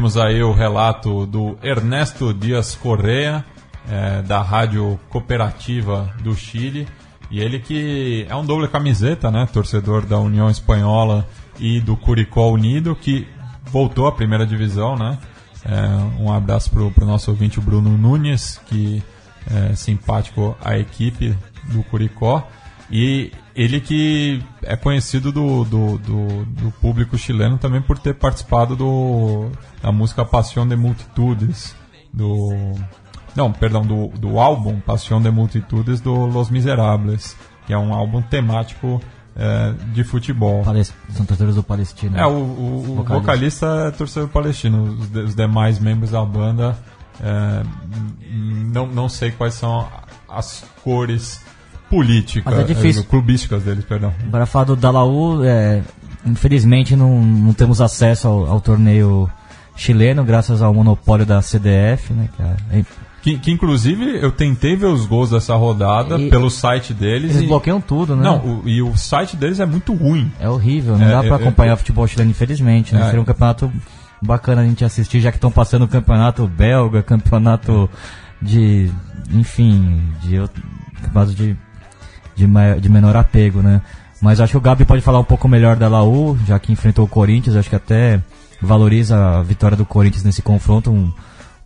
Ouvimos 0.00 0.16
aí 0.16 0.42
o 0.42 0.50
relato 0.50 1.26
do 1.26 1.58
Ernesto 1.62 2.32
Dias 2.32 2.74
Correa, 2.74 3.44
é, 3.86 4.22
da 4.22 4.40
Rádio 4.40 4.98
Cooperativa 5.10 6.10
do 6.22 6.34
Chile. 6.34 6.88
E 7.30 7.38
ele 7.38 7.58
que 7.58 8.24
é 8.26 8.34
um 8.34 8.42
doble 8.42 8.66
camiseta, 8.66 9.30
né? 9.30 9.46
Torcedor 9.52 10.06
da 10.06 10.18
União 10.18 10.48
Espanhola 10.48 11.28
e 11.58 11.82
do 11.82 11.98
Curicó 11.98 12.50
Unido, 12.50 12.96
que 12.96 13.28
voltou 13.66 14.06
à 14.06 14.12
primeira 14.12 14.46
divisão, 14.46 14.96
né? 14.96 15.18
É, 15.66 16.22
um 16.22 16.32
abraço 16.32 16.70
pro, 16.70 16.90
pro 16.90 17.04
nosso 17.04 17.30
ouvinte 17.30 17.60
Bruno 17.60 17.90
Nunes, 17.90 18.58
que 18.68 19.02
é 19.50 19.74
simpático 19.74 20.56
à 20.64 20.78
equipe 20.78 21.36
do 21.64 21.82
Curicó. 21.82 22.48
E 22.90 23.32
ele 23.54 23.80
que 23.80 24.42
é 24.62 24.76
conhecido 24.76 25.32
do, 25.32 25.64
do, 25.64 25.98
do, 25.98 26.44
do, 26.44 26.70
público 26.80 27.18
chileno 27.18 27.58
também 27.58 27.82
por 27.82 27.98
ter 27.98 28.14
participado 28.14 28.76
do, 28.76 29.50
da 29.82 29.90
música 29.90 30.24
Passion 30.24 30.66
de 30.66 30.76
Multitudes, 30.76 31.74
do... 32.12 32.74
Não, 33.34 33.52
perdão, 33.52 33.82
do, 33.82 34.08
do 34.08 34.38
álbum 34.40 34.80
Passion 34.80 35.20
de 35.20 35.30
Multitudes 35.30 36.00
do 36.00 36.12
Los 36.26 36.50
Miserables, 36.50 37.36
que 37.66 37.72
é 37.72 37.78
um 37.78 37.94
álbum 37.94 38.20
temático 38.20 39.00
é, 39.36 39.72
de 39.92 40.04
futebol. 40.04 40.62
Palest... 40.62 40.92
São 41.10 41.24
torcedores 41.24 41.54
do 41.54 41.62
Palestino. 41.62 42.18
É, 42.18 42.26
o, 42.26 42.30
o, 42.30 42.76
o 42.78 42.94
vocalista. 42.96 43.14
vocalista 43.14 43.66
é 43.86 43.90
torcedor 43.90 44.28
palestino. 44.28 44.82
Os, 44.82 45.14
os 45.14 45.34
demais 45.34 45.78
membros 45.78 46.10
da 46.10 46.24
banda, 46.24 46.76
é, 47.20 47.62
não, 48.72 48.86
não 48.86 49.08
sei 49.08 49.30
quais 49.30 49.54
são 49.54 49.88
as 50.28 50.64
cores 50.82 51.40
políticas, 51.90 52.56
é 52.56 52.62
difícil. 52.62 53.02
É, 53.02 53.04
clubísticas 53.04 53.64
deles, 53.64 53.84
perdão. 53.84 54.14
Para 54.30 54.46
falar 54.46 54.66
do 54.66 54.76
Dalaú, 54.76 55.44
é, 55.44 55.82
infelizmente 56.24 56.94
não, 56.94 57.20
não 57.20 57.52
temos 57.52 57.80
acesso 57.80 58.28
ao, 58.28 58.46
ao, 58.46 58.60
torneio 58.60 59.28
chileno, 59.74 60.22
graças 60.22 60.62
ao 60.62 60.72
monopólio 60.72 61.26
da 61.26 61.42
CDF, 61.42 62.12
né, 62.12 62.28
cara? 62.38 62.56
É, 62.70 62.84
que, 63.22 63.36
que, 63.38 63.50
inclusive 63.50 64.18
eu 64.22 64.30
tentei 64.30 64.76
ver 64.76 64.86
os 64.86 65.04
gols 65.04 65.30
dessa 65.30 65.54
rodada 65.54 66.18
e 66.18 66.30
pelo 66.30 66.48
site 66.48 66.94
deles. 66.94 67.32
Eles 67.32 67.42
e... 67.42 67.46
bloqueiam 67.46 67.80
tudo, 67.80 68.16
né? 68.16 68.22
Não, 68.22 68.38
o, 68.38 68.68
e 68.68 68.80
o 68.80 68.96
site 68.96 69.36
deles 69.36 69.60
é 69.60 69.66
muito 69.66 69.92
ruim. 69.92 70.32
É 70.40 70.48
horrível, 70.48 70.96
não 70.96 71.06
é, 71.06 71.10
dá 71.10 71.20
para 71.20 71.32
é, 71.32 71.34
acompanhar 71.34 71.72
é, 71.74 71.76
futebol 71.76 72.06
chileno, 72.06 72.30
infelizmente. 72.30 72.94
Né? 72.94 73.02
É. 73.02 73.04
Seria 73.06 73.20
um 73.20 73.24
campeonato 73.24 73.70
bacana 74.22 74.62
a 74.62 74.64
gente 74.64 74.84
assistir, 74.84 75.20
já 75.20 75.30
que 75.30 75.36
estão 75.36 75.50
passando 75.50 75.84
o 75.84 75.88
campeonato 75.88 76.46
belga, 76.46 77.02
campeonato 77.02 77.90
de. 78.40 78.90
enfim, 79.32 80.00
de 80.22 80.36
campeonato 81.02 81.34
de 81.34 81.56
de, 82.46 82.80
de 82.80 82.88
menor 82.88 83.16
apego, 83.16 83.62
né? 83.62 83.80
Mas 84.20 84.40
acho 84.40 84.52
que 84.52 84.56
o 84.58 84.60
Gabi 84.60 84.84
pode 84.84 85.02
falar 85.02 85.18
um 85.18 85.24
pouco 85.24 85.48
melhor 85.48 85.76
da 85.76 85.88
Laú, 85.88 86.36
já 86.46 86.58
que 86.58 86.72
enfrentou 86.72 87.04
o 87.04 87.08
Corinthians, 87.08 87.56
acho 87.56 87.70
que 87.70 87.76
até 87.76 88.20
valoriza 88.60 89.38
a 89.38 89.42
vitória 89.42 89.76
do 89.76 89.86
Corinthians 89.86 90.24
nesse 90.24 90.42
confronto, 90.42 90.90
um, 90.90 91.10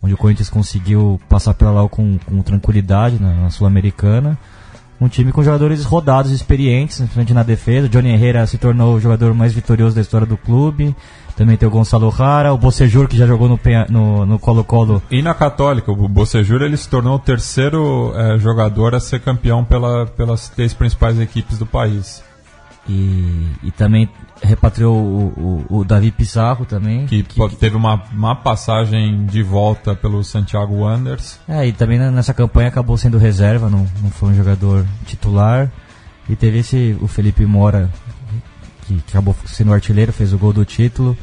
onde 0.01 0.13
o 0.13 0.17
Corinthians 0.17 0.49
conseguiu 0.49 1.19
passar 1.27 1.53
pela 1.53 1.71
Laú 1.71 1.89
com, 1.89 2.17
com 2.25 2.41
tranquilidade 2.41 3.21
na, 3.21 3.33
na 3.33 3.49
Sul-Americana. 3.49 4.37
Um 4.99 5.09
time 5.09 5.33
com 5.33 5.43
jogadores 5.43 5.83
rodados 5.83 6.31
experientes, 6.31 7.03
frente 7.09 7.33
na 7.33 7.43
defesa. 7.43 7.89
Johnny 7.89 8.13
Herrera 8.13 8.47
se 8.47 8.57
tornou 8.57 8.95
o 8.95 9.01
jogador 9.01 9.33
mais 9.33 9.51
vitorioso 9.51 9.93
da 9.93 10.01
história 10.01 10.25
do 10.25 10.37
clube. 10.37 10.95
Também 11.35 11.57
tem 11.57 11.67
o 11.67 11.71
Gonçalo 11.71 12.09
Rara, 12.09 12.53
o 12.53 12.57
Bocejur, 12.57 13.07
que 13.07 13.17
já 13.17 13.27
jogou 13.27 13.49
no 13.49 14.39
Colo-Colo. 14.39 14.93
No, 14.93 15.01
e 15.11 15.21
na 15.21 15.33
Católica, 15.33 15.91
o 15.91 16.07
Bocejur 16.07 16.61
ele 16.61 16.77
se 16.77 16.87
tornou 16.87 17.15
o 17.15 17.19
terceiro 17.19 18.13
é, 18.15 18.37
jogador 18.37 18.95
a 18.95 18.99
ser 19.01 19.19
campeão 19.19 19.63
pela, 19.63 20.05
pelas 20.05 20.47
três 20.47 20.73
principais 20.73 21.19
equipes 21.19 21.57
do 21.57 21.65
país. 21.65 22.23
E, 22.87 23.47
e 23.63 23.71
também 23.71 24.07
repatriou 24.41 24.95
o, 24.95 25.65
o, 25.69 25.79
o, 25.79 25.83
Davi 25.83 26.11
Pizarro 26.11 26.65
também. 26.65 27.07
Que, 27.07 27.23
que, 27.23 27.55
teve 27.55 27.75
uma, 27.75 28.03
uma 28.13 28.35
passagem 28.35 29.25
de 29.25 29.41
volta 29.41 29.95
pelo 29.95 30.23
Santiago 30.23 30.75
Wanderers. 30.75 31.39
É, 31.47 31.67
e 31.67 31.71
também 31.71 31.97
nessa 31.97 32.33
campanha 32.33 32.67
acabou 32.67 32.95
sendo 32.95 33.17
reserva, 33.17 33.69
não, 33.69 33.87
não 34.01 34.11
foi 34.11 34.29
um 34.29 34.35
jogador 34.35 34.85
titular. 35.05 35.71
E 36.29 36.35
teve 36.35 36.59
esse, 36.59 36.95
o 37.01 37.07
Felipe 37.07 37.45
Mora, 37.45 37.89
que, 38.87 39.01
acabou 39.09 39.35
sendo 39.45 39.73
artilheiro, 39.73 40.13
fez 40.13 40.33
o 40.33 40.37
gol 40.37 40.53
do 40.53 40.65
título. 40.65 41.17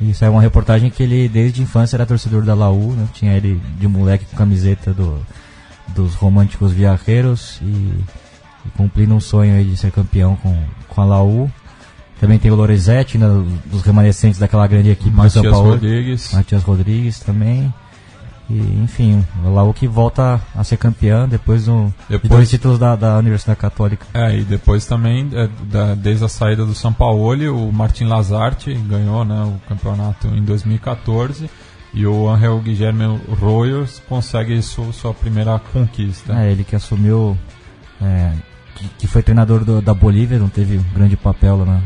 E 0.00 0.12
saiu 0.12 0.32
uma 0.32 0.42
reportagem 0.42 0.90
que 0.90 1.02
ele, 1.02 1.28
desde 1.28 1.60
a 1.60 1.64
infância, 1.64 1.96
era 1.96 2.04
torcedor 2.04 2.42
da 2.42 2.54
Laú, 2.54 2.92
né? 2.92 3.06
Tinha 3.12 3.36
ele 3.36 3.60
de 3.78 3.86
moleque 3.86 4.24
com 4.24 4.36
camiseta 4.36 4.92
do, 4.92 5.24
dos 5.88 6.14
românticos 6.14 6.72
viajeros 6.72 7.60
e, 7.62 7.64
e 7.64 8.70
cumprindo 8.76 9.14
um 9.14 9.20
sonho 9.20 9.64
de 9.64 9.76
ser 9.76 9.92
campeão 9.92 10.36
com, 10.36 10.56
com 10.88 11.00
a 11.00 11.04
Laú. 11.04 11.50
Também 12.20 12.38
tem 12.38 12.50
o 12.50 12.54
Lorenzetti, 12.54 13.18
né, 13.18 13.26
dos 13.66 13.82
remanescentes 13.82 14.38
daquela 14.38 14.66
grande 14.66 14.90
equipe 14.90 15.14
Matias 15.14 15.34
do 15.34 15.42
São 15.42 15.50
Paulo. 15.50 15.70
Rodrigues. 15.72 16.32
Matias 16.32 16.62
Rodrigues 16.62 17.18
também. 17.20 17.72
E, 18.48 18.58
enfim, 18.82 19.24
o 19.42 19.72
que 19.72 19.88
volta 19.88 20.40
a 20.54 20.62
ser 20.62 20.76
campeão 20.76 21.26
depois, 21.26 21.64
do, 21.64 21.92
depois 22.08 22.22
de 22.22 22.28
dois 22.28 22.50
títulos 22.50 22.78
da, 22.78 22.94
da 22.94 23.16
Universidade 23.16 23.58
Católica. 23.58 24.06
É, 24.12 24.36
e 24.36 24.44
depois 24.44 24.84
também, 24.84 25.30
é, 25.32 25.48
da, 25.64 25.94
desde 25.94 26.24
a 26.24 26.28
saída 26.28 26.64
do 26.64 26.74
São 26.74 26.92
Paulo, 26.92 27.24
o 27.48 27.72
Martin 27.72 28.04
Lazarte 28.04 28.74
ganhou 28.74 29.24
né, 29.24 29.42
o 29.44 29.58
campeonato 29.66 30.28
em 30.28 30.42
2014 30.42 31.48
e 31.94 32.06
o 32.06 32.28
Angel 32.28 32.58
Guilherme 32.60 33.20
Royos 33.40 34.02
consegue 34.08 34.60
su, 34.60 34.92
sua 34.92 35.14
primeira 35.14 35.58
conquista. 35.72 36.34
É, 36.34 36.50
ele 36.50 36.64
que 36.64 36.74
assumiu, 36.74 37.38
é, 38.02 38.32
que, 38.74 38.88
que, 38.98 39.06
foi 39.06 39.22
treinador 39.22 39.64
do, 39.64 39.80
da 39.80 39.94
Bolívia, 39.94 40.38
não 40.38 40.48
teve 40.48 40.76
um 40.76 40.84
grande 40.92 41.16
papel 41.16 41.58
lá 41.58 41.64
na, 41.64 41.80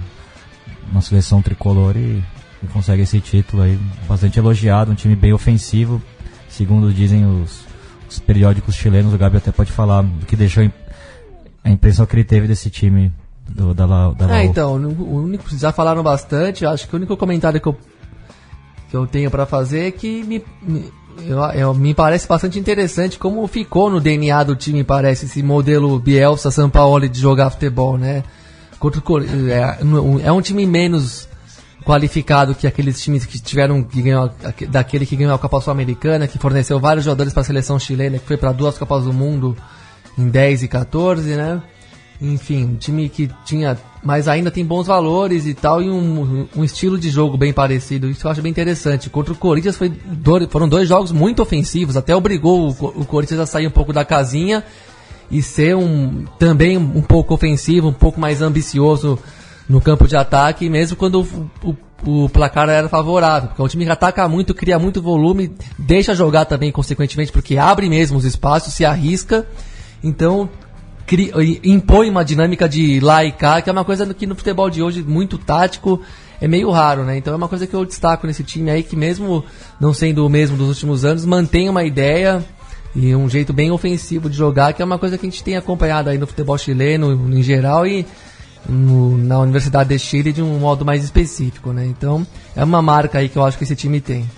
na 0.94 1.00
seleção 1.02 1.42
tricolor 1.42 1.96
e, 1.96 2.24
e 2.62 2.66
consegue 2.72 3.02
esse 3.02 3.20
título 3.20 3.62
aí, 3.62 3.78
bastante 4.08 4.38
elogiado, 4.38 4.90
um 4.90 4.94
time 4.94 5.14
bem 5.14 5.32
ofensivo, 5.32 6.02
segundo 6.58 6.92
dizem 6.92 7.24
os, 7.24 7.60
os 8.10 8.18
periódicos 8.18 8.74
chilenos, 8.74 9.14
o 9.14 9.18
Gabi 9.18 9.36
até 9.36 9.52
pode 9.52 9.70
falar 9.70 10.02
do 10.02 10.26
que 10.26 10.34
deixou 10.34 10.68
a 11.62 11.70
impressão 11.70 12.04
que 12.04 12.16
ele 12.16 12.24
teve 12.24 12.48
desse 12.48 12.68
time 12.68 13.12
do, 13.48 13.72
da, 13.72 13.86
da 14.10 14.36
É, 14.36 14.44
então, 14.44 14.74
o 14.74 15.22
único, 15.22 15.44
já 15.56 15.70
falaram 15.70 16.02
bastante, 16.02 16.66
acho 16.66 16.88
que 16.88 16.94
o 16.94 16.98
único 16.98 17.16
comentário 17.16 17.60
que 17.60 17.68
eu, 17.68 17.76
que 18.90 18.96
eu 18.96 19.06
tenho 19.06 19.30
para 19.30 19.46
fazer 19.46 19.86
é 19.86 19.90
que 19.92 20.24
me, 20.24 20.44
me, 20.60 20.92
eu, 21.24 21.38
eu, 21.38 21.74
me 21.74 21.94
parece 21.94 22.26
bastante 22.26 22.58
interessante 22.58 23.20
como 23.20 23.46
ficou 23.46 23.88
no 23.88 24.00
DNA 24.00 24.42
do 24.42 24.56
time, 24.56 24.82
parece, 24.82 25.26
esse 25.26 25.44
modelo 25.44 25.96
Bielsa 26.00 26.50
São 26.50 26.68
Paulo 26.68 27.08
de 27.08 27.20
jogar 27.20 27.50
futebol, 27.50 27.96
né? 27.96 28.24
Contra, 28.80 29.00
é, 29.48 29.78
é 30.24 30.32
um 30.32 30.40
time 30.40 30.66
menos 30.66 31.27
qualificado 31.88 32.54
que 32.54 32.66
aqueles 32.66 33.00
times 33.00 33.24
que 33.24 33.40
tiveram 33.40 33.82
que 33.82 34.02
ganhou, 34.02 34.30
daquele 34.68 35.06
que 35.06 35.16
ganhou 35.16 35.34
a 35.34 35.38
Copa 35.38 35.58
Sul-Americana, 35.58 36.28
que 36.28 36.38
forneceu 36.38 36.78
vários 36.78 37.06
jogadores 37.06 37.32
para 37.32 37.40
a 37.40 37.46
seleção 37.46 37.78
chilena, 37.78 38.18
que 38.18 38.26
foi 38.26 38.36
para 38.36 38.52
duas 38.52 38.76
Copas 38.76 39.04
do 39.04 39.12
Mundo 39.12 39.56
em 40.18 40.28
10 40.28 40.64
e 40.64 40.68
14, 40.68 41.30
né? 41.30 41.62
Enfim, 42.20 42.64
um 42.64 42.76
time 42.76 43.08
que 43.08 43.30
tinha. 43.46 43.78
Mas 44.02 44.28
ainda 44.28 44.50
tem 44.50 44.66
bons 44.66 44.86
valores 44.86 45.46
e 45.46 45.54
tal, 45.54 45.80
e 45.80 45.88
um, 45.88 46.46
um 46.54 46.62
estilo 46.62 46.98
de 46.98 47.08
jogo 47.08 47.38
bem 47.38 47.54
parecido. 47.54 48.10
Isso 48.10 48.26
eu 48.26 48.30
acho 48.30 48.42
bem 48.42 48.50
interessante. 48.50 49.08
Contra 49.08 49.32
o 49.32 49.36
Corinthians 49.36 49.76
foi 49.76 49.90
foram 50.50 50.68
dois 50.68 50.86
jogos 50.86 51.10
muito 51.10 51.40
ofensivos, 51.40 51.96
até 51.96 52.14
obrigou 52.14 52.68
o, 52.68 53.00
o 53.00 53.06
Corinthians 53.06 53.40
a 53.40 53.46
sair 53.46 53.66
um 53.66 53.70
pouco 53.70 53.94
da 53.94 54.04
casinha 54.04 54.62
e 55.30 55.40
ser 55.40 55.74
um 55.74 56.26
também 56.38 56.76
um 56.76 57.02
pouco 57.02 57.32
ofensivo, 57.32 57.88
um 57.88 57.94
pouco 57.94 58.20
mais 58.20 58.42
ambicioso 58.42 59.18
no 59.68 59.80
campo 59.80 60.08
de 60.08 60.16
ataque, 60.16 60.68
mesmo 60.68 60.96
quando 60.96 61.20
o, 61.20 61.76
o, 62.04 62.24
o 62.24 62.28
placar 62.28 62.68
era 62.68 62.88
favorável. 62.88 63.48
Porque 63.48 63.60
é 63.60 63.64
um 63.64 63.68
time 63.68 63.84
que 63.84 63.90
ataca 63.90 64.26
muito, 64.28 64.54
cria 64.54 64.78
muito 64.78 65.02
volume, 65.02 65.52
deixa 65.78 66.14
jogar 66.14 66.46
também, 66.46 66.72
consequentemente, 66.72 67.30
porque 67.30 67.58
abre 67.58 67.88
mesmo 67.88 68.16
os 68.16 68.24
espaços, 68.24 68.72
se 68.72 68.84
arrisca. 68.84 69.46
Então, 70.02 70.48
cria, 71.06 71.32
impõe 71.62 72.08
uma 72.08 72.24
dinâmica 72.24 72.68
de 72.68 72.98
lá 73.00 73.24
e 73.24 73.32
cá, 73.32 73.60
que 73.60 73.68
é 73.68 73.72
uma 73.72 73.84
coisa 73.84 74.12
que 74.14 74.26
no 74.26 74.34
futebol 74.34 74.70
de 74.70 74.82
hoje, 74.82 75.02
muito 75.02 75.36
tático, 75.36 76.00
é 76.40 76.46
meio 76.46 76.70
raro, 76.70 77.04
né? 77.04 77.16
Então 77.16 77.32
é 77.32 77.36
uma 77.36 77.48
coisa 77.48 77.66
que 77.66 77.74
eu 77.74 77.84
destaco 77.84 78.26
nesse 78.26 78.44
time 78.44 78.70
aí, 78.70 78.82
que 78.82 78.96
mesmo 78.96 79.44
não 79.80 79.92
sendo 79.92 80.24
o 80.24 80.28
mesmo 80.28 80.56
dos 80.56 80.68
últimos 80.68 81.04
anos, 81.04 81.24
mantém 81.24 81.68
uma 81.68 81.82
ideia 81.82 82.44
e 82.94 83.14
um 83.14 83.28
jeito 83.28 83.52
bem 83.52 83.70
ofensivo 83.70 84.30
de 84.30 84.36
jogar, 84.36 84.72
que 84.72 84.80
é 84.80 84.84
uma 84.84 84.98
coisa 84.98 85.18
que 85.18 85.26
a 85.26 85.30
gente 85.30 85.42
tem 85.42 85.56
acompanhado 85.56 86.08
aí 86.08 86.16
no 86.16 86.26
futebol 86.26 86.56
chileno 86.56 87.12
em 87.32 87.42
geral 87.42 87.86
e 87.86 88.06
no, 88.68 89.16
na 89.16 89.38
Universidade 89.38 89.88
de 89.88 89.98
Chile 89.98 90.32
de 90.32 90.42
um 90.42 90.58
modo 90.58 90.84
mais 90.84 91.02
específico, 91.02 91.72
né? 91.72 91.86
Então 91.86 92.26
é 92.54 92.62
uma 92.62 92.82
marca 92.82 93.18
aí 93.18 93.28
que 93.28 93.36
eu 93.36 93.44
acho 93.44 93.56
que 93.56 93.64
esse 93.64 93.76
time 93.76 94.00
tem. 94.00 94.28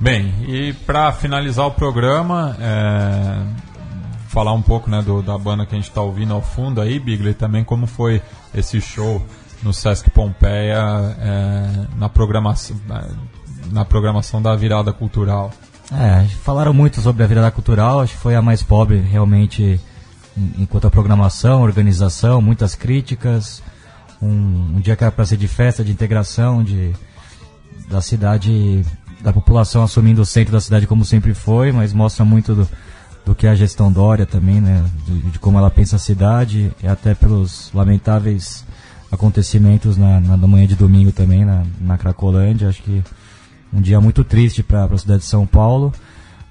Bem, 0.00 0.32
e 0.46 0.72
para 0.72 1.10
finalizar 1.10 1.66
o 1.66 1.72
programa, 1.72 2.56
é, 2.60 3.42
falar 4.28 4.52
um 4.52 4.62
pouco 4.62 4.88
né, 4.88 5.02
do, 5.02 5.22
da 5.22 5.36
banda 5.36 5.66
que 5.66 5.74
a 5.74 5.78
gente 5.78 5.88
está 5.88 6.00
ouvindo 6.00 6.32
ao 6.32 6.40
fundo 6.40 6.80
aí, 6.80 7.00
Bigley, 7.00 7.34
também 7.34 7.64
como 7.64 7.86
foi 7.86 8.22
esse 8.54 8.80
show 8.80 9.20
no 9.60 9.72
Sesc 9.72 10.08
Pompeia 10.10 10.78
é, 11.18 11.86
na, 11.96 12.08
programação, 12.08 12.76
na 13.72 13.84
programação 13.84 14.40
da 14.40 14.54
virada 14.54 14.92
cultural. 14.92 15.50
É, 15.90 16.24
falaram 16.42 16.72
muito 16.72 17.00
sobre 17.00 17.24
a 17.24 17.26
virada 17.26 17.50
cultural, 17.50 18.00
acho 18.00 18.12
que 18.12 18.20
foi 18.20 18.36
a 18.36 18.42
mais 18.42 18.62
pobre 18.62 18.98
realmente 18.98 19.80
enquanto 20.58 20.86
a 20.86 20.90
programação, 20.90 21.62
organização, 21.62 22.40
muitas 22.40 22.74
críticas. 22.74 23.62
Um, 24.20 24.76
um 24.76 24.80
dia 24.80 24.96
que 24.96 25.04
era 25.04 25.12
para 25.12 25.24
ser 25.24 25.36
de 25.36 25.46
festa, 25.46 25.84
de 25.84 25.92
integração, 25.92 26.62
de 26.62 26.92
da 27.88 28.00
cidade, 28.02 28.84
da 29.20 29.32
população 29.32 29.82
assumindo 29.82 30.20
o 30.20 30.26
centro 30.26 30.52
da 30.52 30.60
cidade 30.60 30.86
como 30.86 31.04
sempre 31.04 31.32
foi, 31.32 31.72
mas 31.72 31.92
mostra 31.92 32.24
muito 32.24 32.54
do, 32.54 32.68
do 33.24 33.34
que 33.34 33.46
é 33.46 33.50
a 33.50 33.54
gestão 33.54 33.90
Dória 33.90 34.26
também, 34.26 34.60
né? 34.60 34.84
De, 35.06 35.20
de, 35.30 35.38
como 35.38 35.58
ela 35.58 35.70
pensa 35.70 35.96
a 35.96 35.98
cidade 35.98 36.70
e 36.82 36.86
até 36.86 37.14
pelos 37.14 37.70
lamentáveis 37.72 38.64
acontecimentos 39.10 39.96
na, 39.96 40.20
na 40.20 40.36
manhã 40.36 40.66
de 40.66 40.74
domingo 40.74 41.12
também 41.12 41.44
na, 41.44 41.64
na 41.80 41.96
Cracolândia. 41.96 42.68
Acho 42.68 42.82
que 42.82 43.02
um 43.72 43.80
dia 43.80 44.00
muito 44.00 44.22
triste 44.22 44.62
para 44.62 44.84
a 44.84 44.98
cidade 44.98 45.20
de 45.20 45.26
São 45.26 45.46
Paulo. 45.46 45.92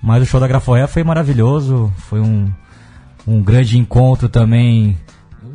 Mas 0.01 0.21
o 0.21 0.25
show 0.25 0.39
da 0.39 0.47
Grafoé 0.47 0.85
foi 0.87 1.03
maravilhoso, 1.03 1.91
foi 1.97 2.19
um, 2.19 2.51
um 3.27 3.43
grande 3.43 3.77
encontro 3.77 4.29
também 4.29 4.97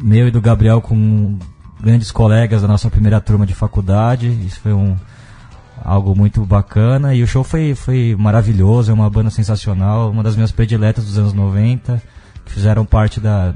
meu 0.02 0.28
e 0.28 0.30
do 0.30 0.40
Gabriel 0.40 0.80
com 0.80 1.38
grandes 1.80 2.10
colegas 2.12 2.62
da 2.62 2.68
nossa 2.68 2.90
primeira 2.90 3.20
turma 3.20 3.46
de 3.46 3.54
faculdade. 3.54 4.28
Isso 4.46 4.60
foi 4.60 4.72
um 4.72 4.94
algo 5.84 6.14
muito 6.14 6.44
bacana 6.44 7.14
e 7.14 7.22
o 7.22 7.26
show 7.26 7.42
foi, 7.42 7.74
foi 7.74 8.14
maravilhoso, 8.16 8.90
é 8.90 8.94
uma 8.94 9.10
banda 9.10 9.30
sensacional, 9.30 10.10
uma 10.10 10.22
das 10.22 10.36
minhas 10.36 10.52
prediletas 10.52 11.04
dos 11.04 11.18
anos 11.18 11.32
90, 11.32 12.00
que 12.44 12.52
fizeram 12.52 12.84
parte 12.84 13.18
da, 13.18 13.52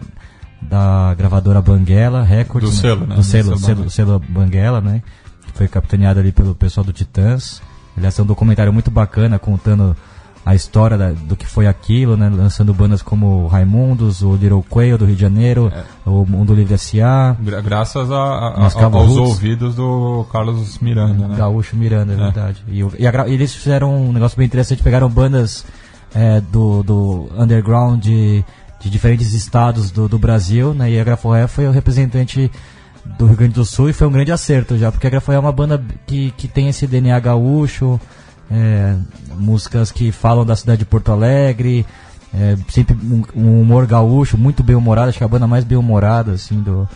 da 0.60 1.14
gravadora 1.14 1.62
Banguela 1.62 2.24
Records, 2.24 2.70
do 2.70 2.74
né? 2.74 2.82
selo, 2.82 3.06
né? 3.06 3.14
Do 3.14 3.22
selo, 3.22 3.58
selo, 3.58 3.90
selo 3.90 4.18
Banguela, 4.18 4.80
né? 4.80 5.02
Que 5.46 5.52
foi 5.52 5.68
capitaneado 5.68 6.18
ali 6.18 6.32
pelo 6.32 6.54
pessoal 6.54 6.84
do 6.84 6.92
Titãs. 6.92 7.62
Aliás, 7.96 8.18
é 8.18 8.22
um 8.22 8.26
documentário 8.26 8.72
muito 8.72 8.90
bacana 8.90 9.38
contando 9.38 9.96
a 10.46 10.54
história 10.54 10.96
da, 10.96 11.10
do 11.10 11.34
que 11.34 11.44
foi 11.44 11.66
aquilo, 11.66 12.16
né? 12.16 12.30
Lançando 12.32 12.72
bandas 12.72 13.02
como 13.02 13.48
Raimundos, 13.48 14.22
o 14.22 14.36
Little 14.36 14.64
Quail 14.70 14.96
do 14.96 15.04
Rio 15.04 15.16
de 15.16 15.20
Janeiro, 15.20 15.72
é. 15.74 15.82
o 16.08 16.24
Mundo 16.24 16.54
Livre 16.54 16.74
S.A. 16.74 17.36
Gra 17.40 17.60
graças 17.60 18.12
a, 18.12 18.14
a, 18.14 18.68
a, 18.68 18.84
aos 18.84 19.16
ouvidos 19.16 19.74
do 19.74 20.24
Carlos 20.30 20.78
Miranda, 20.78 21.26
né? 21.26 21.36
Gaúcho 21.36 21.74
Miranda, 21.74 22.12
é, 22.12 22.14
é. 22.14 22.18
verdade. 22.18 22.64
E, 22.68 22.78
e 22.96 23.06
a, 23.08 23.28
eles 23.28 23.56
fizeram 23.56 23.92
um 23.92 24.12
negócio 24.12 24.38
bem 24.38 24.46
interessante, 24.46 24.84
pegaram 24.84 25.10
bandas 25.10 25.66
é, 26.14 26.40
do, 26.40 26.84
do 26.84 27.28
underground 27.36 28.00
de, 28.00 28.44
de 28.78 28.88
diferentes 28.88 29.32
estados 29.32 29.90
do, 29.90 30.08
do 30.08 30.16
Brasil, 30.16 30.72
né? 30.72 30.88
E 30.92 31.00
a 31.00 31.02
Graforé 31.02 31.48
foi 31.48 31.66
o 31.66 31.72
representante 31.72 32.48
do 33.18 33.26
Rio 33.26 33.36
Grande 33.36 33.54
do 33.54 33.64
Sul 33.64 33.90
e 33.90 33.92
foi 33.92 34.06
um 34.06 34.12
grande 34.12 34.30
acerto 34.30 34.78
já, 34.78 34.92
porque 34.92 35.08
a 35.08 35.10
Graforé 35.10 35.38
é 35.38 35.40
uma 35.40 35.50
banda 35.50 35.82
que, 36.06 36.30
que 36.36 36.46
tem 36.46 36.68
esse 36.68 36.86
DNA 36.86 37.18
gaúcho, 37.18 38.00
é, 38.50 38.96
músicas 39.36 39.90
que 39.90 40.12
falam 40.12 40.44
da 40.44 40.56
cidade 40.56 40.80
de 40.80 40.84
Porto 40.84 41.12
Alegre, 41.12 41.86
é, 42.34 42.56
sempre 42.68 42.94
um, 42.94 43.22
um, 43.34 43.60
humor 43.60 43.86
gaúcho, 43.86 44.36
muito 44.36 44.62
bem 44.62 44.76
humorado, 44.76 45.08
acho 45.08 45.18
que 45.18 45.24
é 45.24 45.26
a 45.26 45.30
banda 45.30 45.46
mais 45.46 45.64
bem 45.64 45.78
humorada 45.78 46.32
assim 46.32 46.60
do, 46.60 46.88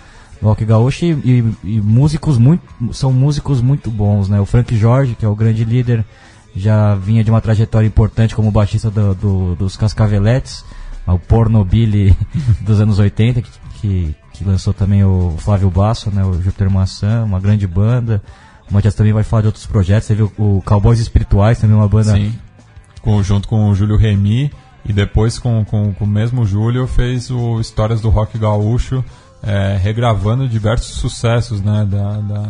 rock 0.42 0.64
gaúcho 0.64 1.04
e, 1.04 1.10
e, 1.12 1.54
e, 1.64 1.80
músicos 1.80 2.38
muito 2.38 2.62
são 2.92 3.12
músicos 3.12 3.60
muito 3.60 3.90
bons, 3.90 4.28
né? 4.28 4.40
O 4.40 4.46
Frank 4.46 4.74
Jorge, 4.76 5.14
que 5.14 5.24
é 5.24 5.28
o 5.28 5.36
grande 5.36 5.64
líder, 5.64 6.04
já 6.54 6.94
vinha 6.94 7.22
de 7.22 7.30
uma 7.30 7.40
trajetória 7.40 7.86
importante 7.86 8.34
como 8.34 8.50
baixista 8.50 8.90
do, 8.90 9.14
do, 9.14 9.56
dos 9.56 9.76
Cascaveletes, 9.76 10.64
o 11.06 11.18
Pornobile 11.18 12.16
dos 12.62 12.80
anos 12.80 12.98
80, 12.98 13.42
que, 13.42 13.50
que, 13.80 14.16
que, 14.32 14.44
lançou 14.44 14.72
também 14.72 15.04
o 15.04 15.34
Flávio 15.38 15.70
Basso, 15.70 16.10
né? 16.10 16.24
O 16.24 16.40
Júpiter 16.40 16.70
Maçã, 16.70 17.24
uma 17.24 17.40
grande 17.40 17.66
banda. 17.66 18.22
O 18.70 18.74
Matias 18.74 18.94
também 18.94 19.12
vai 19.12 19.24
falar 19.24 19.42
de 19.42 19.48
outros 19.48 19.66
projetos. 19.66 20.06
Teve 20.06 20.22
o, 20.22 20.32
o 20.38 20.62
Cowboys 20.64 21.00
Espirituais, 21.00 21.58
também 21.58 21.76
uma 21.76 21.88
banda. 21.88 22.12
Sim. 22.12 22.32
Com, 23.02 23.22
junto 23.22 23.48
com 23.48 23.68
o 23.68 23.74
Júlio 23.74 23.96
Remy. 23.96 24.50
E 24.84 24.92
depois, 24.92 25.38
com, 25.38 25.64
com, 25.64 25.92
com 25.92 26.04
o 26.04 26.08
mesmo 26.08 26.46
Júlio, 26.46 26.86
fez 26.86 27.30
o 27.30 27.60
Histórias 27.60 28.00
do 28.00 28.08
Rock 28.08 28.38
Gaúcho, 28.38 29.04
é, 29.42 29.76
regravando 29.80 30.48
diversos 30.48 30.96
sucessos 30.96 31.60
né, 31.60 31.86
da, 31.88 32.16
da, 32.20 32.48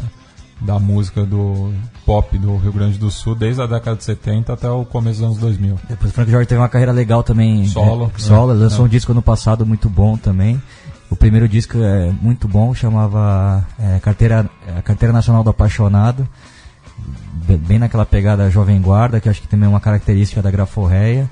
da, 0.61 0.79
música 0.79 1.25
do 1.25 1.73
pop 2.07 2.39
do 2.39 2.57
Rio 2.57 2.73
Grande 2.73 2.99
do 2.99 3.11
Sul, 3.11 3.35
desde 3.35 3.63
a 3.63 3.67
década 3.67 3.97
de 3.97 4.05
70 4.05 4.53
até 4.53 4.71
o 4.71 4.85
começo 4.85 5.21
dos 5.21 5.27
anos 5.27 5.39
2000. 5.39 5.79
Depois 5.89 6.11
o 6.11 6.15
Frank 6.15 6.31
Jorge 6.31 6.49
teve 6.49 6.61
uma 6.61 6.69
carreira 6.69 6.93
legal 6.93 7.23
também. 7.23 7.67
Solo. 7.67 8.11
É, 8.15 8.19
solo, 8.19 8.53
é, 8.53 8.57
lançou 8.57 8.85
é. 8.85 8.87
um 8.87 8.89
disco 8.89 9.13
no 9.13 9.23
passado 9.23 9.67
muito 9.67 9.89
bom 9.89 10.17
também. 10.17 10.61
O 11.11 11.17
primeiro 11.17 11.49
disco 11.49 11.77
é 11.79 12.13
muito 12.23 12.47
bom, 12.47 12.73
chamava 12.73 13.67
é, 13.79 13.99
Carteira, 13.99 14.49
é, 14.67 14.81
Carteira 14.81 15.13
Nacional 15.13 15.43
do 15.43 15.51
Apaixonado, 15.51 16.27
bem 17.67 17.81
naquela 17.81 18.07
pegada 18.07 18.49
Jovem 18.49 18.81
Guarda, 18.81 19.21
que 19.21 19.29
acho 19.29 19.43
que 19.43 19.49
também 19.49 19.67
é 19.67 19.69
uma 19.69 19.81
característica 19.81 20.41
da 20.41 20.51
Graforreia. 20.51 21.29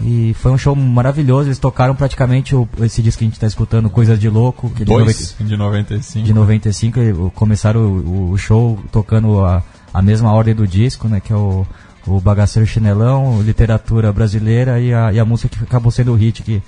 E 0.00 0.32
foi 0.34 0.52
um 0.52 0.58
show 0.58 0.76
maravilhoso, 0.76 1.48
eles 1.48 1.58
tocaram 1.58 1.94
praticamente 1.94 2.54
o, 2.54 2.68
esse 2.82 3.02
disco 3.02 3.18
que 3.18 3.24
a 3.24 3.28
gente 3.28 3.34
está 3.34 3.46
escutando, 3.46 3.90
Coisas 3.90 4.18
de 4.18 4.28
Louco. 4.28 4.70
Que 4.70 4.84
Dois, 4.84 5.34
de, 5.40 5.56
90, 5.56 5.94
de 5.94 5.94
95. 5.96 6.26
De 6.26 6.34
95, 6.34 7.30
começaram 7.34 7.80
o, 7.80 8.30
o, 8.30 8.38
show 8.38 8.78
tocando 8.92 9.44
a, 9.44 9.62
a 9.92 10.02
mesma 10.02 10.32
ordem 10.32 10.54
do 10.54 10.68
disco, 10.68 11.08
né, 11.08 11.18
que 11.18 11.32
é 11.32 11.36
o, 11.36 11.66
o 12.06 12.20
Bagaceiro 12.20 12.68
Chinelão, 12.68 13.42
Literatura 13.42 14.12
Brasileira 14.12 14.78
e 14.78 14.94
a, 14.94 15.12
e 15.12 15.18
a 15.18 15.24
música 15.24 15.56
que 15.56 15.64
acabou 15.64 15.90
sendo 15.90 16.12
o 16.12 16.14
hit, 16.14 16.42
que 16.42 16.62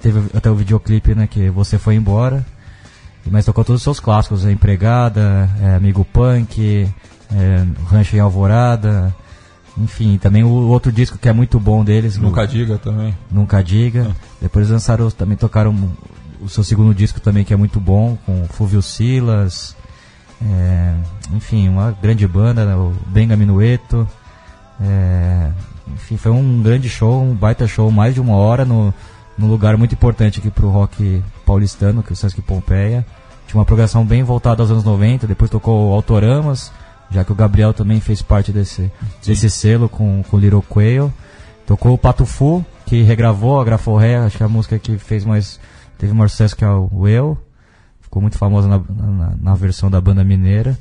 Teve 0.00 0.20
até 0.34 0.50
o 0.50 0.54
videoclipe, 0.54 1.14
né, 1.14 1.26
que 1.26 1.50
você 1.50 1.78
foi 1.78 1.94
embora. 1.94 2.44
Mas 3.30 3.44
tocou 3.44 3.64
todos 3.64 3.80
os 3.80 3.82
seus 3.82 3.98
clássicos, 3.98 4.46
a 4.46 4.52
Empregada, 4.52 5.50
é, 5.60 5.74
Amigo 5.74 6.04
Punk, 6.04 6.88
é, 7.32 7.66
Rancho 7.88 8.16
em 8.16 8.20
Alvorada, 8.20 9.14
enfim, 9.76 10.16
também 10.16 10.42
o 10.42 10.68
outro 10.68 10.90
disco 10.90 11.18
que 11.18 11.28
é 11.28 11.32
muito 11.32 11.60
bom 11.60 11.84
deles. 11.84 12.16
Nunca 12.16 12.42
o, 12.42 12.46
Diga 12.46 12.78
também. 12.78 13.16
Nunca 13.30 13.62
Diga. 13.62 14.10
É. 14.10 14.14
Depois 14.42 14.70
lançaram, 14.70 15.10
também 15.10 15.36
tocaram 15.36 15.74
o 16.40 16.48
seu 16.48 16.64
segundo 16.64 16.94
disco 16.94 17.20
também 17.20 17.44
que 17.44 17.52
é 17.52 17.56
muito 17.56 17.80
bom, 17.80 18.16
com 18.24 18.46
Fulvio 18.48 18.80
Silas. 18.80 19.76
É, 20.40 20.94
enfim, 21.34 21.68
uma 21.68 21.90
grande 21.90 22.26
banda, 22.26 22.64
né, 22.64 22.74
o 22.74 22.92
Benga 23.08 23.36
Minueto. 23.36 24.08
É, 24.80 25.50
enfim, 25.94 26.16
foi 26.16 26.32
um 26.32 26.62
grande 26.62 26.88
show, 26.88 27.22
um 27.22 27.34
baita 27.34 27.66
show, 27.66 27.90
mais 27.90 28.14
de 28.14 28.20
uma 28.20 28.36
hora 28.36 28.64
no, 28.64 28.94
num 29.36 29.48
lugar 29.48 29.76
muito 29.76 29.94
importante 29.94 30.38
aqui 30.38 30.50
pro 30.50 30.70
rock 30.70 31.22
paulistano, 31.44 32.02
que 32.02 32.10
é 32.10 32.14
o 32.14 32.16
Sesc 32.16 32.40
Pompeia. 32.42 33.04
Tinha 33.46 33.58
uma 33.58 33.64
programação 33.64 34.04
bem 34.04 34.22
voltada 34.22 34.62
aos 34.62 34.70
anos 34.70 34.84
90, 34.84 35.26
depois 35.26 35.50
tocou 35.50 35.92
Autoramas, 35.92 36.72
já 37.10 37.24
que 37.24 37.32
o 37.32 37.34
Gabriel 37.34 37.72
também 37.72 38.00
fez 38.00 38.22
parte 38.22 38.50
desse, 38.50 38.90
desse 39.24 39.48
selo 39.50 39.88
com, 39.88 40.22
com 40.28 40.38
Little 40.38 40.62
Quail. 40.62 41.12
Tocou 41.66 41.94
o 41.94 41.98
Pato 41.98 42.24
Fu, 42.24 42.64
que 42.86 43.02
regravou 43.02 43.60
a 43.60 43.64
Graforré, 43.64 44.16
acho 44.16 44.36
que 44.36 44.42
é 44.42 44.46
a 44.46 44.48
música 44.48 44.78
que 44.78 44.98
fez 44.98 45.24
mais. 45.24 45.60
teve 45.98 46.12
maior 46.12 46.28
sucesso 46.28 46.56
que 46.56 46.64
é 46.64 46.68
o 46.68 47.06
Eu. 47.06 47.38
Ficou 48.00 48.22
muito 48.22 48.38
famosa 48.38 48.68
na, 48.68 48.78
na, 48.78 49.34
na, 49.40 49.54
versão 49.54 49.90
da 49.90 50.00
banda 50.00 50.24
mineira. 50.24 50.78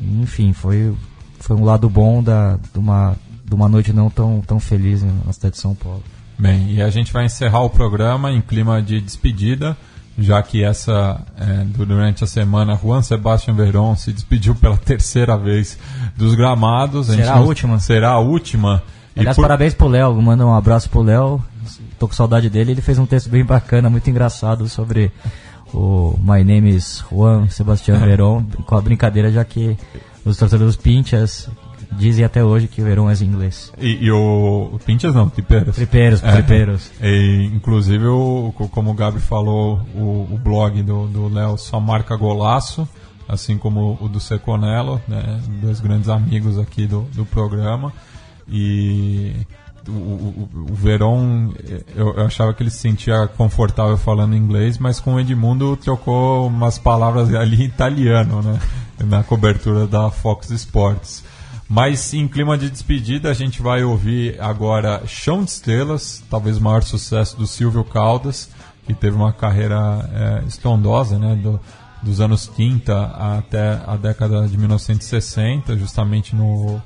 Enfim, 0.00 0.52
foi, 0.52 0.94
foi 1.38 1.56
um 1.56 1.64
lado 1.64 1.88
bom 1.88 2.22
da, 2.22 2.58
de, 2.72 2.78
uma, 2.78 3.16
de 3.44 3.54
uma 3.54 3.68
noite 3.68 3.92
não 3.92 4.10
tão, 4.10 4.40
tão 4.46 4.58
feliz 4.58 5.02
na 5.02 5.32
cidade 5.32 5.54
de 5.54 5.60
São 5.60 5.74
Paulo. 5.74 6.02
Bem, 6.38 6.72
e 6.74 6.82
a 6.82 6.88
gente 6.90 7.12
vai 7.12 7.24
encerrar 7.26 7.62
o 7.62 7.70
programa 7.70 8.30
em 8.30 8.40
clima 8.40 8.80
de 8.80 9.00
despedida, 9.00 9.76
já 10.16 10.40
que 10.42 10.62
essa 10.62 11.20
é, 11.36 11.64
durante 11.64 12.22
a 12.22 12.26
semana 12.26 12.76
Juan 12.80 13.02
Sebastián 13.02 13.54
Verón 13.54 13.96
se 13.96 14.12
despediu 14.12 14.54
pela 14.54 14.76
terceira 14.76 15.36
vez 15.36 15.76
dos 16.16 16.34
gramados. 16.34 17.06
Será 17.08 17.34
a 17.34 17.40
última? 17.40 17.78
Será 17.80 18.10
a 18.10 18.18
última. 18.20 18.82
Aliás, 19.16 19.34
por- 19.36 19.42
parabéns 19.42 19.74
pro 19.74 19.88
Léo, 19.88 20.14
manda 20.22 20.46
um 20.46 20.54
abraço 20.54 20.88
pro 20.88 21.02
Léo. 21.02 21.42
Tô 21.98 22.06
com 22.06 22.14
saudade 22.14 22.48
dele. 22.48 22.70
Ele 22.70 22.80
fez 22.80 22.98
um 23.00 23.06
texto 23.06 23.28
bem 23.28 23.44
bacana, 23.44 23.90
muito 23.90 24.08
engraçado 24.08 24.68
sobre 24.68 25.10
o 25.74 26.16
My 26.20 26.44
Name 26.44 26.70
is 26.70 27.04
Juan 27.10 27.48
Sebastián 27.48 27.98
Verón, 28.06 28.44
com 28.64 28.76
a 28.76 28.80
brincadeira, 28.80 29.30
já 29.32 29.44
que 29.44 29.76
os 30.24 30.36
torcedores 30.36 30.76
pinchas 30.76 31.48
dizem 31.92 32.24
até 32.24 32.44
hoje 32.44 32.68
que 32.68 32.80
o 32.80 32.84
Verón 32.84 33.10
é 33.10 33.14
inglês. 33.24 33.72
E, 33.78 34.04
e 34.04 34.10
o, 34.10 34.70
o 34.74 34.78
Pinchas 34.84 35.14
não, 35.14 35.28
Tripeiros. 35.28 35.76
Tripeiros, 35.76 36.22
É. 36.22 36.32
tripeiros. 36.32 36.90
E, 37.02 37.50
inclusive, 37.54 38.06
o, 38.06 38.52
co- 38.56 38.68
como 38.68 38.90
o 38.90 38.94
Gabi 38.94 39.20
falou, 39.20 39.80
o, 39.94 40.28
o 40.32 40.38
blog 40.42 40.82
do 40.82 41.06
do 41.06 41.28
Léo 41.28 41.56
só 41.58 41.80
marca 41.80 42.16
golaço, 42.16 42.88
assim 43.28 43.56
como 43.58 43.98
o 44.00 44.08
do 44.08 44.20
Seconello, 44.20 45.00
né, 45.08 45.40
dois 45.62 45.80
grandes 45.80 46.08
amigos 46.08 46.58
aqui 46.58 46.86
do, 46.86 47.02
do 47.14 47.24
programa. 47.26 47.92
E 48.50 49.32
o, 49.86 49.90
o, 49.92 50.48
o 50.70 50.74
Verón, 50.74 51.50
eu, 51.94 52.14
eu 52.14 52.26
achava 52.26 52.52
que 52.54 52.62
ele 52.62 52.70
se 52.70 52.78
sentia 52.78 53.26
confortável 53.36 53.96
falando 53.96 54.34
inglês, 54.36 54.78
mas 54.78 55.00
com 55.00 55.14
o 55.14 55.20
Edmundo 55.20 55.76
trocou 55.76 56.46
umas 56.46 56.78
palavras 56.78 57.32
ali 57.34 57.62
em 57.62 57.66
italiano, 57.66 58.42
né, 58.42 58.58
na 59.04 59.22
cobertura 59.22 59.86
da 59.86 60.10
Fox 60.10 60.50
Sports. 60.50 61.24
Mas 61.68 62.14
em 62.14 62.26
clima 62.26 62.56
de 62.56 62.70
despedida, 62.70 63.30
a 63.30 63.34
gente 63.34 63.60
vai 63.60 63.84
ouvir 63.84 64.40
agora 64.40 65.02
Chão 65.06 65.44
de 65.44 65.50
Estrelas, 65.50 66.22
talvez 66.30 66.56
o 66.56 66.62
maior 66.62 66.82
sucesso 66.82 67.36
do 67.36 67.46
Silvio 67.46 67.84
Caldas, 67.84 68.48
que 68.86 68.94
teve 68.94 69.14
uma 69.14 69.32
carreira 69.34 70.40
é, 70.42 70.46
estrondosa, 70.46 71.18
né, 71.18 71.36
do- 71.36 71.60
dos 72.02 72.20
anos 72.20 72.46
30 72.46 72.96
até 73.38 73.80
a 73.86 73.96
década 73.96 74.46
de 74.48 74.56
1960, 74.56 75.76
justamente 75.76 76.34
no, 76.34 76.80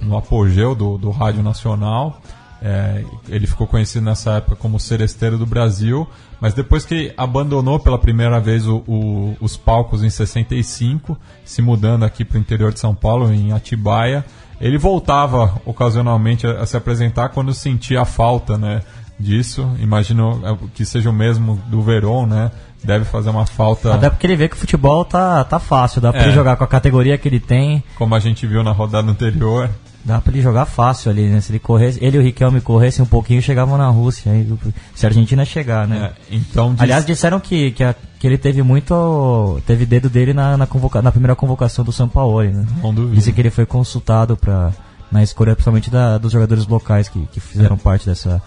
no 0.00 0.16
apogeu 0.16 0.74
do, 0.74 0.96
do 0.96 1.10
Rádio 1.10 1.42
Nacional. 1.42 2.20
É, 2.62 3.04
ele 3.28 3.46
ficou 3.46 3.66
conhecido 3.66 4.04
nessa 4.06 4.34
época 4.34 4.56
como 4.56 4.80
Seresteiro 4.80 5.36
do 5.36 5.44
Brasil, 5.44 6.08
mas 6.44 6.52
depois 6.52 6.84
que 6.84 7.10
abandonou 7.16 7.78
pela 7.80 7.98
primeira 7.98 8.38
vez 8.38 8.66
o- 8.66 8.84
o- 8.86 9.34
os 9.40 9.56
palcos 9.56 10.04
em 10.04 10.10
65, 10.10 11.18
se 11.42 11.62
mudando 11.62 12.04
aqui 12.04 12.22
para 12.22 12.36
o 12.36 12.40
interior 12.40 12.70
de 12.70 12.78
São 12.80 12.94
Paulo, 12.94 13.32
em 13.32 13.50
Atibaia, 13.52 14.22
ele 14.60 14.76
voltava 14.76 15.54
ocasionalmente 15.64 16.46
a, 16.46 16.60
a 16.60 16.66
se 16.66 16.76
apresentar 16.76 17.30
quando 17.30 17.54
sentia 17.54 18.02
a 18.02 18.04
falta 18.04 18.58
né, 18.58 18.82
disso. 19.18 19.66
Imagino 19.78 20.38
é, 20.44 20.54
que 20.74 20.84
seja 20.84 21.08
o 21.08 21.14
mesmo 21.14 21.56
do 21.68 21.80
Verón, 21.80 22.26
né? 22.26 22.50
Deve 22.84 23.06
fazer 23.06 23.30
uma 23.30 23.46
falta, 23.46 23.94
Até 23.94 24.10
porque 24.10 24.26
ele 24.26 24.36
vê 24.36 24.46
que 24.46 24.54
o 24.56 24.58
futebol 24.58 25.02
tá, 25.06 25.42
tá 25.44 25.58
fácil, 25.58 26.02
dá 26.02 26.12
pra 26.12 26.20
É. 26.20 26.24
ele 26.24 26.32
jogar 26.34 26.56
com 26.56 26.64
a 26.64 26.66
categoria 26.66 27.16
que 27.16 27.26
ele 27.26 27.40
tem, 27.40 27.82
como 27.96 28.14
a 28.14 28.20
gente 28.20 28.46
viu 28.46 28.62
na 28.62 28.72
rodada 28.72 29.10
anterior. 29.10 29.70
Dá 30.04 30.20
pra 30.20 30.32
ele 30.32 30.42
jogar 30.42 30.66
fácil 30.66 31.10
ali, 31.10 31.28
né? 31.28 31.40
Se 31.40 31.50
ele 31.50 31.58
corresse, 31.58 31.98
ele 32.04 32.16
e 32.16 32.20
o 32.20 32.22
Riquelme 32.22 32.60
corressem 32.60 33.02
um 33.02 33.08
pouquinho, 33.08 33.40
chegavam 33.40 33.78
na 33.78 33.88
Rússia. 33.88 34.30
Aí, 34.32 34.46
se 34.94 35.06
a 35.06 35.08
Argentina 35.08 35.44
chegar, 35.44 35.88
né? 35.88 36.12
É, 36.30 36.34
então, 36.36 36.72
diz- 36.72 36.82
Aliás, 36.82 37.06
disseram 37.06 37.40
que, 37.40 37.70
que, 37.72 37.82
a- 37.82 37.94
que 38.18 38.26
ele 38.26 38.36
teve 38.38 38.62
muito. 38.62 39.60
Teve 39.66 39.86
dedo 39.86 40.10
dele 40.10 40.32
na, 40.34 40.56
na, 40.56 40.66
convoca- 40.66 41.00
na 41.02 41.10
primeira 41.10 41.34
convocação 41.34 41.84
do 41.84 41.92
São 41.92 42.08
Paulo, 42.08 42.42
né? 42.42 42.66
Não. 42.82 43.10
Dizem 43.10 43.32
que 43.32 43.40
ele 43.40 43.50
foi 43.50 43.64
consultado 43.66 44.36
pra, 44.36 44.72
na 45.10 45.22
escolha, 45.22 45.54
principalmente 45.54 45.90
da, 45.90 46.18
dos 46.18 46.32
jogadores 46.32 46.66
locais 46.66 47.08
que, 47.08 47.24
que 47.32 47.40
fizeram 47.40 47.76
parte 47.78 48.04
dessa, 48.06 48.42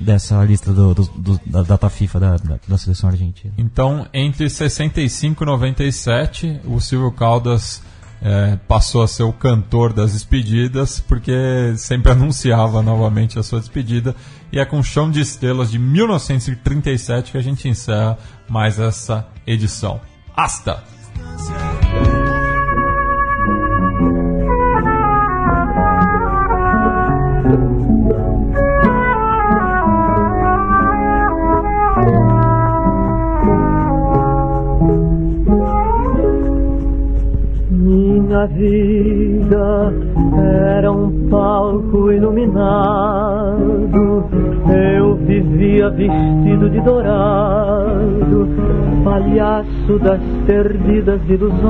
dessa 0.00 0.42
lista 0.44 0.72
do, 0.72 0.94
do- 0.94 1.10
do- 1.16 1.40
da 1.46 1.62
data 1.62 1.88
FIFA 1.88 2.20
da, 2.20 2.36
da, 2.36 2.58
da 2.66 2.78
seleção 2.78 3.10
argentina. 3.10 3.52
Então, 3.58 4.06
entre 4.12 4.48
65 4.50 5.44
e 5.44 5.46
97, 5.46 6.60
o 6.64 6.80
Silvio 6.80 7.12
Caldas 7.12 7.82
eh, 8.22 8.58
passou 8.68 9.02
a 9.02 9.08
ser 9.08 9.22
o 9.22 9.32
cantor 9.32 9.92
das 9.92 10.12
despedidas, 10.12 11.00
porque 11.00 11.74
sempre 11.76 12.12
anunciava 12.12 12.82
novamente 12.82 13.38
a 13.38 13.42
sua 13.42 13.60
despedida. 13.60 14.14
E 14.52 14.58
é 14.58 14.64
com 14.64 14.82
Chão 14.82 15.10
de 15.10 15.20
Estrelas 15.20 15.70
de 15.70 15.78
1937 15.78 17.32
que 17.32 17.38
a 17.38 17.42
gente 17.42 17.68
encerra 17.68 18.18
mais 18.48 18.78
essa 18.78 19.26
edição. 19.46 20.00
Hasta! 20.36 20.99
Vida 38.60 39.92
era 40.76 40.92
um 40.92 41.28
palco 41.30 42.12
iluminado. 42.12 42.50
Eu 44.68 45.16
vivia 45.16 45.88
vestido 45.88 46.68
de 46.68 46.80
dourado, 46.80 48.46
palhaço 49.02 49.98
das 50.00 50.20
perdidas 50.46 51.20
ilusões. 51.28 51.60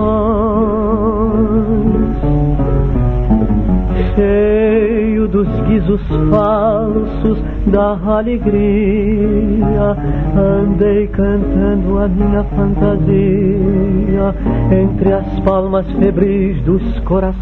Cheio 4.21 5.27
dos 5.29 5.49
guizos 5.63 6.03
falsos 6.29 7.39
da 7.69 7.99
alegria, 8.19 9.97
andei 10.37 11.07
cantando 11.07 11.99
a 11.99 12.07
minha 12.07 12.45
fantasia 12.45 14.35
entre 14.71 15.15
as 15.15 15.41
palmas 15.41 15.91
febris 15.93 16.61
dos 16.65 17.01
corações. 17.01 17.41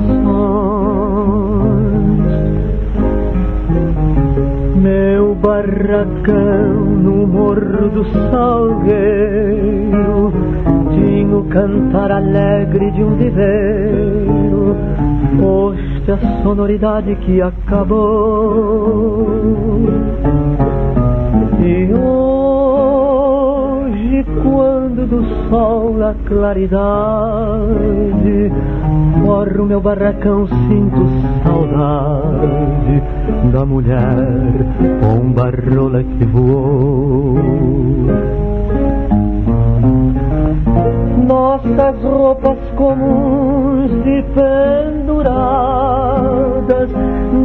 Meu 4.80 5.34
barracão 5.34 6.74
no 7.02 7.26
morro 7.26 7.88
do 7.88 8.04
Salgueiro 8.30 10.32
tinha 10.92 11.36
o 11.36 11.42
cantar 11.48 12.12
alegre 12.12 12.92
de 12.92 13.02
um 13.02 13.16
viveiro, 13.16 14.76
foste 16.08 16.12
a 16.12 16.42
sonoridade 16.42 17.14
que 17.16 17.42
acabou. 17.42 19.26
E 21.60 21.92
hoje, 21.92 23.34
quando 24.42 25.06
do 25.06 25.22
sol 25.48 26.02
a 26.02 26.14
claridade 26.26 26.80
forra 29.20 29.62
o 29.62 29.66
meu 29.66 29.80
barracão, 29.80 30.46
sinto 30.46 31.06
saudade 31.42 33.02
da 33.52 33.66
mulher 33.66 34.64
pomba-rola 35.00 36.02
que 36.02 36.24
voou. 36.26 37.36
Nossas 41.26 42.02
roupas 42.02 42.58
comuns 42.76 43.90
e 44.06 44.22
penduradas 44.34 45.68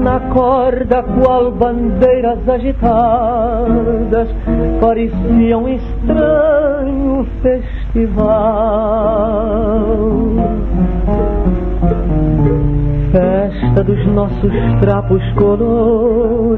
na 0.03 0.19
corda, 0.31 1.03
qual 1.03 1.51
bandeiras 1.51 2.47
agitadas, 2.47 4.29
pareciam 4.79 5.67
estranho 5.67 7.25
festival. 7.41 8.23
Festa 13.13 13.83
dos 13.83 14.05
nossos 14.07 14.51
trapos 14.81 15.21
coloridos, 15.33 16.57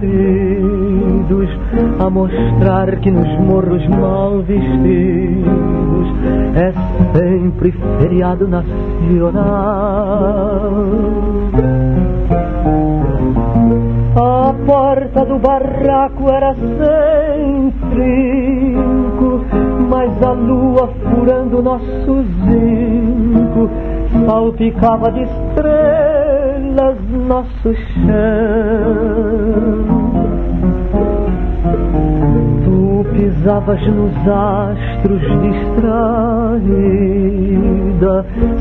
a 1.99 2.09
mostrar 2.09 2.95
que 3.01 3.11
nos 3.11 3.27
morros 3.41 3.85
mal 3.89 4.41
vestidos 4.41 6.07
é 6.55 6.71
sempre 7.13 7.73
feriado 7.99 8.47
nacional. 8.47 9.43
A 14.15 14.53
porta 14.65 15.25
do 15.25 15.37
barraco 15.37 16.29
era 16.29 16.55
sem 16.55 17.69
trinco, 17.91 19.43
mas 19.89 20.23
a 20.23 20.31
lua 20.31 20.87
furando 21.03 21.61
nosso 21.61 22.23
zinco 22.45 23.69
salpicava 24.25 25.11
de 25.11 25.23
estrelas 25.23 26.24
nosso 26.75 27.73
chão. 27.73 28.15
Tu 32.63 33.05
pisavas 33.13 33.81
nos 33.87 34.13
astros 34.27 35.21
distraída, 35.41 36.65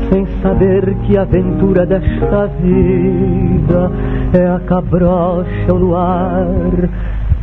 sem 0.09 0.25
saber 0.41 0.95
que 1.05 1.17
a 1.17 1.23
aventura 1.23 1.85
desta 1.85 2.47
vida 2.61 3.91
é 4.33 4.47
a 4.47 4.59
cabrocha, 4.61 5.73
o 5.73 5.75
luar. 5.75 6.47